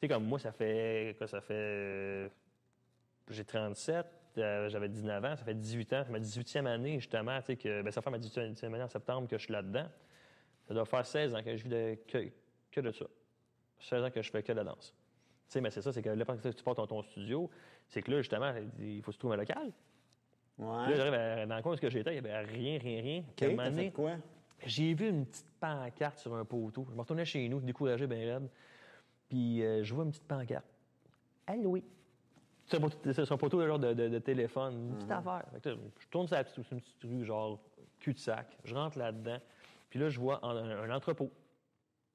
Tu 0.00 0.06
sais, 0.06 0.08
comme 0.14 0.24
moi, 0.26 0.38
ça 0.38 0.52
fait, 0.52 1.16
quoi, 1.18 1.26
ça 1.26 1.40
fait, 1.40 1.54
euh, 1.54 2.28
j'ai 3.30 3.44
37, 3.44 4.06
euh, 4.38 4.68
j'avais 4.68 4.88
19 4.88 5.24
ans, 5.24 5.36
ça 5.36 5.44
fait 5.44 5.54
18 5.54 5.92
ans, 5.92 6.02
c'est 6.06 6.12
ma 6.12 6.20
18e 6.20 6.66
année, 6.66 7.00
justement, 7.00 7.38
tu 7.40 7.46
sais, 7.46 7.56
que, 7.56 7.82
ben, 7.82 7.90
ça 7.90 8.00
fait 8.00 8.10
ma 8.10 8.18
18e 8.18 8.64
année 8.74 8.82
en 8.84 8.88
septembre 8.88 9.26
que 9.26 9.36
je 9.36 9.42
suis 9.44 9.52
là-dedans. 9.52 9.86
Ça 10.68 10.74
doit 10.74 10.84
faire 10.84 11.04
16 11.04 11.34
ans 11.34 11.42
que 11.42 11.56
je 11.56 11.62
vis 11.64 11.68
de, 11.68 11.98
que, 12.06 12.28
que 12.70 12.80
de 12.80 12.92
ça. 12.92 13.06
16 13.80 14.04
ans 14.04 14.10
que 14.10 14.22
je 14.22 14.30
fais 14.30 14.42
que 14.42 14.52
de 14.52 14.56
la 14.58 14.64
danse. 14.64 14.94
Tu 15.48 15.54
sais, 15.54 15.60
mais 15.60 15.70
c'est 15.70 15.82
ça, 15.82 15.92
c'est 15.92 16.02
que 16.02 16.10
là, 16.10 16.24
que 16.24 16.48
tu 16.48 16.62
portes 16.62 16.76
ton, 16.76 16.86
ton 16.86 17.02
studio, 17.02 17.50
c'est 17.88 18.02
que 18.02 18.10
là, 18.12 18.18
justement, 18.18 18.52
il 18.78 19.02
faut 19.02 19.10
se 19.12 19.18
trouver 19.18 19.34
un 19.34 19.38
local. 19.38 19.72
Puis 20.56 20.64
Là, 20.66 20.86
Ouais. 20.88 20.94
j'arrive 20.96 21.14
à- 21.14 21.46
dans 21.46 21.56
le 21.56 21.62
coin 21.62 21.72
où 21.74 21.76
j'étais, 21.88 22.16
il 22.16 22.22
n'y 22.22 22.28
avait 22.28 22.38
rien, 22.40 22.78
rien, 22.78 23.02
rien. 23.02 23.24
Puis 23.34 23.46
à 23.46 23.48
un 23.48 23.52
OK, 23.52 23.56
moment 23.56 23.70
t'as 23.70 23.82
fait 23.82 23.90
quoi? 23.90 24.12
j'ai 24.66 24.92
vu 24.94 25.08
une 25.08 25.24
petite 25.26 25.46
pancarte 25.60 26.18
sur 26.18 26.34
un 26.34 26.44
poteau. 26.44 26.86
Je 26.90 26.94
me 26.94 27.00
retournais 27.00 27.24
chez 27.24 27.48
nous, 27.48 27.60
découragé, 27.60 28.06
bien 28.06 28.18
raide. 28.34 28.48
Puis 29.28 29.62
euh, 29.62 29.82
je 29.84 29.94
vois 29.94 30.04
une 30.04 30.10
petite 30.10 30.26
pancarte. 30.26 30.64
Allô, 31.46 31.70
oui. 31.70 31.84
C'est 32.66 33.32
un 33.32 33.36
poteau, 33.38 33.66
genre 33.66 33.78
de, 33.78 33.94
de- 33.94 34.08
de 34.08 34.18
téléphone, 34.18 34.74
une 34.90 34.94
petite 34.96 35.10
affaire. 35.10 35.44
Fait 35.52 35.60
que 35.60 35.68
là, 35.70 35.76
je 35.98 36.06
tourne 36.08 36.26
sur 36.26 36.36
la 36.36 36.44
petite, 36.44 36.70
une 36.70 36.80
petite 36.80 37.02
rue, 37.04 37.24
genre 37.24 37.58
cul-de-sac. 37.98 38.58
Je 38.64 38.74
rentre 38.74 38.98
là-dedans. 38.98 39.38
Puis 39.88 39.98
là, 39.98 40.08
je 40.10 40.20
vois 40.20 40.44
un, 40.44 40.82
un 40.90 40.94
entrepôt. 40.94 41.30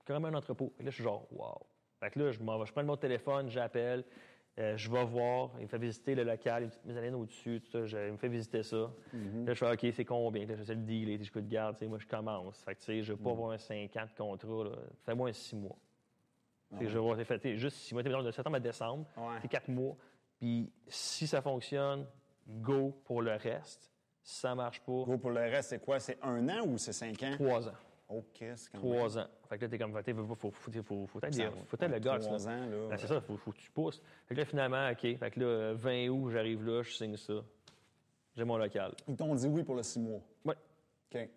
Carrément 0.05 0.27
un 0.27 0.33
entrepôt. 0.35 0.71
Et 0.79 0.83
là, 0.83 0.89
je 0.91 0.95
suis 0.95 1.03
genre, 1.03 1.25
wow. 1.31 1.57
Fait 1.99 2.11
que 2.11 2.19
là, 2.19 2.31
je, 2.31 2.37
vais- 2.39 2.71
prends 2.71 2.83
mon 2.83 2.97
téléphone, 2.97 3.49
j'appelle. 3.49 4.03
euh, 4.59 4.77
je 4.77 4.91
vais 4.91 5.03
voir, 5.05 5.49
il 5.57 5.63
me 5.63 5.67
fait 5.67 5.79
visiter 5.79 6.13
le 6.13 6.23
local, 6.23 6.63
une 6.63 6.69
petite 6.69 6.85
mezzanine 6.85 7.15
au-dessus, 7.15 7.59
tout 7.61 7.71
ça, 7.71 7.85
je- 7.87 7.97
il 8.07 8.11
me 8.11 8.17
fait 8.17 8.27
visiter 8.27 8.61
ça. 8.61 8.91
Là, 9.45 9.53
je 9.55 9.65
fais, 9.65 9.71
OK, 9.71 9.93
c'est 9.95 10.05
combien? 10.05 10.45
Là, 10.45 10.55
j'essaie 10.55 10.75
de 10.75 10.81
dealer, 10.83 11.17
je 11.23 11.31
de 11.33 11.39
garde, 11.47 11.77
moi, 11.87 11.97
je 11.97 12.05
commence. 12.05 12.61
Fait 12.63 12.75
que, 12.75 12.79
tu 12.81 12.85
sais, 12.85 13.01
je 13.01 13.13
ne 13.13 13.17
veux 13.17 13.23
pas 13.23 13.31
avoir 13.31 13.51
un 13.51 13.57
5 13.57 13.95
ans 13.97 14.05
de 14.05 14.15
contrat. 14.15 14.75
Fais-moi 15.05 15.29
un 15.29 15.33
6 15.33 15.55
mois. 15.55 15.75
Tu 16.77 16.85
sais, 16.85 16.91
Je 16.91 16.97
vais 16.99 17.23
fait, 17.25 17.57
juste 17.57 17.77
6 17.77 17.93
mois, 17.93 18.03
de 18.03 18.31
septembre 18.31 18.57
à 18.57 18.59
décembre, 18.59 19.05
Ouais. 19.17 19.37
c'est 19.41 19.47
4 19.47 19.67
mois. 19.69 19.95
Puis 20.39 20.71
si 20.87 21.27
ça 21.27 21.41
fonctionne, 21.41 22.05
go 22.47 22.93
pour 23.05 23.21
le 23.21 23.33
reste. 23.35 23.91
Si 24.21 24.39
ça 24.39 24.55
marche 24.55 24.79
pas, 24.81 24.91
Gros, 24.91 25.17
pour 25.17 25.31
le 25.31 25.41
reste, 25.41 25.69
c'est 25.69 25.79
quoi? 25.83 25.99
C'est 25.99 26.17
un 26.21 26.47
an 26.49 26.65
ou 26.65 26.77
c'est 26.77 26.93
cinq 26.93 27.21
ans? 27.23 27.31
3 27.33 27.67
ans. 27.67 27.73
OK, 28.09 28.25
c'est 28.55 28.71
quand 28.71 28.79
même. 28.83 28.97
3 28.97 29.17
ans. 29.19 29.27
Fait 29.49 29.57
que 29.57 29.65
là, 29.65 29.69
t'es 29.69 29.77
comme, 29.77 29.91
tu 29.93 30.03
sais, 30.03 30.13
faut, 30.13 30.35
faut, 30.35 30.51
faut, 30.51 30.71
faut, 30.83 31.07
faut 31.07 31.19
être 31.21 31.33
Ça 31.33 31.51
faut 31.67 31.75
être 31.77 31.87
le 31.87 31.93
Ouais, 31.95 31.99
gars, 31.99 32.19
trois 32.19 32.47
ans, 32.47 32.65
là. 32.65 32.87
Ben, 32.89 32.97
c'est 32.97 33.07
ça, 33.07 33.21
faut, 33.21 33.37
faut 33.37 33.51
que 33.51 33.57
tu 33.57 33.71
pousses. 33.71 34.01
Fait 34.27 34.35
que 34.35 34.39
là, 34.39 34.45
finalement, 34.45 34.89
OK. 34.89 35.17
Fait 35.17 35.31
que 35.31 35.39
là, 35.39 35.45
euh, 35.45 35.73
20 35.75 36.07
août, 36.09 36.29
j'arrive 36.31 36.65
là, 36.65 36.83
je 36.83 36.91
signe 36.91 37.17
ça. 37.17 37.33
J'ai 38.35 38.43
mon 38.43 38.57
local. 38.57 38.93
Ils 39.07 39.15
t'ont 39.15 39.35
dit 39.35 39.47
oui 39.47 39.63
pour 39.63 39.75
le 39.75 39.83
six 39.83 39.99
mois. 39.99 40.19
Ouais. 40.45 40.55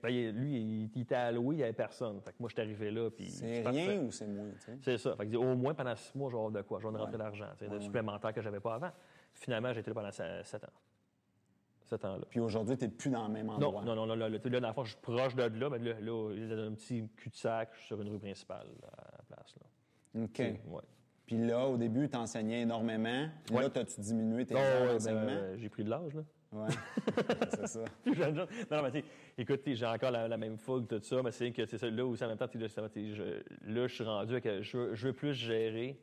Ben, 0.03 0.33
lui, 0.33 0.61
il, 0.61 0.91
il 0.95 1.03
était 1.03 1.33
louer, 1.33 1.55
il 1.55 1.59
n'y 1.59 1.63
avait 1.65 1.73
personne. 1.73 2.21
Fait 2.21 2.31
que 2.33 2.37
moi, 2.41 2.49
je 2.49 2.55
suis 2.55 2.63
arrivé 2.63 2.91
là, 2.91 3.11
puis... 3.11 3.31
C'est 3.31 3.63
rien 3.67 4.01
ou 4.01 4.11
c'est 4.11 4.27
moins, 4.27 4.51
tu 4.51 4.61
sais? 4.61 4.79
C'est 4.83 4.99
ça. 4.99 5.15
Fait 5.17 5.27
que, 5.27 5.37
au 5.37 5.55
moins, 5.57 5.75
pendant 5.75 5.95
six 5.97 6.15
mois, 6.17 6.29
je 6.31 6.35
vais 6.37 6.39
avoir 6.41 6.53
de 6.53 6.63
quoi? 6.63 6.79
Je 6.81 6.89
vais 6.89 6.97
rentrer 6.97 7.13
de 7.13 7.19
l'argent, 7.19 7.49
tu 7.59 7.69
de 7.69 7.79
supplémentaire 7.79 8.33
que 8.33 8.41
je 8.41 8.47
n'avais 8.47 8.61
pas 8.61 8.75
avant. 8.75 8.91
Finalement, 9.33 9.73
j'ai 9.73 9.81
été 9.81 9.91
là 9.91 9.95
pendant 9.95 10.11
se- 10.13 10.43
sept 10.45 10.65
ans. 10.65 10.69
ce 11.85 11.95
temps-là. 11.95 12.25
Puis 12.29 12.41
aujourd'hui, 12.41 12.77
tu 12.77 12.85
n'es 12.85 12.91
plus 12.91 13.11
dans 13.11 13.27
le 13.29 13.33
même 13.33 13.47
Non, 13.47 13.53
endroit. 13.69 13.85
non, 13.85 13.95
non, 13.95 14.07
là, 14.07 14.17
là, 14.17 14.29
là, 14.29 14.39
là, 14.43 14.61
dans 14.61 14.69
le 14.69 14.75
fond, 14.75 14.85
je 14.85 14.91
suis 14.93 15.01
proche 15.01 15.37
de 15.37 15.43
là, 15.45 15.71
mais 15.71 15.79
là, 15.79 15.95
là, 16.01 16.33
il 16.35 16.49
y 16.49 16.53
a 16.53 16.57
un 16.65 16.73
petit 16.73 17.09
cul-de-sac, 17.17 17.69
je 17.75 17.79
suis 17.79 17.87
sur 17.87 18.01
une 18.03 18.09
rue 18.09 18.19
principale 18.19 18.67
là, 18.83 18.89
à 18.99 19.13
la 19.19 19.37
place. 19.37 19.55
Là. 19.61 20.23
OK. 20.25 20.39
Ouais. 20.69 20.83
Puis 21.27 21.39
là, 21.39 21.67
au 21.67 21.77
début, 21.77 22.09
tu 22.09 22.17
enseignais 22.17 22.63
énormément. 22.63 23.09
Là, 23.11 23.31
Ouais. 23.53 23.65
as-tu 23.79 24.01
diminué 24.01 24.47
tes 24.47 24.55
Non, 24.55 24.61
ouais, 24.61 24.87
d'enseignement? 24.95 25.27
ben, 25.27 25.59
j'ai 25.59 25.69
pris 25.69 25.85
de 25.85 25.91
l'âge, 25.91 26.15
là. 26.15 26.23
Ouais, 26.57 26.69
c'est 27.51 27.67
ça. 27.67 27.85
Non, 28.07 28.47
non, 28.71 28.83
mais 28.83 28.91
tu 29.03 29.05
écoute, 29.39 29.61
j'ai 29.67 29.87
encore 29.87 30.11
la, 30.11 30.27
la 30.29 30.37
même 30.37 30.57
fougue, 30.57 30.87
tout 30.89 31.01
ça, 31.03 31.23
mais 31.23 31.31
c'est 31.33 31.51
que 31.53 31.67
c'est 31.67 31.79
ça, 31.79 31.91
là 31.91 32.05
aussi, 32.07 32.25
en 32.25 32.29
même 32.29 32.39
temps, 32.39 32.49
là, 32.59 32.67
je, 32.69 33.23
là, 33.67 33.87
je 33.87 33.95
suis 33.95 34.05
rendu 34.05 34.35
euh, 34.47 34.63
je, 34.63 34.77
veux- 34.77 34.95
je 34.95 35.09
veux 35.09 35.13
plus 35.13 35.35
gérer 35.35 35.99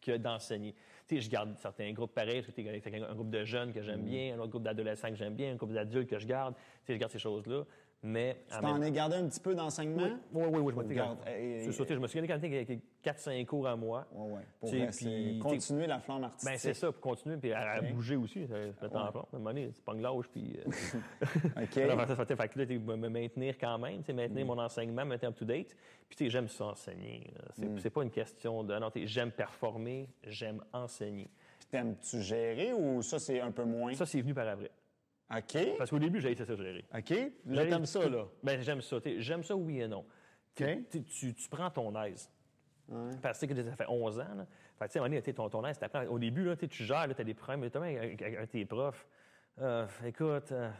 que 0.00 0.16
d'enseigner. 0.16 0.74
Tu 1.06 1.16
sais, 1.16 1.20
je 1.20 1.30
garde 1.30 1.56
certains 1.58 1.92
groupes 1.92 2.12
pareils, 2.14 2.42
que 2.42 2.50
tu 2.50 2.66
un 3.04 3.14
groupe 3.14 3.30
de 3.30 3.44
jeunes 3.44 3.72
que 3.72 3.82
j'aime 3.82 4.02
bien, 4.02 4.34
un 4.34 4.38
autre 4.40 4.50
groupe 4.50 4.64
d'adolescents 4.64 5.08
que 5.10 5.14
j'aime 5.14 5.34
bien, 5.36 5.52
un 5.52 5.56
groupe 5.56 5.72
d'adultes 5.72 6.08
que 6.10 6.18
je 6.18 6.26
garde. 6.26 6.54
Tu 6.54 6.60
sais, 6.86 6.94
je 6.94 6.98
garde 6.98 7.12
ces 7.12 7.18
choses-là, 7.20 7.64
mais... 8.02 8.36
Tu 8.48 8.56
en 8.56 8.60
t'en 8.60 8.72
même- 8.74 8.82
es 8.82 8.90
gardé 8.90 9.16
un 9.16 9.26
petit 9.28 9.38
peu 9.40 9.54
d'enseignement? 9.54 10.08
Oui, 10.32 10.44
oui, 10.50 10.58
oui, 10.60 10.72
je 10.74 10.80
me 10.80 10.84
suis 10.84 11.64
C'est 11.64 11.72
ça, 11.72 11.84
sais, 11.86 11.94
je 11.94 12.00
me 12.00 12.06
suis 12.08 12.20
gardé 12.20 12.48
quand 12.48 12.48
même 12.48 12.64
avec 12.64 12.80
4-5 13.04 13.46
cours 13.46 13.66
à 13.68 13.76
moi. 13.76 14.06
Oui, 14.12 14.32
oui. 14.34 14.40
Pour 14.60 14.70
puis, 14.70 15.38
continuer 15.38 15.86
la 15.86 16.00
flamme 16.00 16.24
artistique. 16.24 16.50
Ben, 16.52 16.58
c'est 16.58 16.74
ça, 16.74 16.90
pour 16.90 17.00
continuer, 17.00 17.36
puis 17.36 17.52
à, 17.52 17.80
bouger 17.80 18.16
aussi, 18.16 18.46
ça 18.46 18.54
se 18.54 18.82
mettre 18.84 18.96
en 18.96 19.10
plan. 19.12 19.20
À 19.32 19.36
un 19.36 19.38
moment 19.38 19.50
donné, 19.50 19.70
tu 19.70 19.80
pognes 19.82 20.02
l'âge, 20.02 20.28
puis... 20.32 20.56
euh, 20.58 21.62
OK. 21.62 21.76
alors, 21.78 22.06
fait, 22.06 22.16
fait, 22.26 22.36
fait 22.36 22.48
que 22.48 22.58
là, 22.58 22.66
tu 22.66 22.78
me 22.78 23.08
maintenir 23.08 23.56
quand 23.58 23.78
même, 23.78 23.98
tu 24.00 24.06
sais, 24.06 24.12
Mm. 24.12 24.16
maintenir 24.16 24.46
mon 24.46 24.58
enseignement, 24.58 25.04
me 25.04 25.10
maintenir 25.10 25.30
up-to-date. 25.30 25.76
Puis, 26.08 26.16
tu 26.16 26.24
sais, 26.24 26.30
j'aime 26.30 26.48
ça 26.48 26.64
enseigner. 26.66 27.32
C'est 27.56 27.66
Mm. 27.66 27.78
c'est 27.78 27.90
pas 27.90 28.02
une 28.02 28.10
question 28.10 28.62
de... 28.64 28.78
Non, 28.78 28.90
tu 28.90 29.00
sais, 29.00 29.06
j'aime 29.06 29.30
performer, 29.30 30.08
j'aime 30.24 30.62
enseigner. 30.72 31.28
Puis 31.58 31.68
T'aimes-tu 31.70 32.20
gérer 32.20 32.72
ou 32.72 33.00
ça, 33.02 33.18
c'est 33.18 33.40
un 33.40 33.50
peu 33.52 33.64
moins? 33.64 33.94
Ça, 33.94 34.04
c'est 34.06 34.20
venu 34.20 34.34
par 34.34 34.46
après. 34.48 34.70
OK. 35.36 35.76
Parce 35.78 35.90
qu'au 35.90 35.98
début, 35.98 36.20
j'ai 36.20 36.30
essayé 36.32 36.44
ça 36.46 36.56
gérer. 36.56 36.84
OK. 36.94 37.10
Là, 37.46 37.66
t'aimes 37.66 37.86
ça, 37.86 38.08
là. 38.08 38.24
Ben, 38.42 38.60
j'aime 38.60 38.80
ça. 38.82 38.98
J'aime 39.18 39.42
ça, 39.42 39.56
oui 39.56 39.80
et 39.80 39.88
non. 39.88 40.04
Tu- 40.54 40.64
OK. 40.64 40.88
tu, 40.90 41.02
tu- 41.04 41.34
tu 41.34 41.48
prends 41.48 41.70
ton 41.70 41.94
aise. 42.02 42.30
Parce 43.22 43.40
que 43.46 43.54
ça 43.54 43.76
fait 43.76 43.88
11 43.88 44.20
ans. 44.20 44.34
Là. 44.36 44.46
Fait 44.78 44.84
que, 44.84 44.90
tu 44.90 44.92
sais, 44.92 44.98
à 44.98 45.02
un 45.02 45.08
moment 45.08 45.20
donné, 45.20 45.32
ton, 45.32 45.48
ton 45.48 45.64
aise, 45.66 45.78
au 46.10 46.18
début, 46.18 46.44
là, 46.44 46.56
tu 46.56 46.84
gères, 46.84 47.06
tu 47.14 47.20
as 47.20 47.24
des 47.24 47.32
problèmes, 47.34 47.62
avec, 47.62 48.20
avec- 48.20 48.50
tes 48.50 48.64
profs. 48.66 49.06
Euh, 49.60 49.86
écoute, 50.04 50.52
euh, 50.52 50.70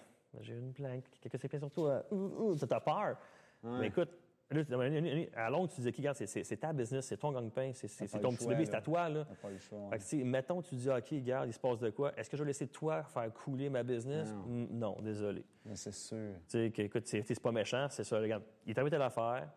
j'ai 0.41 0.55
une 0.55 0.73
plainte, 0.73 1.05
quelqu'un 1.21 1.39
s'est 1.39 1.49
plaint 1.49 1.63
sur 1.63 1.71
toi. 1.71 2.05
Ouh, 2.11 2.55
t'as 2.57 2.81
peur. 2.81 3.17
Mais 3.63 3.87
écoute, 3.87 4.11
là, 4.53 5.31
à 5.47 5.51
longue, 5.51 5.69
tu 5.71 5.81
dis, 5.81 5.89
OK, 5.89 5.97
regarde, 5.97 6.17
c'est- 6.17 6.57
ta 6.57 6.73
business, 6.73 7.07
c'est 7.07 7.17
ton 7.17 7.33
gang-pain, 7.33 7.73
c'est 7.75 7.89
ton 8.21 8.33
petit 8.33 8.47
bébé, 8.49 8.67
c'est 8.67 8.75
à 8.75 8.81
toi. 8.81 9.09
Là. 9.09 9.25
Pas 9.41 9.51
le 9.51 9.59
choix, 9.59 9.79
Fait 9.91 10.19
que, 10.19 10.25
mettons, 10.25 10.63
tu 10.63 10.75
dis, 10.75 10.89
OK, 10.91 11.09
regarde, 11.11 11.49
il 11.49 11.53
se 11.53 11.61
passe 11.61 11.79
de 11.79 11.91
quoi? 11.91 12.13
Est-ce 12.17 12.31
que 12.31 12.37
je 12.37 12.43
vais 12.43 12.49
laisser 12.49 12.67
toi 12.69 13.03
faire 13.05 13.33
couler 13.33 13.69
ma 13.69 13.83
business? 13.83 14.33
Non. 14.47 14.69
Non, 14.71 14.97
désolé. 15.03 15.45
Mais 15.65 15.77
c'est 15.77 15.93
sûr. 15.93 16.35
Tu 16.49 16.73
sais, 16.73 16.73
écoute, 16.85 17.07
c'est 17.07 17.41
pas 17.41 17.53
méchant, 17.53 17.87
c'est 17.91 18.05
ça. 18.05 18.19
Regarde, 18.19 18.43
il 18.67 18.71
est 18.71 18.79
arrivé 18.79 18.91
telle 18.91 19.03
affaire. 19.03 19.49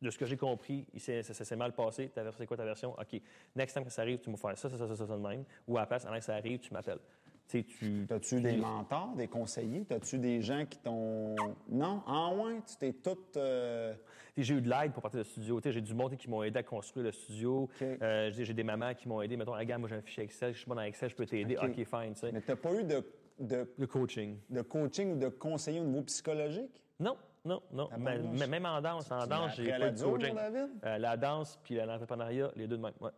De 0.00 0.10
ce 0.10 0.16
que 0.18 0.26
j'ai 0.26 0.36
compris, 0.36 0.86
il 0.94 1.00
ça 1.00 1.22
s'est 1.34 1.56
mal 1.56 1.72
passé. 1.72 2.08
Ta 2.08 2.22
version, 2.22 2.38
c'est 2.38 2.46
quoi 2.46 2.56
ta 2.56 2.64
version? 2.64 2.92
OK. 2.92 3.20
Next 3.56 3.74
time 3.74 3.84
que 3.84 3.90
ça 3.90 4.02
arrive, 4.02 4.20
tu 4.20 4.30
me 4.30 4.36
faire 4.36 4.56
ça, 4.56 4.68
ça, 4.68 4.78
ça, 4.78 4.86
ça, 4.86 4.94
ça, 4.94 5.06
ça 5.08 5.16
de 5.16 5.20
même. 5.20 5.44
Ou 5.66 5.76
à 5.76 5.80
la 5.80 5.86
place, 5.86 6.06
avant 6.06 6.16
que 6.16 6.22
ça 6.24 6.36
arrive, 6.36 6.60
tu 6.60 6.72
m'appelles. 6.72 7.00
Tu. 7.48 8.04
T'as-tu 8.06 8.40
des 8.42 8.56
mentors, 8.58 9.14
des 9.16 9.26
conseillers? 9.26 9.84
T'as-tu 9.86 10.18
des 10.18 10.42
gens 10.42 10.66
qui 10.66 10.78
t'ont. 10.78 11.34
Non? 11.70 12.02
En 12.06 12.36
moins, 12.36 12.60
tu 12.60 12.76
t'es 12.76 12.92
tout. 12.92 13.16
euh, 13.36 13.94
J'ai 14.36 14.54
eu 14.54 14.60
de 14.60 14.68
l'aide 14.68 14.92
pour 14.92 15.02
partir 15.02 15.22
du 15.22 15.28
studio. 15.28 15.58
J'ai 15.64 15.80
du 15.80 15.94
monde 15.94 16.14
qui 16.16 16.28
m'ont 16.28 16.42
aidé 16.42 16.58
à 16.58 16.62
construire 16.62 17.06
le 17.06 17.12
studio. 17.12 17.68
Euh, 17.82 18.30
j'ai 18.32 18.52
des 18.54 18.64
mamans 18.64 18.92
qui 18.94 19.08
m'ont 19.08 19.22
aidé. 19.22 19.36
Mettons, 19.36 19.52
regarde, 19.52 19.80
moi 19.80 19.88
j'ai 19.88 19.96
un 19.96 20.02
fichier 20.02 20.24
Excel, 20.24 20.52
je 20.52 20.58
suis 20.58 20.68
bon 20.68 20.74
dans 20.74 20.82
Excel, 20.82 21.08
je 21.08 21.16
peux 21.16 21.24
t'aider. 21.26 21.56
OK. 21.56 21.64
OK, 21.70 21.74
fine. 21.84 22.12
tu 22.14 22.20
sais. 22.20 22.32
Mais 22.32 22.40
t'as 22.42 22.56
pas 22.56 22.74
eu 22.74 22.84
de, 22.84 23.02
de, 23.40 23.86
coaching. 23.86 24.36
de 24.50 24.60
coaching 24.62 25.12
ou 25.14 25.16
de 25.18 25.28
conseiller 25.28 25.80
au 25.80 25.84
niveau 25.84 26.02
psychologique? 26.02 26.82
Non, 27.00 27.16
non, 27.46 27.62
non. 27.72 27.88
Mais- 27.98 28.46
même 28.46 28.66
en 28.66 28.80
danse, 28.82 29.10
en 29.10 29.26
danse, 29.26 29.56
j'ai 29.56 29.70
pas 29.70 29.90
de 29.90 30.02
coaching. 30.02 30.34
David? 30.34 30.68
Euh, 30.84 30.98
la 30.98 31.16
danse 31.16 31.58
puis 31.62 31.76
l'entrepreneuriat, 31.76 32.50
les 32.56 32.66
deux 32.66 32.76
de 32.76 32.82
même. 32.82 32.92
Ouais. 33.00 33.10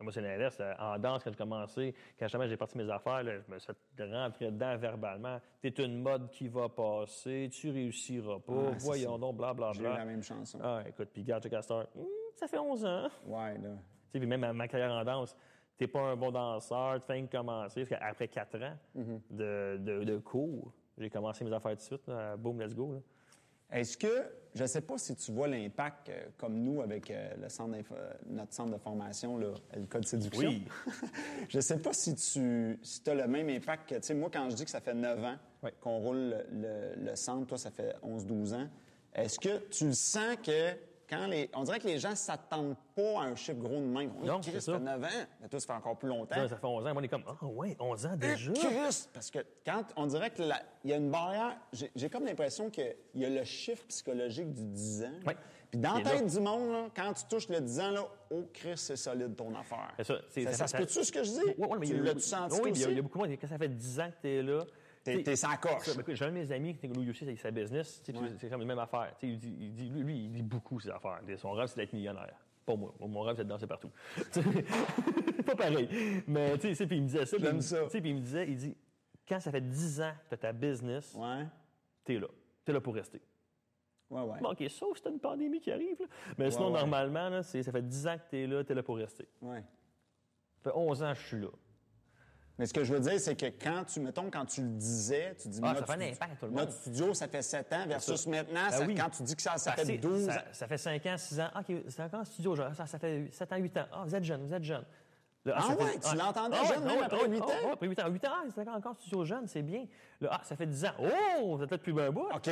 Moi, 0.00 0.12
c'est 0.12 0.20
l'inverse. 0.20 0.60
En 0.78 0.98
danse, 0.98 1.22
quand 1.24 1.30
j'ai 1.30 1.36
commencé, 1.36 1.94
quand 2.18 2.26
justement 2.26 2.46
j'ai 2.46 2.56
parti 2.56 2.76
mes 2.76 2.90
affaires, 2.90 3.22
là, 3.22 3.32
je 3.40 3.52
me 3.52 3.58
suis 3.58 3.72
rentrer 4.12 4.50
dedans 4.50 4.76
verbalement. 4.76 5.40
T'es 5.62 5.68
une 5.70 6.02
mode 6.02 6.28
qui 6.30 6.48
va 6.48 6.68
passer, 6.68 7.48
tu 7.50 7.70
réussiras 7.70 8.38
pas, 8.40 8.70
Ah, 8.72 8.76
voyons 8.80 9.18
donc, 9.18 9.36
blablabla. 9.36 9.72
J'ai 9.72 9.80
eu 9.82 9.84
la 9.98 10.04
même 10.04 10.22
chanson. 10.22 10.58
Ah, 10.62 10.82
écoute, 10.86 11.08
puis 11.12 11.22
garde 11.22 11.48
Castor, 11.48 11.86
hum, 11.96 12.06
ça 12.34 12.46
fait 12.48 12.58
11 12.58 12.84
ans. 12.84 13.08
Ouais, 13.26 13.56
là. 13.58 13.70
Tu 14.10 14.12
sais, 14.12 14.18
puis 14.18 14.26
même 14.26 14.40
ma, 14.40 14.52
ma 14.52 14.68
carrière 14.68 14.90
en 14.92 15.04
danse, 15.04 15.36
t'es 15.76 15.86
pas 15.86 16.00
un 16.00 16.16
bon 16.16 16.30
danseur, 16.30 17.00
tu 17.00 17.06
fais 17.06 17.22
que 17.22 17.36
commencer. 17.36 17.84
Parce 17.86 18.00
qu'après 18.00 18.28
quatre 18.28 18.56
ans 18.62 18.76
Mm-hmm. 18.96 19.20
de, 19.30 19.76
de- 19.78 20.04
de 20.04 20.18
cours, 20.18 20.72
j'ai 20.98 21.08
commencé 21.10 21.44
mes 21.44 21.52
affaires 21.52 21.72
tout 21.72 21.76
de 21.78 21.80
suite. 21.82 22.06
Là, 22.08 22.36
boom, 22.36 22.60
let's 22.60 22.74
go. 22.74 22.92
là. 22.94 22.98
Est-ce 23.70 23.96
que, 23.96 24.24
je 24.54 24.62
ne 24.62 24.68
sais 24.68 24.80
pas 24.82 24.98
si 24.98 25.16
tu 25.16 25.32
vois 25.32 25.48
l'impact, 25.48 26.08
euh, 26.08 26.26
comme 26.38 26.54
nous, 26.62 26.80
avec 26.80 27.10
euh, 27.10 27.30
le 27.42 27.48
centre 27.48 27.76
notre 28.26 28.52
centre 28.52 28.72
de 28.72 28.78
formation, 28.78 29.36
là, 29.36 29.48
le 29.74 29.86
Code 29.86 30.06
Séduction. 30.06 30.48
Oui. 30.48 30.64
je 31.48 31.56
ne 31.56 31.62
sais 31.62 31.78
pas 31.78 31.92
si 31.92 32.14
tu 32.14 32.78
si 32.82 33.02
as 33.10 33.14
le 33.14 33.26
même 33.26 33.48
impact 33.48 33.88
que, 33.88 33.94
tu 33.96 34.02
sais, 34.02 34.14
moi, 34.14 34.30
quand 34.32 34.48
je 34.50 34.54
dis 34.56 34.64
que 34.64 34.70
ça 34.70 34.80
fait 34.80 34.94
9 34.94 35.24
ans 35.24 35.36
Oui. 35.62 35.70
qu'on 35.80 35.98
roule 35.98 36.16
le, 36.52 36.94
le- 36.96 37.04
le 37.10 37.16
centre, 37.16 37.46
toi, 37.46 37.58
ça 37.58 37.70
fait 37.70 37.94
11-12 38.04 38.54
ans, 38.54 38.68
est-ce 39.14 39.38
que 39.40 39.58
tu 39.70 39.86
le 39.86 39.92
sens 39.92 40.36
que 40.44 40.70
les. 41.28 41.50
On 41.54 41.62
dirait 41.64 41.78
que 41.80 41.86
les 41.86 41.98
gens 41.98 42.10
ne 42.10 42.14
s'attendent 42.14 42.76
pas 42.94 43.20
à 43.20 43.24
un 43.24 43.34
chiffre 43.34 43.58
gros 43.58 43.76
de 43.80 43.86
même. 43.86 44.10
Dit, 44.20 44.26
Non, 44.26 44.42
ça 44.42 44.60
ça. 44.60 44.72
fait 44.74 44.78
9 44.80 45.02
ans. 45.04 45.08
Mais 45.40 45.48
toi, 45.48 45.60
ça 45.60 45.66
fait 45.66 45.72
encore 45.72 45.96
plus 45.98 46.08
longtemps. 46.08 46.34
Ça, 46.34 46.48
ça 46.48 46.56
fait 46.56 46.66
11 46.66 46.86
ans. 46.86 46.92
Moi, 46.92 47.02
on 47.02 47.04
est 47.04 47.08
comme, 47.08 47.24
ah 47.26 47.44
ouais, 47.46 47.76
11 47.80 48.06
ans 48.06 48.16
déjà? 48.16 48.52
Christ! 48.52 49.10
Parce 49.12 49.30
que 49.30 49.38
quand 49.64 49.84
on 49.96 50.06
dirait 50.06 50.30
qu'il 50.30 50.52
y 50.84 50.92
a 50.92 50.96
une 50.96 51.10
barrière, 51.10 51.56
j'ai 51.94 52.08
comme 52.10 52.24
l'impression 52.24 52.70
qu'il 52.70 52.94
y 53.14 53.24
a 53.24 53.30
le 53.30 53.44
chiffre 53.44 53.84
psychologique 53.86 54.52
du 54.52 54.64
10 54.64 55.04
ans. 55.04 55.10
Oui. 55.26 55.34
Puis 55.70 55.80
dans 55.80 55.94
la 55.98 56.02
tête 56.02 56.26
du 56.26 56.38
monde, 56.40 56.70
là, 56.70 56.86
quand 56.94 57.12
tu 57.14 57.24
touches 57.28 57.48
le 57.48 57.60
10 57.60 57.80
ans, 57.80 57.90
là, 57.90 58.04
oh 58.30 58.44
Christ, 58.52 58.84
c'est 58.86 58.96
solide 58.96 59.34
ton 59.34 59.52
affaire. 59.56 59.92
C'est 59.96 60.04
ça. 60.04 60.14
Ça, 60.30 60.52
ça 60.52 60.66
se 60.68 60.76
peut-tu 60.76 61.04
ce 61.04 61.10
que 61.10 61.24
je 61.24 61.30
dis? 61.30 61.54
Ouais, 61.58 61.68
mais 61.80 61.86
tu 61.86 61.92
il 61.94 61.96
y 61.98 62.00
a- 62.00 62.02
l'as-tu 62.04 62.20
senti 62.20 62.60
Oui, 62.62 62.70
il 62.74 62.80
y, 62.80 62.98
a- 62.98 63.02
beaucoup 63.02 63.18
de 63.18 63.26
monde. 63.28 63.36
Quand 63.40 63.48
ça 63.48 63.58
fait 63.58 63.68
10 63.68 63.98
ans 64.00 64.08
que 64.10 64.20
tu 64.22 64.28
es 64.34 64.42
là. 64.42 64.64
T'es- 65.04 65.36
sans 65.36 65.56
coche. 65.56 65.82
ça, 65.82 66.00
écoute, 66.00 66.14
J'ai 66.14 66.24
un 66.24 66.28
de 66.28 66.34
mes 66.34 66.50
amis 66.50 66.74
qui 66.76 66.86
est 66.86 66.88
lui 66.88 67.10
aussi, 67.10 67.24
c'est 67.26 67.36
sa 67.36 67.50
business. 67.50 68.02
Ouais. 68.08 68.14
C'est 68.38 68.48
comme 68.48 68.60
la 68.60 68.66
même 68.66 68.78
affaire. 68.78 69.14
Il 69.22 69.38
dit, 69.38 69.54
il 69.60 69.72
dit- 69.74 69.90
lui, 69.90 70.24
il 70.24 70.30
dit 70.32 70.42
beaucoup 70.42 70.80
ses 70.80 70.88
affaires. 70.90 71.20
Son 71.36 71.52
rêve, 71.52 71.66
c'est 71.68 71.76
d'être 71.76 71.92
millionnaire. 71.92 72.34
Pas 72.64 72.74
moi. 72.74 72.94
Mon 73.00 73.20
rêve, 73.20 73.36
c'est 73.36 73.44
de 73.44 73.48
danser 73.50 73.66
partout. 73.66 73.90
Pas 75.46 75.54
pareil. 75.54 76.22
Mais 76.26 76.56
tu 76.58 76.74
sais, 76.74 76.86
puis 76.86 76.96
il 76.96 77.02
me 77.02 77.06
disait 77.06 77.26
ça. 77.26 77.36
J'aime 77.38 77.50
il 77.50 77.56
me- 77.56 77.60
ça. 77.60 77.82
tu 77.84 77.90
sais, 77.90 78.00
Puis 78.00 78.10
il 78.10 78.16
me 78.16 78.20
disait, 78.20 78.46
il 78.48 78.56
dit, 78.56 78.76
quand 79.28 79.40
ça 79.40 79.50
fait 79.50 79.60
10 79.60 80.00
ans 80.00 80.12
que 80.24 80.28
tu 80.30 80.34
as 80.34 80.38
ta 80.38 80.52
business, 80.52 81.14
Ouais. 81.14 81.46
t'es 82.04 82.18
là. 82.18 82.28
T'es 82.64 82.72
là 82.72 82.80
pour 82.80 82.94
rester. 82.94 83.20
Ouais, 84.10 84.22
ouais. 84.22 84.38
Bon, 84.40 84.50
OK, 84.52 84.64
sauf 84.70 84.96
si 84.96 85.02
t'as 85.02 85.10
une 85.10 85.18
pandémie 85.20 85.60
qui 85.60 85.70
arrive. 85.70 86.00
là. 86.00 86.06
Mais 86.38 86.50
sinon, 86.50 86.70
normalement, 86.70 87.28
là, 87.28 87.42
c'est- 87.42 87.62
ça 87.62 87.72
fait 87.72 87.82
10 87.86 88.06
ans 88.06 88.16
que 88.16 88.30
t'es 88.30 88.46
là, 88.46 88.64
t'es 88.64 88.74
là 88.74 88.82
pour 88.82 88.96
rester. 88.96 89.28
ouais. 89.42 89.62
Ça 90.62 90.70
fait 90.70 90.76
11 90.78 91.02
ans 91.02 91.12
que 91.12 91.18
je 91.20 91.26
suis 91.26 91.40
là. 91.40 91.48
Mais 92.58 92.66
ce 92.66 92.72
que 92.72 92.84
je 92.84 92.92
veux 92.94 93.00
dire, 93.00 93.18
c'est 93.18 93.34
que 93.34 93.46
quand 93.46 93.82
tu, 93.84 93.98
mettons, 93.98 94.30
quand 94.30 94.44
tu 94.44 94.62
le 94.62 94.68
disais, 94.68 95.34
tu 95.40 95.48
dis 95.48 95.58
Ah, 95.62 95.68
ça 95.68 95.74
notre 95.80 95.86
fait 95.86 95.92
un 95.92 95.96
studio- 95.96 96.14
impact, 96.14 96.40
tout 96.40 96.46
le 96.46 96.52
Notre 96.52 96.66
monde. 96.66 96.80
studio, 96.80 97.14
ça 97.14 97.26
fait 97.28 97.42
7 97.42 97.72
ans 97.72 97.86
versus 97.88 98.26
maintenant, 98.28 98.60
Ben 98.66 98.70
ça- 98.70 98.84
oui. 98.86 98.94
quand 98.94 99.10
tu 99.10 99.22
dis 99.24 99.34
que 99.34 99.42
ça, 99.42 99.58
ça 99.58 99.72
Parce 99.72 99.88
fait 99.88 99.96
que 99.96 100.02
12 100.02 100.26
ça, 100.26 100.34
ans. 100.36 100.42
ça 100.52 100.68
fait 100.68 100.78
5 100.78 101.06
ans, 101.06 101.16
6 101.18 101.40
ans. 101.40 101.48
Ah, 101.52 101.60
OK, 101.68 101.76
c'est 101.88 102.02
encore 102.02 102.20
en 102.20 102.24
studio, 102.24 102.54
genre, 102.54 102.74
ça, 102.74 102.86
ça 102.86 102.98
fait 103.00 103.28
7 103.32 103.52
ans, 103.52 103.56
8 103.56 103.76
ans. 103.76 103.86
Ah, 103.92 104.02
vous 104.06 104.14
êtes 104.14 104.22
jeune, 104.24 104.46
vous 104.46 104.54
êtes 104.54 104.62
jeune. 104.62 104.84
Ah 105.46 105.60
ça 105.60 105.76
ouais, 105.76 105.98
tu 106.00 106.16
l'entendais 106.16 106.56
ah, 106.58 106.64
jeune, 106.72 106.84
même 106.84 106.96
ouais, 106.96 107.04
après 107.04 107.20
ouais, 107.22 107.28
huit 107.28 107.42
ah, 107.42 107.44
ans? 107.44 107.66
ouais, 107.66 107.72
après 107.72 107.86
8 107.88 108.00
ans. 108.00 108.08
8 108.08 108.24
ans, 108.24 108.30
ah, 108.32 108.42
c'est 108.54 108.60
encore, 108.62 108.74
encore 108.76 108.92
en 108.92 108.94
studio 108.94 109.24
jeune, 109.24 109.46
c'est 109.46 109.60
bien. 109.62 109.84
Là, 110.22 110.28
ah, 110.32 110.40
ça 110.44 110.56
fait 110.56 110.64
10 110.66 110.84
ans. 110.86 110.92
Oh, 111.42 111.56
vous 111.56 111.64
êtes 111.64 111.70
là 111.72 111.76
depuis 111.76 112.00
un 112.00 112.10
bout. 112.10 112.28
OK, 112.34 112.48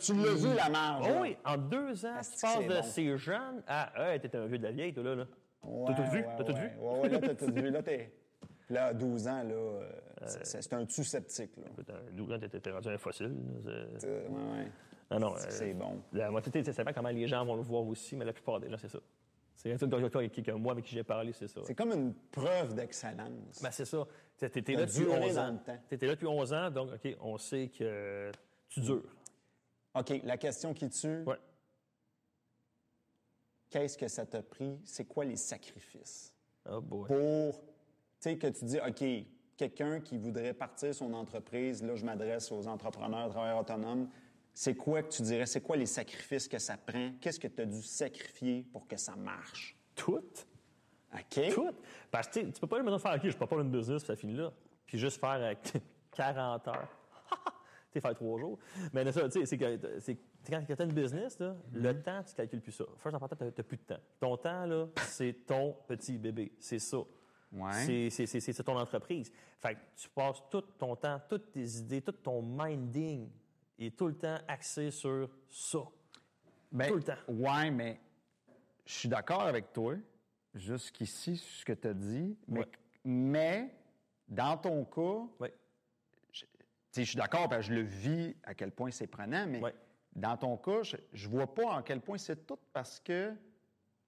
tu 0.00 0.14
l'as 0.14 0.34
vu, 0.34 0.54
la 0.54 0.68
marge. 0.70 1.06
Oh 1.10 1.18
oui, 1.20 1.36
en 1.44 1.58
deux 1.58 2.06
ans, 2.06 2.20
tu 2.22 2.40
passes 2.40 2.66
de 2.66 2.82
ces 2.88 3.18
jeunes 3.18 3.62
à, 3.66 4.12
hey, 4.14 4.20
t'es 4.20 4.34
un 4.36 4.46
vieux 4.46 4.58
de 4.58 4.62
la 4.62 4.70
vieille, 4.72 4.94
toi, 4.94 5.02
là. 5.02 5.14
là. 5.16 5.24
T'as 5.88 5.94
tout 5.94 6.10
vu? 6.10 6.24
T'as 6.38 6.44
tout 6.44 6.54
vu? 6.54 6.70
Ouais, 6.78 7.00
ouais, 7.00 7.08
là, 7.10 7.18
t'as 7.20 7.34
tout 7.34 7.52
vu. 7.52 7.70
Là, 7.70 7.82
t'es... 7.82 8.10
Là, 8.70 8.86
à 8.86 8.94
12 8.94 9.26
ans, 9.28 9.42
là, 9.42 9.54
euh, 9.54 9.90
c'est 10.26 10.62
c'est 10.62 10.72
un 10.74 10.86
tout 10.86 11.04
sceptique, 11.04 11.56
là. 11.56 11.64
Écoute, 11.70 11.90
à 11.90 12.00
12 12.12 12.32
ans, 12.32 12.38
t'es 12.38 12.70
rendu 12.70 12.88
un 12.88 12.98
fossile. 12.98 13.34
c'est- 13.98 14.06
Euh, 14.06 14.28
ouais, 14.28 14.58
ouais. 15.10 15.18
Non, 15.18 15.34
euh, 15.36 15.74
bon. 15.74 16.00
La 16.12 16.30
moitié, 16.30 16.50
tu 16.62 16.72
sais 16.72 16.84
pas 16.84 16.92
comment 16.94 17.10
les 17.10 17.26
gens 17.28 17.44
vont 17.44 17.56
le 17.56 17.62
voir 17.62 17.86
aussi, 17.86 18.16
mais 18.16 18.24
la 18.24 18.32
plupart 18.32 18.60
des 18.60 18.70
gens, 18.70 18.78
c'est 18.78 18.88
ça. 18.88 18.98
C'est 19.56 19.76
toi, 20.10 20.28
qui- 20.28 20.42
que 20.42 20.50
moi 20.52 20.72
avec 20.72 20.86
qui 20.86 20.94
j'ai 20.94 21.04
parlé, 21.04 21.32
c'est 21.32 21.46
ça. 21.48 21.60
C'est 21.64 21.74
comme 21.74 21.92
une 21.92 22.14
preuve 22.32 22.74
d'excellence. 22.74 23.60
Ben, 23.62 23.70
c'est 23.70 23.84
ça. 23.84 24.06
Tu 24.38 24.46
étais 24.46 24.62
T'as 24.62 24.72
là 24.80 24.86
depuis 24.86 24.98
duré 25.00 25.18
11 25.20 25.34
dans 25.36 25.42
ans. 25.42 25.52
le 25.52 25.58
temps. 25.58 25.78
Tu 25.88 25.94
étais 25.94 26.06
là 26.06 26.12
depuis 26.14 26.26
11 26.26 26.52
ans, 26.52 26.70
donc, 26.70 26.90
OK, 26.94 27.16
on 27.20 27.36
sait 27.38 27.68
que 27.68 28.32
tu 28.68 28.80
dures. 28.80 29.14
OK, 29.94 30.20
la 30.24 30.36
question 30.38 30.72
qui 30.72 30.88
tue, 30.88 31.22
Ouais. 31.24 31.36
qu'est-ce 33.70 33.96
que 33.98 34.08
ça 34.08 34.26
t'a 34.26 34.42
pris? 34.42 34.80
C'est 34.84 35.04
quoi 35.04 35.24
les 35.24 35.36
sacrifices? 35.36 36.34
Oh 36.68 36.80
boy. 36.80 37.06
Pour, 37.08 37.62
sais, 38.22 38.36
que 38.38 38.46
tu 38.48 38.64
dis, 38.64 38.78
OK, 38.78 39.04
quelqu'un 39.56 40.00
qui 40.00 40.16
voudrait 40.18 40.54
partir 40.54 40.94
son 40.94 41.12
entreprise, 41.14 41.82
là, 41.82 41.94
je 41.96 42.04
m'adresse 42.04 42.50
aux 42.52 42.66
entrepreneurs, 42.66 43.28
travailleurs 43.30 43.60
autonomes, 43.60 44.08
c'est 44.54 44.74
quoi 44.74 45.02
que 45.02 45.08
tu 45.08 45.22
dirais? 45.22 45.46
C'est 45.46 45.60
quoi 45.62 45.76
les 45.76 45.86
sacrifices 45.86 46.46
que 46.46 46.58
ça 46.58 46.76
prend? 46.76 47.10
Qu'est-ce 47.20 47.40
que 47.40 47.48
tu 47.48 47.62
as 47.62 47.66
dû 47.66 47.82
sacrifier 47.82 48.64
pour 48.72 48.86
que 48.86 48.96
ça 48.96 49.16
marche? 49.16 49.76
Tout. 49.94 50.22
OK? 51.14 51.54
Tout. 51.54 51.70
Parce 52.10 52.28
que 52.28 52.40
tu 52.40 52.52
tu 52.52 52.60
peux 52.60 52.66
pas 52.66 52.78
maintenant 52.82 52.98
faire, 52.98 53.14
OK, 53.14 53.28
je 53.28 53.36
peux 53.36 53.46
pas 53.46 53.56
une 53.56 53.70
business, 53.70 54.04
ça 54.04 54.14
finit 54.16 54.34
là. 54.34 54.52
Puis 54.86 54.98
juste 54.98 55.18
faire 55.20 55.30
avec 55.30 55.72
40 56.12 56.68
heures. 56.68 56.88
tu 57.30 57.92
sais, 57.94 58.00
faire 58.00 58.14
trois 58.14 58.38
jours. 58.38 58.58
Mais 58.92 59.10
ça, 59.10 59.28
tu 59.28 59.40
sais, 59.40 59.46
c'est 59.46 59.56
que 59.58 60.00
c'est- 60.00 60.18
quand 60.48 60.62
tu 60.66 60.72
as 60.72 60.84
une 60.84 60.92
business, 60.92 61.38
là, 61.38 61.54
le 61.72 62.02
temps, 62.02 62.22
tu 62.24 62.34
calcules 62.34 62.60
plus 62.60 62.72
ça. 62.72 62.84
First, 62.98 63.14
en 63.14 63.20
partant, 63.20 63.36
tu 63.36 63.44
n'as 63.44 63.50
plus 63.52 63.76
de 63.76 63.82
temps. 63.82 64.00
Ton 64.18 64.36
temps, 64.36 64.66
là, 64.66 64.86
c'est 65.06 65.46
ton 65.46 65.76
petit 65.86 66.18
bébé. 66.18 66.52
C'est 66.58 66.78
ça. 66.80 66.98
Ouais. 67.52 68.10
C'est- 68.10 68.62
ton 68.64 68.78
entreprise. 68.78 69.30
Fait 69.60 69.74
que 69.74 69.80
tu 69.96 70.08
passes 70.08 70.42
tout 70.50 70.62
ton 70.62 70.96
temps, 70.96 71.20
toutes 71.28 71.52
tes 71.52 71.64
idées, 71.78 72.00
tout 72.00 72.12
ton 72.12 72.40
minding 72.42 73.28
est 73.78 73.96
tout 73.96 74.06
le 74.06 74.16
temps 74.16 74.38
axé 74.48 74.90
sur 74.90 75.28
ça. 75.48 75.80
Ben, 76.70 76.88
Tout 76.88 76.96
le 76.96 77.02
temps. 77.02 77.12
Ouais, 77.28 77.70
mais 77.70 78.00
je 78.86 78.92
suis 78.94 79.08
d'accord 79.08 79.42
avec 79.42 79.72
toi, 79.72 79.94
jusqu'ici, 80.54 81.36
ce 81.36 81.64
que 81.64 81.72
tu 81.74 81.88
as 81.88 81.94
dit, 81.94 82.36
mais, 82.48 82.60
Ouais. 82.60 82.68
mais 83.04 83.74
dans 84.28 84.56
ton 84.56 84.84
cas, 84.86 85.46
tu 86.32 86.40
sais, 86.90 87.04
je 87.04 87.08
suis 87.10 87.16
d'accord, 87.18 87.48
parce 87.48 87.66
que 87.66 87.74
je 87.74 87.78
le 87.80 87.82
vis 87.86 88.34
à 88.44 88.54
quel 88.54 88.70
point 88.70 88.90
c'est 88.90 89.06
prenant, 89.06 89.46
mais 89.46 89.60
Ouais. 89.60 89.74
dans 90.14 90.36
ton 90.38 90.56
cas, 90.56 90.82
je, 90.82 90.96
je 91.12 91.28
vois 91.28 91.52
pas 91.54 91.66
en 91.66 91.82
quel 91.82 92.00
point 92.00 92.16
c'est 92.18 92.46
tout 92.46 92.58
parce 92.72 92.98
que 93.00 93.34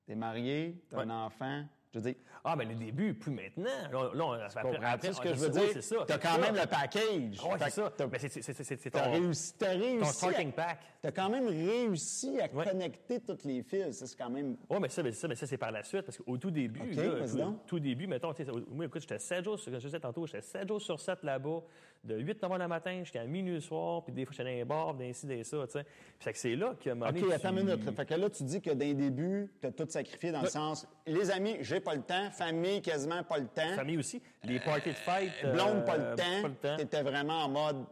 tu 0.07 0.12
es 0.12 0.14
marié, 0.14 0.82
tu 0.88 0.95
as 0.95 0.99
Ouais. 0.99 1.05
un 1.05 1.11
enfant. 1.26 1.64
Je 1.95 2.01
veux 2.01 2.05
dire, 2.11 2.14
Ah, 2.47 2.57
mais 2.57 2.64
le 2.66 2.74
début, 2.74 3.14
plus 3.14 3.30
maintenant. 3.30 3.64
Là, 3.90 4.11
là, 4.12 4.24
on- 4.26 4.32
après, 4.32 4.62
comprends-tu 4.62 5.14
ce 5.14 5.20
que 5.20 5.28
je 5.30 5.34
veux 5.38 5.49
dire? 5.49 5.62
oui, 5.62 5.68
c'est 5.72 5.80
ça. 5.80 5.97
Tu 6.07 6.12
as 6.12 6.16
c'est 6.16 6.22
quand 6.22 6.38
même 6.40 6.55
le 6.57 6.66
package. 6.66 7.01
Fait 7.40 7.64
c'est 7.64 7.70
ça. 7.70 7.92
t'as- 7.97 8.18
c'est- 8.64 8.90
T'as 8.90 9.01
ton, 9.05 9.12
réussi, 9.12 9.55
t'as 9.59 9.68
réussi 9.70 9.99
ton 10.01 10.05
à- 10.09 10.12
starting 10.12 10.53
pack. 10.53 10.78
T'as 11.01 11.12
quand 11.12 11.30
même 11.30 11.47
réussi 11.49 12.38
à 12.40 12.49
connecter 12.49 13.20
toutes 13.20 13.45
les 13.45 13.62
fils. 13.62 13.92
Ça, 13.99 14.07
c'est 14.07 14.16
quand 14.18 14.28
même. 14.30 14.57
Oui, 14.68 14.78
mais 14.80 14.88
ça, 14.88 15.03
mais 15.03 15.12
ça, 15.12 15.28
mais 15.28 15.36
ça 15.36 15.47
c'est 15.47 15.57
par 15.57 15.70
la 15.72 15.82
suite, 15.84 16.03
parce 16.03 16.18
qu'au 16.18 16.36
tout 16.36 16.51
début, 16.51 16.90
là, 16.92 17.26
tout, 17.26 17.59
tout 17.66 17.80
début, 17.80 18.07
mettons, 18.07 18.34
tu 18.34 18.45
sais, 18.45 18.51
moi, 18.70 18.86
écoute, 18.86 19.03
j'étais 19.03 19.18
7 19.18 19.45
jours, 19.45 19.57
je 19.57 19.70
disais 19.70 20.01
tantôt, 20.01 20.26
j'étais 20.26 20.42
7 20.42 20.68
jours 20.68 20.80
sur 20.82 21.01
7 21.01 21.22
là-bas, 21.22 21.61
de 22.03 22.16
8 22.18 22.42
novembre 22.42 22.61
le 22.61 22.68
matin 22.68 22.99
jusqu'à 23.01 23.24
minuit 23.24 23.55
le 23.55 23.61
soir, 23.61 24.05
puis 24.05 24.12
des 24.12 24.26
fois, 24.26 24.32
j'étais 24.36 24.51
dans 24.51 24.57
les 24.59 24.64
bars, 24.66 24.92
d'ainsi, 24.95 25.26
des 25.26 25.42
ça, 25.42 25.57
tu 25.66 25.72
sais. 25.72 25.84
Puis 25.84 25.92
c'est 26.20 26.32
que 26.34 26.38
c'est 26.38 26.57
là 26.57 26.74
que, 26.78 26.90
OK, 26.90 27.32
attends 27.32 27.57
une 27.57 27.64
minute. 27.64 27.97
Fait 27.97 28.05
que 28.07 28.14
là, 28.14 28.28
tu 28.28 28.42
dis 28.42 28.61
que 28.61 28.70
d'un 28.70 28.92
début, 28.92 29.51
tu 29.61 29.66
as 29.66 29.72
tout 29.72 29.86
sacrifié 29.88 30.30
dans 30.30 30.42
le 30.42 30.49
sens, 30.49 30.86
les 31.07 31.30
amis, 31.30 31.57
j'ai 31.61 31.80
pas 31.85 31.95
le 31.95 32.03
temps, 32.03 32.30
famille, 32.32 32.82
quasiment 32.82 33.22
pas 33.22 33.39
le 33.39 33.47
temps, 33.47 33.74
Famille 33.76 33.99
aussi, 33.99 34.20
les 34.43 34.59
parties 34.59 34.89
de 34.91 34.95
fête. 34.95 35.30
blonde, 35.53 35.85
pas 35.85 35.95
euh, 35.97 36.11
le 36.11 36.16
Pas 36.16 36.22
temps. 36.22 36.49
le 36.49 36.55
temps. 36.55 36.76
T'étais 36.76 37.03
vraiment 37.03 37.45
en 37.45 37.49
mode, 37.49 37.85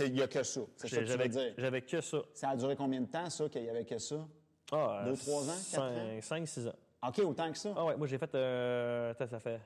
il 0.00 0.12
n'y 0.12 0.22
a 0.22 0.28
que 0.28 0.42
ça. 0.42 0.60
C'est 0.76 0.88
ça 0.88 0.96
que 0.96 1.00
tu 1.00 1.00
veux 1.00 1.06
J'avais 1.16 1.28
dire. 1.28 1.54
j'avais 1.56 1.82
que 1.82 2.00
ça. 2.00 2.18
Ça 2.34 2.50
a 2.50 2.56
duré 2.56 2.76
combien 2.76 3.00
de 3.00 3.06
temps, 3.06 3.28
ça, 3.30 3.48
qu'il 3.48 3.64
y 3.64 3.68
avait 3.70 3.84
que 3.84 3.98
ça? 3.98 4.16
Ah, 4.70 5.02
Deux, 5.06 5.16
trois 5.16 5.48
ans, 5.48 5.56
quatre 5.72 5.82
ans? 5.82 6.18
5, 6.20 6.46
6 6.46 6.66
ans. 6.68 6.72
OK, 7.08 7.18
autant 7.20 7.50
que 7.50 7.58
ça. 7.58 7.72
Ah 7.76 7.84
ouais, 7.86 7.96
moi 7.96 8.06
j'ai 8.06 8.18
fait. 8.18 8.34
Euh, 8.34 9.14
ça 9.14 9.40
fait. 9.40 9.60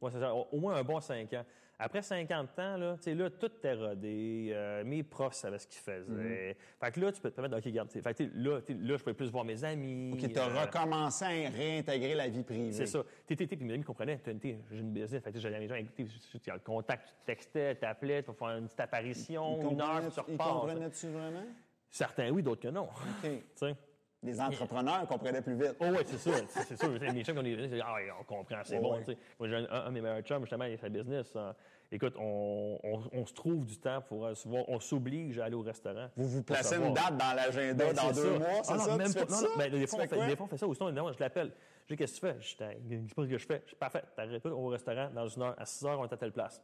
Ouais, 0.00 0.10
ça, 0.10 0.34
au, 0.34 0.58
moins 0.58 0.74
un 0.76 0.84
bon 0.84 1.00
5 1.00 1.32
ans. 1.32 1.44
Après 1.80 2.02
50 2.02 2.58
ans, 2.58 2.76
là, 2.76 2.96
tu 2.96 3.04
sais, 3.04 3.14
là, 3.14 3.30
tout 3.30 3.46
était 3.46 3.74
rodé. 3.74 4.50
euh, 4.52 4.82
mes 4.84 5.04
profs 5.04 5.34
savaient 5.34 5.58
ce 5.58 5.66
qu'ils 5.68 5.80
faisaient. 5.80 6.52
Mm-hmm. 6.52 6.84
Fait 6.84 6.92
que 6.92 7.00
là, 7.00 7.12
tu 7.12 7.20
peux 7.20 7.30
te 7.30 7.36
permettre, 7.36 7.56
OK, 7.56 7.64
regarde, 7.64 7.90
fait 7.90 8.14
que, 8.14 8.24
là, 8.34 8.58
là, 8.68 8.96
je 8.96 9.02
pouvais 9.02 9.14
plus 9.14 9.30
voir 9.30 9.44
mes 9.44 9.62
amis. 9.62 10.12
OK, 10.12 10.32
tu 10.32 10.38
as 10.38 10.48
euh, 10.48 10.64
recommencé 10.64 11.24
à 11.24 11.50
réintégrer 11.50 12.14
la 12.14 12.28
vie 12.28 12.42
privée. 12.42 12.72
C'est 12.72 12.86
ça. 12.86 13.04
Tu 13.28 13.36
sais, 13.36 13.46
puis 13.46 13.64
mes 13.64 13.74
amis 13.74 13.84
comprenaient. 13.84 14.18
t'as 14.18 14.32
J'ai 14.42 14.58
une 14.72 14.92
business. 14.92 15.22
Fait 15.22 15.32
que 15.32 15.38
j'allais 15.38 15.56
à 15.56 15.60
mes 15.60 15.68
gens, 15.68 15.76
écoutez, 15.76 16.06
tu 16.42 16.50
as 16.50 16.54
le 16.54 16.60
contact, 16.60 17.06
tu 17.06 17.14
textais, 17.24 17.76
t'appelais, 17.76 18.24
tu 18.24 18.32
faire 18.32 18.48
une 18.48 18.64
petite 18.64 18.80
apparition, 18.80 19.58
Ils 19.60 19.72
une 19.72 19.80
heure, 19.80 20.00
tu 20.00 20.20
Ils 20.28 20.32
repars. 20.32 20.60
comprenaient-tu 20.60 21.06
vraiment? 21.08 21.46
Certains 21.90 22.30
oui, 22.30 22.42
d'autres 22.42 22.62
que 22.62 22.68
non. 22.68 22.88
OK. 23.22 23.30
Les 24.22 24.40
entrepreneurs 24.40 25.06
comprenaient 25.06 25.40
plus 25.42 25.54
vite. 25.54 25.76
Oh 25.78 25.84
oui, 25.90 25.98
c'est 26.04 26.18
ça, 26.18 26.30
c'est 26.48 26.76
sûr. 26.76 26.90
Mes 26.90 27.22
chums, 27.24 27.36
quand 27.36 27.40
on 27.42 27.44
est 27.44 27.54
venus, 27.54 27.66
ils 27.66 27.70
disaient, 27.70 27.82
ah, 27.86 27.94
on 28.20 28.24
comprend, 28.24 28.56
c'est 28.64 28.74
Ouais, 28.74 28.80
bon. 28.80 28.96
ouais. 28.96 29.16
Moi, 29.38 29.48
j'ai 29.48 29.54
un, 29.56 29.66
un 29.70 29.86
de 29.86 29.90
mes 29.94 30.00
meilleurs 30.00 30.22
chums, 30.22 30.40
justement, 30.42 30.64
il 30.64 30.76
sa 30.76 30.88
business. 30.88 31.36
hein. 31.36 31.54
Écoute, 31.92 32.14
on, 32.18 32.78
on- 32.82 33.02
on 33.12 33.24
se 33.26 33.32
trouve 33.32 33.64
du 33.64 33.78
temps 33.78 34.02
pour 34.02 34.26
euh, 34.26 34.34
se 34.34 34.46
voir, 34.48 34.64
on 34.68 34.80
s'oblige 34.80 35.38
à 35.38 35.44
aller 35.44 35.54
au 35.54 35.62
restaurant. 35.62 36.08
Vous 36.16 36.28
vous 36.28 36.42
placez 36.42 36.76
une 36.76 36.92
date 36.92 37.16
dans 37.16 37.32
l'agenda 37.34 37.84
Ben, 37.86 37.94
dans 37.94 38.08
deux 38.12 38.32
ça. 38.32 38.38
mois, 38.38 38.48
c'est 38.64 38.72
Ah 38.72 38.76
non, 38.76 38.84
ça? 38.84 38.96
même 38.96 39.06
tu 39.06 39.12
pas- 39.14 39.20
fais 39.20 39.30
non, 39.30 39.36
ça? 39.38 39.42
non, 39.46 39.56
ben, 39.56 39.70
des, 39.70 39.86
fois, 39.86 39.98
on 40.04 40.08
fait, 40.08 40.26
des 40.26 40.36
fois, 40.36 40.46
on 40.46 40.48
fait 40.48 40.58
ça. 40.58 40.66
Ou 40.66 40.74
sinon, 40.74 41.12
je 41.12 41.18
l'appelle. 41.20 41.52
Je 41.86 41.94
dis, 41.94 41.96
qu'est-ce 41.98 42.20
que 42.20 42.26
tu 42.26 42.32
fais? 42.34 42.40
Je 42.74 42.78
dis, 42.88 42.96
dis 42.98 43.14
pas 43.14 43.22
ce 43.24 43.28
que 43.28 43.38
je 43.38 43.46
fais. 43.46 43.62
Je 43.64 43.70
dis, 43.70 43.76
parfait, 43.76 44.02
t'arrêtes 44.16 44.42
tout, 44.42 44.48
on 44.48 44.50
va 44.50 44.56
au 44.56 44.66
restaurant 44.68 45.08
dans 45.14 45.28
une 45.28 45.42
heure. 45.42 45.54
À 45.56 45.64
6 45.64 45.86
heures, 45.86 46.00
on 46.00 46.04
est 46.04 46.12
à 46.12 46.16
telle 46.18 46.32
place. 46.32 46.60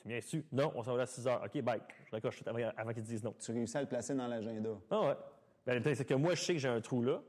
Tu 0.00 0.08
viens 0.08 0.18
dessus? 0.18 0.46
Non, 0.52 0.72
on 0.76 0.82
s'en 0.82 0.94
va 0.94 1.02
à 1.02 1.06
6 1.06 1.26
heures. 1.26 1.42
OK, 1.44 1.60
bye. 1.62 1.80
Je 2.06 2.12
raccroche 2.12 2.42
avant 2.46 2.92
qu'ils 2.94 3.02
disent 3.02 3.24
non. 3.24 3.34
Tu 3.38 3.52
réussis 3.52 3.76
à 3.76 3.82
le 3.82 3.88
placer 3.88 4.14
dans 4.14 4.28
l'agenda. 4.28 4.70
Ah 4.90 5.00
ouais. 5.00 5.14
Ben, 5.66 5.74
le 5.76 5.82
truc, 5.82 5.96
c'est 5.96 6.04
que 6.04 6.14
moi, 6.14 6.34
je 6.34 6.42
sais 6.42 6.52
que 6.54 6.58
j'ai 6.58 6.68
un 6.68 6.80
trou 6.80 7.02
là. 7.02 7.22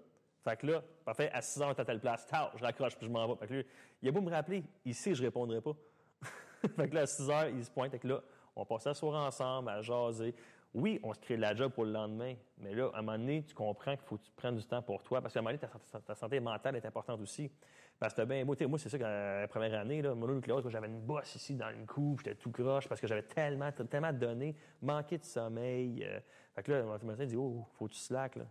Fait 0.43 0.57
que 0.57 0.67
là, 0.67 0.83
parfait, 1.03 1.31
à 1.33 1.41
6 1.41 1.61
heures, 1.61 1.79
à 1.79 1.85
telle 1.85 1.99
place. 1.99 2.25
Tao, 2.27 2.49
je 2.55 2.63
raccroche, 2.63 2.95
puis 2.95 3.07
je 3.07 3.11
m'en 3.11 3.27
vais. 3.27 3.35
Fait 3.35 3.47
que 3.47 3.53
lui, 3.53 3.65
il 4.01 4.09
a 4.09 4.11
beau 4.11 4.21
me 4.21 4.29
rappeler, 4.29 4.63
il 4.83 4.93
sait 4.93 5.11
que 5.11 5.15
je 5.15 5.23
répondrai 5.23 5.61
pas. 5.61 5.75
fait 6.75 6.89
que 6.89 6.95
là, 6.95 7.01
à 7.01 7.07
6 7.07 7.29
heures, 7.29 7.47
il 7.49 7.63
se 7.63 7.71
pointe. 7.71 7.91
Fait 7.91 7.99
que 7.99 8.07
là, 8.07 8.21
on 8.55 8.65
passe 8.65 8.85
la 8.85 8.93
soirée 8.93 9.25
ensemble, 9.25 9.69
à 9.69 9.81
jaser. 9.81 10.35
Oui, 10.75 10.99
on 11.03 11.13
se 11.13 11.19
crée 11.21 11.37
de 11.37 11.41
la 11.41 11.55
job 11.55 11.71
pour 11.71 11.85
le 11.85 11.91
lendemain, 11.93 12.35
mais 12.57 12.75
là, 12.75 12.89
à 12.93 12.99
un 12.99 13.01
moment 13.01 13.17
donné, 13.17 13.43
tu 13.43 13.55
comprends 13.55 13.95
qu'il 13.95 14.05
faut 14.05 14.17
que 14.17 14.23
tu 14.25 14.31
prennes 14.35 14.55
du 14.57 14.65
temps 14.65 14.81
pour 14.81 15.01
toi, 15.01 15.21
parce 15.21 15.33
qu'à 15.33 15.39
un 15.39 15.43
moment 15.43 15.55
donné, 15.55 15.59
ta, 15.59 15.69
santé- 15.69 16.05
ta 16.05 16.15
santé 16.15 16.39
mentale 16.41 16.75
est 16.75 16.85
importante 16.85 17.21
aussi. 17.21 17.49
Parce 17.97 18.13
que 18.13 18.23
ben, 18.23 18.45
moi, 18.45 18.57
moi 18.67 18.77
c'est 18.77 18.89
ça, 18.89 18.99
qu'à 18.99 19.39
la 19.41 19.47
première 19.47 19.79
année, 19.79 20.01
là, 20.01 20.13
mononucléose, 20.13 20.67
j'avais 20.69 20.87
une 20.87 20.99
bosse 20.99 21.33
ici 21.35 21.55
dans 21.55 21.69
le 21.69 21.85
cou, 21.85 22.17
j'étais 22.17 22.35
tout 22.35 22.51
croche, 22.51 22.89
parce 22.89 22.99
que 22.99 23.07
j'avais 23.07 23.23
tellement, 23.23 23.71
tellement 23.71 24.11
donné, 24.11 24.53
manqué 24.81 25.17
de 25.17 25.23
sommeil. 25.23 26.03
euh. 26.03 26.19
fait 26.53 26.63
que 26.63 26.71
là, 26.73 26.83
mon 26.83 26.97
médecin 27.07 27.25
dit, 27.25 27.37
oh, 27.37 27.65
faut 27.73 27.87
que 27.87 27.93
tu 27.93 27.99
slack, 27.99 28.35
là. 28.35 28.45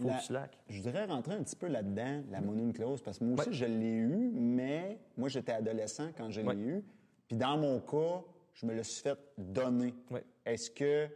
Faut 0.00 0.08
La- 0.08 0.14
que 0.14 0.20
tu 0.20 0.24
slack. 0.26 0.58
Je 0.70 0.80
voudrais 0.82 1.04
rentrer 1.04 1.34
un 1.34 1.42
petit 1.42 1.56
peu 1.56 1.66
là-dedans, 1.68 2.22
la 2.30 2.40
mononucléose, 2.40 3.02
parce 3.02 3.18
que 3.18 3.24
moi 3.24 3.38
aussi, 3.40 3.52
je 3.52 3.66
l'ai 3.66 3.92
eu, 3.92 4.30
mais 4.32 4.98
moi, 5.18 5.28
j'étais 5.28 5.52
adolescent 5.52 6.08
quand 6.16 6.30
je 6.30 6.40
l'ai 6.40 6.46
Ouais. 6.48 6.56
eu. 6.56 6.84
Puis 7.28 7.36
dans 7.36 7.58
mon 7.58 7.80
cas, 7.80 8.22
je 8.54 8.64
me 8.64 8.74
le 8.74 8.82
suis 8.82 9.02
fait 9.02 9.18
donner. 9.36 9.92
Ouais. 10.10 10.24
Est-ce 10.46 10.70
que, 10.70 11.08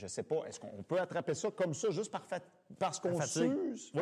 je 0.00 0.06
sais 0.06 0.22
pas, 0.22 0.44
est-ce 0.46 0.58
qu'on 0.58 0.82
peut 0.82 0.98
attraper 0.98 1.34
ça 1.34 1.50
comme 1.50 1.74
ça, 1.74 1.90
juste 1.90 2.10
par 2.10 2.26
parce 2.78 2.98
qu'on 2.98 3.20
s'use? 3.20 3.92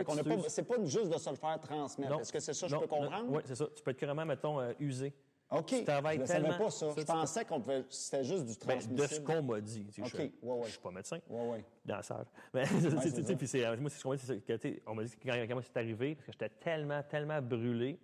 C'est 0.48 0.62
pas 0.62 0.76
juste 0.84 1.08
de 1.08 1.18
se 1.18 1.30
le 1.30 1.36
faire 1.36 1.60
transmettre. 1.60 2.20
Est-ce 2.20 2.32
que 2.32 2.40
c'est 2.40 2.54
ça 2.54 2.66
que 2.66 2.72
je 2.72 2.78
peux 2.78 2.86
comprendre? 2.86 3.26
Oui, 3.28 3.42
c'est 3.44 3.56
ça. 3.56 3.66
Tu 3.74 3.82
peux 3.82 3.90
être 3.90 3.98
carrément, 3.98 4.24
mettons, 4.24 4.60
euh, 4.60 4.72
usé. 4.78 5.12
OK. 5.50 5.66
Tu 5.66 5.84
travailles 5.84 6.20
je 6.20 6.26
savais 6.26 6.58
pas 6.58 6.70
ça. 6.70 6.88
Je 6.96 7.02
pensais 7.04 7.44
qu'on 7.44 7.60
pouvait... 7.60 7.82
c'était 7.88 8.22
juste 8.22 8.44
du 8.44 8.66
Ben, 8.66 8.76
de 8.76 8.82
ce 8.82 8.88
transmissible. 8.88 9.24
qu'on 9.24 9.42
m'a 9.42 9.60
dit. 9.60 9.86
tu 9.86 9.92
sais, 9.92 10.02
OK, 10.02 10.10
Je, 10.42 10.46
ouais, 10.46 10.54
ouais. 10.54 10.64
je 10.64 10.70
suis 10.70 10.78
pas 10.80 10.90
médecin. 10.90 11.18
Ouais, 11.28 11.48
ouais. 11.48 11.64
danseur. 11.86 12.26
Mais, 12.54 12.64
tu 12.66 12.80
sais, 12.80 12.90
tu 12.90 13.10
sais, 13.10 13.22
ça. 13.22 13.34
puis 13.34 13.48
c'est, 13.48 13.76
moi, 13.78 13.90
c'est 13.90 13.98
ce 13.98 14.02
qu'on 14.02 14.10
m'a 14.10 14.16
dit, 14.16 14.26
c'est 14.26 14.40
que, 14.44 14.52
tu 14.52 14.74
sais, 14.74 14.82
on 14.86 14.94
m'a 14.94 15.04
dit 15.04 15.16
que 15.16 15.26
quand, 15.26 15.60
c'est 15.62 15.76
arrivé, 15.78 16.14
parce 16.16 16.26
que 16.26 16.32
j'étais 16.32 16.50
tellement, 16.50 17.02
tellement 17.02 17.40
brûlé. 17.40 17.98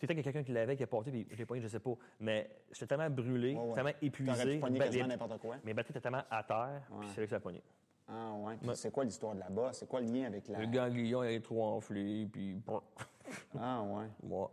Qu'il 0.00 0.16
y 0.16 0.20
a 0.20 0.22
quelqu'un 0.22 0.42
qui 0.42 0.52
l'avait, 0.52 0.76
qui 0.76 0.82
a 0.82 0.86
porté, 0.86 1.10
puis 1.10 1.26
l'ai 1.36 1.44
pogné, 1.46 1.60
je 1.60 1.68
sais 1.68 1.78
pas. 1.78 1.90
Mais 2.20 2.48
j'étais 2.72 2.86
tellement 2.86 3.10
brûlé, 3.10 3.54
Ouais, 3.54 3.60
ouais. 3.68 3.74
tellement 3.74 3.90
épuisé. 4.00 4.58
T'aurais 4.60 4.78
quasiment 4.78 5.06
n'importe 5.06 5.38
quoi. 5.38 5.56
Mes 5.62 5.74
batteries 5.74 5.90
étaient 5.92 6.00
tellement 6.00 6.22
à 6.30 6.42
terre, 6.42 6.82
puis 7.00 7.08
c'est 7.14 7.20
là 7.20 7.26
que 7.26 7.30
ça 7.30 7.36
a 7.36 7.40
pogné. 7.40 7.62
Ah, 8.08 8.32
ouais. 8.38 8.56
Puis 8.60 8.70
c'est 8.74 8.90
quoi 8.90 9.04
l'histoire 9.04 9.34
de 9.34 9.40
là-bas? 9.40 9.72
C'est 9.72 9.86
quoi 9.88 10.00
le 10.00 10.06
lien 10.10 10.24
avec 10.26 10.48
la. 10.48 10.58
Le 10.60 10.66
ganglion 10.66 11.22
il 11.22 11.34
est 11.34 11.40
trop 11.40 11.64
enflé, 11.64 12.26
puis 12.32 12.60
Ah, 13.58 13.82
ouais. 13.82 14.06
moi, 14.22 14.50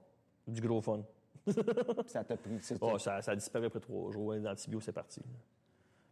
du 0.47 0.61
gros 0.61 0.81
fun. 0.81 1.01
Puis 1.45 1.53
ça 2.07 2.23
t'a 2.23 2.35
pris. 2.37 2.59
c'est- 2.59 2.77
Oh, 2.81 2.97
ça, 2.97 3.21
ça 3.21 3.31
a 3.31 3.35
disparu 3.35 3.65
après 3.67 3.79
trois 3.79 4.11
jours. 4.11 4.33
Les 4.33 4.45
antibiotiques, 4.45 4.85
c'est 4.85 4.91
parti. 4.91 5.21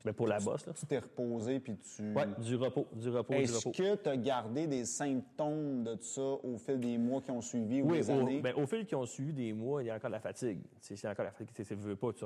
Mais 0.06 0.14
pour 0.14 0.28
la 0.28 0.40
bosse, 0.40 0.66
là. 0.68 0.74
Tu 0.74 0.86
t'es 0.86 1.00
reposé, 1.00 1.60
puis 1.60 1.76
tu. 1.78 2.14
Ouais, 2.14 2.26
du 2.38 2.56
repos, 2.56 2.86
du 2.94 3.10
repos, 3.10 3.34
du 3.34 3.42
Est-ce 3.42 3.70
que 3.70 3.96
tu 3.96 4.08
as 4.10 4.18
gardé 4.18 4.68
des 4.68 4.86
symptômes 4.86 5.84
de 5.84 5.98
ça 6.00 6.22
au 6.22 6.58
fil 6.60 6.80
des 6.80 6.98
mois 6.98 7.22
qui 7.22 7.32
ont 7.32 7.42
suivi 7.42 7.82
ou 7.82 7.90
Oui, 7.90 7.98
des 8.00 8.10
au, 8.12 8.20
années? 8.20 8.40
ben, 8.42 8.54
au 8.56 8.68
fil 8.68 8.86
qui 8.86 8.94
ont 8.96 9.06
suivi 9.06 9.34
des 9.34 9.52
mois, 9.52 9.82
il 9.82 9.88
y 9.88 9.90
a 9.90 9.96
encore 9.96 10.10
de 10.12 10.16
la 10.16 10.20
fatigue. 10.20 10.60
C'est 10.80 11.08
encore 11.08 11.26
la 11.26 11.32
fatigue. 11.32 11.66
Tu 11.66 11.76
veux 11.76 11.96
pas, 11.96 12.14
tu 12.14 12.24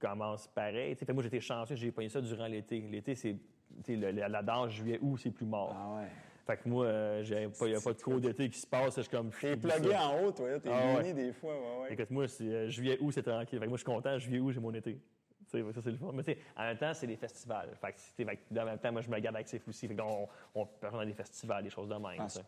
recommences 0.00 0.46
pareil. 0.46 0.94
Tu 0.94 1.00
sais, 1.00 1.04
fait 1.04 1.06
que 1.06 1.12
moi, 1.12 1.22
j'étais 1.24 1.40
chanceux, 1.40 1.74
j'ai 1.74 1.90
pogné 1.90 2.08
ça 2.08 2.20
durant 2.20 2.46
l'été. 2.46 2.80
L'été, 2.80 3.14
c'est 3.16 3.36
la, 3.88 4.28
la 4.28 4.42
danse 4.42 4.70
juillet 4.70 4.98
août, 5.02 5.18
c'est 5.20 5.30
plus 5.30 5.46
mort. 5.46 5.74
Ah, 5.76 5.96
ouais. 6.00 6.08
Fait 6.46 6.58
que 6.62 6.68
moi, 6.68 6.86
euh, 6.86 7.24
j'ai 7.24 7.48
pas- 7.48 7.66
il 7.66 7.70
n'y 7.70 7.74
a 7.76 7.80
pas 7.80 7.92
de 7.92 8.00
cours 8.00 8.20
d'été 8.20 8.48
qui 8.48 8.60
se 8.60 8.66
passe. 8.68 8.94
Je 8.94 9.00
suis 9.00 9.10
comme. 9.10 9.30
T'es 9.40 9.56
plugué 9.56 9.96
en 9.96 10.22
haut, 10.22 10.30
toi. 10.30 10.60
T'es 10.60 10.70
Ah, 10.72 10.98
ouais. 11.02 11.12
des 11.12 11.32
fois. 11.32 11.50
Ouais, 11.54 11.82
ouais. 11.88 11.92
Écoute, 11.94 12.10
moi, 12.12 12.28
c'est 12.28 12.44
euh, 12.44 12.68
juillet 12.68 12.98
août, 13.00 13.10
c'est 13.12 13.24
tranquille. 13.24 13.58
Fait 13.58 13.64
que 13.64 13.68
moi, 13.70 13.76
je 13.78 13.82
suis 13.82 13.92
content. 13.92 14.16
Juillet 14.16 14.38
août, 14.38 14.52
j'ai 14.52 14.60
mon 14.60 14.72
été. 14.72 14.96
Tu 15.50 15.72
ça, 15.72 15.80
c'est 15.82 15.90
le 15.90 15.96
fun. 15.96 16.10
Mais 16.12 16.22
tu 16.22 16.32
sais, 16.32 16.38
en 16.56 16.62
même 16.62 16.76
temps, 16.78 16.92
c'est 16.94 17.06
les 17.06 17.16
festivals. 17.16 17.70
Fait 17.80 17.92
que, 17.92 17.98
tu 18.16 18.24
fait 18.24 18.36
que, 18.36 18.58
en 18.60 18.64
même 18.64 18.78
temps, 18.78 18.92
moi, 18.92 19.00
je 19.00 19.10
me 19.10 19.18
garde 19.18 19.36
actif 19.36 19.66
aussi. 19.68 19.86
Fait 19.88 19.94
que 19.94 20.02
on, 20.02 20.28
on 20.54 20.66
part 20.66 20.92
dans 20.92 21.04
des 21.04 21.12
festivals, 21.14 21.62
des 21.62 21.70
choses 21.70 21.88
de 21.88 21.94
même. 21.94 22.26
Tu 22.26 22.28
sais. 22.30 22.44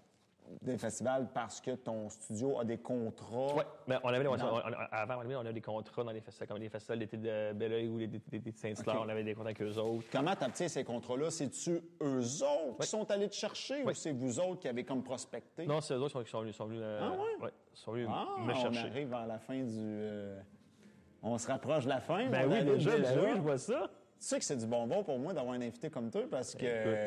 Des 0.62 0.78
festivals 0.78 1.28
parce 1.34 1.61
que 1.61 1.72
ton 1.72 2.09
studio 2.09 2.59
a 2.59 2.64
des 2.64 2.78
contrats. 2.78 3.55
Oui, 3.55 3.62
mais 3.86 3.96
on 4.03 4.09
avait, 4.09 4.26
on- 4.26 4.32
on- 4.32 4.36
on- 4.36 4.62
avant, 4.92 5.16
on 5.18 5.20
avait, 5.20 5.36
on 5.36 5.40
avait 5.40 5.53
des 5.53 5.61
contrats 5.61 6.03
dans 6.03 6.11
les 6.11 6.22
festivals, 6.22 6.49
comme 6.49 6.57
les 6.57 6.70
festivals 6.70 6.99
d'été 7.01 7.18
de 7.18 7.53
Belleuil 7.53 7.86
ou 7.88 7.99
les 7.99 8.07
d'été 8.07 8.38
de 8.38 8.57
Saint-Hilaire, 8.57 9.03
on 9.05 9.09
avait 9.11 9.24
des 9.24 9.34
contrats 9.34 9.51
avec 9.51 9.61
eux 9.61 9.76
autres. 9.76 10.07
Comment 10.11 10.34
t'obtiens 10.34 10.68
ces 10.68 10.84
contrats-là? 10.84 11.30
C'est-tu 11.30 11.82
eux 12.01 12.42
autres 12.42 12.78
qui 12.80 12.86
sont 12.86 13.11
allés 13.11 13.28
te 13.28 13.34
chercher 13.34 13.84
ou 13.84 13.92
c'est 13.92 14.12
vous 14.12 14.40
autres 14.40 14.61
qui 14.61 14.68
avez 14.68 14.84
comme 14.84 15.03
prospecté? 15.03 15.66
Non, 15.66 15.82
c'est 15.82 15.92
eux 15.92 16.01
autres 16.01 16.22
qui 16.22 16.30
sont 16.30 16.40
venus, 16.40 16.57
sont 16.57 16.64
venus, 16.64 16.80
euh, 16.82 17.01
Ah 17.03 17.11
ouais? 17.11 17.44
ouais, 17.44 17.53
sont 17.74 17.92
venus 17.92 18.09
Ah, 18.11 18.26
me 18.38 18.51
on 18.53 18.55
chercher. 18.55 18.88
arrive 18.88 19.12
à 19.12 19.26
la 19.26 19.38
fin 19.38 19.59
du... 19.62 19.74
euh, 19.76 20.40
On 21.23 21.37
se 21.39 21.47
rapproche 21.49 21.85
de 21.85 21.89
la 21.91 22.01
fin. 22.01 22.29
Ben 22.29 22.45
oui, 22.47 22.59
David, 22.64 22.75
déjà, 22.75 22.91
ben 22.99 23.19
oui, 23.23 23.31
je 23.37 23.41
vois 23.41 23.59
ça. 23.59 23.91
Tu 24.21 24.27
sais 24.27 24.39
que 24.39 24.45
c'est 24.45 24.57
du 24.57 24.66
bonbon 24.66 25.03
pour 25.05 25.19
moi 25.19 25.33
d'avoir 25.33 25.55
un 25.55 25.61
invité 25.61 25.91
comme 25.91 26.11
toi 26.11 26.23
parce 26.31 26.55
que 26.55 26.64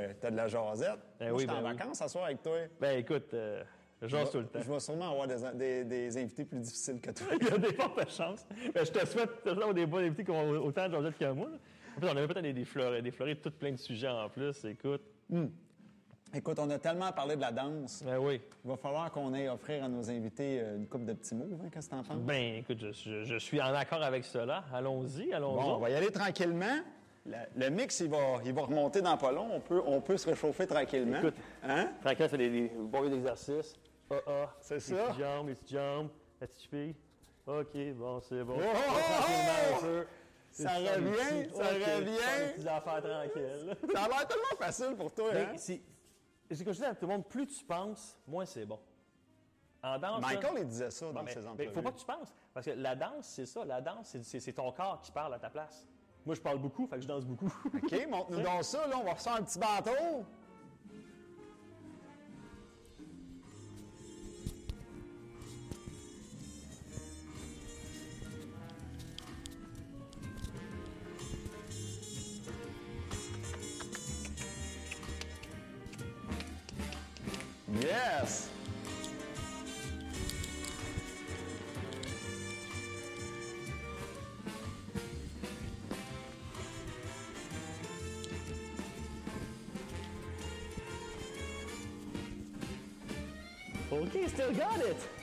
Écoute. 0.09 0.17
t'as 0.21 0.31
de 0.31 0.35
la 0.35 0.47
jasette. 0.47 0.99
Ben 1.19 1.29
moi, 1.29 1.37
oui, 1.37 1.43
je 1.45 1.49
suis 1.51 1.59
en 1.59 1.61
ben 1.63 1.69
oui. 1.71 1.77
vacances 1.77 1.99
ce 1.99 2.07
soir 2.07 2.25
avec 2.25 2.41
toi. 2.41 2.57
Ben 2.79 2.99
écoute, 2.99 3.33
euh, 3.33 3.63
tout 3.99 4.07
le 4.39 4.45
temps. 4.47 4.59
Je 4.61 4.71
vais 4.71 4.79
sûrement 4.79 5.11
avoir 5.11 5.27
des, 5.27 5.35
des- 5.55 5.83
des 5.83 6.17
invités 6.17 6.45
plus 6.45 6.59
difficiles 6.59 6.99
que 7.01 7.11
toi. 7.11 7.27
Il 7.41 7.47
y 7.47 7.51
a 7.51 7.57
des 7.57 7.73
fortes 7.73 8.09
chances. 8.09 8.45
Ben, 8.73 8.85
je 8.85 8.91
te 8.91 9.05
souhaite 9.05 9.43
toujours 9.43 9.73
des 9.73 9.85
bons 9.85 9.97
invités 9.99 10.23
qui 10.23 10.31
ont 10.31 10.49
autant 10.63 10.87
de 10.87 10.93
Josette 10.93 11.17
que 11.17 11.31
moi. 11.31 11.49
En 11.97 11.99
plus, 11.99 12.09
on 12.09 12.15
avait 12.17 12.27
peut-être 12.27 12.41
des, 12.43 12.53
des 12.53 13.01
des 13.01 13.35
toutes 13.35 13.55
plein 13.59 13.71
de 13.71 13.77
sujets 13.77 14.07
en 14.07 14.29
plus. 14.29 14.63
Écoute. 14.65 15.01
Écoute, 16.33 16.59
on 16.59 16.69
a 16.69 16.79
tellement 16.79 17.11
parlé 17.11 17.35
de 17.35 17.41
la 17.41 17.51
danse. 17.51 18.03
Ben 18.05 18.17
oui. 18.17 18.39
Il 18.63 18.69
va 18.71 18.77
falloir 18.77 19.11
qu'on 19.11 19.33
aille 19.33 19.49
offrir 19.49 19.83
à 19.83 19.89
nos 19.89 20.09
invités 20.09 20.61
euh, 20.61 20.77
une 20.77 20.87
coupe 20.87 21.03
de 21.05 21.11
petits 21.13 21.35
mots. 21.35 21.59
Hein? 21.61 21.67
Qu'est-ce 21.73 21.89
que 21.89 21.95
t'en 21.95 22.03
penses? 22.03 22.17
Ben, 22.19 22.55
écoute, 22.55 22.77
je, 22.79 22.91
je- 22.93 23.23
je 23.25 23.35
suis 23.37 23.61
en 23.61 23.73
accord 23.73 24.01
avec 24.01 24.23
cela. 24.23 24.63
Allons-y, 24.73 25.33
allons-y. 25.33 25.61
Bon, 25.63 25.75
on 25.75 25.79
va 25.79 25.89
y 25.89 25.95
aller 25.95 26.09
tranquillement. 26.11 26.79
Le, 27.25 27.35
le 27.57 27.69
mix, 27.69 27.99
il 27.99 28.09
va, 28.09 28.17
il 28.45 28.53
va 28.53 28.61
remonter 28.61 29.01
dans 29.01 29.17
pas 29.17 29.31
long. 29.31 29.47
On 29.53 29.59
peut, 29.59 29.81
on 29.85 29.99
peut 29.99 30.15
se 30.17 30.29
réchauffer 30.29 30.65
tranquillement. 30.65 31.17
Écoute. 31.19 31.35
Hein? 31.63 31.89
Tranquille, 32.01 32.27
c'est 32.29 32.37
des, 32.37 32.49
des 32.49 32.71
bons 32.77 33.09
d'exercice. 33.09 33.75
Ah, 34.09 34.15
ah. 34.27 34.53
C'est 34.61 34.75
Les 34.75 34.79
ça. 34.79 34.95
petites 34.95 35.19
jambes, 35.19 35.47
les 35.49 35.55
petites 35.55 35.71
jambes. 35.71 36.07
La 36.39 36.47
petite 36.47 36.69
fille. 36.69 36.95
OK, 37.45 37.93
bon, 37.95 38.21
c'est 38.21 38.43
bon. 38.43 38.55
Oh, 38.57 38.63
oh, 38.63 38.79
oh, 38.89 39.85
oh! 39.85 40.03
Ça 40.51 40.69
C'est 40.69 40.95
revient, 40.95 41.49
ça 41.53 41.63
revient. 41.67 42.05
Des 42.05 42.51
petites 42.53 42.67
affaires 42.67 43.01
tranquilles. 43.01 43.75
Ça 43.93 44.03
a 44.03 44.07
l'air 44.07 44.27
tellement 44.27 44.57
facile 44.59 44.95
pour 44.97 45.11
toi, 45.13 45.29
hein? 45.35 45.53
c'est 45.57 45.81
c'est 46.55 46.63
comme 46.63 46.73
je 46.73 46.79
dis 46.79 46.85
à 46.85 46.95
tout 46.95 47.05
le 47.05 47.13
monde, 47.13 47.25
plus 47.27 47.47
tu 47.47 47.63
penses, 47.65 48.17
moins 48.27 48.45
c'est 48.45 48.65
bon. 48.65 48.79
En 49.83 49.97
danse. 49.97 50.21
Michael, 50.21 50.53
il 50.59 50.67
disait 50.67 50.91
ça 50.91 51.11
dans 51.11 51.23
mais- 51.23 51.33
ses 51.33 51.47
entrevues. 51.47 51.71
faut 51.73 51.81
pas 51.81 51.91
que 51.91 51.99
tu 51.99 52.05
penses. 52.05 52.33
Parce 52.53 52.65
que 52.65 52.71
la 52.71 52.95
danse, 52.95 53.25
c'est 53.27 53.45
ça. 53.47 53.65
La 53.65 53.81
danse, 53.81 54.15
c'est 54.21 54.53
ton 54.53 54.71
corps 54.71 55.01
qui 55.01 55.11
parle 55.11 55.33
à 55.33 55.39
ta 55.39 55.49
place. 55.49 55.87
Moi, 56.23 56.35
je 56.35 56.41
parle 56.41 56.59
beaucoup, 56.59 56.85
fait 56.85 56.97
que 56.97 57.01
je 57.01 57.07
danse 57.07 57.25
beaucoup. 57.25 57.51
OK, 57.65 58.07
montre-nous 58.07 58.41
donc 58.41 58.63
ça. 58.63 58.85
Là, 58.85 58.97
on 58.99 59.03
va 59.03 59.15
faire 59.15 59.33
un 59.33 59.41
petit 59.43 59.57
bateau. 59.57 60.23
Yes! 77.91 78.49
OK, 93.91 94.27
still 94.29 94.53
got 94.53 94.79
it. 94.79 95.20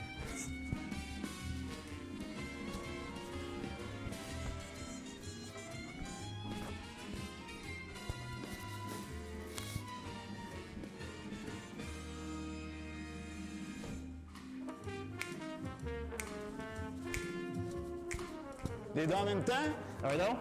Même 19.29 19.43
temps? 19.43 19.53
Un 20.05 20.16
non? 20.16 20.37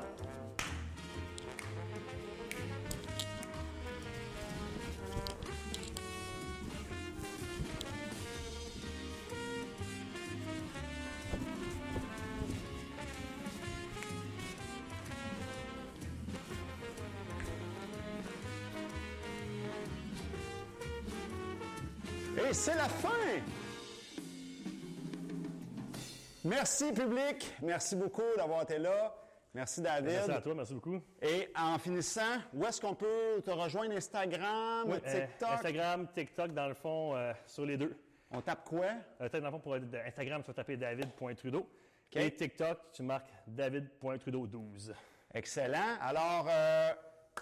Merci, 26.57 26.91
public. 26.91 27.53
Merci 27.61 27.95
beaucoup 27.95 28.23
d'avoir 28.35 28.63
été 28.63 28.79
là. 28.79 29.13
Merci, 29.53 29.79
David. 29.79 30.09
Merci 30.09 30.31
à 30.31 30.41
toi, 30.41 30.55
merci 30.55 30.73
beaucoup. 30.73 30.99
Et 31.21 31.49
en 31.55 31.77
finissant, 31.77 32.39
où 32.51 32.65
est-ce 32.65 32.81
qu'on 32.81 32.95
peut 32.95 33.39
te 33.45 33.51
rejoindre? 33.51 33.93
Instagram, 33.95 34.89
Euh, 34.91 34.97
TikTok? 34.99 35.49
Instagram, 35.51 36.07
TikTok, 36.15 36.53
dans 36.55 36.67
le 36.67 36.73
fond, 36.73 37.15
euh, 37.15 37.31
sur 37.45 37.63
les 37.63 37.77
deux. 37.77 37.95
On 38.31 38.41
tape 38.41 38.67
quoi? 38.67 38.87
Euh, 39.21 39.29
dans 39.29 39.39
le 39.45 39.51
fond, 39.51 39.59
pour 39.59 39.75
euh, 39.75 39.79
Instagram, 40.07 40.41
tu 40.41 40.47
vas 40.47 40.53
taper 40.55 40.77
david.trudeau. 40.77 41.69
Et 42.13 42.31
TikTok, 42.33 42.79
tu 42.91 43.03
marques 43.03 43.29
david.trudeau12. 43.45 44.93
Excellent. 45.35 45.97
Alors, 46.01 46.47
euh, 46.49 46.89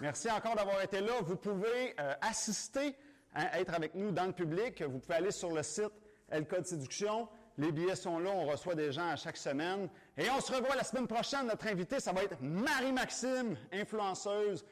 merci 0.02 0.30
encore 0.30 0.56
d'avoir 0.56 0.82
été 0.82 1.00
là. 1.00 1.12
Vous 1.22 1.36
pouvez 1.36 1.94
euh, 1.98 2.12
assister, 2.20 2.94
hein, 3.34 3.46
être 3.54 3.72
avec 3.72 3.94
nous 3.94 4.10
dans 4.10 4.26
le 4.26 4.32
public. 4.32 4.82
Vous 4.82 4.98
pouvez 4.98 5.14
aller 5.14 5.30
sur 5.30 5.52
le 5.52 5.62
site 5.62 5.92
El 6.28 6.46
Code 6.46 6.66
Séduction. 6.66 7.28
Les 7.58 7.72
billets 7.72 7.96
sont 7.96 8.18
là. 8.18 8.30
On 8.30 8.46
reçoit 8.46 8.74
des 8.74 8.92
gens 8.92 9.08
à 9.08 9.16
chaque 9.16 9.36
semaine. 9.36 9.88
Et 10.16 10.28
on 10.30 10.40
se 10.40 10.52
revoit 10.52 10.76
la 10.76 10.84
semaine 10.84 11.06
prochaine. 11.06 11.46
Notre 11.46 11.66
invité, 11.66 12.00
ça 12.00 12.12
va 12.12 12.22
être 12.22 12.36
Marie-Maxime, 12.40 13.56
influenceuse. 13.72 14.64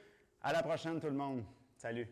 À 0.43 0.53
la 0.53 0.63
prochaine, 0.63 1.01
tout 1.01 1.07
le 1.07 1.15
monde. 1.15 1.45
Salut. 1.77 2.09